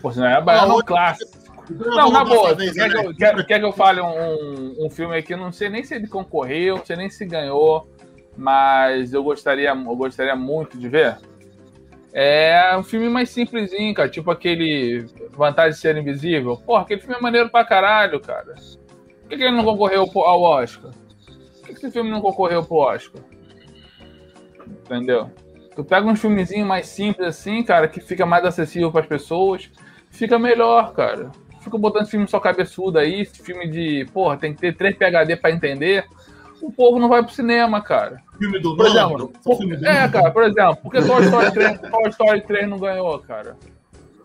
Pô, 0.01 0.13
não 0.13 0.25
é 0.25 0.41
Baiano, 0.41 0.75
é 0.75 0.77
um 0.77 0.83
clássico. 0.83 1.37
Não, 1.69 2.13
na 2.13 2.25
boa, 2.25 2.55
vez, 2.55 2.75
quer 2.75 2.89
que, 2.89 2.97
Alex. 2.97 3.11
eu, 3.11 3.17
quer, 3.17 3.47
quer 3.47 3.59
que 3.59 3.65
eu 3.65 3.73
fale 3.73 4.01
um, 4.01 4.87
um 4.87 4.89
filme 4.89 5.17
aqui? 5.17 5.35
Eu 5.35 5.39
não 5.39 5.51
sei 5.51 5.69
nem 5.69 5.83
se 5.83 5.97
ele 5.97 6.07
concorreu, 6.07 6.77
não 6.77 6.87
sei 6.87 6.95
nem 6.95 7.11
se 7.11 7.27
ganhou, 7.27 7.91
mas 8.37 9.13
eu 9.13 9.25
gostaria, 9.25 9.71
eu 9.71 9.97
gostaria 9.97 10.37
muito 10.37 10.79
de 10.79 10.89
ver. 10.89 11.19
É 12.13 12.77
um 12.79 12.85
filme 12.85 13.09
mais 13.09 13.31
simplesinho, 13.31 13.93
cara, 13.93 14.09
tipo 14.09 14.31
aquele 14.31 15.07
Vantagem 15.33 15.73
de 15.73 15.79
Ser 15.79 15.97
Invisível. 15.97 16.57
Porra, 16.57 16.83
aquele 16.83 17.01
filme 17.01 17.17
é 17.17 17.21
maneiro 17.21 17.51
pra 17.51 17.65
caralho, 17.65 18.21
cara. 18.21 18.55
Por 19.27 19.31
que, 19.31 19.39
que 19.39 19.43
ele 19.43 19.57
não 19.57 19.65
concorreu 19.65 20.09
ao 20.15 20.41
Oscar? 20.41 20.93
Por 20.93 21.67
que, 21.67 21.73
que 21.73 21.73
esse 21.73 21.91
filme 21.91 22.11
não 22.11 22.21
concorreu 22.21 22.65
pro 22.65 22.77
Oscar? 22.77 23.21
Entendeu? 24.65 25.29
Tu 25.75 25.85
pega 25.85 26.07
um 26.07 26.15
filmezinho 26.15 26.65
mais 26.65 26.87
simples 26.87 27.27
assim, 27.27 27.65
cara, 27.65 27.89
que 27.89 28.01
fica 28.01 28.25
mais 28.25 28.45
acessível 28.45 28.93
pras 28.93 29.05
pessoas, 29.05 29.69
fica 30.11 30.39
melhor, 30.39 30.93
cara. 30.93 31.33
Fica 31.61 31.77
botando 31.77 32.07
filme 32.07 32.29
só 32.29 32.39
cabeçudo 32.39 33.01
aí, 33.01 33.23
esse 33.23 33.43
filme 33.43 33.69
de, 33.69 34.07
porra, 34.13 34.37
tem 34.37 34.55
que 34.55 34.61
ter 34.61 34.77
3 34.77 34.97
PHD 34.97 35.35
pra 35.35 35.51
entender. 35.51 36.07
O 36.63 36.71
povo 36.71 37.01
não 37.01 37.09
vai 37.09 37.21
pro 37.21 37.35
cinema, 37.35 37.83
cara. 37.83 38.23
Filme 38.39 38.61
do 38.61 38.77
Por 38.77 38.87
exemplo, 38.87 39.33
do 39.33 39.87
É, 39.87 40.09
cara, 40.09 40.31
por 40.31 40.45
exemplo, 40.45 40.77
por 40.77 40.93
que 40.93 41.03
Toy 41.03 41.25
Story 41.25 41.53
3, 41.53 41.81
Toy 41.81 42.09
Story 42.11 42.41
3 42.43 42.69
não 42.69 42.79
ganhou, 42.79 43.19
cara? 43.19 43.57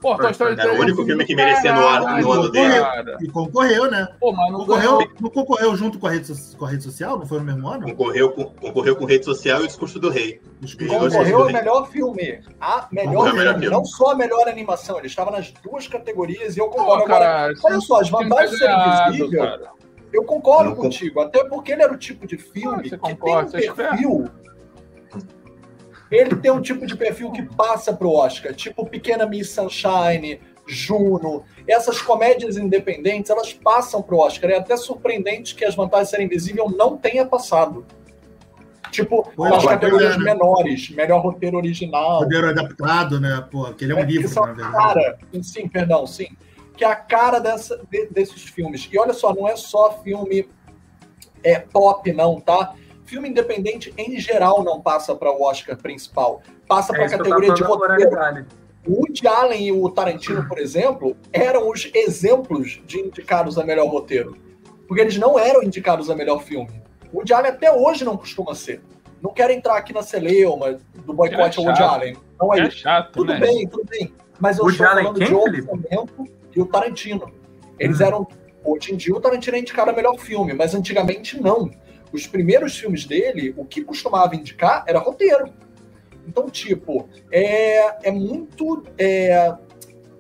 Pô, 0.01 0.17
Toy 0.17 0.31
Story 0.31 0.53
Era 0.53 0.63
3 0.63 0.79
o 0.79 0.81
único 0.81 1.05
filme 1.05 1.23
que 1.25 1.35
merecia 1.35 1.73
no 1.75 1.85
ano- 1.87 2.21
no 2.21 2.31
ano 2.31 2.51
dele. 2.51 2.73
E 3.21 3.27
concorreu, 3.29 3.89
né? 3.89 4.07
Pô, 4.19 4.31
mas 4.33 4.51
não 4.51 4.59
Concorreu, 4.61 4.97
ganhou. 4.97 5.11
não 5.21 5.29
concorreu 5.29 5.75
junto 5.75 5.99
com 5.99 6.07
a, 6.07 6.09
rede, 6.09 6.33
com 6.57 6.65
a 6.65 6.69
rede 6.69 6.83
social? 6.83 7.19
Não 7.19 7.25
foi 7.27 7.37
no 7.37 7.45
mesmo 7.45 7.67
ano? 7.69 7.85
Concorreu 7.85 8.31
com, 8.31 8.45
concorreu 8.45 8.95
com 8.95 9.05
rede 9.05 9.25
social 9.25 9.61
e 9.61 9.65
o 9.65 9.67
discurso 9.67 9.99
do 9.99 10.09
rei. 10.09 10.41
Concorreu 10.89 11.43
a 11.47 11.51
melhor 11.51 11.87
filme. 11.91 12.41
A 12.59 12.87
melhor 12.91 13.27
a 13.29 13.33
melhor 13.33 13.53
filme. 13.53 13.59
filme. 13.61 13.69
Não 13.69 13.85
só 13.85 14.11
a 14.11 14.15
melhor 14.15 14.47
animação. 14.47 14.97
Ele 14.97 15.05
estava 15.07 15.29
nas 15.29 15.51
duas 15.63 15.87
categorias 15.87 16.57
e 16.57 16.59
eu 16.59 16.67
concordo. 16.67 17.05
Pô, 17.05 17.13
Agora, 17.13 17.53
olha 17.63 17.79
só, 17.81 18.01
as 18.01 18.09
filme 18.09 18.23
vantagens 18.27 18.51
de 18.51 18.57
ser 18.57 18.71
invisível, 18.71 19.39
cara. 19.39 19.69
eu 20.11 20.23
concordo 20.23 20.69
Não, 20.71 20.75
contigo. 20.77 21.21
Até 21.21 21.43
porque 21.43 21.73
ele 21.73 21.83
era 21.83 21.93
o 21.93 21.97
tipo 21.97 22.25
de 22.25 22.37
filme 22.37 22.77
Ah, 22.79 22.83
você 22.83 22.89
que 22.89 22.97
concorda, 22.97 23.51
tem 23.51 23.69
um 23.69 23.75
perfil. 23.75 24.29
Ele 26.11 26.35
tem 26.35 26.51
um 26.51 26.61
tipo 26.61 26.85
de 26.85 26.95
perfil 26.95 27.31
que 27.31 27.41
passa 27.43 27.93
pro 27.93 28.11
Oscar, 28.11 28.53
tipo 28.53 28.85
Pequena 28.85 29.25
Miss 29.25 29.49
Sunshine, 29.51 30.41
Juno. 30.67 31.43
Essas 31.67 32.01
comédias 32.01 32.57
independentes, 32.57 33.31
elas 33.31 33.53
passam 33.53 34.01
pro 34.01 34.17
Oscar. 34.17 34.51
É 34.51 34.57
até 34.57 34.75
surpreendente 34.75 35.55
que 35.55 35.63
as 35.63 35.73
vantagens 35.73 36.09
de 36.09 36.15
ser 36.17 36.21
invisível 36.23 36.69
não 36.69 36.97
tenha 36.97 37.25
passado. 37.25 37.85
Tipo, 38.91 39.31
nas 39.37 39.63
é, 39.63 39.67
categorias 39.67 40.15
é, 40.15 40.17
né? 40.17 40.23
menores, 40.25 40.89
melhor 40.89 41.21
roteiro 41.21 41.55
original. 41.55 42.19
Roteiro 42.19 42.49
adaptado, 42.49 43.21
né? 43.21 43.47
Pô, 43.49 43.65
aquele 43.67 43.93
é 43.93 43.95
um 43.95 43.99
É, 43.99 44.03
livro, 44.03 44.27
são 44.27 44.45
na 44.45 44.51
verdade. 44.51 44.75
cara, 44.75 45.19
sim, 45.41 45.65
perdão, 45.69 46.05
sim, 46.05 46.27
que 46.75 46.83
é 46.83 46.87
a 46.87 46.95
cara 46.95 47.39
dessa, 47.39 47.81
de- 47.89 48.07
desses 48.07 48.43
filmes. 48.43 48.89
E 48.91 48.99
olha 48.99 49.13
só, 49.13 49.33
não 49.33 49.47
é 49.47 49.55
só 49.55 50.01
filme 50.03 50.45
é, 51.41 51.57
pop, 51.57 52.11
não, 52.11 52.41
tá? 52.41 52.73
Filme 53.11 53.27
independente, 53.27 53.93
em 53.97 54.17
geral, 54.21 54.63
não 54.63 54.79
passa 54.79 55.13
para 55.13 55.29
o 55.29 55.43
Oscar 55.43 55.75
principal. 55.75 56.41
Passa 56.65 56.93
para 56.93 57.03
É 57.03 57.07
a 57.07 57.09
categoria 57.09 57.53
de 57.53 57.61
roteiro. 57.61 58.45
O 58.87 59.01
Woody 59.01 59.27
Allen 59.27 59.67
e 59.67 59.71
o 59.73 59.89
Tarantino, 59.89 60.47
por 60.47 60.57
exemplo, 60.57 61.17
eram 61.33 61.69
os 61.69 61.91
exemplos 61.93 62.81
de 62.85 63.01
indicados 63.01 63.57
a 63.57 63.65
melhor 63.65 63.89
roteiro. 63.89 64.37
Porque 64.87 65.01
eles 65.01 65.17
não 65.17 65.37
eram 65.37 65.61
indicados 65.61 66.09
a 66.09 66.15
melhor 66.15 66.41
filme. 66.41 66.69
O 67.11 67.17
Woody 67.17 67.33
Allen 67.33 67.51
até 67.51 67.69
hoje 67.69 68.05
não 68.05 68.15
costuma 68.15 68.55
ser. 68.55 68.81
Não 69.21 69.33
quero 69.33 69.51
entrar 69.51 69.75
aqui 69.75 69.91
na 69.91 70.03
celeuma 70.03 70.79
do 71.05 71.11
boicote 71.11 71.59
ao 71.59 71.65
Woody 71.65 71.83
Allen. 71.83 72.15
Não 72.39 72.53
é, 72.53 72.61
é 72.61 72.69
chato, 72.71 73.11
tudo 73.11 73.33
né? 73.33 73.41
bem, 73.41 73.67
tudo 73.67 73.83
bem. 73.89 74.13
Mas 74.39 74.57
eu 74.57 74.63
Woody 74.63 74.77
estou 74.77 74.87
Allen 74.89 75.03
falando 75.03 75.17
quem, 75.17 75.27
de 75.27 75.35
orçamento 75.35 76.27
e 76.55 76.61
o 76.61 76.65
Tarantino. 76.65 77.29
Eles 77.77 77.99
Hum. 77.99 78.05
eram. 78.05 78.27
Hoje 78.63 78.93
em 78.93 78.95
dia 78.95 79.13
o 79.13 79.19
Tarantino 79.19 79.57
é 79.57 79.59
indicado 79.59 79.89
a 79.89 79.93
melhor 79.93 80.17
filme, 80.17 80.53
mas 80.53 80.73
antigamente 80.73 81.41
não. 81.41 81.69
Os 82.11 82.27
primeiros 82.27 82.77
filmes 82.77 83.05
dele, 83.05 83.53
o 83.57 83.65
que 83.65 83.83
costumava 83.83 84.35
indicar 84.35 84.83
era 84.87 84.99
roteiro. 84.99 85.53
Então, 86.27 86.49
tipo, 86.49 87.09
é, 87.31 88.07
é 88.07 88.11
muito 88.11 88.83
é, 88.97 89.53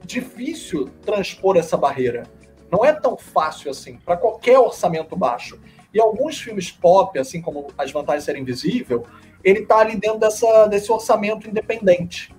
difícil 0.03 0.89
transpor 1.05 1.57
essa 1.57 1.77
barreira. 1.77 2.23
Não 2.71 2.85
é 2.85 2.93
tão 2.93 3.17
fácil 3.17 3.69
assim, 3.69 3.97
para 3.97 4.17
qualquer 4.17 4.57
orçamento 4.57 5.15
baixo. 5.15 5.59
E 5.93 5.99
alguns 5.99 6.39
filmes 6.39 6.71
pop, 6.71 7.17
assim 7.19 7.41
como 7.41 7.67
As 7.77 7.91
Vantagens 7.91 8.23
Ser 8.23 8.37
Invisível, 8.37 9.05
ele 9.43 9.65
tá 9.65 9.79
ali 9.79 9.97
dentro 9.97 10.19
dessa, 10.19 10.67
desse 10.67 10.91
orçamento 10.91 11.49
independente. 11.49 12.33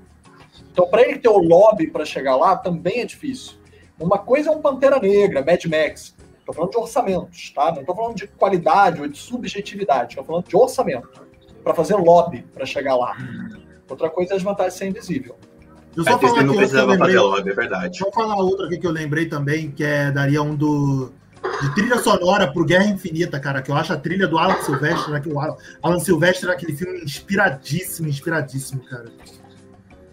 Então, 0.71 0.89
para 0.89 1.03
ele 1.03 1.19
ter 1.19 1.29
o 1.29 1.39
lobby 1.39 1.89
para 1.89 2.05
chegar 2.05 2.35
lá, 2.37 2.57
também 2.57 3.01
é 3.01 3.05
difícil. 3.05 3.59
Uma 4.01 4.19
coisa 4.19 4.49
é 4.49 4.53
um 4.53 4.61
Pantera 4.61 4.99
Negra, 4.99 5.45
Mad 5.45 5.65
Max. 5.67 6.17
Estou 6.43 6.55
falando 6.55 6.71
de 6.73 6.77
orçamentos, 6.79 7.51
tá? 7.55 7.71
Não 7.73 7.81
estou 7.81 7.95
falando 7.95 8.17
de 8.17 8.27
qualidade 8.27 9.01
ou 9.01 9.07
de 9.09 9.17
subjetividade. 9.17 10.11
Estou 10.11 10.25
falando 10.25 10.45
de 10.47 10.57
orçamento. 10.57 11.09
Para 11.63 11.73
fazer 11.73 11.95
lobby 11.95 12.45
para 12.53 12.67
chegar 12.67 12.97
lá. 12.97 13.17
Outra 13.89 14.11
coisa 14.11 14.35
é 14.35 14.37
as 14.37 14.43
vantagens 14.43 14.73
de 14.75 14.79
ser 14.81 14.87
invisível. 14.89 15.37
Eu 15.97 16.03
É, 16.03 16.11
só 16.11 16.17
Disney 16.19 16.29
falar 16.31 16.43
não 16.45 16.53
eu 16.55 16.59
precisava 16.59 16.87
fazer 16.99 17.03
lembrei. 17.13 17.19
lobby, 17.19 17.51
é 17.51 17.55
verdade. 17.55 17.89
Deixa 17.91 18.07
eu 18.07 18.13
falar 18.13 18.37
outra 18.37 18.67
aqui 18.67 18.79
que 18.79 18.87
eu 18.87 18.91
lembrei 18.91 19.27
também, 19.27 19.71
que 19.71 19.85
é, 19.85 20.11
daria 20.11 20.43
um 20.43 20.55
do. 20.57 21.13
De 21.61 21.75
trilha 21.75 21.99
sonora 21.99 22.53
pro 22.53 22.65
Guerra 22.65 22.87
Infinita, 22.87 23.39
cara, 23.39 23.61
que 23.63 23.71
eu 23.71 23.75
acho 23.77 23.93
a 23.93 23.97
trilha 23.97 24.27
do 24.29 24.39
Alan 24.39 24.61
Silvestre, 24.63 25.13
né, 25.13 25.21
que 25.21 25.29
o 25.29 25.39
Alan, 25.41 25.57
Alan 25.83 25.99
Silvestre 25.99 26.47
naquele 26.47 26.73
filme 26.77 27.03
inspiradíssimo, 27.03 28.09
inspiradíssimo, 28.09 28.81
cara. 28.85 29.07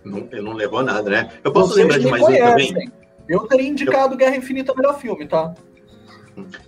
Não, 0.03 0.27
eu 0.31 0.43
não 0.43 0.53
levou 0.53 0.83
nada, 0.83 1.09
né? 1.09 1.29
Eu 1.43 1.51
posso 1.51 1.69
Vocês 1.73 1.79
lembrar 1.87 1.99
de 1.99 2.07
mais 2.09 2.23
um 2.23 2.25
também? 2.25 2.73
conhecem. 2.73 2.91
Eu 3.27 3.41
teria 3.47 3.67
indicado 3.67 4.17
Guerra 4.17 4.35
Infinita 4.37 4.73
melhor 4.75 4.99
filme, 4.99 5.27
tá? 5.27 5.53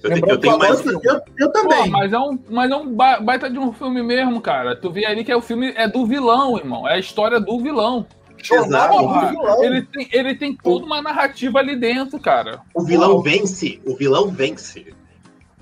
Eu, 0.03 0.13
te- 0.13 0.29
eu 0.29 0.37
tenho 0.39 0.57
mais. 0.57 0.85
Eu, 0.85 0.99
eu, 1.03 1.21
eu 1.37 1.51
Pô, 1.51 1.59
também. 1.61 1.89
mas 1.89 2.11
é 2.13 2.19
um, 2.19 2.39
mas 2.49 2.71
é 2.71 2.75
um 2.75 2.93
ba- 2.93 3.19
baita 3.19 3.49
de 3.49 3.57
um 3.59 3.71
filme 3.73 4.01
mesmo, 4.03 4.39
cara. 4.41 4.75
Tu 4.75 4.91
vê 4.91 5.05
ali 5.05 5.23
que 5.23 5.31
é 5.31 5.35
o 5.35 5.41
filme 5.41 5.73
é 5.75 5.87
do 5.87 6.05
vilão, 6.05 6.57
irmão. 6.57 6.87
É 6.87 6.93
a 6.93 6.99
história 6.99 7.39
do 7.39 7.59
vilão. 7.59 8.05
Exato. 8.51 8.97
Porra, 8.97 9.29
vilão. 9.29 9.63
ele 9.63 9.81
tem, 9.83 10.07
ele 10.11 10.35
tem 10.35 10.55
toda 10.55 10.85
uma 10.85 11.01
narrativa 11.01 11.59
ali 11.59 11.75
dentro, 11.75 12.19
cara. 12.19 12.61
O 12.73 12.83
vilão 12.83 13.21
vence. 13.21 13.79
O 13.85 13.95
vilão 13.95 14.29
vence. 14.29 14.93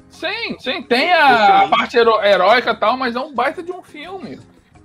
Sim, 0.10 0.57
sim, 0.60 0.82
tem 0.84 1.12
a, 1.14 1.62
a 1.64 1.68
parte 1.68 1.97
hero- 1.97 2.22
heróica 2.24 2.72
e 2.72 2.76
tal, 2.76 2.97
mas 2.97 3.16
é 3.16 3.20
um 3.20 3.34
baita 3.34 3.62
de 3.64 3.72
um 3.72 3.82
filme. 3.84 4.39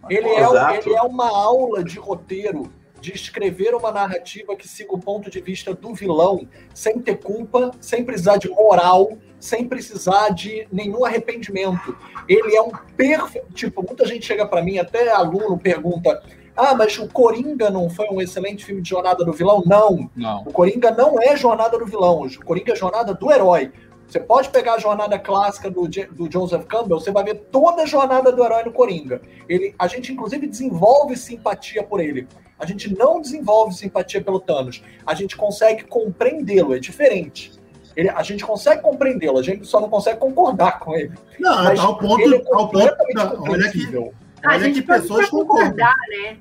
Ele 0.09 0.29
é, 0.29 0.77
ele 0.79 0.95
é 0.95 1.03
uma 1.03 1.29
aula 1.29 1.83
de 1.83 1.99
roteiro, 1.99 2.71
de 3.05 3.13
escrever 3.13 3.75
uma 3.75 3.93
narrativa 3.93 4.57
que 4.57 4.67
siga 4.67 4.95
o 4.95 4.99
ponto 4.99 5.31
de 5.31 5.39
vista 5.41 5.75
do 5.75 5.95
vilão, 5.95 6.49
sem 6.73 6.99
ter 6.99 7.19
culpa, 7.19 7.71
sem 7.79 8.03
precisar 8.03 8.39
de 8.39 8.49
moral, 8.49 9.19
sem 9.39 9.69
precisar 9.69 10.31
de 10.31 10.67
nenhum 10.73 11.05
arrependimento. 11.05 11.95
Ele 12.27 12.57
é 12.57 12.63
um 12.63 12.71
perfeito. 12.97 13.53
Tipo, 13.53 13.83
muita 13.83 14.07
gente 14.07 14.25
chega 14.25 14.47
pra 14.47 14.63
mim, 14.63 14.79
até 14.79 15.13
aluno 15.13 15.59
pergunta: 15.59 16.23
Ah, 16.57 16.75
mas 16.75 16.99
o 16.99 17.07
Coringa 17.07 17.69
não 17.69 17.91
foi 17.91 18.09
um 18.09 18.23
excelente 18.23 18.65
filme 18.65 18.81
de 18.81 18.89
jornada 18.89 19.23
do 19.23 19.35
vilão? 19.35 19.63
Não. 19.67 20.11
Não. 20.17 20.43
O 20.47 20.53
Coringa 20.53 20.91
não 20.91 21.21
é 21.21 21.37
jornada 21.37 21.79
do 21.79 21.85
vilão, 21.85 22.23
o 22.23 22.45
Coringa 22.45 22.73
é 22.73 22.77
jornada 22.77 23.13
do 23.13 23.31
herói. 23.31 23.71
Você 24.07 24.21
pode 24.21 24.49
pegar 24.51 24.75
a 24.75 24.79
jornada 24.79 25.19
clássica 25.19 25.71
do, 25.71 25.89
do 25.89 26.31
Joseph 26.31 26.65
Campbell, 26.67 27.01
você 27.01 27.11
vai 27.11 27.25
ver 27.25 27.35
toda 27.51 27.83
a 27.83 27.87
jornada 27.87 28.31
do 28.31 28.45
herói 28.45 28.63
no 28.65 28.73
Coringa. 28.73 29.21
Ele, 29.49 29.75
a 29.79 29.87
gente, 29.89 30.13
inclusive, 30.13 30.47
desenvolve 30.47 31.17
simpatia 31.17 31.83
por 31.83 32.01
ele. 32.01 32.29
A 32.59 32.67
gente 32.67 32.97
não 32.97 33.21
desenvolve 33.21 33.75
simpatia 33.75 34.23
pelo 34.23 34.39
Thanos. 34.39 34.83
A 35.07 35.15
gente 35.15 35.37
consegue 35.37 35.85
compreendê-lo, 35.85 36.75
é 36.75 36.79
diferente. 36.79 37.53
Ele- 37.97 38.11
a 38.11 38.23
gente 38.23 38.45
consegue 38.45 38.83
compreendê-lo, 38.83 39.39
a 39.39 39.43
gente 39.43 39.67
só 39.67 39.81
não 39.81 39.89
consegue 39.89 40.19
concordar 40.19 40.79
com 40.79 40.95
ele. 40.95 41.13
Não, 41.41 41.65
Mas 41.65 41.81
ao 41.81 41.97
ponto. 41.99 42.21
ele 42.21 42.37
é 42.37 42.43
Ao 42.53 42.69
ponto 42.69 42.75
não, 43.15 43.23
olha 43.23 43.31
que, 43.31 43.37
compreensível. 43.37 44.15
A 44.45 44.51
olha 44.51 44.61
gente 44.61 44.81
que 44.83 44.87
pessoas 44.87 45.29
concordam. 45.31 45.65
concordar, 45.71 45.95
né? 46.11 46.37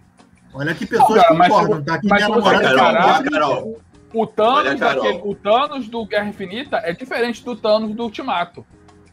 Olha 0.53 0.75
que 0.75 0.85
pessoas 0.85 1.09
Não, 1.15 1.21
cara, 1.23 1.33
mas 1.35 1.47
concordam, 1.49 1.77
se- 1.79 1.83
tá? 1.85 1.99
Que 1.99 2.07
mas 2.07 2.23
minha 2.25 2.35
namorada 2.37 2.75
Carol. 2.75 3.23
Carol. 3.31 3.77
O 4.13 4.27
Thanos, 4.27 4.79
daquele- 4.79 5.21
o 5.23 5.33
Thanos 5.35 5.87
do 5.87 6.05
Guerra 6.05 6.27
Infinita 6.27 6.77
é 6.83 6.93
diferente 6.93 7.43
do 7.43 7.55
Thanos 7.55 7.95
do 7.95 8.03
Ultimato. 8.03 8.65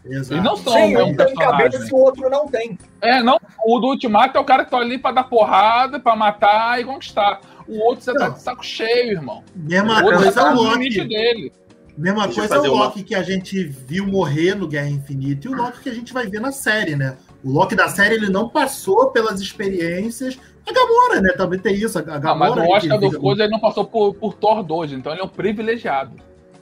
Exato. 0.04 0.32
Eles 0.34 0.44
não 0.44 0.56
são 0.56 0.72
Sim, 0.72 0.96
um 0.96 1.06
tem 1.08 1.16
personagem. 1.16 1.50
cabeça 1.58 1.88
e 1.88 1.92
o 1.92 1.96
outro 1.98 2.30
não 2.30 2.46
tem. 2.48 2.78
É, 3.02 3.22
não. 3.22 3.38
O 3.66 3.78
do 3.78 3.88
Ultimato 3.88 4.36
é 4.36 4.40
o 4.40 4.44
cara 4.44 4.64
que 4.64 4.70
tá 4.70 4.78
ali 4.78 4.98
pra 4.98 5.12
dar 5.12 5.24
porrada, 5.24 6.00
pra 6.00 6.16
matar 6.16 6.80
e 6.80 6.84
conquistar. 6.84 7.40
O 7.68 7.78
outro 7.80 8.04
você 8.04 8.14
tá 8.14 8.28
Não. 8.28 8.32
de 8.34 8.40
saco 8.42 8.64
cheio, 8.64 9.12
irmão. 9.12 9.42
Mesma 9.54 10.00
o 10.00 10.04
outro 10.04 10.20
coisa 10.22 10.32
tá 10.42 10.48
é 10.48 10.52
o 10.52 10.54
Loki. 10.54 11.04
dele. 11.04 11.52
Mesma 11.98 12.24
Deixa 12.26 12.40
coisa 12.48 12.66
é 12.66 12.70
o 12.70 12.72
uma- 12.74 12.84
Loki 12.86 13.02
que 13.02 13.14
a 13.14 13.22
gente 13.22 13.62
viu 13.62 14.06
morrer 14.06 14.54
no 14.54 14.66
Guerra 14.66 14.88
Infinita 14.88 15.46
e 15.48 15.50
o 15.50 15.54
Loki 15.56 15.80
que 15.82 15.88
a 15.90 15.94
gente 15.94 16.14
vai 16.14 16.26
ver 16.26 16.40
na 16.40 16.50
série, 16.50 16.96
né? 16.96 17.16
O 17.44 17.50
Loki 17.50 17.74
da 17.74 17.88
série 17.88 18.14
ele 18.14 18.30
não 18.30 18.48
passou 18.48 19.10
pelas 19.10 19.38
experiências. 19.40 20.38
A 20.66 20.72
Gamora, 20.72 21.20
né? 21.20 21.32
Também 21.36 21.58
tem 21.58 21.74
isso. 21.74 21.98
A 21.98 22.02
Gamora. 22.02 22.34
mas 22.34 22.50
o 22.68 22.70
Oscar 22.72 22.98
que 22.98 23.04
do 23.06 23.10
fica- 23.10 23.20
Coisa 23.22 23.42
ele 23.44 23.52
não 23.52 23.60
passou 23.60 23.84
por, 23.84 24.14
por 24.14 24.34
Thor 24.34 24.62
2, 24.62 24.92
então 24.92 25.12
ele 25.12 25.20
é 25.20 25.24
um 25.24 25.28
privilegiado. 25.28 26.12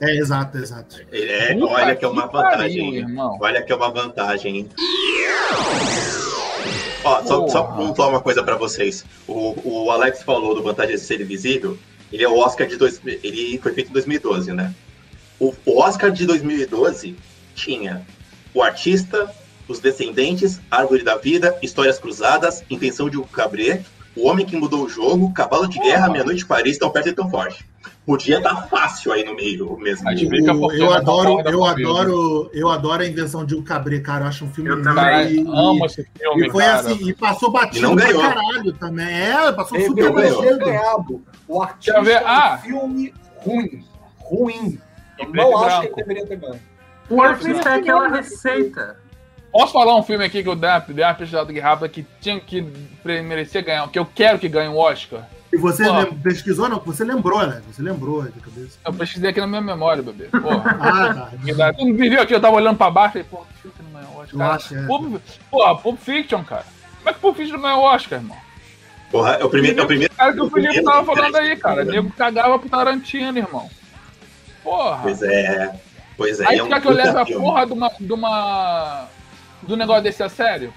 É, 0.01 0.15
exato, 0.15 0.57
exato. 0.57 0.95
É, 1.11 1.53
Puta 1.55 1.73
olha 1.73 1.95
que 1.95 2.05
é 2.05 2.07
uma 2.07 2.27
pariu, 2.29 2.51
vantagem. 2.51 2.79
hein? 2.85 2.95
irmão. 2.95 3.37
Olha 3.41 3.61
que 3.61 3.71
é 3.71 3.75
uma 3.75 3.91
vantagem, 3.91 4.57
hein? 4.59 4.69
Ó, 7.03 7.21
só, 7.23 7.47
só 7.47 7.63
Porra. 7.63 7.77
pontuar 7.77 8.09
uma 8.09 8.21
coisa 8.21 8.43
pra 8.43 8.55
vocês. 8.55 9.05
O, 9.27 9.55
o 9.85 9.91
Alex 9.91 10.21
falou 10.23 10.53
do 10.55 10.61
Vantagem 10.63 10.95
de 10.95 11.01
Ser 11.01 11.21
Invisível. 11.21 11.77
Ele 12.11 12.23
é 12.23 12.27
o 12.29 12.37
Oscar 12.37 12.67
de 12.67 12.75
dois, 12.75 12.99
ele 13.05 13.57
foi 13.61 13.73
feito 13.73 13.89
em 13.89 13.93
2012, 13.93 14.51
né? 14.51 14.73
O, 15.39 15.53
o 15.65 15.79
Oscar 15.79 16.11
de 16.11 16.25
2012 16.25 17.15
tinha 17.55 18.05
o 18.53 18.61
artista, 18.63 19.29
os 19.69 19.79
descendentes, 19.79 20.59
Árvore 20.69 21.03
da 21.03 21.15
Vida, 21.15 21.55
Histórias 21.61 21.99
Cruzadas, 21.99 22.63
Intenção 22.69 23.09
de 23.09 23.17
um 23.17 23.23
Cabré, 23.23 23.83
O 24.15 24.27
Homem 24.27 24.45
que 24.45 24.55
Mudou 24.57 24.83
o 24.85 24.89
Jogo, 24.89 25.31
Cavalo 25.33 25.67
de 25.69 25.79
Guerra. 25.79 26.09
Meia 26.09 26.23
Noite 26.23 26.43
em 26.43 26.47
Paris, 26.47 26.77
Tão 26.77 26.89
Perto 26.89 27.09
e 27.09 27.13
Tão 27.13 27.29
Forte. 27.29 27.63
Podia 28.05 28.37
estar 28.39 28.67
fácil 28.67 29.11
aí 29.13 29.23
no 29.23 29.35
meio 29.35 29.77
mesmo. 29.77 30.09
O- 30.09 30.59
por 30.59 30.71
que 30.73 30.81
eu 30.81 30.85
não 30.87 30.93
adoro, 30.93 31.29
eu 31.29 31.59
comigo. 31.59 31.65
adoro, 31.65 32.49
eu 32.51 32.69
adoro 32.69 33.03
a 33.03 33.07
invenção 33.07 33.45
de 33.45 33.55
um 33.55 33.61
Cabré, 33.63 33.99
cara. 33.99 34.25
Eu 34.25 34.29
acho 34.29 34.45
um 34.45 34.49
filme 34.51 34.71
Eu 34.71 34.77
lindo 34.77 34.89
também. 34.95 35.35
e- 35.35 35.39
amo 35.47 35.85
esse 35.85 36.03
filme, 36.17 36.47
E 36.47 36.49
foi 36.51 36.63
cara. 36.63 36.79
assim, 36.79 37.07
e 37.09 37.13
passou 37.13 37.51
batido 37.51 37.77
E 37.77 37.81
não 37.83 37.95
pra 37.95 38.11
caralho 38.11 38.73
também. 38.73 39.05
É, 39.07 39.51
passou 39.51 39.77
Ele 39.77 39.85
super 39.87 40.11
batido. 40.11 41.23
O 41.47 41.61
artista 41.61 42.01
ver? 42.01 42.11
é 42.13 42.21
um 42.23 42.27
Ah! 42.27 42.57
filme 42.57 43.13
ruim. 43.37 43.85
Ruim. 44.17 44.79
Eu 45.19 45.29
não 45.31 45.57
acho 45.63 45.81
que 45.81 45.87
branco. 45.87 45.99
ele 45.99 46.07
deveria 46.07 46.25
ter 46.25 46.35
ganho. 46.37 46.59
O 47.09 47.21
artista 47.21 47.69
é 47.69 47.73
aquela 47.75 48.07
receita. 48.07 48.97
Posso 49.51 49.73
falar 49.73 49.95
um 49.95 50.03
filme 50.03 50.23
aqui 50.25 50.43
que 50.43 50.49
eu 50.49 50.55
dei 50.55 50.69
uma, 50.69 50.79
dei 50.79 51.03
uma 51.03 51.13
pesquisada 51.13 51.49
aqui 51.49 51.59
rápida 51.59 51.89
que 51.89 52.05
tinha 52.21 52.39
que 52.39 52.61
merecer 53.03 53.63
ganhar, 53.65 53.87
que 53.89 53.97
eu 53.97 54.05
quero 54.05 54.37
que 54.37 54.47
ganhe 54.47 54.69
o 54.69 54.77
Oscar? 54.77 55.27
E 55.51 55.57
você 55.57 55.89
lem- 55.89 56.13
pesquisou, 56.13 56.69
não? 56.69 56.79
Você 56.81 57.03
lembrou, 57.03 57.45
né? 57.47 57.59
Você 57.71 57.81
lembrou 57.81 58.21
de 58.23 58.39
cabeça. 58.39 58.77
Eu 58.85 58.93
pesquisei 58.93 59.31
aqui 59.31 59.39
na 59.39 59.47
minha 59.47 59.61
memória, 59.61 60.03
bebê. 60.03 60.25
Porra. 60.25 60.77
Ah, 60.79 61.13
tá. 61.55 61.73
Tu 61.73 61.85
não 61.85 61.95
viu 61.95 62.21
aqui? 62.21 62.35
Eu 62.35 62.39
tava 62.41 62.55
olhando 62.57 62.77
pra 62.77 62.91
baixo 62.91 63.17
e 63.17 63.23
falei, 63.23 63.27
pô, 63.31 63.37
que 63.51 63.61
filme 63.61 63.75
que 63.75 63.83
não 63.83 63.99
ganhou 63.99 64.11
o 64.11 64.19
Eu 64.19 64.23
Oscar? 64.23 64.51
acho, 64.51 64.75
é. 64.77 64.85
Pulp, 64.85 65.21
porra, 65.49 65.75
Pulp 65.77 65.99
Fiction, 65.99 66.43
cara. 66.43 66.65
Como 66.97 67.09
é 67.09 67.13
que 67.13 67.19
Pulp 67.19 67.35
Fiction 67.35 67.55
não 67.55 67.63
ganhou 67.63 67.79
o 67.81 67.85
Oscar, 67.85 68.19
irmão? 68.19 68.37
Porra, 69.11 69.31
é 69.33 69.43
o 69.43 69.49
primeiro. 69.49 69.79
É 69.79 69.83
o 69.83 69.87
primeiro 69.87 70.13
Cara, 70.13 70.33
que 70.33 70.41
o 70.41 70.49
Felipe 70.51 70.83
tava 70.83 71.03
falando 71.15 71.35
aí, 71.37 71.55
cara. 71.57 71.81
O 71.81 71.85
nego 71.85 72.11
cagava 72.11 72.59
pro 72.59 72.69
Tarantino, 72.69 73.35
irmão. 73.39 73.67
Porra. 74.63 74.99
Pois 75.01 75.23
é. 75.23 75.73
Pois 76.15 76.39
é. 76.39 76.45
Aí 76.47 76.59
é 76.59 76.63
um 76.63 76.69
que 76.69 76.87
eu 76.87 76.91
leve 76.91 77.17
a 77.17 77.25
porra 77.25 77.65
de 77.65 77.73
uma, 77.73 77.91
de 77.99 78.13
uma. 78.13 79.07
Do 79.61 79.75
negócio 79.77 80.03
desse 80.03 80.23
a 80.23 80.29
sério? 80.29 80.73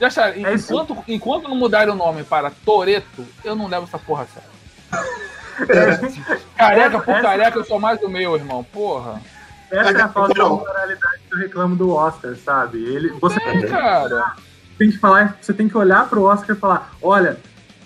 Já 0.00 0.10
sabe, 0.10 0.44
É 0.44 0.54
isso. 0.54 0.72
enquanto, 0.72 1.04
enquanto 1.06 1.48
não 1.48 1.56
mudarem 1.56 1.92
o 1.92 1.96
nome 1.96 2.24
para 2.24 2.50
Toreto, 2.50 3.24
eu 3.44 3.54
não 3.54 3.68
levo 3.68 3.84
essa 3.84 3.98
porra 3.98 4.24
a 4.24 4.26
sério. 4.26 4.50
Careca 6.56 6.98
por 7.00 7.12
Essa- 7.14 7.22
careca, 7.22 7.58
eu 7.58 7.64
sou 7.64 7.78
mais 7.78 8.00
do 8.00 8.08
meu, 8.08 8.34
irmão. 8.34 8.64
Porra. 8.64 9.20
Essa 9.70 9.90
é 9.98 10.02
a 10.02 10.08
falta 10.08 10.34
de 10.34 10.40
Carol. 10.40 10.58
moralidade 10.58 11.18
que 11.28 11.34
eu 11.34 11.38
reclamo 11.38 11.74
do 11.76 11.92
Oscar, 11.94 12.34
sabe? 12.36 12.78
Ele, 12.84 13.10
você 13.20 13.40
É, 13.42 13.66
cara. 13.66 14.34
tem 14.78 14.90
que 14.90 14.98
falar, 14.98 15.36
você 15.40 15.52
tem 15.52 15.68
que 15.68 15.76
olhar 15.76 16.08
pro 16.08 16.22
Oscar 16.24 16.54
e 16.56 16.58
falar, 16.58 16.92
olha, 17.02 17.38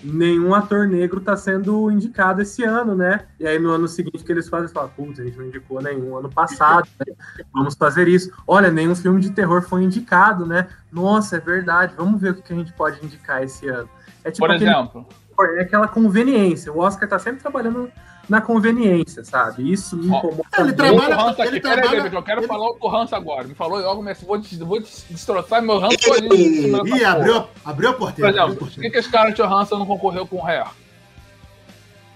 nenhum 0.03 0.53
ator 0.53 0.87
negro 0.87 1.19
tá 1.19 1.35
sendo 1.35 1.89
indicado 1.91 2.41
esse 2.41 2.63
ano, 2.63 2.95
né? 2.95 3.21
E 3.39 3.47
aí 3.47 3.59
no 3.59 3.69
ano 3.71 3.87
seguinte 3.87 4.23
que 4.23 4.31
eles 4.31 4.47
fazem, 4.47 4.63
eles 4.65 4.71
falam, 4.73 4.89
putz, 4.95 5.19
a 5.19 5.23
gente 5.23 5.37
não 5.37 5.45
indicou 5.45 5.81
nenhum 5.81 6.17
ano 6.17 6.29
passado, 6.29 6.87
né? 7.05 7.13
Vamos 7.53 7.75
fazer 7.75 8.07
isso. 8.07 8.31
Olha, 8.47 8.71
nenhum 8.71 8.95
filme 8.95 9.19
de 9.19 9.31
terror 9.31 9.61
foi 9.61 9.83
indicado, 9.83 10.45
né? 10.45 10.67
Nossa, 10.91 11.37
é 11.37 11.39
verdade, 11.39 11.93
vamos 11.97 12.19
ver 12.21 12.31
o 12.31 12.35
que 12.41 12.53
a 12.53 12.55
gente 12.55 12.73
pode 12.73 13.03
indicar 13.05 13.43
esse 13.43 13.67
ano. 13.67 13.89
É 14.23 14.31
tipo 14.31 14.45
Por 14.45 14.55
aquele- 14.55 14.69
exemplo. 14.69 15.05
É 15.45 15.61
aquela 15.61 15.87
conveniência. 15.87 16.71
O 16.71 16.79
Oscar 16.79 17.07
tá 17.07 17.17
sempre 17.19 17.41
trabalhando 17.41 17.91
na 18.27 18.39
conveniência, 18.41 19.23
sabe? 19.23 19.71
Isso 19.71 19.97
me 19.97 20.07
incomoda. 20.07 20.43
Ele 20.57 20.63
muito. 20.65 20.75
trabalha- 20.75 21.15
ele 21.39 21.47
aqui. 21.49 21.59
Peraí, 21.59 21.81
trabalha- 21.81 22.15
eu 22.15 22.23
quero 22.23 22.41
ele- 22.41 22.47
falar 22.47 22.65
outro 22.67 22.87
ranço 22.87 23.15
agora. 23.15 23.47
Me 23.47 23.55
falou 23.55 23.79
logo, 23.79 24.03
mas 24.03 24.21
vou, 24.21 24.37
des- 24.37 24.57
vou 24.59 24.79
des- 24.79 25.05
destroçar 25.09 25.61
meu 25.61 25.79
todinho 25.97 26.83
dessa 26.83 26.97
Ih, 26.97 27.03
abriu, 27.05 27.47
abriu 27.65 27.89
a 27.89 27.93
Por 27.93 27.99
porteira. 27.99 28.29
abriu 28.29 28.43
a 28.43 28.45
exemplo, 28.47 28.67
por 28.67 28.81
que, 28.81 28.89
que 28.89 28.97
esse 28.97 29.09
cara 29.09 29.31
Johansson 29.31 29.79
não 29.79 29.85
concorreu 29.85 30.27
com 30.27 30.37
o 30.37 30.45
Hair? 30.45 30.67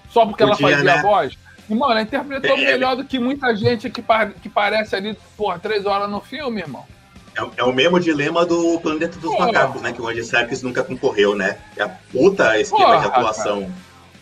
Só 0.10 0.26
porque 0.26 0.44
ela 0.44 0.52
Podia, 0.52 0.78
fazia 0.78 0.84
né? 0.84 1.00
a 1.00 1.02
voz? 1.02 1.38
Irmão, 1.70 1.90
ela 1.90 2.02
interpretou 2.02 2.52
É. 2.58 2.66
melhor 2.66 2.96
do 2.96 3.04
que 3.06 3.18
muita 3.18 3.56
gente 3.56 3.90
que, 3.90 4.02
pa- 4.02 4.28
que 4.28 4.50
parece 4.50 4.96
ali, 4.96 5.18
porra, 5.36 5.58
três 5.58 5.86
horas 5.86 6.10
no 6.10 6.20
filme, 6.22 6.62
irmão. 6.62 6.86
É, 7.38 7.62
é 7.62 7.64
o 7.64 7.74
mesmo 7.74 8.00
dilema 8.00 8.46
do 8.46 8.80
Planeta 8.80 9.18
dos 9.20 9.32
Porra. 9.32 9.48
Macacos, 9.48 9.82
né? 9.82 9.92
Que 9.92 10.02
o 10.02 10.08
Andy 10.08 10.24
Serkis 10.24 10.62
nunca 10.62 10.84
concorreu, 10.84 11.36
né? 11.36 11.58
É 11.76 11.84
a 11.84 11.90
puta 11.90 12.60
esquema 12.60 12.98
de 12.98 13.04
Porra, 13.04 13.08
atuação. 13.08 13.72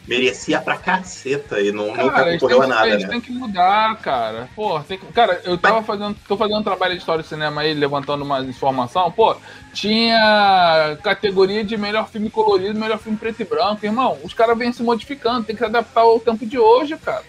Merecia 0.07 0.59
pra 0.59 0.77
caceta 0.77 1.59
e 1.61 1.71
não, 1.71 1.91
Cara, 1.91 2.03
nunca 2.03 2.21
eles 2.27 2.41
concorreu 2.41 2.63
a 2.63 2.67
nada, 2.67 2.87
eles 2.87 3.03
né? 3.03 3.09
têm 3.09 3.21
que 3.21 3.31
mudar, 3.31 3.95
cara. 3.97 4.49
Pô, 4.55 4.79
tem 4.79 4.97
que... 4.97 5.05
Cara, 5.13 5.39
eu 5.43 5.57
tava 5.59 5.83
fazendo. 5.83 6.17
tô 6.27 6.35
fazendo 6.35 6.59
um 6.59 6.63
trabalho 6.63 6.93
de 6.93 6.99
história 6.99 7.21
de 7.21 7.29
cinema 7.29 7.61
aí, 7.61 7.73
levantando 7.73 8.23
uma 8.23 8.41
informação. 8.41 9.11
Pô, 9.11 9.35
tinha 9.73 10.97
categoria 11.03 11.63
de 11.63 11.77
melhor 11.77 12.09
filme 12.09 12.31
colorido, 12.31 12.79
melhor 12.79 12.97
filme 12.97 13.17
preto 13.17 13.41
e 13.41 13.45
branco. 13.45 13.85
Irmão, 13.85 14.17
os 14.23 14.33
caras 14.33 14.57
vêm 14.57 14.73
se 14.73 14.81
modificando, 14.81 15.45
tem 15.45 15.55
que 15.55 15.61
se 15.61 15.65
adaptar 15.65 16.01
ao 16.01 16.19
tempo 16.19 16.47
de 16.47 16.57
hoje, 16.57 16.97
cara. 16.97 17.23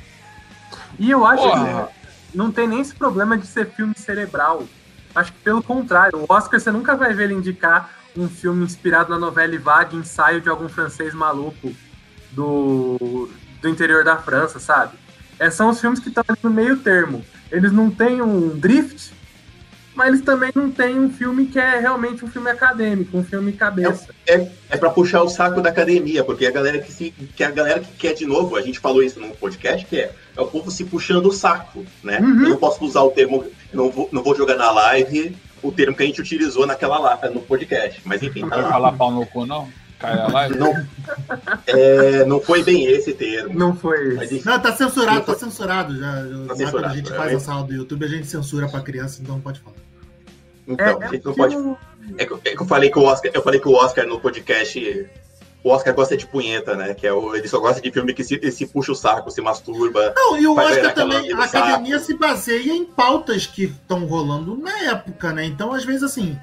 E 0.98 1.10
eu 1.10 1.26
acho 1.26 1.42
Porra. 1.42 1.88
que 2.30 2.36
não 2.36 2.50
tem 2.50 2.66
nem 2.66 2.80
esse 2.80 2.94
problema 2.94 3.36
de 3.36 3.46
ser 3.46 3.70
filme 3.70 3.94
cerebral. 3.96 4.62
Acho 5.14 5.32
que 5.32 5.38
pelo 5.40 5.62
contrário, 5.62 6.18
o 6.18 6.26
Oscar 6.28 6.60
você 6.60 6.70
nunca 6.70 6.96
vai 6.96 7.12
ver 7.12 7.24
ele 7.24 7.34
indicar 7.34 7.90
um 8.16 8.28
filme 8.28 8.64
inspirado 8.64 9.10
na 9.10 9.18
novela 9.18 9.58
vague, 9.58 9.96
ensaio 9.96 10.40
de 10.40 10.48
algum 10.48 10.68
francês 10.68 11.14
maluco 11.14 11.72
do, 12.30 13.28
do 13.60 13.68
interior 13.68 14.04
da 14.04 14.16
França, 14.16 14.58
sabe? 14.58 14.96
É, 15.38 15.50
são 15.50 15.70
os 15.70 15.80
filmes 15.80 15.98
que 15.98 16.08
estão 16.08 16.24
ali 16.26 16.38
no 16.42 16.50
meio 16.50 16.76
termo. 16.78 17.24
Eles 17.50 17.72
não 17.72 17.90
têm 17.90 18.22
um 18.22 18.48
drift, 18.50 19.12
mas 19.94 20.08
eles 20.08 20.20
também 20.22 20.50
não 20.54 20.70
têm 20.70 20.98
um 20.98 21.10
filme 21.10 21.46
que 21.46 21.58
é 21.58 21.78
realmente 21.78 22.24
um 22.24 22.28
filme 22.28 22.50
acadêmico, 22.50 23.16
um 23.16 23.24
filme 23.24 23.52
cabeça. 23.52 24.14
É 24.70 24.76
pra 24.76 24.90
puxar 24.90 25.22
o 25.22 25.28
saco 25.28 25.60
da 25.60 25.68
academia, 25.68 26.24
porque 26.24 26.46
a 26.46 26.50
galera 26.50 26.78
que 26.78 26.90
se. 26.90 27.10
que 27.10 27.44
a 27.44 27.50
galera 27.50 27.80
que 27.80 27.92
quer 27.92 28.14
de 28.14 28.24
novo, 28.24 28.56
a 28.56 28.62
gente 28.62 28.78
falou 28.78 29.02
isso 29.02 29.20
no 29.20 29.34
podcast, 29.34 29.84
que 29.84 29.96
é, 29.96 30.12
é 30.36 30.40
o 30.40 30.46
povo 30.46 30.70
se 30.70 30.84
puxando 30.84 31.26
o 31.26 31.32
saco, 31.32 31.84
né? 32.02 32.20
Uhum. 32.20 32.44
Eu 32.44 32.50
não 32.50 32.56
posso 32.56 32.84
usar 32.84 33.02
o 33.02 33.10
termo, 33.10 33.44
não 33.72 33.90
vou, 33.90 34.08
não 34.12 34.22
vou 34.22 34.34
jogar 34.36 34.56
na 34.56 34.70
live 34.70 35.36
o 35.62 35.70
termo 35.70 35.96
que 35.96 36.02
a 36.02 36.06
gente 36.06 36.20
utilizou 36.20 36.66
naquela 36.66 36.98
lá, 36.98 37.18
no 37.32 37.40
podcast. 37.40 38.02
Mas 38.04 38.22
enfim, 38.22 38.40
Não 38.40 38.50
tá 38.50 38.56
vai 38.56 38.64
lá. 38.64 38.70
falar 38.70 38.92
pau 38.92 39.10
no 39.10 39.24
cu, 39.26 39.46
não? 39.46 39.68
Cai 39.98 40.18
a 40.18 40.26
live? 40.26 40.56
Não, 40.58 40.86
é, 41.66 42.24
não 42.24 42.40
foi 42.40 42.64
bem 42.64 42.84
esse 42.86 43.12
termo. 43.14 43.56
Não 43.56 43.74
foi 43.76 44.14
Mas 44.14 44.32
enfim, 44.32 44.48
Não, 44.48 44.58
tá 44.58 44.72
censurado, 44.74 45.18
Não 45.18 45.24
tá 45.24 45.34
censurado 45.36 45.96
já. 45.96 46.12
Quando 46.46 46.56
censurado, 46.56 46.92
a 46.92 46.96
gente 46.96 47.12
é. 47.12 47.16
faz 47.16 47.34
a 47.34 47.40
sala 47.40 47.62
do 47.64 47.72
YouTube, 47.72 48.04
a 48.04 48.08
gente 48.08 48.26
censura 48.26 48.68
pra 48.68 48.80
criança, 48.80 49.22
então 49.22 49.36
não 49.36 49.42
pode 49.42 49.60
falar. 49.60 49.76
então, 50.66 51.00
a 51.00 51.06
gente 51.06 51.24
não 51.24 51.34
pode 51.34 51.54
É 52.18 52.26
que, 52.26 52.34
é 52.34 52.56
que 52.56 52.62
eu 52.62 52.66
falei 52.66 52.90
que 52.90 52.98
o 52.98 53.02
Oscar, 53.02 53.30
eu 53.32 53.42
falei 53.42 53.60
que 53.60 53.68
o 53.68 53.74
Oscar 53.74 54.04
no 54.06 54.18
podcast, 54.18 55.06
o 55.64 55.70
Oscar 55.70 55.94
gosta 55.94 56.16
de 56.16 56.26
punheta, 56.26 56.74
né? 56.74 56.94
Que 56.94 57.06
é 57.06 57.12
o, 57.12 57.34
ele 57.34 57.46
só 57.46 57.60
gosta 57.60 57.80
de 57.80 57.90
filme 57.90 58.12
que 58.12 58.24
se, 58.24 58.50
se 58.50 58.66
puxa 58.66 58.92
o 58.92 58.96
saco, 58.96 59.30
se 59.30 59.40
masturba. 59.40 60.12
Não, 60.16 60.36
e 60.36 60.46
o 60.46 60.56
Oscar 60.56 60.92
também, 60.92 61.32
a 61.32 61.44
academia 61.44 61.98
saco. 61.98 62.06
se 62.06 62.14
baseia 62.18 62.72
em 62.72 62.84
pautas 62.84 63.46
que 63.46 63.64
estão 63.64 64.04
rolando 64.04 64.56
na 64.56 64.90
época, 64.90 65.32
né? 65.32 65.44
Então, 65.44 65.72
às 65.72 65.84
vezes, 65.84 66.02
assim, 66.02 66.36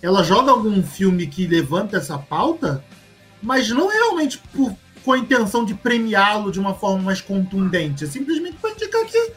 ela 0.00 0.22
joga 0.24 0.50
algum 0.50 0.82
filme 0.82 1.26
que 1.26 1.46
levanta 1.46 1.98
essa 1.98 2.18
pauta, 2.18 2.82
mas 3.42 3.68
não 3.68 3.88
realmente 3.88 4.38
por, 4.54 4.74
com 5.04 5.12
a 5.12 5.18
intenção 5.18 5.64
de 5.64 5.74
premiá-lo 5.74 6.50
de 6.50 6.58
uma 6.58 6.74
forma 6.74 7.02
mais 7.02 7.20
contundente. 7.20 8.04
É 8.04 8.06
simplesmente 8.06 8.56
para 8.56 8.70
indicar 8.70 9.04
que, 9.04 9.32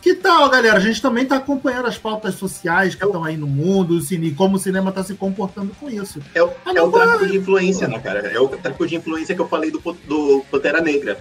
que 0.00 0.14
tal, 0.14 0.48
galera. 0.48 0.76
A 0.76 0.80
gente 0.80 1.00
também 1.02 1.24
está 1.24 1.36
acompanhando 1.36 1.86
as 1.86 1.98
pautas 1.98 2.34
sociais 2.34 2.94
que 2.94 3.04
estão 3.04 3.24
aí 3.24 3.36
no 3.36 3.46
mundo, 3.46 3.92
o 3.96 4.00
cine, 4.00 4.32
como 4.32 4.56
o 4.56 4.58
cinema 4.58 4.90
está 4.90 5.02
se 5.02 5.14
comportando 5.14 5.72
com 5.78 5.90
isso. 5.90 6.20
É 6.34 6.42
o, 6.42 6.50
Ah, 6.64 6.72
é 6.74 6.82
o 6.82 6.90
tráfico 6.90 7.26
de 7.26 7.36
influência, 7.38 7.88
né, 7.88 7.98
cara? 7.98 8.20
É 8.20 8.38
o 8.38 8.48
tráfico 8.48 8.86
de 8.86 8.96
influência 8.96 9.34
que 9.34 9.40
eu 9.40 9.48
falei 9.48 9.70
do, 9.70 9.78
do 10.06 10.44
Pantera 10.50 10.80
Negra. 10.80 11.18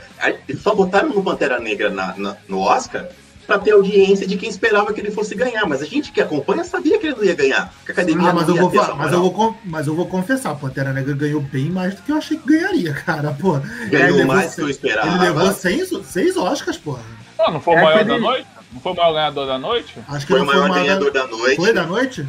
Eles 0.47 0.61
só 0.61 0.73
botaram 0.75 1.09
no 1.09 1.23
Pantera 1.23 1.59
Negra 1.59 1.89
na- 1.89 2.13
na- 2.17 2.37
no 2.47 2.59
Oscar 2.59 3.07
pra 3.47 3.57
ter 3.57 3.71
audiência 3.71 4.27
de 4.27 4.35
quem 4.35 4.49
esperava 4.49 4.91
que 4.93 4.99
ele 4.99 5.09
fosse 5.09 5.33
ganhar. 5.33 5.65
Mas 5.65 5.81
a 5.81 5.85
gente 5.85 6.11
que 6.11 6.19
acompanha 6.21 6.63
sabia 6.65 6.99
que 6.99 7.07
ele 7.07 7.15
não 7.15 7.23
ia 7.23 7.33
ganhar. 7.35 7.73
Que 7.85 7.91
a 7.91 7.93
academia 7.93 8.29
Ah, 8.29 8.33
mas, 8.33 8.47
não 8.47 8.57
eu 8.57 8.69
vou, 8.69 8.95
mas, 8.97 9.11
eu 9.13 9.21
vou, 9.31 9.57
mas 9.63 9.87
eu 9.87 9.95
vou 9.95 10.05
confessar, 10.07 10.53
Pantera 10.55 10.91
Negra 10.93 11.13
ganhou 11.13 11.41
bem 11.41 11.69
mais 11.71 11.95
do 11.95 12.01
que 12.01 12.11
eu 12.11 12.17
achei 12.17 12.37
que 12.37 12.45
ganharia, 12.47 12.93
cara. 13.05 13.31
Pô, 13.39 13.59
Ganhou 13.89 14.25
mais 14.25 14.49
se- 14.51 14.55
que 14.57 14.61
eu 14.63 14.69
esperava. 14.69 15.07
Ele 15.07 15.19
levou 15.19 15.51
seis, 15.53 15.89
seis 16.05 16.35
Oscars, 16.37 16.77
porra. 16.77 17.01
Não, 17.39 17.53
não 17.53 17.61
foi 17.61 17.75
o 17.75 17.77
É 17.77 17.83
maior 17.83 17.99
aquele- 18.01 18.09
da 18.09 18.19
noite? 18.19 18.47
Não 18.71 18.81
foi 18.81 18.91
o 18.91 18.95
maior 18.95 19.13
ganhador 19.13 19.47
da 19.47 19.57
noite? 19.57 19.95
Acho 20.07 20.25
que 20.25 20.31
Foi 20.33 20.41
o 20.41 20.45
não 20.45 20.53
maior 20.53 20.69
ganhador 20.73 21.11
da 21.11 21.27
noite. 21.27 21.55
Foi 21.55 21.73
da 21.73 21.85
noite? 21.85 22.27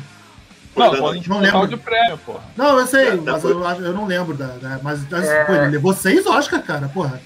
Foi 0.75 0.85
não, 0.85 0.91
da 0.93 0.99
foi 0.99 1.07
noite. 1.07 1.29
Não 1.29 1.41
lembro. 1.41 1.67
de 1.67 1.77
prêmio, 1.77 2.19
porra. 2.19 2.43
Não, 2.57 2.79
eu 2.79 2.87
sei, 2.87 3.07
Já- 3.07 3.17
já 3.17 3.33
mas 3.33 3.43
foi. 3.43 3.53
eu, 3.53 3.61
eu 3.65 3.93
não 3.93 4.07
lembro 4.07 4.35
da. 4.37 4.47
da- 4.47 4.79
mas 4.83 5.13
É. 5.13 5.45
pô, 5.45 5.53
ele 5.55 5.67
levou 5.69 5.93
seis 5.93 6.27
Oscars, 6.27 6.65
cara, 6.65 6.89
porra. 6.89 7.21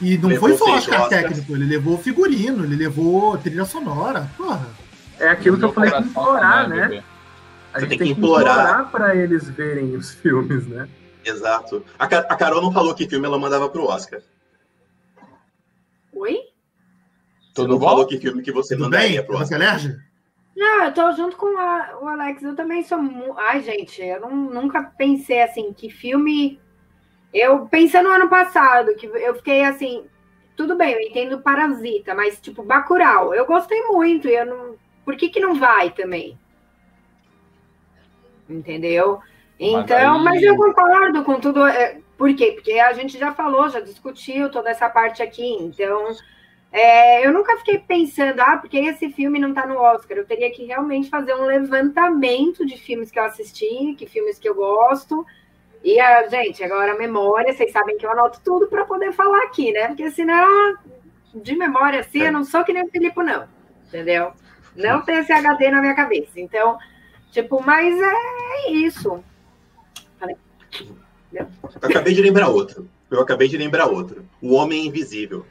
E 0.00 0.16
não 0.18 0.28
Levou 0.28 0.48
foi 0.48 0.56
só 0.58 0.64
Oscar 0.76 1.02
Oscars. 1.02 1.08
técnico, 1.08 1.52
ele 1.56 1.64
levou 1.66 1.98
figurino, 1.98 2.64
ele 2.64 2.76
levou 2.76 3.36
trilha 3.38 3.64
sonora, 3.64 4.30
porra. 4.36 4.66
É 5.18 5.28
aquilo 5.28 5.58
que 5.58 5.64
eu 5.64 5.72
falei 5.72 5.90
de 5.90 5.98
implorar, 6.08 6.68
né? 6.68 6.82
bebê. 6.82 7.02
A 7.74 7.78
Você 7.78 7.80
gente 7.80 7.88
tem 7.90 7.98
tem 7.98 8.06
que 8.14 8.20
implorar, 8.20 8.58
implorar. 8.60 8.90
pra 8.90 9.16
eles 9.16 9.48
verem 9.50 9.96
os 9.96 10.12
filmes, 10.14 10.66
né? 10.68 10.88
Exato. 11.24 11.84
A, 11.98 12.06
Ca- 12.06 12.26
a 12.28 12.36
Carol 12.36 12.62
não 12.62 12.72
falou 12.72 12.94
que 12.94 13.08
filme 13.08 13.26
ela 13.26 13.38
mandava 13.38 13.68
pro 13.68 13.84
Oscar. 13.86 14.20
Oi? 16.12 16.38
Não 17.66 17.78
bom? 17.78 17.86
falou 17.88 18.06
que 18.06 18.18
filme 18.18 18.42
que 18.42 18.52
você 18.52 18.74
Tudo 18.74 18.84
mandaria 18.84 19.20
bem? 19.20 19.26
pro 19.26 19.36
Você 19.38 19.54
Oscar. 19.54 19.60
alérgico? 19.70 19.98
Não, 20.56 20.84
eu 20.84 20.92
tô 20.92 21.12
junto 21.12 21.36
com 21.36 21.56
a- 21.58 21.98
o 22.02 22.08
Alex. 22.08 22.42
Eu 22.42 22.54
também 22.56 22.82
sou. 22.82 22.98
Ai, 23.36 23.60
gente, 23.62 24.02
eu 24.02 24.20
não- 24.20 24.34
nunca 24.50 24.82
pensei 24.82 25.42
assim, 25.42 25.72
que 25.72 25.88
filme. 25.88 26.60
Eu 27.32 27.66
pensei 27.66 28.02
no 28.02 28.10
ano 28.10 28.28
passado, 28.28 28.94
que 28.96 29.06
eu 29.06 29.34
fiquei 29.36 29.64
assim. 29.64 30.04
Tudo 30.56 30.74
bem, 30.76 30.92
eu 30.94 31.00
entendo 31.00 31.40
Parasita, 31.40 32.14
mas 32.14 32.40
tipo, 32.40 32.62
Bacurau, 32.64 33.32
eu 33.34 33.46
gostei 33.46 33.80
muito. 33.82 34.26
E 34.26 34.34
eu 34.34 34.46
não. 34.46 34.74
Por 35.04 35.16
que, 35.16 35.28
que 35.28 35.38
não 35.40 35.54
vai 35.54 35.90
também? 35.90 36.36
Entendeu? 38.48 39.20
Então, 39.60 40.16
aí- 40.18 40.24
mas 40.24 40.42
eu 40.42 40.56
concordo 40.56 41.22
com 41.24 41.38
tudo. 41.40 41.66
é, 41.66 42.00
por 42.16 42.34
quê? 42.34 42.52
Porque 42.52 42.72
a 42.80 42.92
gente 42.92 43.18
já 43.18 43.32
falou, 43.32 43.68
já 43.68 43.80
discutiu 43.80 44.50
toda 44.50 44.70
essa 44.70 44.88
parte 44.88 45.22
aqui. 45.22 45.46
Então, 45.60 46.08
é, 46.70 47.26
eu 47.26 47.32
nunca 47.32 47.56
fiquei 47.58 47.78
pensando, 47.78 48.40
ah, 48.40 48.58
porque 48.58 48.76
esse 48.78 49.10
filme 49.10 49.38
não 49.38 49.54
tá 49.54 49.66
no 49.66 49.78
Oscar. 49.78 50.18
Eu 50.18 50.26
teria 50.26 50.50
que 50.50 50.64
realmente 50.64 51.08
fazer 51.08 51.34
um 51.34 51.44
levantamento 51.44 52.66
de 52.66 52.76
filmes 52.76 53.10
que 53.10 53.18
eu 53.18 53.24
assisti, 53.24 53.94
que 53.96 54.06
filmes 54.06 54.38
que 54.38 54.48
eu 54.48 54.54
gosto. 54.54 55.24
E, 55.82 55.98
a, 55.98 56.28
gente, 56.28 56.62
agora 56.62 56.92
a 56.92 56.98
memória, 56.98 57.52
vocês 57.52 57.72
sabem 57.72 57.96
que 57.96 58.04
eu 58.04 58.12
anoto 58.12 58.40
tudo 58.44 58.66
para 58.66 58.84
poder 58.84 59.12
falar 59.12 59.44
aqui, 59.44 59.72
né? 59.72 59.88
Porque 59.88 60.10
senão, 60.10 60.76
de 61.34 61.56
memória 61.56 62.00
assim, 62.00 62.22
eu 62.22 62.32
não 62.32 62.44
sou 62.44 62.64
que 62.64 62.72
nem 62.72 62.84
o 62.84 62.90
Filipe, 62.90 63.22
não. 63.22 63.48
Entendeu? 63.86 64.32
Não 64.76 65.00
tem 65.02 65.18
esse 65.18 65.32
HD 65.32 65.70
na 65.70 65.80
minha 65.80 65.94
cabeça. 65.94 66.38
Então, 66.38 66.78
tipo, 67.32 67.62
mas 67.64 67.98
é 67.98 68.70
isso. 68.72 69.24
Eu 71.32 71.46
acabei 71.82 72.14
de 72.14 72.20
lembrar 72.20 72.48
outro. 72.48 72.88
Eu 73.10 73.20
acabei 73.20 73.48
de 73.48 73.56
lembrar 73.56 73.86
outro. 73.86 74.24
O 74.42 74.54
Homem 74.54 74.86
Invisível. 74.86 75.46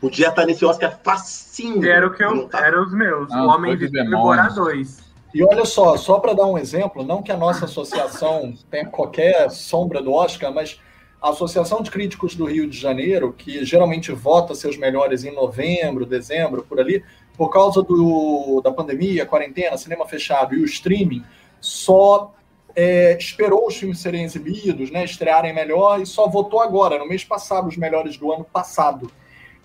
Podia 0.00 0.28
estar 0.28 0.46
nesse 0.46 0.64
Oscar 0.64 0.98
facinho. 1.02 1.84
Era 1.84 2.06
o 2.06 2.12
que 2.12 2.22
eu. 2.22 2.48
Tá. 2.48 2.66
Era 2.66 2.82
os 2.82 2.92
meus. 2.92 3.30
Ah, 3.32 3.44
o 3.44 3.48
Homem 3.48 3.72
Invisível 3.72 4.04
e. 4.04 4.10
Borá 4.10 4.48
2. 4.48 5.06
E 5.34 5.44
olha 5.44 5.64
só, 5.64 5.96
só 5.96 6.18
para 6.18 6.32
dar 6.32 6.46
um 6.46 6.56
exemplo, 6.56 7.04
não 7.04 7.22
que 7.22 7.30
a 7.30 7.36
nossa 7.36 7.66
associação 7.66 8.54
tenha 8.70 8.86
qualquer 8.86 9.50
sombra 9.50 10.00
do 10.00 10.12
Oscar, 10.12 10.52
mas 10.52 10.80
a 11.20 11.30
Associação 11.30 11.82
de 11.82 11.90
Críticos 11.90 12.34
do 12.34 12.44
Rio 12.44 12.68
de 12.68 12.78
Janeiro, 12.78 13.34
que 13.36 13.64
geralmente 13.64 14.12
vota 14.12 14.54
seus 14.54 14.76
melhores 14.76 15.24
em 15.24 15.34
novembro, 15.34 16.06
dezembro, 16.06 16.62
por 16.62 16.78
ali, 16.78 17.02
por 17.36 17.50
causa 17.50 17.82
do, 17.82 18.60
da 18.62 18.70
pandemia, 18.70 19.26
quarentena, 19.26 19.76
cinema 19.76 20.06
fechado 20.06 20.54
e 20.54 20.62
o 20.62 20.64
streaming, 20.64 21.24
só 21.60 22.34
é, 22.74 23.16
esperou 23.18 23.66
os 23.66 23.76
filmes 23.76 23.98
serem 23.98 24.24
exibidos, 24.24 24.90
né, 24.90 25.04
estrearem 25.04 25.54
melhor 25.54 26.00
e 26.00 26.06
só 26.06 26.28
votou 26.28 26.60
agora, 26.60 26.98
no 26.98 27.08
mês 27.08 27.24
passado, 27.24 27.68
os 27.68 27.76
melhores 27.76 28.16
do 28.16 28.32
ano 28.32 28.44
passado. 28.44 29.10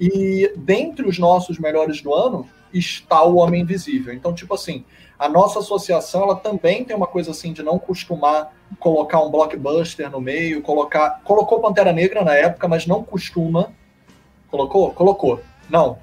E 0.02 0.52
dentre 0.57 1.07
os 1.07 1.19
nossos 1.19 1.60
melhores 1.60 2.02
do 2.02 2.11
ano 2.11 2.49
está 2.73 3.23
o 3.23 3.36
Homem 3.36 3.61
Invisível. 3.61 4.11
Então, 4.11 4.34
tipo 4.34 4.56
assim, 4.56 4.84
a 5.19 5.30
nossa 5.30 5.60
associação 5.60 6.23
ela 6.23 6.36
também 6.36 6.84
tem 6.84 6.95
uma 6.95 7.06
coisa 7.06 7.30
assim 7.30 7.53
de 7.53 7.61
não 7.61 7.78
costumar 7.78 8.52
colocar 8.80 9.22
um 9.22 9.30
blockbuster 9.30 10.10
no 10.10 10.19
meio, 10.19 10.64
colocar. 10.64 11.22
Colocou 11.23 11.60
Pantera 11.60 11.94
Negra 11.94 12.23
na 12.23 12.34
época, 12.34 12.68
mas 12.68 12.88
não 12.88 13.03
costuma. 13.03 13.72
Colocou? 14.49 14.91
Colocou. 14.91 15.40
Não. 15.69 15.99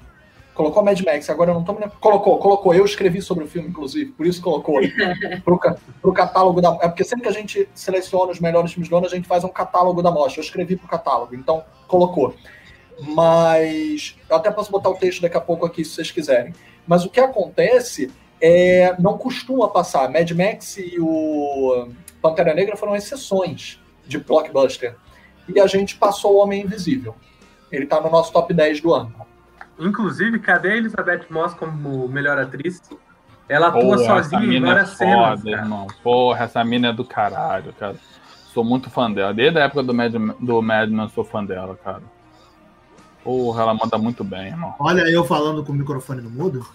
Colocou 0.53 0.83
Mad 0.83 0.99
Max, 1.01 1.29
agora 1.29 1.51
eu 1.51 1.55
não 1.55 1.63
tô 1.63 1.73
me 1.73 1.79
lembrando. 1.79 1.99
Colocou, 1.99 2.37
colocou. 2.37 2.73
Eu 2.73 2.85
escrevi 2.85 3.21
sobre 3.21 3.43
o 3.43 3.47
filme, 3.47 3.69
inclusive, 3.69 4.11
por 4.11 4.25
isso 4.25 4.41
colocou. 4.41 4.79
pro, 5.43 5.59
pro 6.01 6.13
catálogo 6.13 6.61
da. 6.61 6.77
É 6.81 6.87
porque 6.87 7.03
sempre 7.03 7.23
que 7.23 7.29
a 7.29 7.33
gente 7.33 7.69
seleciona 7.73 8.31
os 8.31 8.39
melhores 8.39 8.71
filmes 8.71 8.89
do 8.89 8.95
ano, 8.95 9.07
a 9.07 9.09
gente 9.09 9.27
faz 9.27 9.43
um 9.43 9.49
catálogo 9.49 10.01
da 10.01 10.11
mostra. 10.11 10.39
Eu 10.39 10.43
escrevi 10.45 10.75
pro 10.75 10.87
catálogo, 10.87 11.35
então 11.35 11.63
colocou. 11.87 12.35
Mas 13.01 14.15
eu 14.29 14.35
até 14.35 14.51
posso 14.51 14.71
botar 14.71 14.89
o 14.89 14.95
texto 14.95 15.21
daqui 15.21 15.37
a 15.37 15.41
pouco 15.41 15.65
aqui 15.65 15.83
se 15.83 15.95
vocês 15.95 16.11
quiserem. 16.11 16.53
Mas 16.87 17.05
o 17.05 17.09
que 17.09 17.19
acontece 17.19 18.11
é 18.41 18.95
não 18.99 19.17
costuma 19.17 19.67
passar. 19.67 20.09
Mad 20.09 20.29
Max 20.31 20.77
e 20.77 20.97
o 20.99 21.89
Pantera 22.21 22.53
Negra 22.53 22.75
foram 22.75 22.95
exceções 22.95 23.79
de 24.05 24.17
blockbuster. 24.17 24.95
E 25.47 25.59
a 25.59 25.67
gente 25.67 25.95
passou 25.95 26.35
o 26.35 26.37
Homem 26.39 26.63
Invisível. 26.63 27.15
Ele 27.71 27.85
tá 27.85 28.01
no 28.01 28.09
nosso 28.09 28.31
top 28.31 28.53
10 28.53 28.81
do 28.81 28.93
ano. 28.93 29.13
Inclusive, 29.79 30.39
cadê 30.39 30.71
a 30.71 30.77
Elizabeth 30.77 31.25
Moss 31.29 31.53
como 31.53 32.07
melhor 32.07 32.37
atriz? 32.37 32.81
Ela 33.47 33.69
atua 33.69 33.81
Porra, 33.81 34.23
sozinha 34.23 34.57
em 34.57 34.63
é 34.63 34.65
várias 34.65 34.89
cenas. 34.89 35.15
foda, 35.39 35.51
cara. 35.51 35.63
irmão. 35.63 35.87
Porra, 36.03 36.43
essa 36.45 36.63
mina 36.63 36.89
é 36.89 36.93
do 36.93 37.05
caralho, 37.05 37.73
cara. 37.73 37.95
Sou 38.53 38.63
muito 38.63 38.89
fã 38.89 39.11
dela. 39.11 39.33
Desde 39.33 39.57
a 39.59 39.63
época 39.63 39.83
do 39.83 39.93
Mad, 39.93 40.13
do 40.39 40.61
Madman, 40.61 41.05
eu 41.05 41.09
sou 41.09 41.23
fã 41.23 41.43
dela, 41.43 41.77
cara. 41.83 42.01
Porra, 43.29 43.61
ela 43.61 43.73
manda 43.75 43.95
muito 43.99 44.23
bem, 44.23 44.47
irmão. 44.47 44.73
Olha 44.79 45.01
eu 45.03 45.23
falando 45.23 45.63
com 45.63 45.71
o 45.71 45.75
microfone 45.75 46.19
no 46.19 46.31
mudo. 46.31 46.65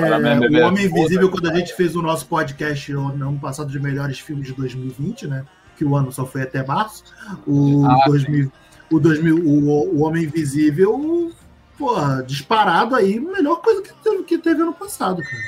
Parabéns, 0.00 0.40
É, 0.42 0.64
o 0.64 0.66
Homem 0.66 0.86
Invisível, 0.86 1.30
quando 1.30 1.50
a 1.50 1.54
gente 1.54 1.74
fez 1.74 1.94
o 1.94 2.00
nosso 2.00 2.26
podcast 2.26 2.90
no 2.94 3.08
ano 3.08 3.38
passado 3.38 3.70
de 3.70 3.78
melhores 3.78 4.18
filmes 4.18 4.46
de 4.46 4.54
2020, 4.54 5.26
né? 5.26 5.44
Que 5.76 5.84
o 5.84 5.94
ano 5.94 6.10
só 6.10 6.24
foi 6.24 6.42
até 6.44 6.64
março. 6.64 7.04
O, 7.46 7.84
Ah, 7.84 8.04
2000, 8.06 8.50
o, 8.90 8.98
2000, 8.98 9.36
o, 9.36 9.96
o 9.98 10.02
Homem 10.04 10.24
Invisível, 10.24 11.30
porra, 11.78 12.22
disparado 12.26 12.94
aí, 12.94 13.20
melhor 13.20 13.56
coisa 13.56 13.82
que 13.82 13.92
teve, 14.02 14.22
que 14.22 14.38
teve 14.38 14.62
ano 14.62 14.72
passado, 14.72 15.20
cara. 15.22 15.42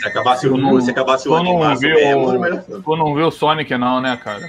Se 0.00 0.06
acabasse 0.06 0.46
o, 0.46 0.56
não- 0.56 0.80
se 0.80 0.90
acabasse 0.92 1.28
o 1.28 1.34
ano 1.34 1.58
não 1.58 1.76
viu- 1.76 1.90
mesmo. 1.90 2.82
Tu 2.82 2.96
não 2.96 3.14
viu 3.16 3.26
o 3.26 3.30
Sonic, 3.32 3.76
não, 3.76 4.00
né, 4.00 4.16
cara? 4.16 4.48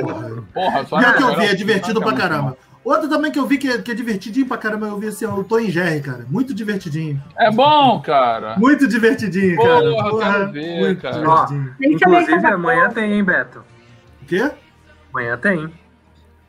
Porra. 0.00 0.42
Porra, 0.52 0.86
Sonic 0.86 1.10
o 1.10 1.14
que 1.16 1.22
eu 1.22 1.26
melhor 1.28 1.38
vi 1.38 1.46
é 1.46 1.54
divertido 1.54 2.00
pra 2.00 2.10
muito 2.10 2.20
caramba. 2.20 2.56
Outra 2.82 3.08
também 3.08 3.30
que 3.30 3.38
eu 3.38 3.46
vi 3.46 3.58
que 3.58 3.68
é, 3.68 3.78
que 3.78 3.90
é 3.90 3.94
divertidinho 3.94 4.46
pra 4.46 4.56
caramba, 4.56 4.86
eu 4.86 4.98
vi 4.98 5.08
assim, 5.08 5.26
ó, 5.26 5.34
o 5.34 5.44
Tom 5.44 5.60
e 5.60 5.70
Jerry, 5.70 6.00
cara. 6.00 6.24
Muito 6.28 6.54
divertidinho. 6.54 7.22
É 7.36 7.50
bom, 7.50 8.00
cara. 8.00 8.56
Muito 8.58 8.88
divertidinho, 8.88 9.56
Porra, 9.56 9.68
cara. 9.68 9.84
eu 9.84 10.18
quero 10.18 10.52
ver, 10.52 10.78
muito 10.80 11.02
cara. 11.02 11.18
divertidinho. 11.18 11.74
Que 11.76 11.86
Inclusive, 11.88 12.46
amanhã 12.46 12.88
bom. 12.88 12.94
tem, 12.94 13.12
hein, 13.12 13.22
Beto? 13.24 13.62
O 14.22 14.24
quê? 14.26 14.50
Amanhã 15.12 15.36
tem. 15.36 15.70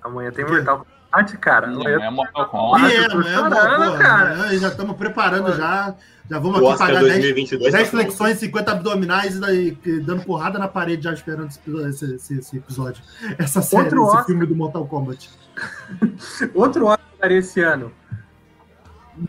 Amanhã 0.03 0.31
tem? 0.31 0.45
Mortal 0.45 0.85
Kombat, 1.11 1.37
cara. 1.37 1.67
Amanhã 1.67 1.99
é 2.01 2.09
Mortal 2.09 2.45
E 2.45 2.49
Kombat. 2.49 2.95
é, 2.95 2.99
né? 3.01 3.09
chorando, 3.09 3.49
Porra, 3.85 3.97
cara. 3.97 4.57
Já 4.57 4.67
estamos 4.69 4.95
preparando 4.95 5.53
já. 5.57 5.95
Já 6.29 6.39
vamos 6.39 6.59
O 6.61 6.63
aqui 6.63 6.65
Oscar 6.73 6.87
pagar 6.87 6.99
10, 7.01 7.11
2022 7.13 7.73
10 7.73 7.83
tá 7.83 7.91
flexões, 7.91 8.37
50 8.37 8.71
abdominais 8.71 9.35
e 9.35 9.39
daí, 9.41 9.71
dando 10.05 10.23
porrada 10.23 10.57
na 10.57 10.67
parede 10.69 11.03
já 11.03 11.11
esperando 11.11 11.49
esse, 11.49 11.59
esse- 11.89 12.15
esse- 12.15 12.39
esse 12.39 12.57
episódio. 12.57 13.03
Essa 13.37 13.61
série, 13.61 13.83
Outro 13.83 13.99
esse 14.03 14.09
Oscar. 14.11 14.25
filme 14.27 14.45
do 14.45 14.55
Mortal 14.55 14.85
Kombat. 14.87 15.29
Outro 16.53 16.85
Oscar 16.87 17.31
esse 17.31 17.61
ano. 17.61 17.91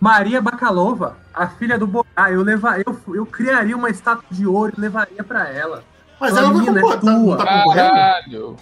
Maria 0.01 0.41
Bakalova, 0.41 1.17
a 1.35 1.47
filha 1.49 1.79
do 1.79 1.87
Borá. 1.87 2.31
Eu, 2.31 2.43
levar, 2.43 2.81
eu, 2.81 2.99
eu 3.15 3.27
criaria 3.27 3.77
uma 3.77 3.91
estátua 3.91 4.25
de 4.31 4.47
ouro 4.47 4.73
e 4.77 4.81
levaria 4.81 5.23
pra 5.25 5.49
ela. 5.49 5.85
Mas 6.21 6.31
Tua 6.31 6.39
ela 6.41 6.49
não, 6.53 6.59
menina 6.59 6.79
é 6.79 6.83
concor- 6.83 7.01
tá, 7.01 7.07
não 7.11 7.37
tá 7.37 7.45
concorrendo? 7.47 7.89
Caralho. 7.91 8.57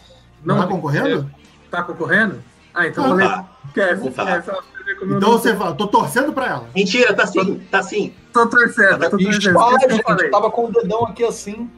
Não 0.44 0.54
tá 0.56 0.60
Não, 0.62 0.68
concorrendo? 0.68 1.30
tá 1.70 1.82
concorrendo? 1.82 2.42
Ah, 2.72 2.86
então 2.86 3.04
Ah, 3.04 3.08
vou 3.08 3.18
tá. 3.18 3.46
Esquece, 3.66 4.04
Não 4.04 4.12
tá. 4.12 4.22
esquece. 4.38 4.50
Ela 4.50 4.62
Então 5.02 5.18
não 5.20 5.32
você 5.32 5.54
fala, 5.54 5.74
tô 5.74 5.86
torcendo 5.86 6.32
pra 6.32 6.46
ela. 6.46 6.68
Mentira, 6.74 7.14
tá 7.14 7.26
sim, 7.26 7.58
tá 7.70 7.82
sim. 7.82 8.14
Tô 8.32 8.46
torcendo, 8.46 8.98
tô 9.10 9.18
E 9.18 9.24
torcendo. 9.24 9.60
Esquece 9.60 9.98
eu 9.98 10.02
falei. 10.02 10.30
tava 10.30 10.50
com 10.50 10.64
o 10.66 10.72
dedão 10.72 11.04
aqui 11.04 11.22
assim. 11.24 11.70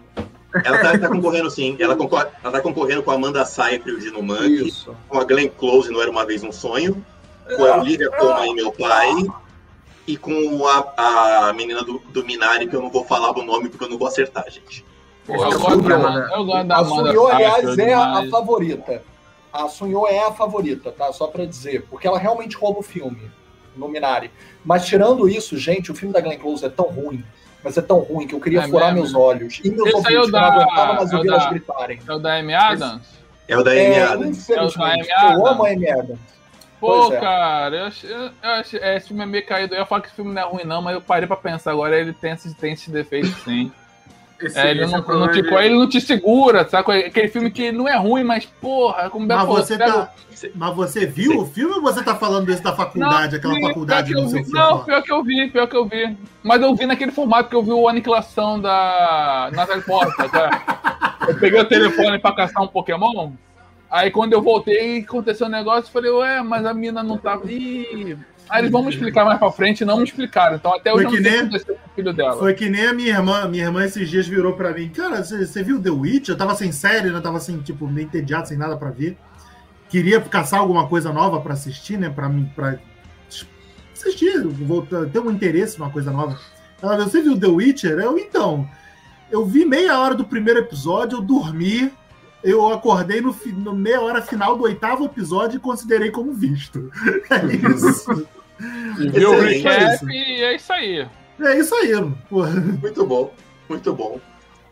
Ela 0.64 0.78
tá, 0.78 0.98
tá 0.98 1.08
concorrendo 1.08 1.50
sim. 1.50 1.76
Ela, 1.78 1.96
concorre, 1.96 2.26
ela 2.42 2.52
tá 2.52 2.60
concorrendo 2.60 3.02
com 3.02 3.10
a 3.10 3.14
Amanda 3.14 3.44
Seyfried 3.44 4.10
no 4.10 4.44
Isso. 4.44 4.94
com 5.08 5.18
a 5.18 5.24
Glenn 5.24 5.48
Close 5.48 5.90
no 5.90 6.00
Era 6.00 6.10
Uma 6.10 6.26
Vez 6.26 6.42
Um 6.42 6.52
Sonho, 6.52 7.04
com 7.56 7.64
a 7.64 7.78
Olivia 7.78 8.10
Colman 8.10 8.50
em 8.50 8.54
Meu 8.54 8.72
Pai, 8.72 9.10
e 10.06 10.16
com 10.16 10.66
a, 10.66 11.48
a 11.48 11.52
menina 11.52 11.82
do, 11.82 11.98
do 12.10 12.24
Minari, 12.24 12.68
que 12.68 12.74
eu 12.74 12.82
não 12.82 12.90
vou 12.90 13.04
falar 13.04 13.36
o 13.36 13.42
nome 13.42 13.68
porque 13.68 13.84
eu 13.84 13.88
não 13.88 13.98
vou 13.98 14.08
acertar, 14.08 14.44
gente. 14.50 14.84
Porra, 15.26 15.50
eu 15.50 15.58
o 15.58 15.60
gosto 15.60 15.82
da 15.82 15.98
né? 15.98 16.30
Eu 16.32 16.44
gosto 16.44 16.66
da 16.66 16.74
A 16.74 16.78
Amanda. 16.78 17.08
Sunyo, 17.08 17.26
aliás, 17.28 17.64
Seyfried, 17.64 17.88
é 17.88 17.94
a, 17.94 18.18
a 18.18 18.28
favorita. 18.28 19.02
A 19.52 19.68
Sunyo 19.68 20.06
é 20.06 20.26
a 20.26 20.32
favorita, 20.32 20.90
tá? 20.90 21.12
Só 21.12 21.28
pra 21.28 21.44
dizer. 21.44 21.86
Porque 21.88 22.06
ela 22.06 22.18
realmente 22.18 22.56
rouba 22.56 22.80
o 22.80 22.82
filme, 22.82 23.30
no 23.76 23.88
Minari. 23.88 24.30
Mas 24.64 24.86
tirando 24.86 25.28
isso, 25.28 25.56
gente, 25.56 25.92
o 25.92 25.94
filme 25.94 26.12
da 26.12 26.20
Glenn 26.20 26.38
Close 26.38 26.64
é 26.64 26.68
tão 26.68 26.86
ruim. 26.86 27.24
Mas 27.64 27.76
é 27.78 27.82
tão 27.82 27.98
ruim 28.00 28.26
que 28.26 28.34
eu 28.34 28.40
queria 28.40 28.60
É 28.60 28.68
furar 28.68 28.92
mesmo? 28.92 29.02
meus 29.02 29.14
olhos. 29.14 29.60
E 29.64 29.70
meus 29.70 29.88
Esse 29.88 30.08
aí 30.08 30.14
é 30.14 30.18
o 30.18 30.20
ouvidos, 30.22 30.30
que 30.30 30.36
eu 30.36 30.40
da- 30.40 30.40
não 30.40 30.60
aguentava 30.62 30.92
mais 30.94 31.10
é 31.10 31.14
o 31.14 31.16
ouvir 31.18 31.28
da- 31.28 31.34
elas 31.36 31.50
gritarem. 31.50 31.98
É 32.08 32.12
o 32.12 32.18
da 32.18 32.34
Amy 32.38 32.54
Adams? 32.54 33.02
É 33.48 33.56
o 33.58 33.62
da 33.62 33.70
Amy 33.70 33.80
É, 33.80 34.02
Adams. 34.02 34.38
infelizmente. 34.38 35.10
É 35.10 35.16
o 35.16 35.20
da 35.20 35.26
Amy 35.28 35.34
eu 35.40 35.46
amo 35.46 35.64
a 35.64 35.68
Amy 35.68 35.90
Adams. 35.90 36.18
Pô, 36.80 36.88
Pois 37.06 37.12
é. 37.12 37.20
cara, 37.20 37.76
eu 37.76 37.84
achei, 37.84 38.10
eu 38.12 38.30
achei- 38.42 38.80
é, 38.80 38.96
esse 38.96 39.06
filme 39.08 39.22
é 39.22 39.26
meio 39.26 39.46
caído. 39.46 39.72
Eu 39.74 39.86
falar 39.86 40.00
que 40.00 40.08
esse 40.08 40.16
filme 40.16 40.34
não 40.34 40.42
é 40.42 40.44
ruim, 40.44 40.64
não, 40.64 40.82
mas 40.82 40.94
eu 40.94 41.00
parei 41.00 41.28
pra 41.28 41.36
pensar 41.36 41.70
agora. 41.70 41.96
Ele 41.96 42.12
tem 42.12 42.32
esses, 42.32 42.52
tem 42.54 42.72
esses 42.72 42.88
defeitos, 42.88 43.30
sim. 43.44 43.70
Esse- 44.42 44.58
É, 44.58 44.70
ele, 44.70 44.82
é 44.82 44.86
não, 44.86 45.00
não 45.00 45.30
te, 45.30 45.42
de- 45.42 45.54
ele 45.54 45.74
não 45.76 45.88
te 45.88 46.00
segura, 46.00 46.68
sabe? 46.68 46.92
Aquele 47.06 47.28
filme 47.28 47.50
que 47.50 47.70
não 47.72 47.86
é 47.88 47.96
ruim, 47.96 48.24
mas, 48.24 48.44
porra, 48.44 49.08
como 49.08 49.24
o 49.24 49.28
Beto 49.28 49.38
Mas 49.40 49.48
falou, 49.48 49.62
você, 49.64 49.78
pega- 49.78 49.92
tá, 49.92 50.12
mas 50.54 50.74
você 50.74 51.06
viu 51.06 51.38
o 51.40 51.46
filme 51.46 51.74
ou 51.74 51.80
você 51.82 52.02
tá 52.02 52.14
falando 52.16 52.46
desse 52.46 52.62
da 52.62 52.72
faculdade, 52.74 53.36
aquela 53.36 53.54
sim, 53.54 53.62
faculdade 53.62 54.08
que 54.08 54.14
no 54.14 54.26
eu 54.26 54.28
seu 54.28 54.44
vi. 54.44 54.50
Não, 54.52 54.84
pior 54.84 55.02
que 55.02 55.12
eu 55.12 55.22
vi, 55.22 55.50
pior 55.50 55.66
que 55.66 55.76
eu 55.76 55.86
vi. 55.86 56.16
Mas 56.42 56.60
eu 56.62 56.74
vi 56.74 56.86
naquele 56.86 57.12
formato 57.12 57.48
que 57.48 57.54
eu 57.56 57.62
vi 57.62 57.70
o 57.72 57.88
Aniquilação 57.88 58.60
da 58.60 59.50
Natalie 59.52 59.82
Porta, 59.82 60.28
tá? 60.28 61.16
Eu 61.28 61.38
peguei 61.38 61.60
o 61.60 61.64
telefone 61.64 62.18
pra 62.18 62.32
caçar 62.34 62.62
um 62.62 62.66
Pokémon. 62.68 63.32
Aí 63.90 64.10
quando 64.10 64.32
eu 64.32 64.40
voltei, 64.42 65.00
aconteceu 65.00 65.46
um 65.46 65.50
negócio, 65.50 65.88
eu 65.88 65.92
falei, 65.92 66.10
ué, 66.10 66.42
mas 66.42 66.64
a 66.64 66.72
mina 66.72 67.02
não 67.02 67.18
tava. 67.18 67.42
Ih. 67.52 68.16
Aí 68.48 68.60
eles 68.60 68.70
vão 68.70 68.82
me 68.82 68.90
explicar 68.90 69.24
mais 69.24 69.38
pra 69.38 69.50
frente 69.50 69.80
e 69.80 69.84
não 69.84 69.98
me 69.98 70.04
explicaram. 70.04 70.56
Então 70.56 70.74
até 70.74 70.92
hoje 70.92 71.04
Foi 71.04 71.18
eu 71.18 71.22
não 71.22 71.30
que 71.50 71.60
nem- 71.60 71.76
filho 71.94 72.12
dela. 72.12 72.36
Foi 72.38 72.52
que 72.54 72.68
nem 72.68 72.86
a 72.86 72.92
minha 72.92 73.08
irmã. 73.10 73.48
Minha 73.48 73.64
irmã 73.64 73.84
esses 73.84 74.10
dias 74.10 74.26
virou 74.26 74.52
pra 74.54 74.72
mim. 74.72 74.88
Cara, 74.90 75.22
você 75.22 75.62
viu 75.62 75.80
The 75.80 75.90
Witch? 75.90 76.28
Eu 76.28 76.36
tava 76.36 76.54
sem 76.54 76.70
série, 76.72 77.10
né? 77.10 77.20
Tava 77.20 77.38
assim, 77.38 77.58
tipo, 77.60 77.86
meio 77.86 78.06
entediado, 78.06 78.48
sem 78.48 78.58
nada 78.58 78.76
pra 78.76 78.90
ver. 78.90 79.16
Queria 79.88 80.20
caçar 80.20 80.60
alguma 80.60 80.86
coisa 80.88 81.12
nova 81.12 81.40
pra 81.40 81.54
assistir, 81.54 81.98
né? 81.98 82.10
Pra 82.10 82.28
mim, 82.28 82.50
pra 82.54 82.78
assistir, 83.94 84.42
voltar, 84.46 85.06
ter 85.06 85.18
um 85.20 85.30
interesse 85.30 85.78
numa 85.78 85.90
coisa 85.90 86.10
nova. 86.10 86.38
Ela, 86.82 86.96
você 87.04 87.20
viu 87.22 87.38
The 87.38 87.46
Witcher? 87.46 87.98
Eu, 87.98 88.18
então. 88.18 88.68
Eu 89.30 89.46
vi 89.46 89.64
meia 89.64 89.98
hora 89.98 90.14
do 90.14 90.24
primeiro 90.24 90.60
episódio, 90.60 91.18
eu 91.18 91.22
dormi. 91.22 91.90
Eu 92.42 92.72
acordei 92.72 93.20
no, 93.20 93.34
no 93.56 93.72
meia 93.74 94.00
hora 94.00 94.20
final 94.20 94.56
do 94.56 94.64
oitavo 94.64 95.04
episódio 95.04 95.56
e 95.56 95.60
considerei 95.60 96.10
como 96.10 96.32
visto. 96.32 96.90
É 97.30 97.70
isso. 97.70 98.26
E 98.98 99.08
viu 99.08 99.30
o 99.30 99.34
Excelente. 99.44 99.62
recap 99.62 100.06
e 100.12 100.42
é 100.42 100.54
isso 100.56 100.72
aí. 100.72 101.08
É 101.40 101.58
isso 101.58 101.74
aí, 101.74 101.90
porra. 102.28 102.50
Muito 102.50 103.06
bom, 103.06 103.32
muito 103.68 103.92
bom. 103.94 104.20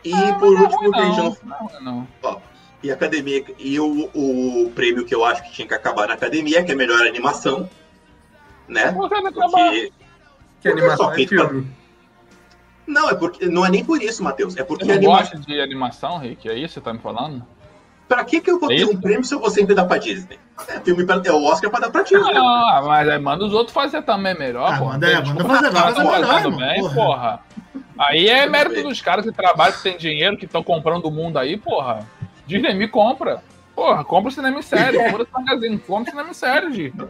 E 0.05 0.13
Ah, 0.13 0.35
por 0.35 0.49
último, 0.61 0.91
não 0.91 0.99
é 1.01 1.07
ruim, 1.07 1.17
não 1.17 1.37
não. 1.45 1.71
Não, 1.83 2.07
não. 2.23 2.43
E 2.83 2.91
a 2.91 2.95
academia, 2.95 3.45
e 3.59 3.79
o, 3.79 4.11
o 4.15 4.71
prêmio 4.75 5.05
que 5.05 5.15
eu 5.15 5.25
acho 5.25 5.43
que 5.45 5.53
tinha 5.53 5.69
que 5.69 5.75
acabar 5.75 6.09
na 6.09 6.15
academia, 6.15 6.63
que 6.65 6.73
é 6.73 6.75
melhor 6.75 7.07
animação, 7.07 7.69
né? 8.67 8.93
Porque. 8.93 9.93
Que 10.61 10.69
animação 10.69 11.13
é 11.13 11.15
feito 11.15 11.35
pra- 11.35 11.49
filme. 11.49 11.71
Não, 12.87 13.11
é 13.11 13.15
porque. 13.15 13.47
Não 13.47 13.65
é 13.67 13.71
nem 13.71 13.85
por 13.85 14.03
isso, 14.03 14.23
Matheus. 14.25 14.57
É 14.57 14.65
porque 14.65 14.85
Você 14.85 14.93
a 14.93 14.95
não 14.95 14.99
animação. 15.13 15.37
gosta 15.39 15.53
de 15.53 15.61
animação, 15.61 16.19
Rick? 16.19 16.49
É 16.49 16.55
isso 16.55 16.69
que 16.69 16.75
você 16.75 16.81
tá 16.81 16.93
me 16.93 16.99
falando? 17.01 17.45
Pra 18.11 18.25
que, 18.25 18.41
que 18.41 18.51
eu 18.51 18.59
vou 18.59 18.69
É 18.73 18.75
ter 18.75 18.83
isso? 18.83 18.93
um 18.93 19.01
prêmio 19.01 19.23
se 19.25 19.33
eu 19.33 19.39
vou 19.39 19.49
sempre 19.51 19.73
dar 19.73 19.85
pra 19.85 19.97
Disney? 19.97 20.37
É, 20.67 20.81
filme 20.81 21.07
pra, 21.07 21.23
é 21.25 21.31
o 21.31 21.45
Oscar 21.45 21.71
pra 21.71 21.79
dar 21.79 21.91
pra 21.91 22.03
Disney. 22.03 22.33
Ah, 22.37 22.83
mas 22.85 23.09
aí 23.09 23.19
manda 23.21 23.45
os 23.45 23.53
outros 23.55 23.73
fazer 23.73 24.03
também 24.03 24.37
melhor, 24.37 24.69
Ah, 24.75 24.79
pô. 24.79 24.87
manda- 24.87 25.07
é, 25.09 25.23
manda 25.25 25.45
fazer, 25.45 25.71
vai 25.71 25.83
Tá 25.83 25.95
fazer 25.95 26.11
melhor, 26.11 26.41
irmão, 26.41 26.59
bem, 26.59 26.81
porra. 26.81 26.95
porra. 26.95 27.41
Aí 27.97 28.27
é 28.29 28.49
mérito 28.49 28.83
dos 28.83 29.01
caras 29.01 29.25
que 29.25 29.31
trabalham, 29.31 29.77
que 29.77 29.83
tem 29.85 29.97
dinheiro, 29.97 30.37
que 30.37 30.45
estão 30.45 30.61
comprando 30.61 31.05
o 31.05 31.11
mundo 31.13 31.39
aí, 31.39 31.57
porra. 31.57 32.01
Disney 32.49 32.75
me 32.75 32.89
compra. 32.89 33.45
Porra, 33.77 34.03
compra 34.05 34.29
o 34.29 34.33
cinema 34.33 34.59
em 34.59 34.63
série. 34.63 34.99
Compra 35.09 35.23
esse 35.23 35.33
magazine, 35.33 35.79
compra 35.79 36.03
o 36.03 36.11
cinema 36.11 36.31
em 36.31 36.35
série, 36.35 36.71
Disney. 36.73 37.07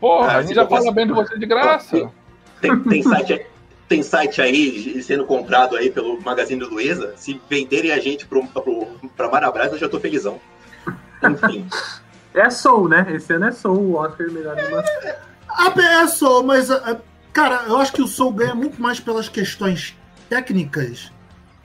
Porra, 0.00 0.32
Ah, 0.32 0.36
a 0.38 0.42
gente 0.42 0.56
já 0.56 0.66
fala 0.66 0.90
bem 0.90 1.06
de 1.06 1.12
você 1.12 1.38
de 1.38 1.46
graça. 1.46 2.10
Tem, 2.60 2.76
tem 2.80 3.02
site, 3.04 3.46
tem 3.88 4.02
site 4.02 4.40
aí 4.40 5.02
sendo 5.02 5.24
comprado 5.24 5.76
aí 5.76 5.90
pelo 5.90 6.20
Magazine 6.20 6.62
Luiza. 6.64 7.14
Se 7.16 7.40
venderem 7.48 7.92
a 7.92 7.98
gente 7.98 8.26
pro, 8.26 8.46
pro, 8.46 8.86
pra 9.16 9.30
Marabras, 9.30 9.72
eu 9.72 9.78
já 9.78 9.88
tô 9.88 9.98
felizão. 10.00 10.40
Enfim. 11.22 11.66
É 12.36 12.50
Soul, 12.50 12.88
né? 12.88 13.06
Esse 13.10 13.32
ano 13.32 13.44
é 13.44 13.52
Soul, 13.52 13.78
o 13.78 13.94
Oscar 13.94 14.28
melhor 14.28 14.58
animação. 14.58 14.92
A 15.48 15.80
é 16.02 16.06
Soul, 16.08 16.42
mas, 16.42 16.68
ah, 16.68 16.96
cara, 17.32 17.62
eu 17.68 17.76
acho 17.76 17.92
que 17.92 18.02
o 18.02 18.08
Soul 18.08 18.32
ganha 18.32 18.56
muito 18.56 18.82
mais 18.82 18.98
pelas 18.98 19.28
questões 19.28 19.96
técnicas 20.28 21.12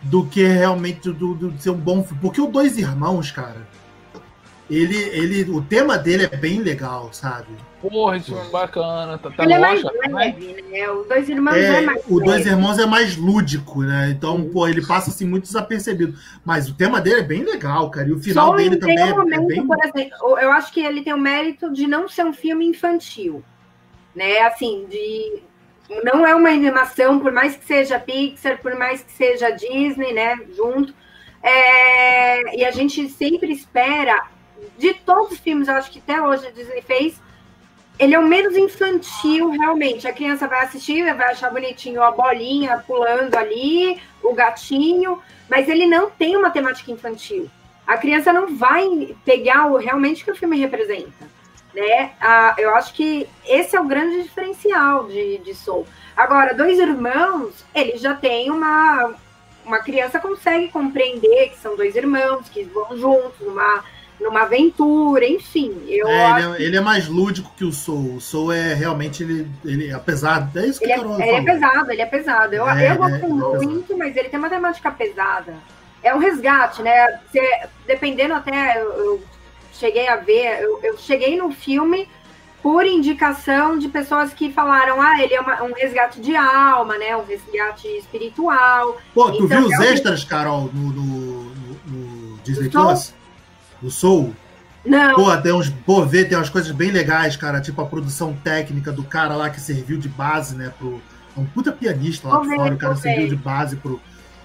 do 0.03 0.27
que 0.27 0.43
realmente 0.43 1.11
do, 1.11 1.33
do- 1.33 1.49
de 1.49 1.63
ser 1.63 1.71
um 1.71 1.75
bom 1.75 2.03
filme. 2.03 2.21
Porque 2.21 2.39
o 2.39 2.45
Dois 2.45 2.77
Irmãos, 2.77 3.31
cara, 3.31 3.67
ele, 4.69 4.97
ele, 4.97 5.51
o 5.51 5.61
tema 5.61 5.97
dele 5.97 6.25
é 6.31 6.37
bem 6.37 6.61
legal, 6.61 7.11
sabe? 7.11 7.47
Porra, 7.81 8.17
esse 8.17 8.27
filme 8.27 8.45
é 8.45 8.49
bacana. 8.51 9.17
Tá, 9.17 9.31
tá 9.31 9.43
Ele 9.43 9.53
é 9.53 9.59
mais 9.59 9.83
né? 9.83 9.91
leve, 10.09 10.61
né? 10.69 10.89
O 10.89 11.03
Dois 11.03 11.29
Irmãos 11.29 11.55
é, 11.55 11.77
É, 11.77 11.81
mais 11.81 12.03
o 12.07 12.19
Dois. 12.19 12.45
Irmãos 12.45 12.77
é 12.77 12.85
mais 12.85 13.15
lúdico, 13.15 13.81
né? 13.83 14.09
Então, 14.11 14.49
pô, 14.49 14.67
ele 14.67 14.85
passa 14.85 15.09
assim 15.09 15.25
muito 15.25 15.43
desapercebido. 15.43 16.17
Mas 16.45 16.69
o 16.69 16.75
tema 16.75 16.99
dele 17.01 17.21
é 17.21 17.23
bem 17.23 17.43
legal, 17.43 17.89
cara. 17.89 18.09
E 18.09 18.11
o 18.11 18.19
final 18.19 18.49
Só 18.49 18.55
dele 18.57 18.77
também 18.77 18.97
tem 18.97 19.09
é, 19.09 19.13
um 19.13 19.17
momento, 19.17 19.43
é 19.43 19.45
bem. 19.45 19.65
por 19.65 19.77
exemplo, 19.83 20.39
eu 20.39 20.51
acho 20.51 20.71
que 20.73 20.81
ele 20.81 21.01
tem 21.03 21.13
o 21.13 21.17
mérito 21.17 21.71
de 21.71 21.87
não 21.87 22.07
ser 22.07 22.25
um 22.25 22.33
filme 22.33 22.65
infantil, 22.65 23.43
né? 24.13 24.39
Assim, 24.41 24.85
de 24.89 25.41
não 26.03 26.25
é 26.27 26.35
uma 26.35 26.49
animação, 26.49 27.19
por 27.19 27.31
mais 27.31 27.55
que 27.55 27.65
seja 27.65 27.97
Pixar, 27.99 28.61
por 28.61 28.75
mais 28.75 29.01
que 29.01 29.11
seja 29.11 29.49
Disney, 29.49 30.13
né? 30.13 30.37
Junto, 30.55 30.93
É, 31.41 32.57
e 32.57 32.65
a 32.65 32.71
gente 32.71 33.07
sempre 33.09 33.51
espera 33.53 34.27
de 34.77 34.94
todos 34.94 35.31
os 35.31 35.40
filmes, 35.40 35.68
eu 35.68 35.76
acho 35.76 35.91
que 35.91 35.99
até 35.99 36.22
hoje 36.22 36.48
a 36.48 36.52
Disney 36.52 36.81
fez. 36.81 37.22
Ele 37.98 38.15
é 38.15 38.19
o 38.19 38.26
menos 38.26 38.56
infantil, 38.56 39.49
realmente. 39.49 40.07
A 40.07 40.14
criança 40.14 40.48
vai 40.48 40.64
assistir, 40.64 41.03
vai 41.15 41.31
achar 41.31 41.52
bonitinho 41.52 42.02
a 42.02 42.11
bolinha 42.11 42.84
pulando 42.88 43.36
ali, 43.36 44.02
o 44.23 44.34
gatinho, 44.34 45.22
mas 45.49 45.68
ele 45.68 45.86
não 45.86 46.10
tem 46.10 46.38
uma 46.38 46.49
temática 46.49 46.91
infantil 46.91 47.49
a 47.90 47.98
criança 47.98 48.31
não 48.31 48.56
vai 48.56 49.15
pegar 49.26 49.65
o, 49.65 49.77
realmente 49.77 50.23
que 50.23 50.30
o 50.30 50.36
filme 50.36 50.60
representa. 50.60 51.27
Né? 51.73 52.11
Ah, 52.22 52.53
eu 52.60 52.76
acho 52.76 52.94
que 52.94 53.27
esse 53.44 53.76
é 53.76 53.81
o 53.81 53.88
grande 53.88 54.22
diferencial 54.22 55.07
de, 55.07 55.40
de 55.40 55.56
Soul. 55.56 55.88
Agora, 56.15 56.53
Dois 56.53 56.77
Irmãos, 56.77 57.65
ele 57.73 57.98
já 57.98 58.14
tem 58.14 58.52
uma. 58.52 59.15
Uma 59.65 59.80
criança 59.80 60.19
consegue 60.19 60.68
compreender 60.69 61.49
que 61.49 61.57
são 61.57 61.76
dois 61.76 61.95
irmãos, 61.95 62.49
que 62.49 62.64
vão 62.64 62.98
juntos 62.98 63.40
numa, 63.40 63.84
numa 64.19 64.41
aventura, 64.41 65.25
enfim. 65.25 65.73
Eu 65.87 66.07
É, 66.07 66.25
acho 66.25 66.47
ele, 66.49 66.63
é, 66.63 66.67
ele 66.67 66.77
é 66.77 66.81
mais 66.81 67.07
lúdico 67.07 67.51
que 67.55 67.63
o 67.63 67.71
Soul. 67.71 68.15
O 68.15 68.21
Soul 68.21 68.51
é 68.51 68.73
realmente 68.73 69.23
ele, 69.23 69.47
ele 69.63 69.91
apesar. 69.93 70.49
É 70.55 70.65
isso 70.65 70.79
que 70.79 70.85
Ele 70.85 70.93
é, 70.93 70.97
ele 71.27 71.35
é 71.37 71.41
pesado, 71.53 71.91
ele 71.91 72.01
é 72.01 72.05
pesado. 72.05 72.53
Eu, 72.55 72.69
É, 72.69 72.91
eu 72.91 72.95
gosto 72.97 73.13
é, 73.15 73.19
é 73.25 73.65
muito, 73.65 73.97
mas 73.97 74.15
ele 74.15 74.29
tem 74.29 74.39
uma 74.39 74.49
temática 74.49 74.91
pesada. 74.91 75.53
É 76.03 76.13
um 76.13 76.19
resgate, 76.19 76.81
né? 76.81 77.19
Você, 77.29 77.41
dependendo 77.87 78.33
até, 78.33 78.81
eu, 78.81 78.89
eu 78.93 79.23
cheguei 79.73 80.07
a 80.07 80.15
ver, 80.17 80.61
eu, 80.61 80.79
eu 80.83 80.97
cheguei 80.97 81.37
no 81.37 81.51
filme 81.51 82.07
por 82.61 82.85
indicação 82.85 83.77
de 83.79 83.87
pessoas 83.87 84.33
que 84.33 84.51
falaram, 84.51 85.01
ah, 85.01 85.21
ele 85.23 85.33
é 85.33 85.39
uma- 85.39 85.63
um 85.63 85.71
resgate 85.73 86.19
de 86.19 86.35
alma, 86.35 86.97
né? 86.97 87.15
Um 87.15 87.23
resgate 87.23 87.87
espiritual. 87.97 88.97
Pô, 89.13 89.31
tu 89.31 89.45
Então, 89.45 89.47
viu 89.47 89.67
os 89.67 89.79
extras, 89.79 90.23
Carol, 90.25 90.69
no, 90.73 90.89
no, 90.91 91.43
no- 91.87 92.37
Disney? 92.43 92.69
Plus? 92.69 93.13
Do 93.81 93.89
Soul? 93.89 94.34
Não, 94.85 95.15
Pô, 95.15 95.35
tem 95.38 95.51
uns. 95.53 95.69
Pô, 95.69 96.06
vê, 96.06 96.23
tem 96.26 96.38
umas 96.38 96.49
coisas 96.49 96.72
bem 96.72 96.89
legais, 96.91 97.35
cara. 97.35 97.60
Tipo 97.61 97.81
a 97.81 97.85
produção 97.85 98.34
técnica 98.34 98.91
do 98.91 99.03
cara 99.03 99.35
lá 99.35 99.49
que 99.49 99.60
serviu 99.60 99.97
de 99.97 100.07
base, 100.07 100.56
né? 100.56 100.72
Pro, 100.77 101.01
é 101.35 101.39
um 101.39 101.45
puta 101.45 101.72
pianista 101.72 102.27
lá 102.27 102.39
de 102.39 102.56
fora. 102.56 102.73
O 102.73 102.77
cara 102.77 102.95
serviu 102.95 103.27
de 103.27 103.35
base 103.35 103.76
pro, 103.76 103.99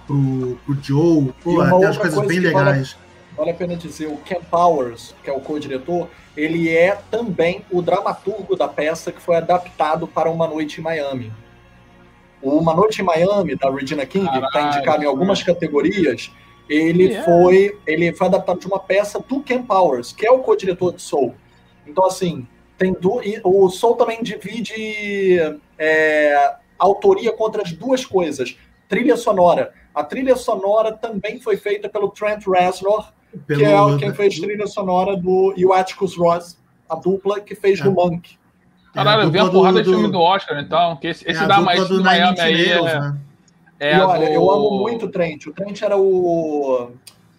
pro, 0.05 0.59
pro 0.65 0.77
Joe. 0.81 1.33
Pô, 1.41 1.63
tem 1.63 1.73
umas 1.73 1.97
coisas 1.97 2.15
coisa 2.15 2.27
bem 2.27 2.41
que 2.41 2.51
vale- 2.51 2.69
legais. 2.69 2.97
Vale 3.37 3.51
a 3.51 3.53
pena 3.53 3.75
dizer, 3.75 4.07
o 4.07 4.17
Ken 4.17 4.39
Powers, 4.49 5.13
que 5.21 5.29
é 5.29 5.33
o 5.33 5.41
co-diretor, 5.41 6.09
ele 6.37 6.69
é 6.69 6.97
também 7.11 7.65
o 7.69 7.81
dramaturgo 7.81 8.55
da 8.55 8.67
peça 8.67 9.11
que 9.11 9.21
foi 9.21 9.35
adaptado 9.35 10.07
para 10.07 10.29
Uma 10.29 10.47
Noite 10.47 10.79
em 10.79 10.83
Miami. 10.83 11.33
O 12.41 12.57
Uma 12.57 12.73
Noite 12.73 13.01
em 13.01 13.05
Miami, 13.05 13.55
da 13.55 13.69
Regina 13.69 14.05
King, 14.05 14.29
que 14.29 14.37
está 14.37 14.61
indicado 14.61 15.03
em 15.03 15.07
algumas 15.07 15.43
categorias, 15.43 16.31
ele 16.69 17.13
É. 17.13 17.23
foi 17.23 17.77
ele 17.85 18.13
foi 18.13 18.27
adaptado 18.27 18.59
de 18.59 18.67
uma 18.67 18.79
peça 18.79 19.19
do 19.19 19.41
Ken 19.41 19.61
Powers, 19.63 20.11
que 20.11 20.25
é 20.25 20.31
o 20.31 20.39
co-diretor 20.39 20.93
de 20.93 21.01
Soul. 21.01 21.35
Então, 21.87 22.05
assim, 22.05 22.47
tem 22.77 22.95
e 23.23 23.39
o 23.43 23.69
Soul 23.69 23.95
também 23.95 24.21
divide 24.23 25.39
é, 25.77 26.53
autoria 26.77 27.31
contra 27.31 27.61
as 27.61 27.71
duas 27.71 28.05
coisas. 28.05 28.57
Trilha 28.87 29.15
sonora. 29.17 29.73
A 29.93 30.03
trilha 30.03 30.35
sonora 30.35 30.91
também 30.91 31.39
foi 31.39 31.57
feita 31.57 31.87
pelo 31.89 32.09
Trent 32.09 32.45
Reznor, 32.47 33.11
Pelo, 33.47 33.59
que 33.59 33.65
é 33.65 34.07
quem 34.07 34.13
fez 34.13 34.39
trilha 34.39 34.67
sonora 34.67 35.15
do 35.15 35.53
e 35.57 35.65
o 35.65 35.73
Atticus 35.73 36.15
Ross, 36.17 36.57
a 36.89 36.95
dupla 36.95 37.39
que 37.39 37.55
fez 37.55 37.79
É. 37.79 37.83
do 37.83 37.91
Monk. 37.91 38.37
é, 38.95 38.99
a 38.99 39.03
Caralho, 39.03 39.23
eu 39.23 39.31
vi 39.31 39.39
uma 39.39 39.51
porrada 39.51 39.79
do- 39.79 39.83
de 39.83 39.89
filme 39.89 40.05
do- 40.07 40.13
do 40.13 40.19
Oscar, 40.21 40.57
então. 40.59 40.95
Que 40.97 41.07
esse, 41.07 41.27
é 41.27 41.31
esse 41.31 41.43
a 41.43 41.47
da 41.47 41.55
dupla 41.55 41.65
mais 41.65 41.87
do 41.87 41.97
do 41.97 42.03
Miami 42.03 42.39
aí 42.39 42.67
Nails, 42.69 42.89
é, 42.91 42.99
né? 43.01 43.17
É 43.79 43.95
e 43.95 43.99
olha, 43.99 44.27
do- 44.27 44.33
eu 44.33 44.51
amo 44.51 44.71
muito 44.79 45.05
o 45.05 45.09
Trent. 45.11 45.45
O 45.47 45.53
Trent 45.53 45.81
era 45.81 45.97
o, 45.97 46.91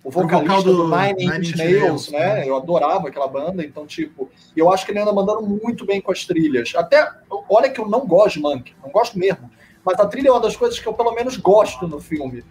o 0.04 0.10
vocalista 0.10 0.56
vocal 0.56 0.62
do 0.62 0.88
do, 0.88 0.96
Nine 0.96 1.24
Inch 1.24 1.56
Nails, 1.56 1.80
Nails, 1.82 2.10
né? 2.10 2.34
né? 2.34 2.48
Eu 2.48 2.56
adorava 2.56 3.08
aquela 3.08 3.26
banda, 3.26 3.64
então, 3.64 3.86
tipo, 3.86 4.30
e 4.56 4.60
eu 4.60 4.72
acho 4.72 4.84
que 4.84 4.92
ele 4.92 5.00
anda 5.00 5.12
mandando 5.12 5.42
muito 5.42 5.84
bem 5.86 6.00
com 6.00 6.12
as 6.12 6.24
trilhas. 6.24 6.72
Até, 6.76 7.10
olha 7.48 7.70
que 7.70 7.80
eu 7.80 7.88
não 7.88 8.06
gosto 8.06 8.34
de 8.34 8.40
Monk, 8.40 8.72
não 8.82 8.90
gosto 8.90 9.18
mesmo. 9.18 9.50
Mas 9.84 9.98
a 10.00 10.06
trilha 10.06 10.28
é 10.28 10.32
uma 10.32 10.40
das 10.40 10.56
coisas 10.56 10.78
que 10.78 10.86
eu 10.86 10.94
pelo 10.94 11.12
menos 11.12 11.36
gosto 11.36 11.86
no 11.86 12.00
filme. 12.00 12.44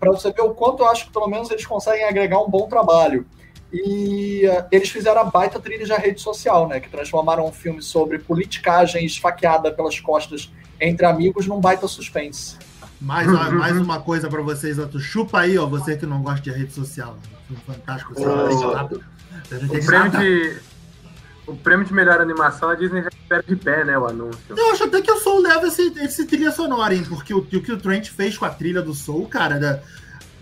Pra 0.00 0.10
você 0.10 0.30
ver 0.32 0.42
o 0.42 0.54
quanto 0.54 0.82
eu 0.82 0.88
acho 0.88 1.06
que 1.06 1.12
pelo 1.12 1.26
menos 1.28 1.50
eles 1.50 1.66
conseguem 1.66 2.04
agregar 2.04 2.40
um 2.40 2.48
bom 2.48 2.66
trabalho. 2.68 3.26
E 3.70 4.46
eh, 4.46 4.66
eles 4.72 4.88
fizeram 4.88 5.20
a 5.20 5.24
baita 5.24 5.60
trilha 5.60 5.84
de 5.84 5.92
rede 5.92 6.20
social, 6.20 6.66
né? 6.66 6.80
Que 6.80 6.88
transformaram 6.88 7.44
um 7.46 7.52
filme 7.52 7.82
sobre 7.82 8.18
politicagem 8.18 9.04
esfaqueada 9.04 9.70
pelas 9.70 10.00
costas 10.00 10.50
entre 10.80 11.04
amigos 11.04 11.46
num 11.46 11.60
baita 11.60 11.86
suspense. 11.86 12.56
Mais, 13.00 13.28
uma- 13.28 13.50
mais 13.50 13.76
uma 13.78 14.00
coisa 14.00 14.28
pra 14.28 14.42
vocês, 14.42 14.78
ó. 14.78 14.86
Tu 14.86 14.98
chupa 15.00 15.40
aí, 15.40 15.56
ó, 15.58 15.66
você 15.66 15.96
que 15.96 16.06
não 16.06 16.22
gosta 16.22 16.40
de 16.40 16.50
rede 16.50 16.72
social. 16.72 17.16
Fantástico. 17.66 18.14
Você 18.14 18.24
Oh. 18.26 18.98
O 19.76 19.86
prêmio, 19.86 20.10
de, 20.10 20.56
o 21.46 21.56
prêmio 21.56 21.86
de 21.86 21.94
melhor 21.94 22.20
animação, 22.20 22.68
a 22.68 22.74
Disney 22.74 23.02
já 23.02 23.08
espera 23.08 23.42
de 23.46 23.56
pé, 23.56 23.84
né? 23.84 23.96
O 23.96 24.06
anúncio. 24.06 24.40
Eu 24.50 24.72
acho 24.72 24.84
até 24.84 25.00
que 25.00 25.10
o 25.10 25.18
Soul 25.20 25.40
leva 25.42 25.66
esse, 25.68 25.82
esse 26.00 26.26
trilha 26.26 26.50
sonora, 26.50 26.94
hein? 26.94 27.04
Porque 27.08 27.32
o, 27.32 27.38
o 27.38 27.42
que 27.44 27.72
o 27.72 27.78
Trent 27.78 28.08
fez 28.10 28.36
com 28.36 28.44
a 28.44 28.50
trilha 28.50 28.82
do 28.82 28.92
Soul, 28.94 29.26
cara, 29.28 29.58
da- 29.58 29.80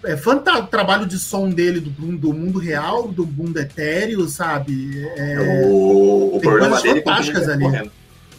é 0.05 0.17
fantástico 0.17 0.67
o 0.67 0.71
trabalho 0.71 1.05
de 1.07 1.19
som 1.19 1.51
dele, 1.51 1.81
do, 1.81 1.91
do 1.91 2.33
mundo 2.33 2.59
real, 2.59 3.09
do 3.09 3.27
mundo 3.27 3.59
etéreo, 3.59 4.27
sabe? 4.29 5.05
É, 5.17 5.67
o, 5.69 6.37
o 6.37 6.41
tem 6.41 6.51
coisas 6.51 6.83
fantásticas 6.83 7.47
tá 7.47 7.53
ali. 7.53 7.63
concorrendo. 7.65 7.93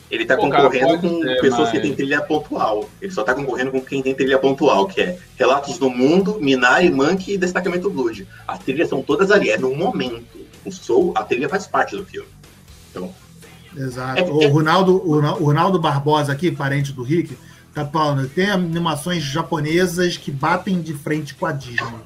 Ele 0.09 0.25
tá 0.25 0.38
Pô, 0.38 0.49
cara, 0.49 0.63
concorrendo 0.63 0.88
pode 0.88 1.01
com 1.01 1.21
ser, 1.21 1.41
pessoas 1.41 1.69
que 1.69 1.77
mas- 1.77 1.85
têm 1.85 1.95
trilha 1.95 2.21
pontual. 2.21 2.89
Ele 3.01 3.11
só 3.11 3.23
tá 3.23 3.34
concorrendo 3.35 3.71
com 3.71 3.81
quem 3.81 4.01
tem 4.01 4.15
trilha 4.15 4.39
pontual, 4.39 4.88
que 4.88 5.01
é 5.01 5.17
Relatos 5.35 5.77
do 5.77 5.89
Mundo, 5.89 6.38
Minari, 6.39 6.89
Monkey 6.89 7.34
e 7.34 7.38
Destacamento 7.38 7.89
Blood. 7.89 8.25
As 8.47 8.59
trilhas 8.59 8.88
são 8.88 9.01
todas 9.01 9.31
ali, 9.31 9.49
é 9.49 9.57
no 9.57 9.75
momento. 9.75 10.23
O 10.63 10.71
Soul, 10.71 11.11
a 11.15 11.23
trilha 11.23 11.49
faz 11.49 11.67
parte 11.67 11.95
do 11.95 12.05
filme. 12.05 12.27
Então, 12.91 13.13
Exato. 13.75 14.19
É- 14.19 14.23
O 14.23 14.47
Ronaldo, 14.49 14.95
o 14.95 15.19
Ro- 15.19 15.38
o 15.41 15.45
Ronaldo 15.45 15.77
Barbosa 15.79 16.31
aqui, 16.31 16.49
parente 16.51 16.91
do 16.93 17.03
Rick, 17.03 17.38
tá 17.75 17.85
falando, 17.85 18.27
tem 18.27 18.49
animações 18.49 19.21
japonesas 19.23 20.17
que 20.17 20.31
batem 20.31 20.81
de 20.81 20.93
frente 20.93 21.35
com 21.35 21.45
a 21.45 21.51
Disney. 21.51 21.99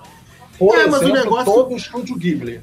Por 0.60 0.76
É, 0.76 0.86
mas 0.88 1.02
o 1.02 1.04
exemplo, 1.06 1.14
negócio- 1.24 1.46
todo 1.54 1.74
o 1.74 1.78
estúdio 1.78 2.18
Ghibli. 2.18 2.60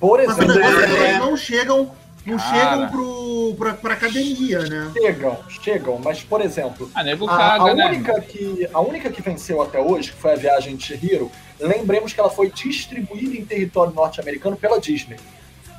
Por 0.00 0.18
Mas 0.24 0.28
o 0.38 0.42
exemplo, 0.42 0.54
negócio 0.54 0.80
é 0.80 0.86
que 0.86 0.94
é- 0.96 1.10
elas 1.14 1.28
não 1.28 1.36
chegam, 1.36 1.90
não 2.26 2.36
Cara. 2.36 2.70
chegam 2.70 2.88
pro, 2.90 3.54
pra, 3.56 3.74
pra 3.74 3.94
academia, 3.94 4.60
né? 4.60 4.90
chegam, 4.92 5.38
chegam, 5.62 6.00
mas, 6.02 6.22
por 6.22 6.40
exemplo, 6.40 6.90
Ah, 6.94 7.04
nego 7.04 7.28
a, 7.28 7.34
a 7.34 7.58
caga, 7.58 7.74
né? 7.74 7.86
única 7.86 8.20
que, 8.20 8.68
a 8.72 8.80
única 8.80 9.10
que 9.10 9.22
venceu 9.22 9.62
até 9.62 9.80
hoje, 9.80 10.12
que 10.12 10.18
foi 10.18 10.32
a 10.32 10.36
Viagem 10.36 10.74
de 10.76 10.84
Chihiro, 10.84 11.30
lembremos 11.60 12.12
que 12.12 12.20
ela 12.20 12.30
foi 12.30 12.50
distribuída 12.50 13.36
em 13.36 13.44
território 13.44 13.92
norte-americano 13.94 14.56
pela 14.56 14.80
Disney. 14.80 15.16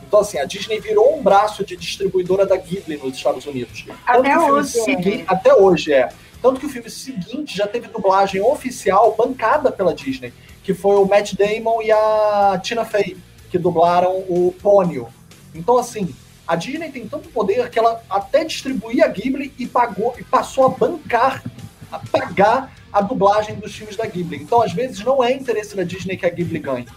Então, 0.07 0.21
assim, 0.21 0.39
a 0.39 0.45
Disney 0.45 0.79
virou 0.79 1.17
um 1.17 1.21
braço 1.21 1.65
de 1.65 1.75
distribuidora 1.75 2.45
da 2.45 2.55
Ghibli 2.55 2.95
nos 2.95 3.13
Estados 3.17 3.45
Unidos. 3.45 3.83
Tanto 3.85 3.99
Até 4.07 4.29
que 4.29 4.37
o 4.37 4.39
filme 4.39 4.51
hoje, 4.59 4.69
segui-. 4.71 5.25
Até 5.27 5.53
hoje, 5.53 5.93
é. 5.93 6.09
Tanto 6.41 6.59
que 6.61 6.65
o 6.65 6.69
filme 6.69 6.89
seguinte 6.89 7.57
já 7.57 7.67
teve 7.67 7.87
dublagem 7.89 8.39
oficial 8.41 9.13
bancada 9.17 9.69
pela 9.69 9.93
Disney, 9.93 10.31
que 10.63 10.73
foi 10.73 10.95
o 10.95 11.05
Matt 11.05 11.33
Damon 11.33 11.81
e 11.81 11.91
a 11.91 12.57
Tina 12.63 12.85
Fey, 12.85 13.17
que 13.49 13.57
dublaram 13.57 14.11
o 14.29 14.55
Pônio. 14.61 15.07
Então, 15.53 15.77
assim, 15.77 16.15
a 16.47 16.55
Disney 16.55 16.89
tem 16.89 17.07
tanto 17.07 17.29
poder 17.29 17.69
que 17.69 17.77
ela 17.77 18.01
até 18.09 18.45
distribuía 18.45 19.05
a 19.05 19.07
Ghibli 19.09 19.53
e 19.59 19.67
pagou 19.67 20.15
e 20.17 20.23
passou 20.23 20.65
a 20.65 20.69
bancar, 20.69 21.43
a 21.91 21.99
pagar 21.99 22.73
a 22.91 23.01
dublagem 23.01 23.55
dos 23.55 23.75
filmes 23.75 23.97
da 23.97 24.05
Ghibli. 24.05 24.37
Então, 24.37 24.61
às 24.61 24.71
vezes, 24.71 25.03
não 25.03 25.21
é 25.21 25.33
interesse 25.33 25.75
da 25.75 25.83
Disney 25.83 26.15
que 26.15 26.25
a 26.25 26.29
Ghibli 26.29 26.59
ganhe. 26.59 26.87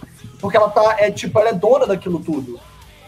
Porque 0.41 0.57
ela 0.57 0.71
tá, 0.71 0.97
é 0.99 1.11
tipo, 1.11 1.39
ela 1.39 1.51
é 1.51 1.53
dona 1.53 1.87
daquilo 1.87 2.21
tudo. 2.21 2.61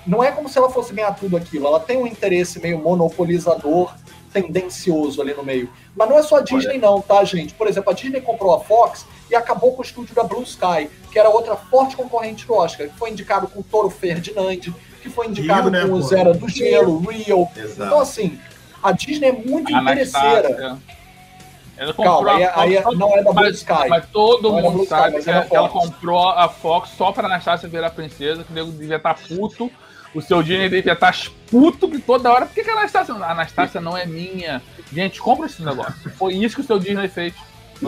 Não 0.05 0.23
é 0.23 0.32
como 0.32 0.48
se 0.48 0.59
ela 0.59 0.69
fosse 0.69 0.93
ganhar 0.93 1.12
tudo 1.12 1.36
aquilo. 1.36 1.66
Ela 1.69 1.78
tem 1.78 1.97
um 1.97 2.06
interesse 2.06 2.60
meio 2.60 2.78
monopolizador, 2.78 3.94
tendencioso 4.32 5.23
ali 5.23 5.32
no 5.35 5.44
meio. 5.44 5.70
Mas 5.94 6.09
não 6.09 6.19
é 6.19 6.23
só 6.23 6.36
a 6.36 6.40
Disney, 6.40 6.78
não, 6.78 7.01
tá, 7.01 7.23
gente? 7.23 7.55
Por 7.55 7.69
exemplo, 7.69 7.90
a 7.90 7.94
Disney 7.94 8.20
comprou 8.20 8.52
a 8.55 8.60
Fox 8.60 9.06
e 9.31 9.35
acabou 9.35 9.73
com 9.73 9.82
o 9.82 9.85
estúdio 9.85 10.14
da 10.14 10.24
Blue 10.24 10.43
Sky, 10.43 10.90
que 11.10 11.19
era 11.19 11.28
outra 11.28 11.55
forte 11.55 11.97
concorrente 11.97 12.47
do 12.47 12.55
Oscar, 12.55 12.89
que 12.89 12.98
foi 12.98 13.10
indicado 13.10 13.47
com 13.47 13.60
o 13.60 13.62
Toro 13.62 13.90
Ferdinand, 13.90 14.73
que 15.02 15.10
foi 15.10 15.26
indicado 15.26 15.68
Rio, 15.68 15.70
né, 15.70 15.80
com 15.80 15.94
o 15.94 16.00
pô? 16.00 16.06
Zera 16.06 16.32
do 16.32 16.48
Gelo, 16.48 16.98
Rio. 16.98 17.48
Então, 17.56 18.00
assim, 18.00 18.38
a 18.82 18.92
Disney 18.92 19.28
é 19.28 19.32
muito 19.32 19.70
interesseira. 19.72 20.48
Anastácia. 20.48 20.78
Ela 21.76 21.94
comprou 21.94 22.24
Calma, 22.24 22.36
aí, 22.36 22.44
a 22.44 22.60
aí 22.60 22.82
Fox, 22.82 22.98
não 22.98 23.16
é 23.16 23.22
da 23.22 23.32
Blue 23.32 23.42
mas, 23.42 23.56
Sky. 23.56 23.88
mas 23.88 24.04
todo 24.12 24.50
Não 24.50 24.58
é 24.58 24.62
mundo 24.62 24.82
Sky, 24.82 24.88
sabe 24.88 25.14
mas 25.14 25.24
que, 25.24 25.30
é 25.30 25.48
ela 25.50 25.68
comprou 25.68 26.28
a 26.28 26.48
Fox 26.48 26.90
só 26.90 27.10
pra 27.10 27.26
Anastácia 27.26 27.68
virar 27.68 27.90
princesa, 27.90 28.44
que 28.44 28.52
o 28.52 28.54
nego 28.54 28.70
devia 28.70 28.96
estar 28.96 29.14
puto. 29.14 29.70
O 30.14 30.20
seu 30.20 30.42
Disney 30.42 30.68
devia 30.68 30.92
estar 30.92 31.16
puto 31.50 31.88
que 31.88 31.98
toda 31.98 32.30
hora. 32.30 32.44
Por 32.44 32.54
que, 32.54 32.62
que 32.62 32.70
a 32.70 32.74
Anastácia. 32.74 33.14
A 33.14 33.30
Anastácia 33.32 33.80
não 33.80 33.96
é 33.96 34.04
minha. 34.04 34.62
Gente, 34.92 35.20
compra 35.20 35.46
esse 35.46 35.62
negócio. 35.62 35.94
Foi 36.16 36.34
isso 36.34 36.54
que 36.54 36.60
o 36.60 36.64
seu 36.64 36.78
Disney 36.78 37.08
fez. 37.08 37.32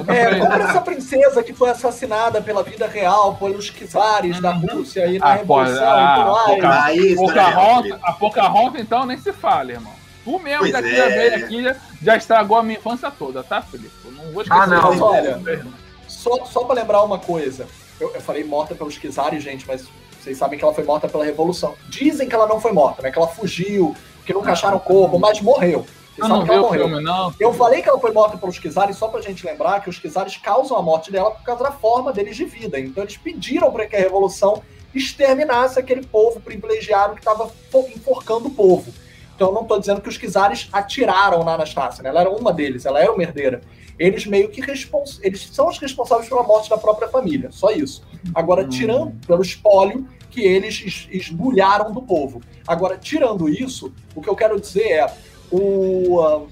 É, 0.08 0.26
ele. 0.30 0.40
compra 0.40 0.64
essa 0.64 0.80
princesa 0.80 1.42
que 1.42 1.52
foi 1.52 1.70
assassinada 1.70 2.40
pela 2.42 2.62
vida 2.62 2.86
real, 2.86 3.34
pelos 3.36 3.70
czares 3.70 4.40
da 4.40 4.52
Rússia 4.52 5.06
e 5.06 5.18
na 5.18 5.26
Ah, 5.34 5.38
pô, 5.38 5.60
Revolução 5.62 5.86
ah, 5.88 6.02
e 6.14 6.18
tudo 6.18 6.32
mais. 6.32 6.46
Poca- 6.46 6.84
Ah, 6.84 6.94
isso, 6.94 7.16
Pocahontas, 7.16 7.90
né, 7.92 7.98
a 8.02 8.12
Pocahontas, 8.12 8.80
então, 8.80 9.06
nem 9.06 9.18
se 9.18 9.32
fala, 9.32 9.72
irmão. 9.72 9.92
Tu 10.24 10.38
mesmo 10.38 10.60
Pois 10.60 10.72
daqui 10.72 10.88
é. 10.88 10.96
já 10.96 11.08
veio 11.08 11.34
aqui, 11.44 11.62
já, 11.62 11.76
já 12.02 12.16
estragou 12.16 12.56
a 12.56 12.62
minha 12.62 12.78
infância 12.78 13.10
toda, 13.10 13.42
tá, 13.42 13.60
Felipe? 13.60 13.92
Eu 14.04 14.12
não 14.12 14.32
vou 14.32 14.42
esquecer. 14.42 14.62
Ah, 14.62 14.66
não. 14.66 14.90
disso. 14.90 15.04
Olha, 15.04 15.66
Só, 16.08 16.44
só 16.46 16.64
pra 16.64 16.74
lembrar 16.74 17.02
uma 17.02 17.18
coisa. 17.18 17.66
Eu, 18.00 18.10
eu 18.14 18.20
falei 18.20 18.42
morta 18.42 18.74
pelos 18.74 18.94
czares, 18.96 19.42
gente, 19.42 19.66
mas 19.66 19.86
vocês 20.20 20.38
sabem 20.38 20.58
que 20.58 20.64
ela 20.64 20.72
foi 20.74 20.84
morta 20.84 21.06
pela 21.08 21.24
Revolução. 21.24 21.74
Dizem 21.88 22.26
que 22.28 22.34
ela 22.34 22.46
não 22.46 22.58
foi 22.60 22.72
morta, 22.72 23.02
né? 23.02 23.10
Que 23.10 23.18
ela 23.18 23.28
fugiu, 23.28 23.94
que 24.24 24.32
nunca 24.32 24.52
acharam 24.52 24.78
o 24.78 24.80
corpo, 24.80 25.18
mas 25.18 25.40
morreu. 25.40 25.84
Eu 26.16 26.28
não 26.28 26.44
que 26.44 26.50
ela 26.50 26.60
morreu. 26.62 26.88
filme, 26.88 27.02
não. 27.02 27.34
Eu 27.40 27.52
falei 27.52 27.82
que 27.82 27.88
ela 27.88 27.98
foi 27.98 28.12
morta 28.12 28.36
pelos 28.38 28.58
Kizares 28.58 28.96
só 28.96 29.08
pra 29.08 29.20
gente 29.20 29.44
lembrar 29.44 29.80
que 29.80 29.90
os 29.90 29.98
Kizares 29.98 30.36
causam 30.36 30.76
a 30.76 30.82
morte 30.82 31.10
dela 31.10 31.30
por 31.32 31.42
causa 31.42 31.64
da 31.64 31.72
forma 31.72 32.12
deles 32.12 32.36
de 32.36 32.44
vida. 32.44 32.78
Então 32.78 33.02
eles 33.02 33.16
pediram 33.16 33.70
para 33.72 33.86
que 33.86 33.96
a 33.96 33.98
Revolução 33.98 34.62
exterminasse 34.94 35.78
aquele 35.78 36.06
povo 36.06 36.40
privilegiado 36.40 37.14
que 37.14 37.20
estava 37.20 37.50
enforcando 37.94 38.46
o 38.46 38.50
povo. 38.50 38.92
Então 39.34 39.48
eu 39.48 39.54
não 39.54 39.62
estou 39.62 39.80
dizendo 39.80 40.00
que 40.00 40.08
os 40.08 40.16
Kizares 40.16 40.68
atiraram 40.72 41.42
na 41.42 41.54
Anastácia, 41.54 42.02
né? 42.02 42.10
ela 42.10 42.20
era 42.20 42.30
uma 42.30 42.52
deles, 42.52 42.86
ela 42.86 43.00
era 43.00 43.12
uma 43.12 43.22
herdeira. 43.22 43.60
Eles 43.98 44.26
meio 44.26 44.48
que 44.48 44.60
respons... 44.60 45.18
eles 45.22 45.48
são 45.52 45.68
os 45.68 45.78
responsáveis 45.78 46.28
pela 46.28 46.42
morte 46.42 46.70
da 46.70 46.76
própria 46.78 47.08
família, 47.08 47.50
só 47.52 47.70
isso. 47.70 48.02
Agora, 48.34 48.66
tirando 48.66 49.12
pelo 49.26 49.42
espólio 49.42 50.08
que 50.30 50.40
eles 50.42 50.82
es- 50.84 51.08
esbulharam 51.10 51.92
do 51.92 52.02
povo. 52.02 52.40
Agora, 52.66 52.96
tirando 52.96 53.48
isso, 53.48 53.92
o 54.14 54.20
que 54.20 54.28
eu 54.28 54.34
quero 54.34 54.60
dizer 54.60 54.88
é 54.90 55.12
o. 55.56 56.20
ah, 56.22 56.42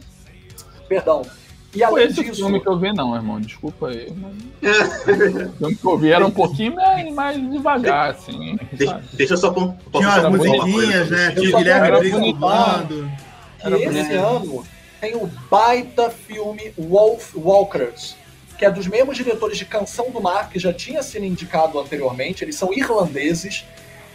perdão. 0.88 1.22
E 1.74 1.82
além 1.82 2.06
esse 2.06 2.20
o 2.20 2.24
disso. 2.24 2.36
filme 2.36 2.60
que 2.60 2.68
eu 2.68 2.78
vi, 2.78 2.92
não, 2.92 3.14
irmão. 3.14 3.40
Desculpa 3.40 3.88
aí. 3.88 4.12
mas- 4.14 5.48
O 5.48 5.52
filme 5.58 5.74
que 5.76 5.86
eu 5.86 5.98
vi 5.98 6.12
era 6.12 6.26
um 6.26 6.30
pouquinho 6.30 6.74
mais, 6.74 7.14
mais 7.14 7.50
devagar, 7.50 8.10
assim. 8.10 8.58
Deixa, 8.72 9.02
deixa 9.14 9.32
eu 9.34 9.38
só 9.38 9.50
posso 9.50 9.74
Tinha 9.90 10.08
umas 10.08 10.38
musiquinhas, 10.38 11.10
né? 11.10 11.30
Tinha 11.32 11.50
só 11.50 11.58
Guilherme 11.58 11.98
Briggs 11.98 12.34
esse 14.00 14.12
ano 14.14 14.64
tem 15.00 15.16
o 15.16 15.26
baita 15.50 16.10
filme 16.10 16.72
Wolf 16.78 17.34
Walkers, 17.34 18.16
que 18.58 18.64
é 18.64 18.70
dos 18.70 18.86
mesmos 18.86 19.16
diretores 19.16 19.56
de 19.58 19.64
Canção 19.64 20.10
do 20.10 20.20
Mar, 20.20 20.48
que 20.50 20.58
já 20.58 20.72
tinha 20.72 21.02
sido 21.02 21.24
indicado 21.24 21.80
anteriormente. 21.80 22.44
Eles 22.44 22.54
são 22.54 22.72
irlandeses. 22.72 23.64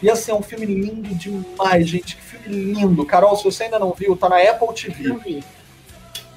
E 0.02 0.10
assim, 0.10 0.32
é 0.32 0.36
um 0.36 0.42
filme 0.44 0.66
lindo 0.66 1.14
demais, 1.16 1.88
gente. 1.88 2.16
Que 2.16 2.22
filme 2.22 2.48
lindo. 2.74 3.06
Carol, 3.06 3.36
se 3.36 3.44
você 3.44 3.64
ainda 3.64 3.80
não 3.80 3.92
viu, 3.94 4.16
tá 4.16 4.30
na 4.30 4.38
Apple 4.42 4.74
TV. 4.74 5.08
Não 5.10 5.18
vi. 5.18 5.44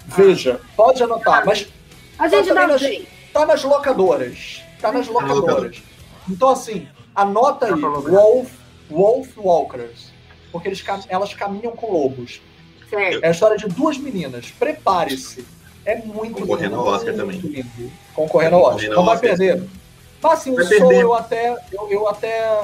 Veja, 0.07 0.61
pode 0.77 1.03
anotar. 1.03 1.45
Mas 1.47 1.69
A 2.19 2.29
gente 2.29 2.53
dá 2.53 2.67
nós- 2.67 2.81
jeito. 2.81 3.07
tá 3.33 3.47
nas 3.47 3.63
locadoras. 3.63 4.63
Tá 4.81 4.91
nas 4.93 5.07
locadoras. 5.09 5.83
Então, 6.29 6.49
assim, 6.51 6.89
anota 7.15 7.67
aí. 7.67 7.81
Tá. 7.81 7.89
Wolf, 7.89 8.51
Wolf 8.91 9.29
Walkers. 9.37 10.11
Porque 10.51 10.69
eles, 10.69 10.83
elas 11.09 11.33
caminham 11.35 11.73
com 11.77 11.93
lobos. 11.93 12.41
Certo. 12.89 13.23
É 13.25 13.29
a 13.29 13.31
história 13.31 13.57
de 13.57 13.69
duas 13.69 13.97
meninas. 13.99 14.51
Prepare-se. 14.51 15.47
É 15.85 15.97
muito 15.97 16.41
Concorrendo 16.41 16.77
lindo. 16.77 16.89
ao 16.89 16.95
Oscar 16.95 17.15
também. 17.15 17.39
lindo. 17.39 17.93
Concorrendo 18.15 18.57
ao 18.57 18.63
Oscar. 18.63 18.73
Concorrendo 18.89 18.97
Não 18.97 19.05
vai 19.05 19.15
Oscar. 19.15 19.37
perder. 19.37 19.69
Mas 20.23 20.33
assim, 20.33 20.51
o 20.51 20.57
Vai 20.57 20.65
Soul 20.65 20.79
perder. 20.89 21.03
eu 21.03 21.15
até, 21.15 21.57
eu, 21.73 21.89
eu 21.91 22.09
até 22.09 22.61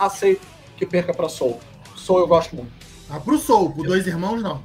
aceito 0.00 0.46
que 0.76 0.86
perca 0.86 1.12
pra 1.12 1.28
Soul. 1.28 1.60
Soul 1.96 2.20
eu 2.20 2.26
gosto 2.26 2.56
muito. 2.56 2.70
Ah, 3.08 3.20
pro 3.20 3.38
Soul, 3.38 3.72
pro 3.72 3.82
Dois 3.84 4.06
Irmãos, 4.06 4.42
não. 4.42 4.62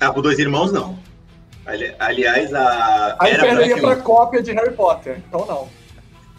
Ah, 0.00 0.12
pro 0.12 0.22
Dois 0.22 0.38
Irmãos, 0.38 0.72
não. 0.72 0.98
Ali- 1.66 1.94
aliás, 1.98 2.52
a... 2.54 3.16
Aí 3.20 3.32
era, 3.32 3.40
pra 3.44 3.48
perderia 3.50 3.74
ser, 3.76 3.80
pra 3.82 3.90
o- 3.98 4.02
cópia 4.02 4.42
de 4.42 4.52
Harry 4.52 4.74
Potter. 4.74 5.20
Então 5.28 5.44
não. 5.46 5.68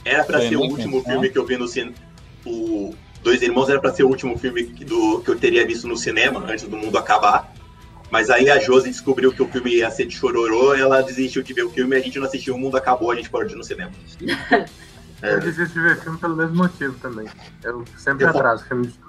era 0.04 0.24
pra 0.24 0.40
Sei 0.40 0.50
ser 0.50 0.56
o 0.56 0.62
último 0.62 1.02
filme 1.04 1.30
que 1.30 1.38
eu 1.38 1.46
vi 1.46 1.58
no 1.58 1.68
cinema. 1.68 1.96
O 2.46 2.96
Dois 3.22 3.42
Irmãos 3.42 3.70
era 3.70 3.80
pra 3.80 3.94
ser 3.94 4.04
o 4.04 4.08
último 4.08 4.38
filme 4.38 4.64
que, 4.64 4.84
do, 4.84 5.22
que 5.22 5.30
eu 5.30 5.38
teria 5.38 5.66
visto 5.66 5.88
no 5.88 5.96
cinema 5.96 6.44
antes 6.48 6.68
do 6.68 6.76
mundo 6.76 6.98
acabar. 6.98 7.54
Mas 8.10 8.30
aí 8.30 8.50
a 8.50 8.60
Josi 8.60 8.90
descobriu 8.90 9.32
que 9.32 9.42
o 9.42 9.48
filme 9.48 9.76
ia 9.76 9.90
ser 9.92 10.06
de 10.06 10.16
chororô, 10.16 10.74
ela 10.74 11.02
desistiu 11.02 11.42
de 11.44 11.54
ver 11.54 11.64
o 11.64 11.70
filme, 11.70 11.96
a 11.96 12.00
gente 12.02 12.20
não 12.20 12.26
assistiu, 12.26 12.56
o 12.56 12.58
mundo 12.58 12.76
acabou, 12.76 13.10
a 13.12 13.16
gente 13.16 13.30
parou 13.30 13.48
de 13.48 13.54
ir 13.54 13.58
no 13.58 13.64
cinema. 13.64 13.92
É, 15.22 15.34
Eu 15.34 15.40
desisto 15.40 15.74
de 15.74 15.80
ver 15.82 16.00
filme 16.00 16.18
pelo 16.18 16.36
mesmo 16.36 16.56
motivo 16.56 16.94
também. 17.00 17.28
Eu 17.64 17.84
sempre 17.98 18.26
Eu 18.26 18.32
vou- 18.32 18.40
atraso 18.42 18.66
filme 18.66 18.88
de. 18.88 19.00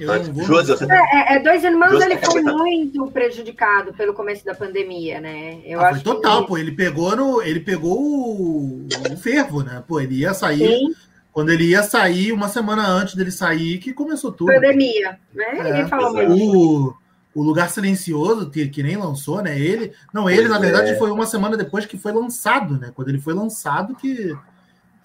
Eu 0.00 0.22
vou. 0.32 0.44
Josi, 0.44 0.70
você 0.70 0.86
É, 0.90 1.34
é, 1.36 1.42
Dois 1.42 1.64
Irmãos, 1.64 2.00
ele 2.00 2.18
foi 2.18 2.40
muito 2.42 3.10
prejudicado 3.10 3.92
pelo 3.94 4.14
começo 4.14 4.44
da 4.44 4.54
pandemia, 4.54 5.20
né? 5.20 5.60
Eu 5.64 5.80
Ah, 5.80 5.88
acho 5.88 6.02
foi 6.02 6.14
total, 6.14 6.42
que... 6.42 6.48
pô. 6.48 6.58
Ele 6.58 6.72
pegou 6.72 7.16
no. 7.16 7.42
Ele 7.42 7.60
pegou 7.60 8.00
o, 8.00 8.86
o 9.12 9.16
fervo, 9.16 9.62
né? 9.64 9.82
Pô, 9.86 10.00
ele 10.00 10.14
ia 10.20 10.32
sair. 10.34 10.58
Sim, 10.78 10.94
Quando 11.32 11.50
ele 11.50 11.64
ia 11.64 11.82
sair, 11.82 12.32
uma 12.32 12.48
semana 12.48 12.86
antes 12.86 13.14
dele 13.16 13.30
sair, 13.32 13.78
que 13.78 13.92
começou 13.92 14.30
tudo. 14.32 14.52
pandemia, 14.52 15.18
né? 15.34 15.44
É, 15.58 15.62
Ninguém 15.64 15.88
falou. 15.88 16.14
O, 16.30 16.94
o 17.34 17.42
Lugar 17.42 17.68
Silencioso, 17.68 18.50
que, 18.50 18.68
que 18.68 18.82
nem 18.84 18.96
lançou, 18.96 19.42
né? 19.42 19.58
Ele. 19.58 19.92
Não, 20.14 20.30
ele, 20.30 20.42
Pois 20.42 20.50
na 20.50 20.58
verdade, 20.60 20.90
é. 20.90 20.94
foi 20.96 21.10
uma 21.10 21.26
semana 21.26 21.56
depois 21.56 21.84
que 21.86 21.98
foi 21.98 22.12
lançado, 22.12 22.78
né? 22.78 22.92
Quando 22.94 23.08
ele 23.08 23.20
foi 23.20 23.34
lançado 23.34 23.96
que, 23.96 24.32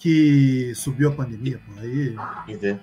que 0.03 0.75
subiu 0.75 1.07
a 1.07 1.11
pandemia. 1.13 1.61
Pô. 1.65 1.79
Aí, 1.79 2.13
Entendi. 2.45 2.77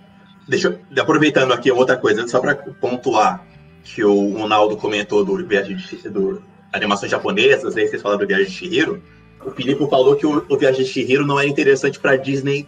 Deixa 0.48 0.68
eu, 0.68 1.02
aproveitando 1.02 1.52
aqui 1.52 1.70
outra 1.70 1.94
coisa, 1.94 2.26
só 2.26 2.40
para 2.40 2.55
pontuar 2.55 3.44
que 3.84 4.02
o 4.02 4.38
Ronaldo 4.38 4.74
comentou 4.78 5.22
do 5.22 5.36
Viagem 5.47 5.76
de 5.76 6.09
do 6.09 6.42
animações 6.72 7.10
japonesas, 7.10 7.76
aí 7.76 7.86
vocês 7.86 8.01
falaram 8.01 8.20
do 8.20 8.26
Viagem 8.26 8.47
de 8.47 8.52
Chihiro. 8.52 9.02
O 9.44 9.51
Filipe 9.51 9.86
falou 9.90 10.16
que 10.16 10.26
o, 10.26 10.47
o 10.48 10.56
Viagem 10.56 10.82
de 10.82 10.90
Chihiro 10.90 11.26
não 11.26 11.38
era 11.38 11.47
interessante 11.47 12.01
para 12.01 12.16
Disney 12.16 12.66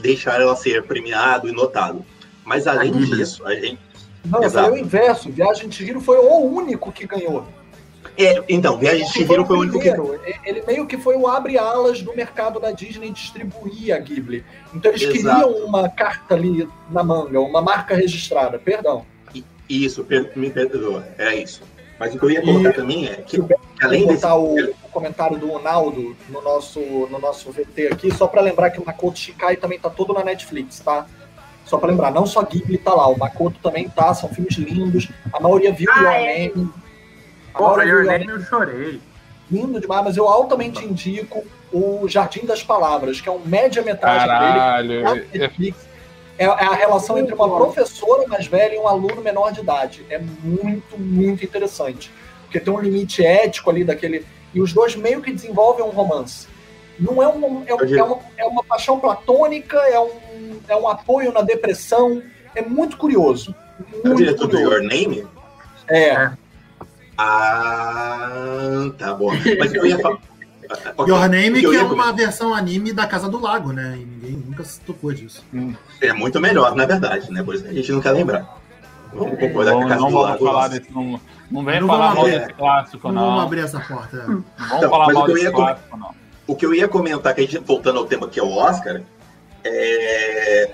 deixar 0.00 0.40
ela 0.40 0.56
ser 0.56 0.82
premiado 0.84 1.46
e 1.46 1.52
notado. 1.52 2.04
Mas 2.46 2.66
além 2.66 2.90
Ghibli. 2.90 3.18
disso, 3.18 3.46
a 3.46 3.54
gente. 3.54 3.78
Não, 4.24 4.40
eu 4.40 4.46
Exato. 4.46 4.68
falei 4.68 4.82
o 4.82 4.84
inverso. 4.84 5.30
Viagem 5.30 5.68
de 5.68 5.76
Chihiro 5.76 6.00
foi 6.00 6.16
o 6.16 6.38
único 6.44 6.90
que 6.90 7.06
ganhou. 7.06 7.46
É, 8.18 8.42
então, 8.48 8.78
Viagem 8.78 9.04
de 9.06 9.12
Chihiro 9.12 9.44
foi 9.44 9.56
o 9.56 9.60
único 9.60 9.78
que. 9.80 9.88
Ele 10.48 10.62
meio 10.66 10.86
que 10.86 10.96
foi 10.96 11.16
o 11.16 11.26
abre-alas 11.26 12.00
do 12.02 12.14
mercado 12.16 12.58
da 12.58 12.70
Disney 12.72 13.10
distribuir 13.10 13.94
a 13.94 13.98
Ghibli. 13.98 14.44
Então 14.74 14.90
eles 14.90 15.02
Exato. 15.02 15.42
queriam 15.52 15.66
uma 15.66 15.88
carta 15.88 16.34
ali 16.34 16.68
na 16.90 17.02
manga, 17.04 17.40
uma 17.40 17.60
marca 17.60 17.94
registrada, 17.94 18.58
perdão. 18.58 19.04
Isso, 19.68 20.04
per- 20.04 20.30
me 20.36 20.48
perdoa, 20.48 21.06
era 21.18 21.34
isso. 21.34 21.60
Mas 21.98 22.14
o 22.14 22.18
que 22.18 22.24
eu 22.26 22.30
ia 22.30 22.42
colocar 22.42 22.70
E- 22.70 22.72
também 22.74 23.06
é 23.08 23.16
que, 23.16 23.38
além 23.82 24.00
Vou 24.04 24.08
desse. 24.12 24.22
botar 24.22 24.36
o, 24.36 24.54
o 24.54 24.88
comentário 24.92 25.38
do 25.38 25.48
Ronaldo 25.48 26.14
no 26.28 26.40
nosso, 26.40 26.78
no 26.80 27.18
nosso 27.18 27.50
VT 27.50 27.88
aqui, 27.88 28.14
só 28.14 28.26
para 28.28 28.40
lembrar 28.42 28.70
que 28.70 28.80
o 28.80 28.84
Makoto 28.86 29.18
Shinkai 29.18 29.56
também 29.56 29.78
tá 29.78 29.90
todo 29.90 30.12
na 30.14 30.22
Netflix, 30.22 30.78
tá? 30.80 31.06
Só 31.64 31.78
para 31.78 31.90
lembrar, 31.90 32.12
não 32.12 32.26
só 32.26 32.42
Ghibli 32.42 32.78
tá 32.78 32.94
lá, 32.94 33.08
o 33.08 33.18
Makoto 33.18 33.58
também 33.60 33.88
tá, 33.88 34.14
são 34.14 34.28
filmes 34.28 34.54
lindos. 34.56 35.08
A 35.32 35.40
maioria 35.40 35.72
viu 35.72 35.90
Ah, 35.90 35.98
Your 36.00 36.12
é. 36.12 36.48
Name. 36.54 36.70
A 37.56 37.58
Porra, 37.58 37.76
maioria 37.78 38.12
Your 38.12 38.18
Name 38.26 38.26
eu 38.32 38.40
chorei. 38.46 39.00
lindo 39.50 39.80
demais, 39.80 40.04
mas 40.04 40.16
eu 40.16 40.28
altamente 40.28 40.84
indico 40.84 41.42
o 41.72 42.06
Jardim 42.06 42.44
das 42.44 42.62
Palavras, 42.62 43.20
que 43.20 43.28
é 43.28 43.32
um 43.32 43.40
média-metragem 43.44 44.28
dele, 44.28 44.38
Caralho. 44.38 45.06
é-. 45.06 45.74
É, 46.38 46.44
é 46.44 46.46
a 46.48 46.74
relação 46.74 47.16
entre 47.16 47.34
uma 47.34 47.48
professora 47.56 48.28
mais 48.28 48.46
velha 48.46 48.74
e 48.74 48.78
um 48.78 48.86
aluno 48.86 49.22
menor 49.22 49.52
de 49.52 49.60
idade. 49.60 50.04
É 50.10 50.18
muito, 50.18 50.98
muito 50.98 51.42
interessante. 51.42 52.10
Porque 52.42 52.60
tem 52.60 52.72
um 52.72 52.78
limite 52.78 53.24
ético 53.24 53.70
ali 53.70 53.84
daquele. 53.84 54.24
E 54.52 54.60
os 54.60 54.70
dois 54.72 54.94
meio 54.94 55.22
que 55.22 55.32
desenvolvem 55.32 55.82
um 55.84 55.88
romance. 55.88 56.46
Não 56.98 57.22
é, 57.22 57.26
um, 57.28 57.64
é, 57.66 57.74
um- 57.74 57.94
é 57.96 58.02
uma, 58.02 58.18
é 58.36 58.44
uma 58.44 58.62
paixão 58.64 59.00
platônica, 59.00 59.78
é 59.78 59.98
um, 59.98 60.10
é 60.68 60.76
um 60.76 60.86
apoio 60.88 61.32
na 61.32 61.40
depressão. 61.40 62.22
É 62.54 62.60
muito 62.60 62.98
curioso. 62.98 63.54
É 63.80 63.96
o 63.96 64.06
Muito 64.08 64.16
diretor 64.18 64.46
do. 64.46 64.58
Your 64.58 64.82
Name? 64.82 65.26
É. 65.88 66.30
Ah, 67.18 68.90
tá 68.98 69.14
bom. 69.14 69.32
Mas 69.58 69.72
eu 69.74 69.86
ia 69.86 69.98
falar. 69.98 70.18
Ok, 70.98 71.06
Your 71.14 71.28
Name, 71.28 71.62
eu 71.62 71.70
que 71.70 71.76
é 71.76 71.82
uma 71.82 72.12
versão 72.12 72.52
anime 72.54 72.92
da 72.92 73.06
Casa 73.06 73.28
do 73.28 73.40
Lago, 73.40 73.72
né? 73.72 73.96
E 74.00 74.04
ninguém 74.04 74.32
nunca 74.32 74.64
se 74.64 74.80
tocou 74.80 75.12
disso. 75.12 75.44
É 76.00 76.12
muito 76.12 76.40
melhor, 76.40 76.74
na 76.74 76.84
verdade, 76.86 77.30
né? 77.32 77.42
Por 77.42 77.54
isso 77.54 77.64
que 77.64 77.70
a 77.70 77.74
gente 77.74 77.92
não 77.92 78.00
quer 78.00 78.10
lembrar. 78.12 78.58
Vamos 79.12 79.38
concordar 79.38 79.72
Não, 79.72 79.78
que 79.80 79.84
a 79.86 79.88
Casa 79.90 80.00
não 80.02 80.10
do 80.10 80.18
Lago. 80.18 80.44
falar 80.44 80.68
desse. 80.68 80.92
Não, 80.92 81.20
não 81.50 81.64
vem 81.64 81.80
Não 81.80 81.86
falar 81.86 82.08
vamos 82.14 82.30
mal 82.30 82.38
desse 82.40 82.52
clássico, 82.54 83.08
Não 83.08 83.14
não. 83.14 83.24
vamos 83.30 83.42
abrir 83.44 83.60
essa 83.60 83.80
porta. 83.80 84.16
Não 84.16 84.26
vamos 84.58 84.76
Então, 84.76 84.90
falar 84.90 85.12
mal 85.12 85.22
o 85.22 85.24
que 85.26 85.30
eu 85.30 85.34
desse 85.34 85.46
ia 85.46 85.52
com- 85.52 85.56
clássico, 85.62 85.96
não. 85.96 86.10
O 86.48 86.54
que 86.56 86.66
eu 86.66 86.74
ia 86.74 86.88
comentar, 86.88 87.34
que 87.34 87.40
a 87.40 87.44
gente, 87.44 87.58
voltando 87.58 87.98
ao 87.98 88.04
tema 88.06 88.28
que 88.28 88.38
é 88.38 88.42
o 88.42 88.50
Oscar, 88.50 89.00
é... 89.64 90.70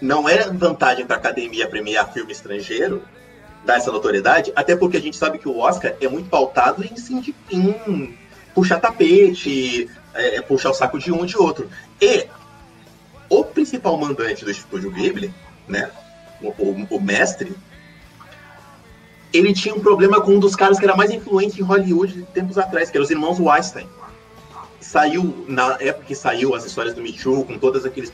não 0.00 0.28
é 0.28 0.48
vantagem 0.50 1.04
para 1.06 1.16
a 1.16 1.18
academia 1.18 1.68
premiar 1.68 2.10
filme 2.12 2.32
estrangeiro, 2.32 3.02
dar 3.64 3.76
essa 3.76 3.92
notoriedade, 3.92 4.52
até 4.56 4.74
porque 4.74 4.96
a 4.96 5.00
gente 5.00 5.16
sabe 5.16 5.38
que 5.38 5.48
o 5.48 5.58
Oscar 5.58 5.94
é 6.00 6.08
muito 6.08 6.28
pautado 6.28 6.84
em, 6.84 6.96
sindi- 6.96 7.34
em 7.50 8.16
puxar 8.54 8.80
tapete, 8.80 9.88
é, 10.14 10.36
é, 10.36 10.42
puxar 10.42 10.70
o 10.70 10.74
saco 10.74 10.98
de 10.98 11.12
um 11.12 11.24
de 11.26 11.36
outro. 11.36 11.68
E 12.00 12.26
o 13.28 13.44
principal 13.44 13.96
mandante 13.96 14.44
do 14.44 14.50
estúdio 14.50 14.90
Ghibli, 14.90 15.32
né, 15.68 15.90
o, 16.42 16.48
o, 16.48 16.86
o 16.90 17.00
mestre, 17.00 17.54
ele 19.32 19.52
tinha 19.52 19.74
um 19.74 19.80
problema 19.80 20.20
com 20.20 20.32
um 20.32 20.40
dos 20.40 20.56
caras 20.56 20.78
que 20.78 20.84
era 20.84 20.96
mais 20.96 21.10
influente 21.10 21.60
em 21.60 21.64
Hollywood 21.64 22.14
de 22.14 22.22
tempos 22.22 22.58
atrás, 22.58 22.90
que 22.90 22.96
eram 22.96 23.04
os 23.04 23.10
irmãos 23.10 23.38
Weinstein. 23.38 23.86
Saiu, 24.80 25.44
na 25.46 25.76
época 25.78 26.06
que 26.06 26.14
saiu 26.14 26.54
as 26.54 26.64
histórias 26.64 26.94
do 26.94 27.02
Me 27.02 27.12
Too, 27.12 27.44
com 27.44 27.58
todas 27.58 27.84
aqueles 27.84 28.12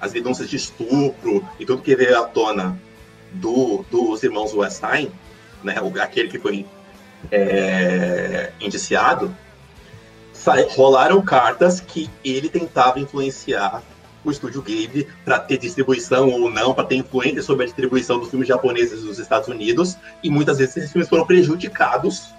as 0.00 0.12
denúncias 0.12 0.50
de 0.50 0.56
estupro 0.56 1.42
e 1.58 1.64
tudo 1.64 1.80
que 1.80 1.96
veio 1.96 2.20
à 2.20 2.24
tona 2.24 2.78
do, 3.34 3.84
dos 3.90 4.22
irmãos 4.22 4.52
Weinstein, 4.52 5.10
né, 5.62 5.74
aquele 6.00 6.28
que 6.28 6.38
foi 6.38 6.66
é, 7.30 8.52
indiciado, 8.60 9.34
rolaram 10.70 11.22
cartas 11.22 11.80
que 11.80 12.10
ele 12.24 12.48
tentava 12.48 13.00
influenciar 13.00 13.82
o 14.24 14.30
estúdio 14.30 14.62
Ghibli 14.62 15.06
para 15.24 15.38
ter 15.38 15.58
distribuição 15.58 16.30
ou 16.30 16.50
não, 16.50 16.72
para 16.72 16.84
ter 16.84 16.96
influência 16.96 17.42
sobre 17.42 17.64
a 17.64 17.66
distribuição 17.66 18.18
dos 18.18 18.30
filmes 18.30 18.48
japoneses 18.48 19.04
nos 19.04 19.18
Estados 19.18 19.48
Unidos, 19.48 19.96
e 20.22 20.30
muitas 20.30 20.58
vezes 20.58 20.76
esses 20.76 20.92
filmes 20.92 21.08
foram 21.08 21.26
prejudicados 21.26 22.34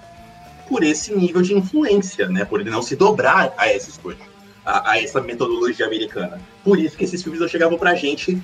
por 0.68 0.84
esse 0.84 1.14
nível 1.14 1.44
de 1.44 1.54
influência, 1.54 2.28
né? 2.28 2.44
Por 2.44 2.60
ele 2.60 2.72
não 2.72 2.82
se 2.82 2.96
dobrar 2.96 3.54
a 3.56 3.72
esse 3.72 3.92
estúdio, 3.92 4.26
a, 4.66 4.92
a 4.92 5.02
essa 5.02 5.22
metodologia 5.22 5.86
americana. 5.86 6.42
Por 6.64 6.80
isso 6.80 6.98
que 6.98 7.04
esses 7.04 7.22
filmes 7.22 7.40
não 7.40 7.48
chegavam 7.48 7.78
pra 7.78 7.96
gente 7.96 8.42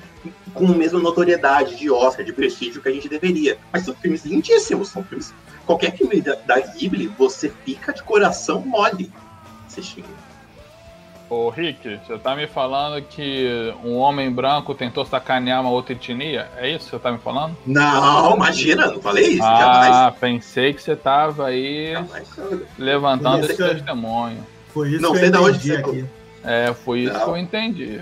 com 0.54 0.68
a 0.68 0.76
mesma 0.76 1.00
notoriedade 1.00 1.76
de 1.76 1.90
Oscar, 1.90 2.24
de 2.24 2.32
prestígio 2.32 2.82
que 2.82 2.90
a 2.90 2.92
gente 2.92 3.10
deveria. 3.10 3.58
Mas 3.72 3.84
são 3.84 3.96
filmes 3.96 4.24
lindíssimos, 4.24 4.90
são 4.90 5.04
filmes. 5.04 5.34
Qualquer 5.66 5.96
filme 5.96 6.22
da, 6.22 6.36
da 6.36 6.60
Ghibli, 6.60 7.08
você 7.08 7.52
fica 7.66 7.94
de 7.94 8.04
coração 8.04 8.62
mole 8.62 9.12
assistindo. 9.66 10.10
Ô, 11.30 11.50
Rick, 11.50 11.98
você 12.06 12.18
tá 12.18 12.36
me 12.36 12.46
falando 12.46 13.02
que 13.04 13.74
um 13.86 13.96
homem 13.96 14.30
branco 14.30 14.76
tentou 14.76 15.06
sacanear 15.06 15.62
uma 15.62 15.70
outra 15.70 15.94
etnia? 15.94 16.50
É 16.58 16.70
isso 16.70 16.84
que 16.84 16.92
você 16.92 17.00
tá 17.00 17.10
me 17.10 17.20
falando? 17.20 17.56
Não, 17.66 18.36
imagina, 18.36 18.88
não 18.88 19.02
falei 19.02 19.36
isso, 19.36 19.44
ah, 19.44 19.58
jamais. 19.58 20.16
pensei 20.20 20.74
que 20.74 20.84
você 20.84 20.94
tava 20.94 21.48
aí 21.48 21.94
jamais. 21.94 22.28
levantando 22.78 23.46
esse 23.46 23.56
testemunho. 23.56 24.46
Foi 24.74 24.90
isso 24.90 25.02
não 25.02 25.12
que 25.12 25.20
sei 25.20 25.28
eu 25.28 25.50
entendi 25.50 25.74
onde 25.74 25.76
aqui. 25.76 26.06
É, 26.44 26.74
foi 26.74 27.00
isso 27.02 27.14
não. 27.14 27.24
que 27.24 27.30
eu 27.30 27.38
entendi. 27.38 28.02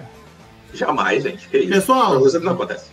Jamais, 0.74 1.24
gente. 1.24 1.48
Que 1.48 1.58
isso? 1.58 1.70
Pessoal, 1.70 2.26
isso 2.26 2.40
não 2.40 2.54
acontece. 2.54 2.92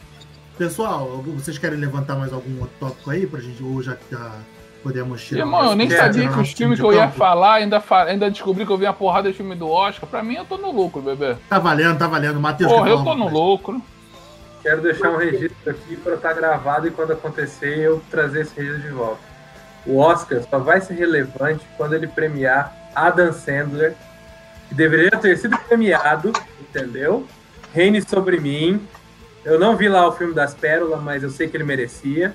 Pessoal, 0.58 1.22
vocês 1.24 1.58
querem 1.58 1.78
levantar 1.78 2.16
mais 2.16 2.32
algum 2.32 2.60
outro 2.60 2.74
tópico 2.80 3.10
aí 3.10 3.26
pra 3.26 3.40
gente, 3.40 3.62
ou 3.62 3.82
já, 3.82 3.96
já 4.10 4.32
podemos 4.82 5.22
tirar. 5.22 5.40
Irmão, 5.40 5.64
eu 5.66 5.76
nem 5.76 5.90
sabia 5.90 6.28
que 6.28 6.40
os 6.40 6.52
filmes 6.52 6.80
que 6.80 6.86
eu 6.86 6.94
ia 6.94 7.08
falar, 7.10 7.54
ainda, 7.54 7.82
ainda 8.06 8.30
descobri 8.30 8.64
que 8.64 8.72
eu 8.72 8.78
vi 8.78 8.86
uma 8.86 8.94
porrada 8.94 9.30
de 9.30 9.36
filme 9.36 9.54
do 9.54 9.68
Oscar. 9.68 10.08
Pra 10.08 10.22
mim, 10.22 10.36
eu 10.36 10.46
tô 10.46 10.56
no 10.56 10.70
lucro, 10.70 11.02
bebê. 11.02 11.36
Tá 11.48 11.58
valendo, 11.58 11.98
tá 11.98 12.06
valendo. 12.06 12.40
Matheus, 12.40 12.72
Porra, 12.72 12.88
eu 12.88 13.04
tô 13.04 13.14
no 13.14 13.28
lucro. 13.28 13.82
Quero 14.62 14.80
deixar 14.80 15.10
um 15.10 15.18
registro 15.18 15.70
aqui 15.70 15.96
para 15.96 16.14
estar 16.14 16.30
tá 16.30 16.34
gravado 16.34 16.88
e 16.88 16.90
quando 16.90 17.12
acontecer 17.12 17.78
eu 17.78 18.02
trazer 18.10 18.42
esse 18.42 18.56
registro 18.56 18.82
de 18.82 18.94
volta. 18.94 19.20
O 19.84 19.98
Oscar 19.98 20.42
só 20.48 20.58
vai 20.58 20.80
ser 20.80 20.94
relevante 20.94 21.64
quando 21.76 21.94
ele 21.94 22.08
premiar 22.08 22.74
Adam 22.96 23.32
Sandler, 23.32 23.94
que 24.68 24.74
deveria 24.74 25.10
ter 25.10 25.36
sido 25.36 25.56
premiado, 25.58 26.32
entendeu? 26.60 27.26
Reine 27.72 28.00
sobre 28.02 28.40
mim. 28.40 28.80
Eu 29.44 29.60
não 29.60 29.76
vi 29.76 29.88
lá 29.88 30.08
o 30.08 30.12
filme 30.12 30.34
das 30.34 30.54
pérolas, 30.54 31.00
mas 31.02 31.22
eu 31.22 31.30
sei 31.30 31.46
que 31.46 31.56
ele 31.56 31.64
merecia. 31.64 32.34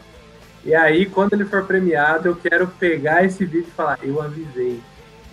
E 0.64 0.76
aí, 0.76 1.08
quando 1.08 1.34
ele 1.34 1.44
for 1.44 1.66
premiado, 1.66 2.30
eu 2.30 2.36
quero 2.36 2.68
pegar 2.68 3.26
esse 3.26 3.44
vídeo 3.44 3.68
e 3.68 3.72
falar, 3.72 3.98
eu 4.04 4.22
avisei. 4.22 4.80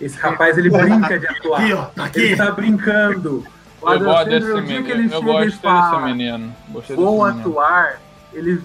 Esse 0.01 0.17
rapaz, 0.17 0.57
ele 0.57 0.69
brinca 0.69 1.19
de 1.19 1.27
atuar. 1.27 1.61
Aqui, 1.61 1.73
ó, 1.73 1.85
tá 1.85 2.05
aqui. 2.05 2.19
Ele 2.19 2.35
tá 2.35 2.51
brincando. 2.51 3.45
O 3.81 3.93
eu 3.93 3.99
gosto 3.99 4.29
desse 4.29 4.53
menino. 4.53 4.83
Que 4.85 4.91
ele 4.91 5.13
eu 5.13 5.21
gosto 5.21 5.59
fala, 5.59 6.01
desse 6.01 6.13
menino. 6.13 6.55
Gostei 6.69 6.95
vou 6.95 7.25
desse 7.25 7.39
atuar, 7.39 7.99
menino. 8.33 8.49
ele... 8.49 8.61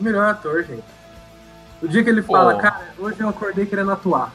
Melhor 0.00 0.30
ator, 0.30 0.64
gente. 0.64 0.82
O 1.82 1.86
dia 1.88 2.02
que 2.02 2.10
ele 2.10 2.22
fala, 2.22 2.54
Pô. 2.54 2.60
cara, 2.60 2.80
hoje 2.98 3.20
eu 3.20 3.28
acordei 3.28 3.66
querendo 3.66 3.92
atuar. 3.92 4.32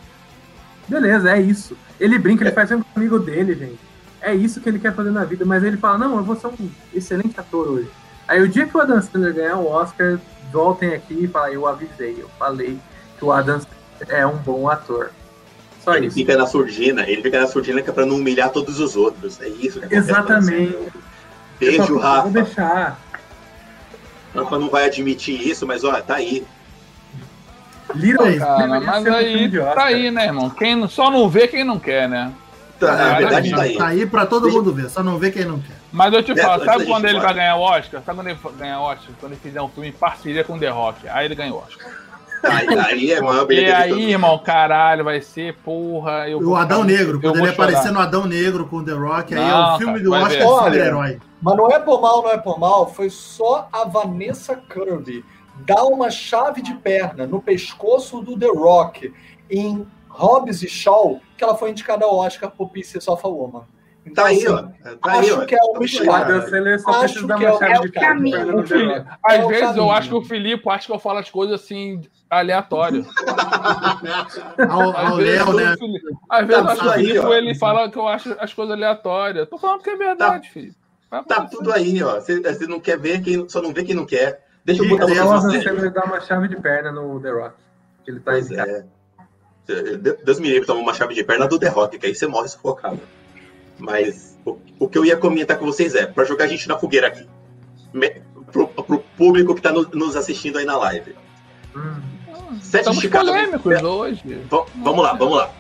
Beleza, 0.88 1.32
é 1.32 1.42
isso. 1.42 1.78
Ele 2.00 2.20
brinca, 2.20 2.44
ele 2.44 2.52
faz 2.52 2.70
sempre 2.70 2.86
com 2.94 3.00
amigo 3.00 3.20
dele, 3.20 3.56
gente. 3.56 3.80
É 4.22 4.34
isso 4.34 4.60
que 4.60 4.70
ele 4.70 4.80
quer 4.80 4.94
fazer 4.94 5.12
na 5.12 5.24
vida. 5.24 5.46
Mas 5.46 5.64
ele 5.64 5.78
fala, 5.78 5.98
não, 5.98 6.18
eu 6.18 6.24
vou 6.24 6.36
ser 6.36 6.48
um 6.48 6.70
excelente 6.94 7.40
ator 7.40 7.68
hoje. 7.68 7.90
Aí 8.28 8.42
o 8.42 8.48
dia 8.48 8.66
que 8.66 8.76
o 8.76 8.82
Adam 8.82 9.02
Sandler 9.02 9.34
ganhar 9.34 9.58
o 9.58 9.68
Oscar, 9.68 10.20
voltem 10.52 10.94
aqui 10.94 11.26
e 11.26 11.28
falem, 11.28 11.56
eu 11.56 11.68
avisei, 11.68 12.16
eu 12.20 12.30
falei 12.40 12.80
que 13.18 13.26
o 13.26 13.32
Adam 13.32 13.62
é 14.08 14.26
um 14.26 14.38
bom 14.38 14.70
ator. 14.70 15.12
Só 15.84 15.96
ele 15.96 16.08
isso. 16.08 16.16
fica 16.16 16.36
na 16.36 16.48
surdina, 16.48 17.08
ele 17.08 17.22
fica 17.22 17.40
na 17.40 17.48
surdina 17.48 17.82
que 17.82 17.90
é 17.90 17.94
pra 17.94 18.06
não 18.06 18.16
humilhar 18.16 18.50
todos 18.50 18.80
os 18.80 18.96
outros. 18.96 19.40
É 19.40 19.48
isso 19.48 19.80
que 19.82 19.94
Exatamente. 19.94 20.76
Beijo, 21.60 21.98
Rafa. 21.98 22.22
Vou 22.24 22.32
deixar. 22.32 23.00
Rafa 24.34 24.60
não 24.60 24.70
vai 24.70 24.86
admitir 24.86 25.48
isso, 25.48 25.68
mas 25.68 25.84
olha, 25.84 26.02
tá 26.02 26.16
aí. 26.16 26.44
Little 27.96 28.38
cara, 28.38 28.80
mas 28.80 29.08
aí 29.08 29.52
tá 29.52 29.86
aí, 29.86 30.12
né, 30.12 30.26
irmão? 30.26 30.50
Quem 30.50 30.88
só 30.88 31.10
não 31.10 31.30
vê 31.30 31.48
quem 31.48 31.64
não 31.64 31.80
quer, 31.80 32.08
né? 32.08 32.32
Tá, 32.80 32.94
é, 32.94 33.16
verdade 33.18 33.52
tá 33.52 33.62
aí. 33.62 33.78
Tá 33.78 33.88
aí 33.88 34.06
pra 34.06 34.26
todo 34.26 34.50
mundo 34.50 34.74
ver, 34.74 34.90
só 34.90 35.02
não 35.02 35.18
vê 35.18 35.32
quem 35.32 35.46
não 35.46 35.60
quer. 35.60 35.76
Mas 35.92 36.14
eu 36.14 36.22
te 36.22 36.32
é, 36.34 36.36
falo, 36.36 36.66
sabe 36.66 36.86
quando 36.86 37.06
ele 37.06 37.20
vai 37.20 37.34
ganhar 37.34 37.56
o 37.56 37.62
Oscar? 37.62 38.02
Sabe 38.06 38.18
quando 38.18 38.28
ele 38.28 38.40
ganhar 38.58 38.80
o 38.80 38.84
Oscar? 38.84 39.10
Quando 39.20 39.32
ele 39.32 39.42
fizer 39.42 39.62
um 39.62 39.70
filme 39.70 39.90
em 39.90 39.94
parceria 39.94 40.44
com 40.44 40.60
The 40.60 40.70
Rock. 40.70 41.08
Aí 41.08 41.26
ele 41.26 41.36
ganha 41.36 41.54
o 41.54 41.58
Oscar. 41.58 41.88
Aí, 42.44 42.68
aí 42.78 43.12
é 43.12 43.22
maior 43.22 43.52
E 43.52 43.72
aí, 43.72 44.12
irmão, 44.12 44.38
caralho, 44.38 45.04
vai 45.04 45.22
ser, 45.22 45.56
porra. 45.64 46.30
Eu 46.30 46.40
o 46.40 46.56
Adão 46.56 46.84
Negro, 46.84 47.20
quando 47.20 47.40
ele 47.40 47.50
aparecer 47.50 47.92
no 47.92 48.00
Adão 48.00 48.26
Negro 48.26 48.68
com 48.68 48.84
The 48.84 48.92
Rock, 48.92 49.34
aí 49.34 49.40
não, 49.40 49.72
é 49.72 49.76
o 49.76 49.78
filme 49.78 49.94
cara, 49.94 50.04
do 50.04 50.14
Oscar 50.14 50.30
de 50.30 50.44
super-herói. 50.44 51.20
Mas 51.42 51.58
não 51.58 51.72
é 51.72 51.80
por 51.80 52.02
mal, 52.02 52.24
não 52.24 52.32
é 52.32 52.38
por 52.38 52.60
mal, 52.60 52.94
foi 52.94 53.10
só 53.10 53.68
a 53.72 53.84
Vanessa 53.84 54.56
Kirby 54.56 55.24
dar 55.60 55.86
uma 55.86 56.10
chave 56.10 56.62
de 56.62 56.74
perna 56.76 57.26
no 57.26 57.42
pescoço 57.42 58.22
do 58.22 58.38
The 58.38 58.48
Rock 58.48 59.14
em 59.50 59.86
Hobbs 60.10 60.64
e 60.64 60.68
Shaw 60.68 61.22
que 61.38 61.44
ela 61.44 61.56
foi 61.56 61.72
indicada 61.72 62.06
ao 62.06 62.16
Oscar 62.16 62.52
por 62.52 62.70
Pieces 62.70 63.08
of 63.08 63.22
a 63.26 63.28
Woman. 63.28 63.64
Então, 64.06 64.24
tá 64.24 64.30
aí, 64.30 64.48
ó. 64.48 64.62
Tá 64.62 65.18
acho 65.18 65.40
aí, 65.42 65.48
que 65.48 65.56
é 65.56 65.64
uma 65.64 65.84
escada. 65.84 66.38
Acho 66.38 67.26
que 67.26 67.44
é, 67.44 67.80
o 67.80 67.92
caminho. 67.92 68.64
Às 69.24 69.40
é 69.40 69.48
vezes 69.48 69.76
eu 69.76 69.90
acho 69.90 70.10
que 70.10 70.16
o 70.16 70.24
Filipe 70.24 70.70
acha 70.70 70.86
que 70.86 70.94
eu 70.94 71.00
falo 71.00 71.18
as 71.18 71.30
coisas 71.30 71.60
assim 71.60 72.02
aleatórias. 72.30 73.08
ao, 74.70 74.96
ao 74.96 75.16
Léo, 75.18 75.54
né? 75.54 75.76
Às 76.30 76.48
vezes 76.48 76.64
eu 76.64 76.70
acho 76.70 76.82
que 76.82 76.88
o 76.88 76.94
Filipe 76.94 77.34
ele 77.34 77.56
fala 77.56 77.90
que 77.90 77.98
eu 77.98 78.08
acho 78.08 78.36
as 78.40 78.54
coisas 78.54 78.76
aleatórias. 78.76 79.50
Tô 79.50 79.58
falando 79.58 79.82
que 79.82 79.90
é 79.90 79.96
verdade, 79.96 80.48
tá, 80.48 80.54
filho. 80.54 80.76
Tá 81.28 81.46
tudo 81.46 81.72
aí, 81.72 82.04
ó. 82.04 82.16
Você, 82.16 82.40
você 82.42 82.68
não 82.68 82.80
quer 82.80 83.00
ver, 83.00 83.24
quem, 83.24 83.50
só 83.50 83.60
não 83.60 83.74
vê 83.74 83.84
quem 83.84 83.96
não 83.96 84.06
quer. 84.06 84.45
Deixa 84.66 84.84
eu 84.84 84.90
botar 84.90 85.06
dar 85.06 86.06
uma 86.06 86.20
chave 86.20 86.48
de 86.48 86.56
perna 86.56 86.92
no 86.92 87.20
The 87.22 87.30
Rock. 87.30 87.56
Ele 88.08 88.20
tá 88.20 88.32
pois 88.32 88.52
é. 88.52 88.84
Deus 90.24 90.40
me 90.40 90.50
livre 90.50 90.66
tomar 90.66 90.82
uma 90.82 90.94
chave 90.94 91.14
de 91.14 91.24
perna 91.24 91.48
do 91.48 91.60
The 91.60 91.70
Rock, 91.70 92.00
que 92.00 92.08
aí 92.08 92.16
você 92.16 92.26
morre 92.26 92.48
sufocado. 92.48 93.00
Mas 93.78 94.38
o, 94.44 94.58
o 94.80 94.88
que 94.88 94.98
eu 94.98 95.06
ia 95.06 95.18
comentar 95.18 95.58
com 95.58 95.66
vocês 95.66 95.94
é, 95.94 96.08
para 96.08 96.26
jogar 96.26 96.46
a 96.46 96.48
gente 96.48 96.68
na 96.68 96.78
fogueira 96.78 97.08
aqui, 97.08 97.28
me, 97.94 98.22
pro, 98.52 98.68
pro 98.68 99.00
público 99.18 99.54
que 99.54 99.60
está 99.60 99.72
no, 99.72 99.84
nos 99.94 100.16
assistindo 100.16 100.58
aí 100.58 100.66
na 100.66 100.78
live. 100.78 101.16
Hum. 101.76 102.02
Sete 102.62 102.90
de 102.90 103.02
Chicago. 103.02 103.30
hoje. 103.88 104.22
V 104.26 104.66
vamos 104.84 105.04
lá, 105.04 105.14
vamos 105.14 105.38
lá. 105.38 105.52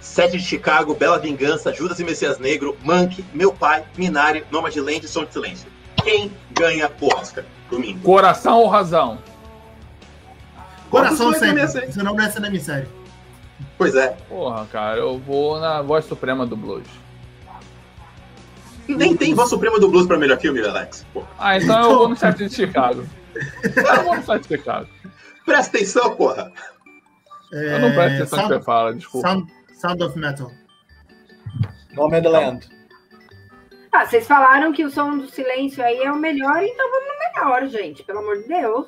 Sete 0.00 0.36
de 0.36 0.42
Chicago, 0.42 0.94
Bela 0.94 1.18
Vingança, 1.18 1.72
Judas 1.72 2.00
e 2.00 2.04
Messias 2.04 2.38
Negro, 2.38 2.76
Monkey, 2.82 3.24
Meu 3.32 3.52
Pai, 3.52 3.84
Minari, 3.96 4.44
Nomadland 4.50 5.04
e 5.04 5.08
Som 5.08 5.24
de 5.24 5.32
Silêncio. 5.32 5.68
Quem 6.02 6.32
ganha 6.52 6.90
o 7.00 7.14
Oscar 7.14 7.44
domingo? 7.70 8.00
Coração 8.00 8.58
ou 8.58 8.68
razão? 8.68 9.18
Coração 10.90 11.32
sempre, 11.32 11.66
senão 11.92 12.14
não 12.14 12.24
é 12.24 12.30
ser 12.30 12.40
na 12.40 12.50
miséria. 12.50 12.88
Pois 13.78 13.94
é. 13.94 14.08
Porra, 14.28 14.66
cara, 14.66 14.98
eu 14.98 15.18
vou 15.18 15.58
na 15.60 15.80
voz 15.80 16.04
suprema 16.04 16.44
do 16.44 16.56
blues. 16.56 16.86
Nem 18.88 19.16
tem 19.16 19.34
voz 19.34 19.48
suprema 19.48 19.78
do 19.78 19.88
blues 19.88 20.06
pra 20.06 20.18
melhor 20.18 20.38
filme, 20.38 20.60
Alex. 20.60 21.06
Porra. 21.14 21.28
Ah, 21.38 21.56
então 21.56 21.82
eu 21.82 21.98
vou 21.98 22.08
no 22.08 22.16
set 22.16 22.36
de 22.36 22.54
Chicago. 22.54 23.06
eu 23.64 24.04
vou 24.04 24.16
no 24.16 24.22
set 24.24 24.42
de 24.42 24.48
Chicago. 24.48 24.88
Presta 25.46 25.76
atenção, 25.76 26.16
porra. 26.16 26.52
É... 27.52 27.74
Eu 27.74 27.78
não 27.80 27.92
presto 27.92 28.16
atenção 28.16 28.42
no 28.42 28.48
que 28.48 28.54
você 28.54 28.64
fala, 28.64 28.94
desculpa. 28.94 29.28
Sound, 29.28 29.52
Sound 29.74 30.02
of 30.02 30.18
Metal. 30.18 30.50
Nomadland. 31.92 32.68
Ah, 33.92 34.06
vocês 34.06 34.26
falaram 34.26 34.72
que 34.72 34.84
o 34.84 34.90
som 34.90 35.18
do 35.18 35.28
silêncio 35.28 35.82
aí 35.82 35.98
é 35.98 36.12
o 36.12 36.16
melhor, 36.16 36.62
então 36.62 36.90
vamos 36.90 37.19
melhor, 37.40 37.66
gente. 37.68 38.02
Pelo 38.02 38.20
amor 38.20 38.38
de 38.38 38.48
Deus. 38.48 38.86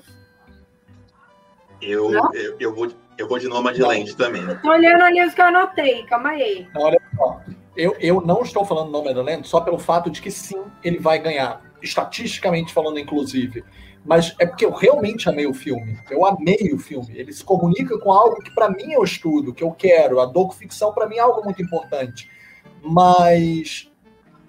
Eu, 1.81 2.13
eu, 2.13 2.57
eu, 2.61 2.75
vou, 2.75 2.89
eu 3.19 3.29
vou 3.29 3.39
de 3.39 3.49
Nomadland 3.49 4.15
também. 4.17 4.43
Tô 4.59 4.71
olhando 4.71 5.03
ali 5.03 5.25
os 5.25 5.35
que 5.35 5.41
eu 5.41 5.47
anotei, 5.47 6.05
calma 6.05 6.31
aí. 6.31 6.69
Olha 6.77 7.01
só. 7.17 7.41
Eu, 7.77 7.97
eu 7.99 8.21
não 8.21 8.43
estou 8.43 8.65
falando 8.65 8.91
Nomadland 8.91 9.49
só 9.49 9.61
pelo 9.61 9.79
fato 9.79 10.11
de 10.11 10.21
que 10.21 10.31
sim, 10.31 10.63
ele 10.85 10.99
vai 10.99 11.19
ganhar. 11.19 11.61
Estatisticamente 11.83 12.73
falando, 12.73 13.01
inclusive. 13.01 13.65
mas 14.05 14.37
é 14.39 14.47
porque 14.47 14.65
eu 14.65 14.71
realmente 14.71 15.29
amei 15.29 15.47
o 15.47 15.55
filme. 15.55 15.99
Eu 16.09 16.25
amei 16.25 16.73
o 16.73 16.79
filme. 16.79 17.09
Ele 17.19 17.33
se 17.33 17.43
comunica 17.43 17.99
com 17.99 18.13
algo 18.13 18.41
que 18.41 18.55
para 18.55 18.71
mim 18.71 18.93
eu 18.93 19.03
estudo, 19.03 19.53
que 19.53 19.65
eu 19.65 19.73
quero. 19.73 20.21
A 20.21 20.27
docu-ficção 20.27 20.93
para 20.93 21.09
mim 21.09 21.17
é 21.17 21.21
algo 21.21 21.43
muito 21.43 21.61
importante. 21.61 22.31
Mas 22.81 23.91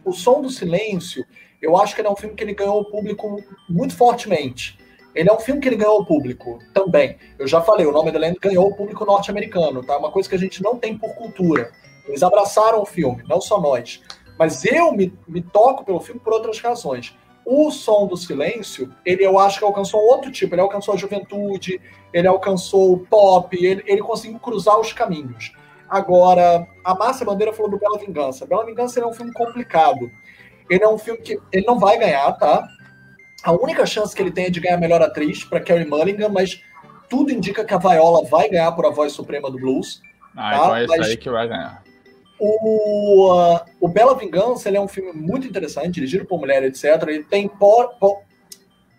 o 0.06 0.12
Som 0.12 0.42
do 0.42 0.50
Silêncio, 0.50 1.26
eu 1.64 1.78
acho 1.78 1.96
que 1.96 2.02
ele 2.02 2.10
é 2.10 2.12
um 2.12 2.16
filme 2.16 2.36
que 2.36 2.44
ele 2.44 2.54
ganhou 2.54 2.82
o 2.82 2.86
público 2.86 3.42
muito 3.70 3.96
fortemente. 3.96 4.78
Ele 5.16 5.30
é 5.30 5.34
um 5.34 5.40
filme 5.40 5.62
que 5.62 5.70
ele 5.70 5.78
ganhou 5.78 6.02
o 6.02 6.06
público 6.06 6.60
também. 6.74 7.18
Eu 7.40 7.48
já 7.48 7.62
falei, 7.62 7.86
o 7.86 7.92
nome 7.92 8.12
da 8.12 8.20
Land 8.20 8.38
ganhou 8.42 8.68
o 8.68 8.76
público 8.76 9.06
norte-americano, 9.06 9.82
tá? 9.82 9.98
Uma 9.98 10.12
coisa 10.12 10.28
que 10.28 10.36
a 10.36 10.40
gente 10.40 10.62
não 10.62 10.78
tem 10.78 10.98
por 10.98 11.16
cultura. 11.16 11.72
Eles 12.06 12.22
abraçaram 12.22 12.82
o 12.82 12.86
filme, 12.86 13.24
não 13.30 13.40
só 13.40 13.62
nós. 13.62 14.02
Mas 14.38 14.66
eu 14.66 14.92
me, 14.92 15.18
me 15.26 15.42
toco 15.42 15.86
pelo 15.86 16.02
filme 16.02 16.20
por 16.20 16.34
outras 16.34 16.60
razões. 16.60 17.16
O 17.46 17.72
Som 17.72 18.08
do 18.08 18.18
Silêncio, 18.18 18.94
ele 19.06 19.26
eu 19.26 19.40
acho 19.40 19.60
que 19.60 19.66
alcançou 19.66 20.02
outro 20.02 20.32
tipo. 20.32 20.56
Ele 20.56 20.62
alcançou 20.62 20.96
a 20.96 20.98
juventude, 20.98 21.80
ele 22.12 22.28
alcançou 22.28 22.94
o 22.94 23.00
pop, 23.00 23.56
ele, 23.56 23.84
ele 23.86 24.02
conseguiu 24.02 24.40
cruzar 24.40 24.78
os 24.80 24.92
caminhos. 24.92 25.54
Agora, 25.90 26.68
a 26.84 26.96
Márcia 26.96 27.26
Bandeira 27.26 27.54
falou 27.54 27.70
do 27.70 27.78
Bela 27.78 28.00
Vingança. 28.00 28.46
Bela 28.46 28.66
Vingança 28.66 29.00
é 29.00 29.06
um 29.06 29.14
filme 29.14 29.32
complicado. 29.32 30.12
Ele 30.70 30.84
é 30.84 30.88
um 30.88 30.98
filme 30.98 31.22
que 31.22 31.40
ele 31.52 31.66
não 31.66 31.80
vai 31.80 31.98
ganhar, 31.98 32.32
tá? 32.34 32.68
A 33.44 33.52
única 33.52 33.86
chance 33.86 34.16
que 34.16 34.22
ele 34.22 34.32
tem 34.32 34.46
é 34.46 34.50
de 34.50 34.60
ganhar 34.60 34.78
melhor 34.78 35.02
atriz 35.02 35.44
para 35.44 35.60
Carrie 35.60 35.86
Mulligan, 35.86 36.30
mas 36.30 36.62
tudo 37.10 37.32
indica 37.32 37.66
que 37.66 37.74
a 37.74 37.78
Viola 37.78 38.26
vai 38.28 38.50
ganhar 38.50 38.72
por 38.72 38.86
a 38.86 38.90
voz 38.90 39.12
suprema 39.12 39.52
do 39.52 39.60
blues. 39.60 40.02
Ah, 40.36 40.52
tá? 40.52 40.58
então 40.58 40.76
é 40.76 40.84
isso 40.86 41.12
aí 41.12 41.18
que 41.18 41.30
vai 41.30 41.48
ganhar. 41.48 41.84
O, 42.40 43.34
uh, 43.34 43.60
o 43.80 43.88
Bela 43.88 44.18
Vingança 44.18 44.68
ele 44.68 44.78
é 44.78 44.82
um 44.82 44.88
filme 44.88 45.14
muito 45.14 45.48
interessante, 45.48 45.96
dirigido 45.96 46.26
por 46.26 46.40
mulher, 46.40 46.64
etc. 46.64 46.86
Ele 47.08 47.24
tem 47.24 47.48
por, 47.48 47.96
por, 48.00 48.22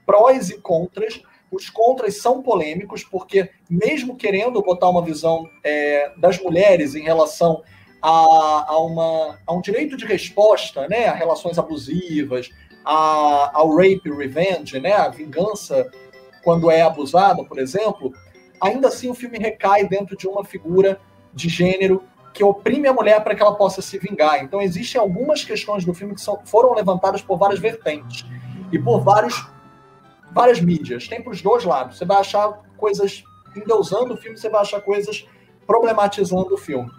prós 0.07 0.51
e 0.51 0.61
contras. 0.61 1.21
Os 1.51 1.69
contras 1.71 2.21
são 2.21 2.43
polêmicos, 2.43 3.05
porque, 3.05 3.51
mesmo 3.69 4.17
querendo 4.17 4.63
botar 4.63 4.89
uma 4.89 5.03
visão 5.03 5.49
é, 5.63 6.13
das 6.17 6.39
mulheres 6.41 6.95
em 6.95 7.03
relação 7.03 7.63
a, 8.07 8.67
a, 8.69 8.79
uma, 8.81 9.39
a 9.47 9.55
um 9.55 9.63
direito 9.63 9.97
de 9.97 10.05
resposta 10.05 10.87
né, 10.89 11.07
a 11.07 11.15
relações 11.15 11.59
abusivas, 11.59 12.51
a, 12.85 13.51
ao 13.55 13.75
rape 13.75 14.11
revenge, 14.15 14.79
né, 14.79 14.93
a 14.93 15.09
vingança 15.09 15.91
quando 16.43 16.71
é 16.71 16.83
abusada, 16.83 17.43
por 17.45 17.59
exemplo, 17.59 18.13
ainda 18.61 18.89
assim 18.89 19.09
o 19.09 19.15
filme 19.15 19.39
recai 19.39 19.89
dentro 19.89 20.15
de 20.19 20.29
uma 20.29 20.45
figura 20.45 21.01
de 21.33 21.49
gênero 21.49 22.05
que 22.35 22.45
oprime 22.45 22.87
a 22.89 22.93
mulher 22.93 23.25
para 23.25 23.35
que 23.35 23.41
ela 23.41 23.55
possa 23.55 23.81
se 23.81 23.97
vingar. 23.97 24.45
Então 24.45 24.61
existem 24.61 25.01
algumas 25.01 25.43
questões 25.43 25.83
do 25.87 25.95
filme 25.95 26.15
que 26.15 26.21
são, 26.21 26.39
foram 26.45 26.75
levantadas 26.75 27.23
por 27.23 27.39
várias 27.39 27.59
vertentes 27.59 28.27
e 28.71 28.79
por 28.79 29.01
vários, 29.01 29.49
várias 30.31 30.61
mídias. 30.61 31.09
Tem 31.09 31.23
para 31.23 31.33
os 31.33 31.41
dois 31.41 31.65
lados. 31.65 31.97
Você 31.97 32.05
vai 32.05 32.19
achar 32.19 32.53
coisas 32.77 33.25
endeusando 33.57 34.13
o 34.13 34.17
filme, 34.19 34.37
você 34.37 34.51
vai 34.51 34.61
achar 34.61 34.83
coisas 34.83 35.27
problematizando 35.67 36.53
o 36.53 36.59
filme. 36.59 36.91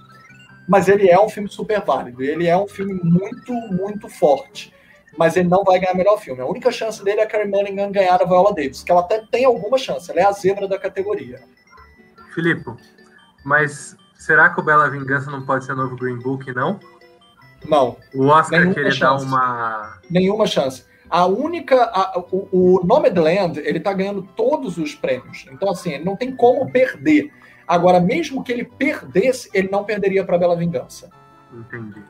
Mas 0.68 0.88
ele 0.88 1.10
é 1.10 1.20
um 1.20 1.30
filme 1.30 1.50
super 1.50 1.82
válido. 1.82 2.24
Ele 2.24 2.48
é 2.48 2.58
um 2.58 2.68
filme 2.68 2.94
muito, 3.04 3.54
muito 3.54 4.10
forte 4.10 4.74
mas 5.18 5.36
ele 5.38 5.48
não 5.48 5.64
vai 5.64 5.80
ganhar 5.80 5.94
melhor 5.94 6.20
filme. 6.20 6.42
A 6.42 6.46
única 6.46 6.72
chance 6.72 7.04
dele 7.04 7.22
é 7.22 7.24
a 7.24 7.28
Carrie 7.28 7.50
Mulligan 7.50 7.92
ganhar 7.92 8.22
a 8.22 8.26
Viola 8.26 8.54
Davis, 8.54 8.84
que 8.84 8.92
ela 8.92 9.02
até 9.02 9.26
tem 9.32 9.46
alguma 9.46 9.78
chance, 9.78 10.10
ela 10.12 10.20
é 10.20 10.26
a 10.26 10.32
zebra 10.32 10.68
da 10.68 10.78
categoria. 10.78 11.42
Filipe, 12.34 12.70
mas 13.44 13.96
será 14.16 14.50
que 14.50 14.60
o 14.60 14.64
Bela 14.64 14.90
Vingança 14.90 15.32
não 15.32 15.46
pode 15.46 15.66
ser 15.66 15.76
novo 15.76 15.96
Green 15.96 16.20
Book, 16.20 16.52
não? 16.54 16.80
Não. 17.68 17.98
O 18.14 18.28
Oscar 18.28 18.74
queria 18.74 18.94
dar 19.00 19.16
uma... 19.16 20.00
Nenhuma 20.10 20.46
chance. 20.46 20.86
A 21.10 21.26
única... 21.26 21.84
A, 21.86 22.20
o, 22.32 22.50
o 22.52 22.86
Nomadland, 22.86 23.60
ele 23.60 23.80
tá 23.80 23.94
ganhando 23.94 24.22
todos 24.36 24.78
os 24.78 24.94
prêmios. 24.94 25.46
Então, 25.52 25.70
assim, 25.70 25.94
ele 25.94 26.04
não 26.04 26.16
tem 26.16 26.36
como 26.36 26.70
perder. 26.72 27.32
Agora, 27.68 28.00
mesmo 28.00 28.44
que 28.44 28.52
ele 28.52 28.66
perdesse, 28.66 29.50
ele 29.54 29.70
não 29.70 29.84
perderia 29.84 30.24
para 30.24 30.38
Bela 30.38 30.56
Vingança. 30.56 31.10
Entendi. 31.52 32.02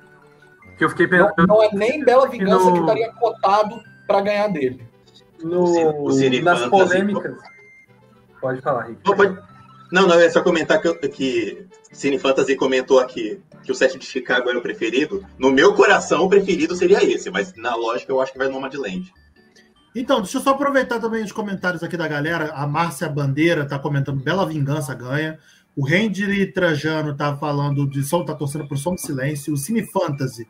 Que 0.77 0.83
eu 0.83 0.89
fiquei 0.89 1.07
pensando. 1.07 1.33
Não, 1.37 1.45
não 1.45 1.63
é 1.63 1.69
nem 1.73 2.03
Bela 2.03 2.27
Vingança 2.27 2.65
no... 2.65 2.73
que 2.73 2.79
estaria 2.79 3.11
cotado 3.13 3.81
para 4.05 4.21
ganhar 4.21 4.47
dele. 4.49 4.85
No... 5.41 6.05
Nas 6.43 6.67
polêmicas. 6.67 7.37
Pode 8.41 8.61
falar, 8.61 8.87
Rick. 8.87 8.99
Não, 9.05 9.15
pode... 9.15 9.39
não, 9.91 10.07
não, 10.07 10.19
é 10.19 10.29
só 10.29 10.41
comentar 10.43 10.81
que, 10.81 10.93
que 11.09 11.67
Cine 11.91 12.19
Fantasy 12.19 12.55
comentou 12.55 12.99
aqui 12.99 13.41
que 13.65 13.71
o 13.71 13.75
set 13.75 13.97
de 13.97 14.05
Chicago 14.05 14.49
era 14.49 14.59
o 14.59 14.61
preferido. 14.61 15.25
No 15.37 15.51
meu 15.51 15.73
coração, 15.73 16.23
o 16.23 16.29
preferido 16.29 16.75
seria 16.75 17.03
esse, 17.03 17.31
mas 17.31 17.53
na 17.55 17.75
lógica 17.75 18.11
eu 18.11 18.21
acho 18.21 18.31
que 18.31 18.37
vai 18.37 18.47
no 18.47 18.53
Nomadland. 18.53 19.11
Então, 19.95 20.21
deixa 20.21 20.37
eu 20.37 20.41
só 20.41 20.49
aproveitar 20.49 20.99
também 20.99 21.23
os 21.23 21.31
comentários 21.31 21.81
aqui 21.81 21.95
da 21.95 22.07
galera. 22.07 22.51
A 22.51 22.67
Márcia 22.67 23.07
Bandeira 23.07 23.63
está 23.63 23.79
comentando 23.79 24.21
Bela 24.21 24.45
Vingança 24.45 24.93
ganha. 24.93 25.39
O 25.73 25.87
Randy 25.87 26.47
Trajano 26.47 27.15
tá 27.15 27.35
falando 27.37 27.87
de 27.87 28.03
som, 28.03 28.25
tá 28.25 28.35
torcendo 28.35 28.67
por 28.67 28.77
som 28.77 28.93
de 28.93 29.01
silêncio. 29.01 29.53
O 29.53 29.57
Cine 29.57 29.83
Fantasy 29.83 30.45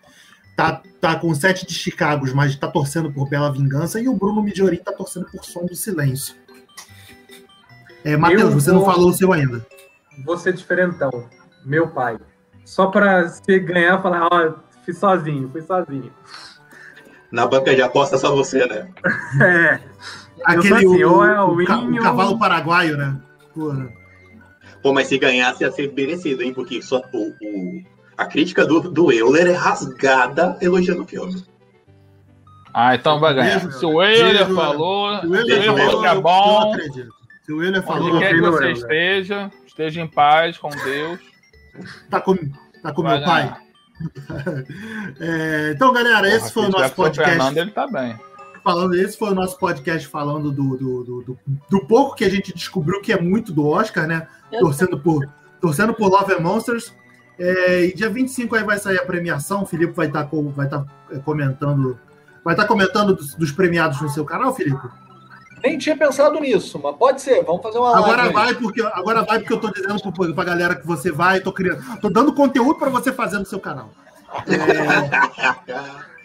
tá, 0.57 0.81
tá 0.99 1.15
com 1.15 1.33
sete 1.35 1.65
de 1.65 1.75
Chicago, 1.75 2.25
mas 2.33 2.55
tá 2.55 2.67
torcendo 2.67 3.13
por 3.13 3.29
Bela 3.29 3.51
Vingança. 3.51 3.99
E 3.99 4.09
o 4.09 4.15
Bruno 4.15 4.41
Midiorin 4.41 4.77
tá 4.77 4.91
torcendo 4.91 5.27
por 5.27 5.45
som 5.45 5.63
do 5.63 5.75
silêncio. 5.75 6.35
É, 8.03 8.17
Matheus, 8.17 8.53
você 8.53 8.71
vou... 8.71 8.79
não 8.79 8.85
falou 8.85 9.09
o 9.09 9.13
seu 9.13 9.31
ainda. 9.31 9.65
Você 10.25 10.51
diferentão, 10.51 11.29
meu 11.63 11.87
pai. 11.89 12.17
Só 12.63 12.87
para 12.87 13.27
você 13.27 13.59
ganhar, 13.59 14.01
falar, 14.01 14.27
ó, 14.31 14.53
fui 14.83 14.93
sozinho, 14.93 15.49
fui 15.51 15.61
sozinho. 15.61 16.11
Na 17.35 17.45
banca 17.45 17.75
de 17.75 17.81
aposta 17.81 18.17
só 18.17 18.33
você, 18.33 18.65
né? 18.65 18.87
é. 19.43 19.79
Aquele 20.45 20.73
assim, 20.73 21.03
o, 21.03 21.21
é 21.25 21.41
o, 21.41 21.49
o, 21.49 21.61
o, 21.61 22.01
cavalo 22.01 22.39
paraguaio, 22.39 22.95
né? 22.95 23.19
Porra. 23.53 23.89
Pô, 24.81 24.93
mas 24.93 25.07
se 25.07 25.17
ganhasse 25.17 25.61
ia 25.61 25.69
ser 25.69 25.91
merecido, 25.91 26.43
hein? 26.43 26.53
Porque 26.53 26.81
só, 26.81 27.01
o, 27.11 27.27
o, 27.27 27.83
a 28.17 28.25
crítica 28.25 28.65
do, 28.65 28.89
do 28.89 29.11
Euler 29.11 29.47
é 29.47 29.51
rasgada 29.53 30.57
elogiando 30.61 31.03
o 31.03 31.07
filme. 31.07 31.43
Ah, 32.73 32.95
então 32.95 33.19
vai 33.19 33.33
ganhar. 33.33 33.55
Mesmo, 33.55 33.71
se 33.73 33.85
o 33.85 34.01
Euler 34.01 34.47
falou, 34.47 35.19
se 35.19 35.27
o 35.27 35.35
Euler 35.35 35.65
falou 35.65 36.01
que 36.01 36.07
é 36.07 36.15
bom. 36.15 36.73
Se 37.43 37.51
o 37.51 37.61
Euler 37.61 37.83
falou, 37.83 38.09
onde 38.11 38.19
quer 38.19 38.33
que 38.33 38.41
você 38.41 38.71
esteja, 38.71 39.51
esteja 39.67 39.99
em 39.99 40.07
paz 40.07 40.57
com 40.57 40.69
Deus. 40.69 41.19
Tá 42.09 42.21
com, 42.21 42.33
tá 42.81 42.93
com 42.93 43.01
meu 43.03 43.21
pai? 43.25 43.64
é, 45.19 45.71
então, 45.73 45.93
galera, 45.93 46.27
esse 46.27 46.51
foi 46.51 46.65
o 46.65 46.69
nosso 46.69 46.93
podcast. 46.93 47.31
Fernando, 47.31 47.57
ele 47.57 47.71
tá 47.71 47.87
bem 47.87 48.17
falando, 48.65 48.95
esse 48.95 49.15
foi 49.15 49.29
o 49.29 49.35
nosso 49.35 49.59
podcast 49.59 50.07
falando 50.07 50.51
do, 50.51 50.75
do, 50.75 51.03
do, 51.03 51.39
do, 51.69 51.85
pouco 51.85 52.15
que 52.15 52.25
a 52.25 52.29
gente 52.29 52.51
descobriu 52.51 52.99
que 52.99 53.13
é 53.13 53.21
muito 53.21 53.53
do 53.53 53.67
Oscar, 53.67 54.07
né? 54.07 54.27
Torcendo 54.59 54.97
por, 54.97 55.29
torcendo 55.61 55.93
por 55.93 56.09
Love 56.09 56.33
and 56.33 56.39
Monsters. 56.39 56.91
É, 57.37 57.85
e 57.85 57.93
dia 57.93 58.09
25 58.09 58.55
aí 58.55 58.63
vai 58.63 58.79
sair 58.79 58.97
a 58.97 59.05
premiação. 59.05 59.61
O 59.61 59.65
Filipe 59.67 59.93
vai 59.93 60.07
estar 60.07 60.23
tá, 60.23 60.29
vai 60.55 60.67
tá 60.67 60.83
é, 61.11 61.19
comentando. 61.19 61.99
Vai 62.43 62.55
estar 62.55 62.63
tá 62.63 62.67
comentando 62.67 63.15
dos, 63.15 63.35
dos, 63.35 63.51
premiados 63.51 64.01
no 64.01 64.09
seu 64.09 64.25
canal, 64.25 64.55
Filipe? 64.55 64.87
Nem 65.63 65.77
tinha 65.77 65.97
pensado 65.97 66.39
nisso, 66.39 66.79
mas 66.81 66.95
pode 66.95 67.21
ser. 67.21 67.43
Vamos 67.43 67.61
fazer 67.61 67.79
uma 67.79 67.97
agora 67.97 68.23
live. 68.23 68.33
Vai 68.33 68.53
porque, 68.55 68.81
agora 68.81 69.23
vai 69.23 69.39
porque 69.39 69.53
eu 69.53 69.59
tô 69.59 69.71
dizendo 69.71 70.33
para 70.33 70.43
a 70.43 70.45
galera 70.45 70.75
que 70.75 70.85
você 70.85 71.11
vai. 71.11 71.39
Tô, 71.39 71.51
criando, 71.51 71.99
tô 71.99 72.09
dando 72.09 72.33
conteúdo 72.33 72.77
para 72.77 72.89
você 72.89 73.11
fazer 73.11 73.39
no 73.39 73.45
seu 73.45 73.59
canal. 73.59 73.89
É... 74.47 76.15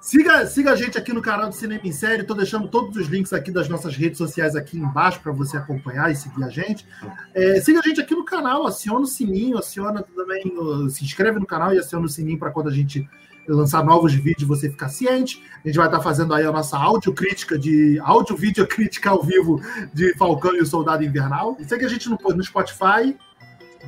Siga, 0.00 0.46
siga 0.46 0.72
a 0.72 0.76
gente 0.76 0.96
aqui 0.96 1.12
no 1.12 1.20
canal 1.20 1.50
do 1.50 1.54
Cinema 1.54 1.82
em 1.84 1.92
Série. 1.92 2.22
Estou 2.22 2.34
deixando 2.34 2.66
todos 2.68 2.96
os 2.96 3.06
links 3.06 3.34
aqui 3.34 3.50
das 3.50 3.68
nossas 3.68 3.94
redes 3.94 4.16
sociais 4.16 4.56
aqui 4.56 4.78
embaixo 4.78 5.20
para 5.20 5.30
você 5.30 5.58
acompanhar 5.58 6.10
e 6.10 6.16
seguir 6.16 6.42
a 6.42 6.48
gente. 6.48 6.86
É, 7.34 7.60
siga 7.60 7.80
a 7.80 7.82
gente 7.82 8.00
aqui 8.00 8.14
no 8.14 8.24
canal, 8.24 8.66
aciona 8.66 9.00
o 9.00 9.06
sininho, 9.06 9.58
aciona 9.58 10.02
também, 10.02 10.42
se 10.88 11.04
inscreve 11.04 11.38
no 11.38 11.46
canal 11.46 11.74
e 11.74 11.78
aciona 11.78 12.06
o 12.06 12.08
sininho 12.08 12.38
para 12.38 12.50
quando 12.50 12.68
a 12.68 12.72
gente 12.72 13.06
lançar 13.54 13.84
novos 13.84 14.14
vídeos 14.14 14.48
você 14.48 14.70
ficar 14.70 14.88
ciente. 14.88 15.42
A 15.64 15.68
gente 15.68 15.76
vai 15.76 15.86
estar 15.86 16.00
fazendo 16.00 16.34
aí 16.34 16.44
a 16.44 16.52
nossa 16.52 16.76
áudio 16.76 17.12
crítica 17.12 17.58
de 17.58 17.98
áudio 18.02 18.36
vídeo 18.36 18.66
crítica 18.66 19.10
ao 19.10 19.22
vivo 19.22 19.60
de 19.92 20.14
Falcão 20.14 20.54
e 20.54 20.60
o 20.60 20.66
Soldado 20.66 21.04
Invernal. 21.04 21.56
E 21.58 21.64
segue 21.64 21.84
a 21.84 21.88
gente 21.88 22.08
no, 22.08 22.16
no 22.16 22.42
Spotify, 22.42 23.16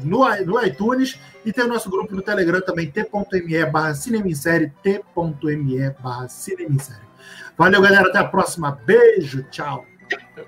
no, 0.03 0.25
no 0.45 0.65
iTunes 0.65 1.19
e 1.45 1.53
tem 1.53 1.65
o 1.65 1.69
nosso 1.69 1.91
grupo 1.91 2.15
no 2.15 2.23
Telegram 2.23 2.61
também, 2.61 2.91
t.me 2.91 3.67
barra 3.67 3.95
cinemissérie, 3.95 4.73
t.me 4.83 5.91
barra 6.03 6.29
cinemissérie. 6.29 7.13
Valeu, 7.57 7.81
galera. 7.83 8.09
Até 8.09 8.19
a 8.19 8.25
próxima. 8.25 8.79
Beijo. 8.85 9.45
Tchau. 9.51 9.87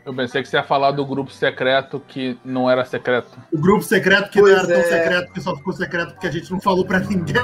Eu 0.04 0.14
pensei 0.14 0.42
que 0.42 0.48
você 0.48 0.56
ia 0.56 0.62
falar 0.62 0.90
do 0.90 1.04
grupo 1.06 1.30
secreto 1.30 2.00
que 2.06 2.38
não 2.44 2.70
era 2.70 2.84
secreto. 2.84 3.38
O 3.52 3.58
grupo 3.58 3.82
secreto 3.82 4.30
que 4.30 4.40
pois 4.40 4.52
não 4.52 4.64
era 4.64 4.72
é. 4.72 4.82
tão 4.82 4.90
secreto, 4.90 5.32
que 5.32 5.40
só 5.40 5.56
ficou 5.56 5.72
secreto 5.72 6.12
porque 6.12 6.26
a 6.26 6.30
gente 6.30 6.50
não 6.50 6.60
falou 6.60 6.84
para 6.84 7.00
ninguém. 7.00 7.42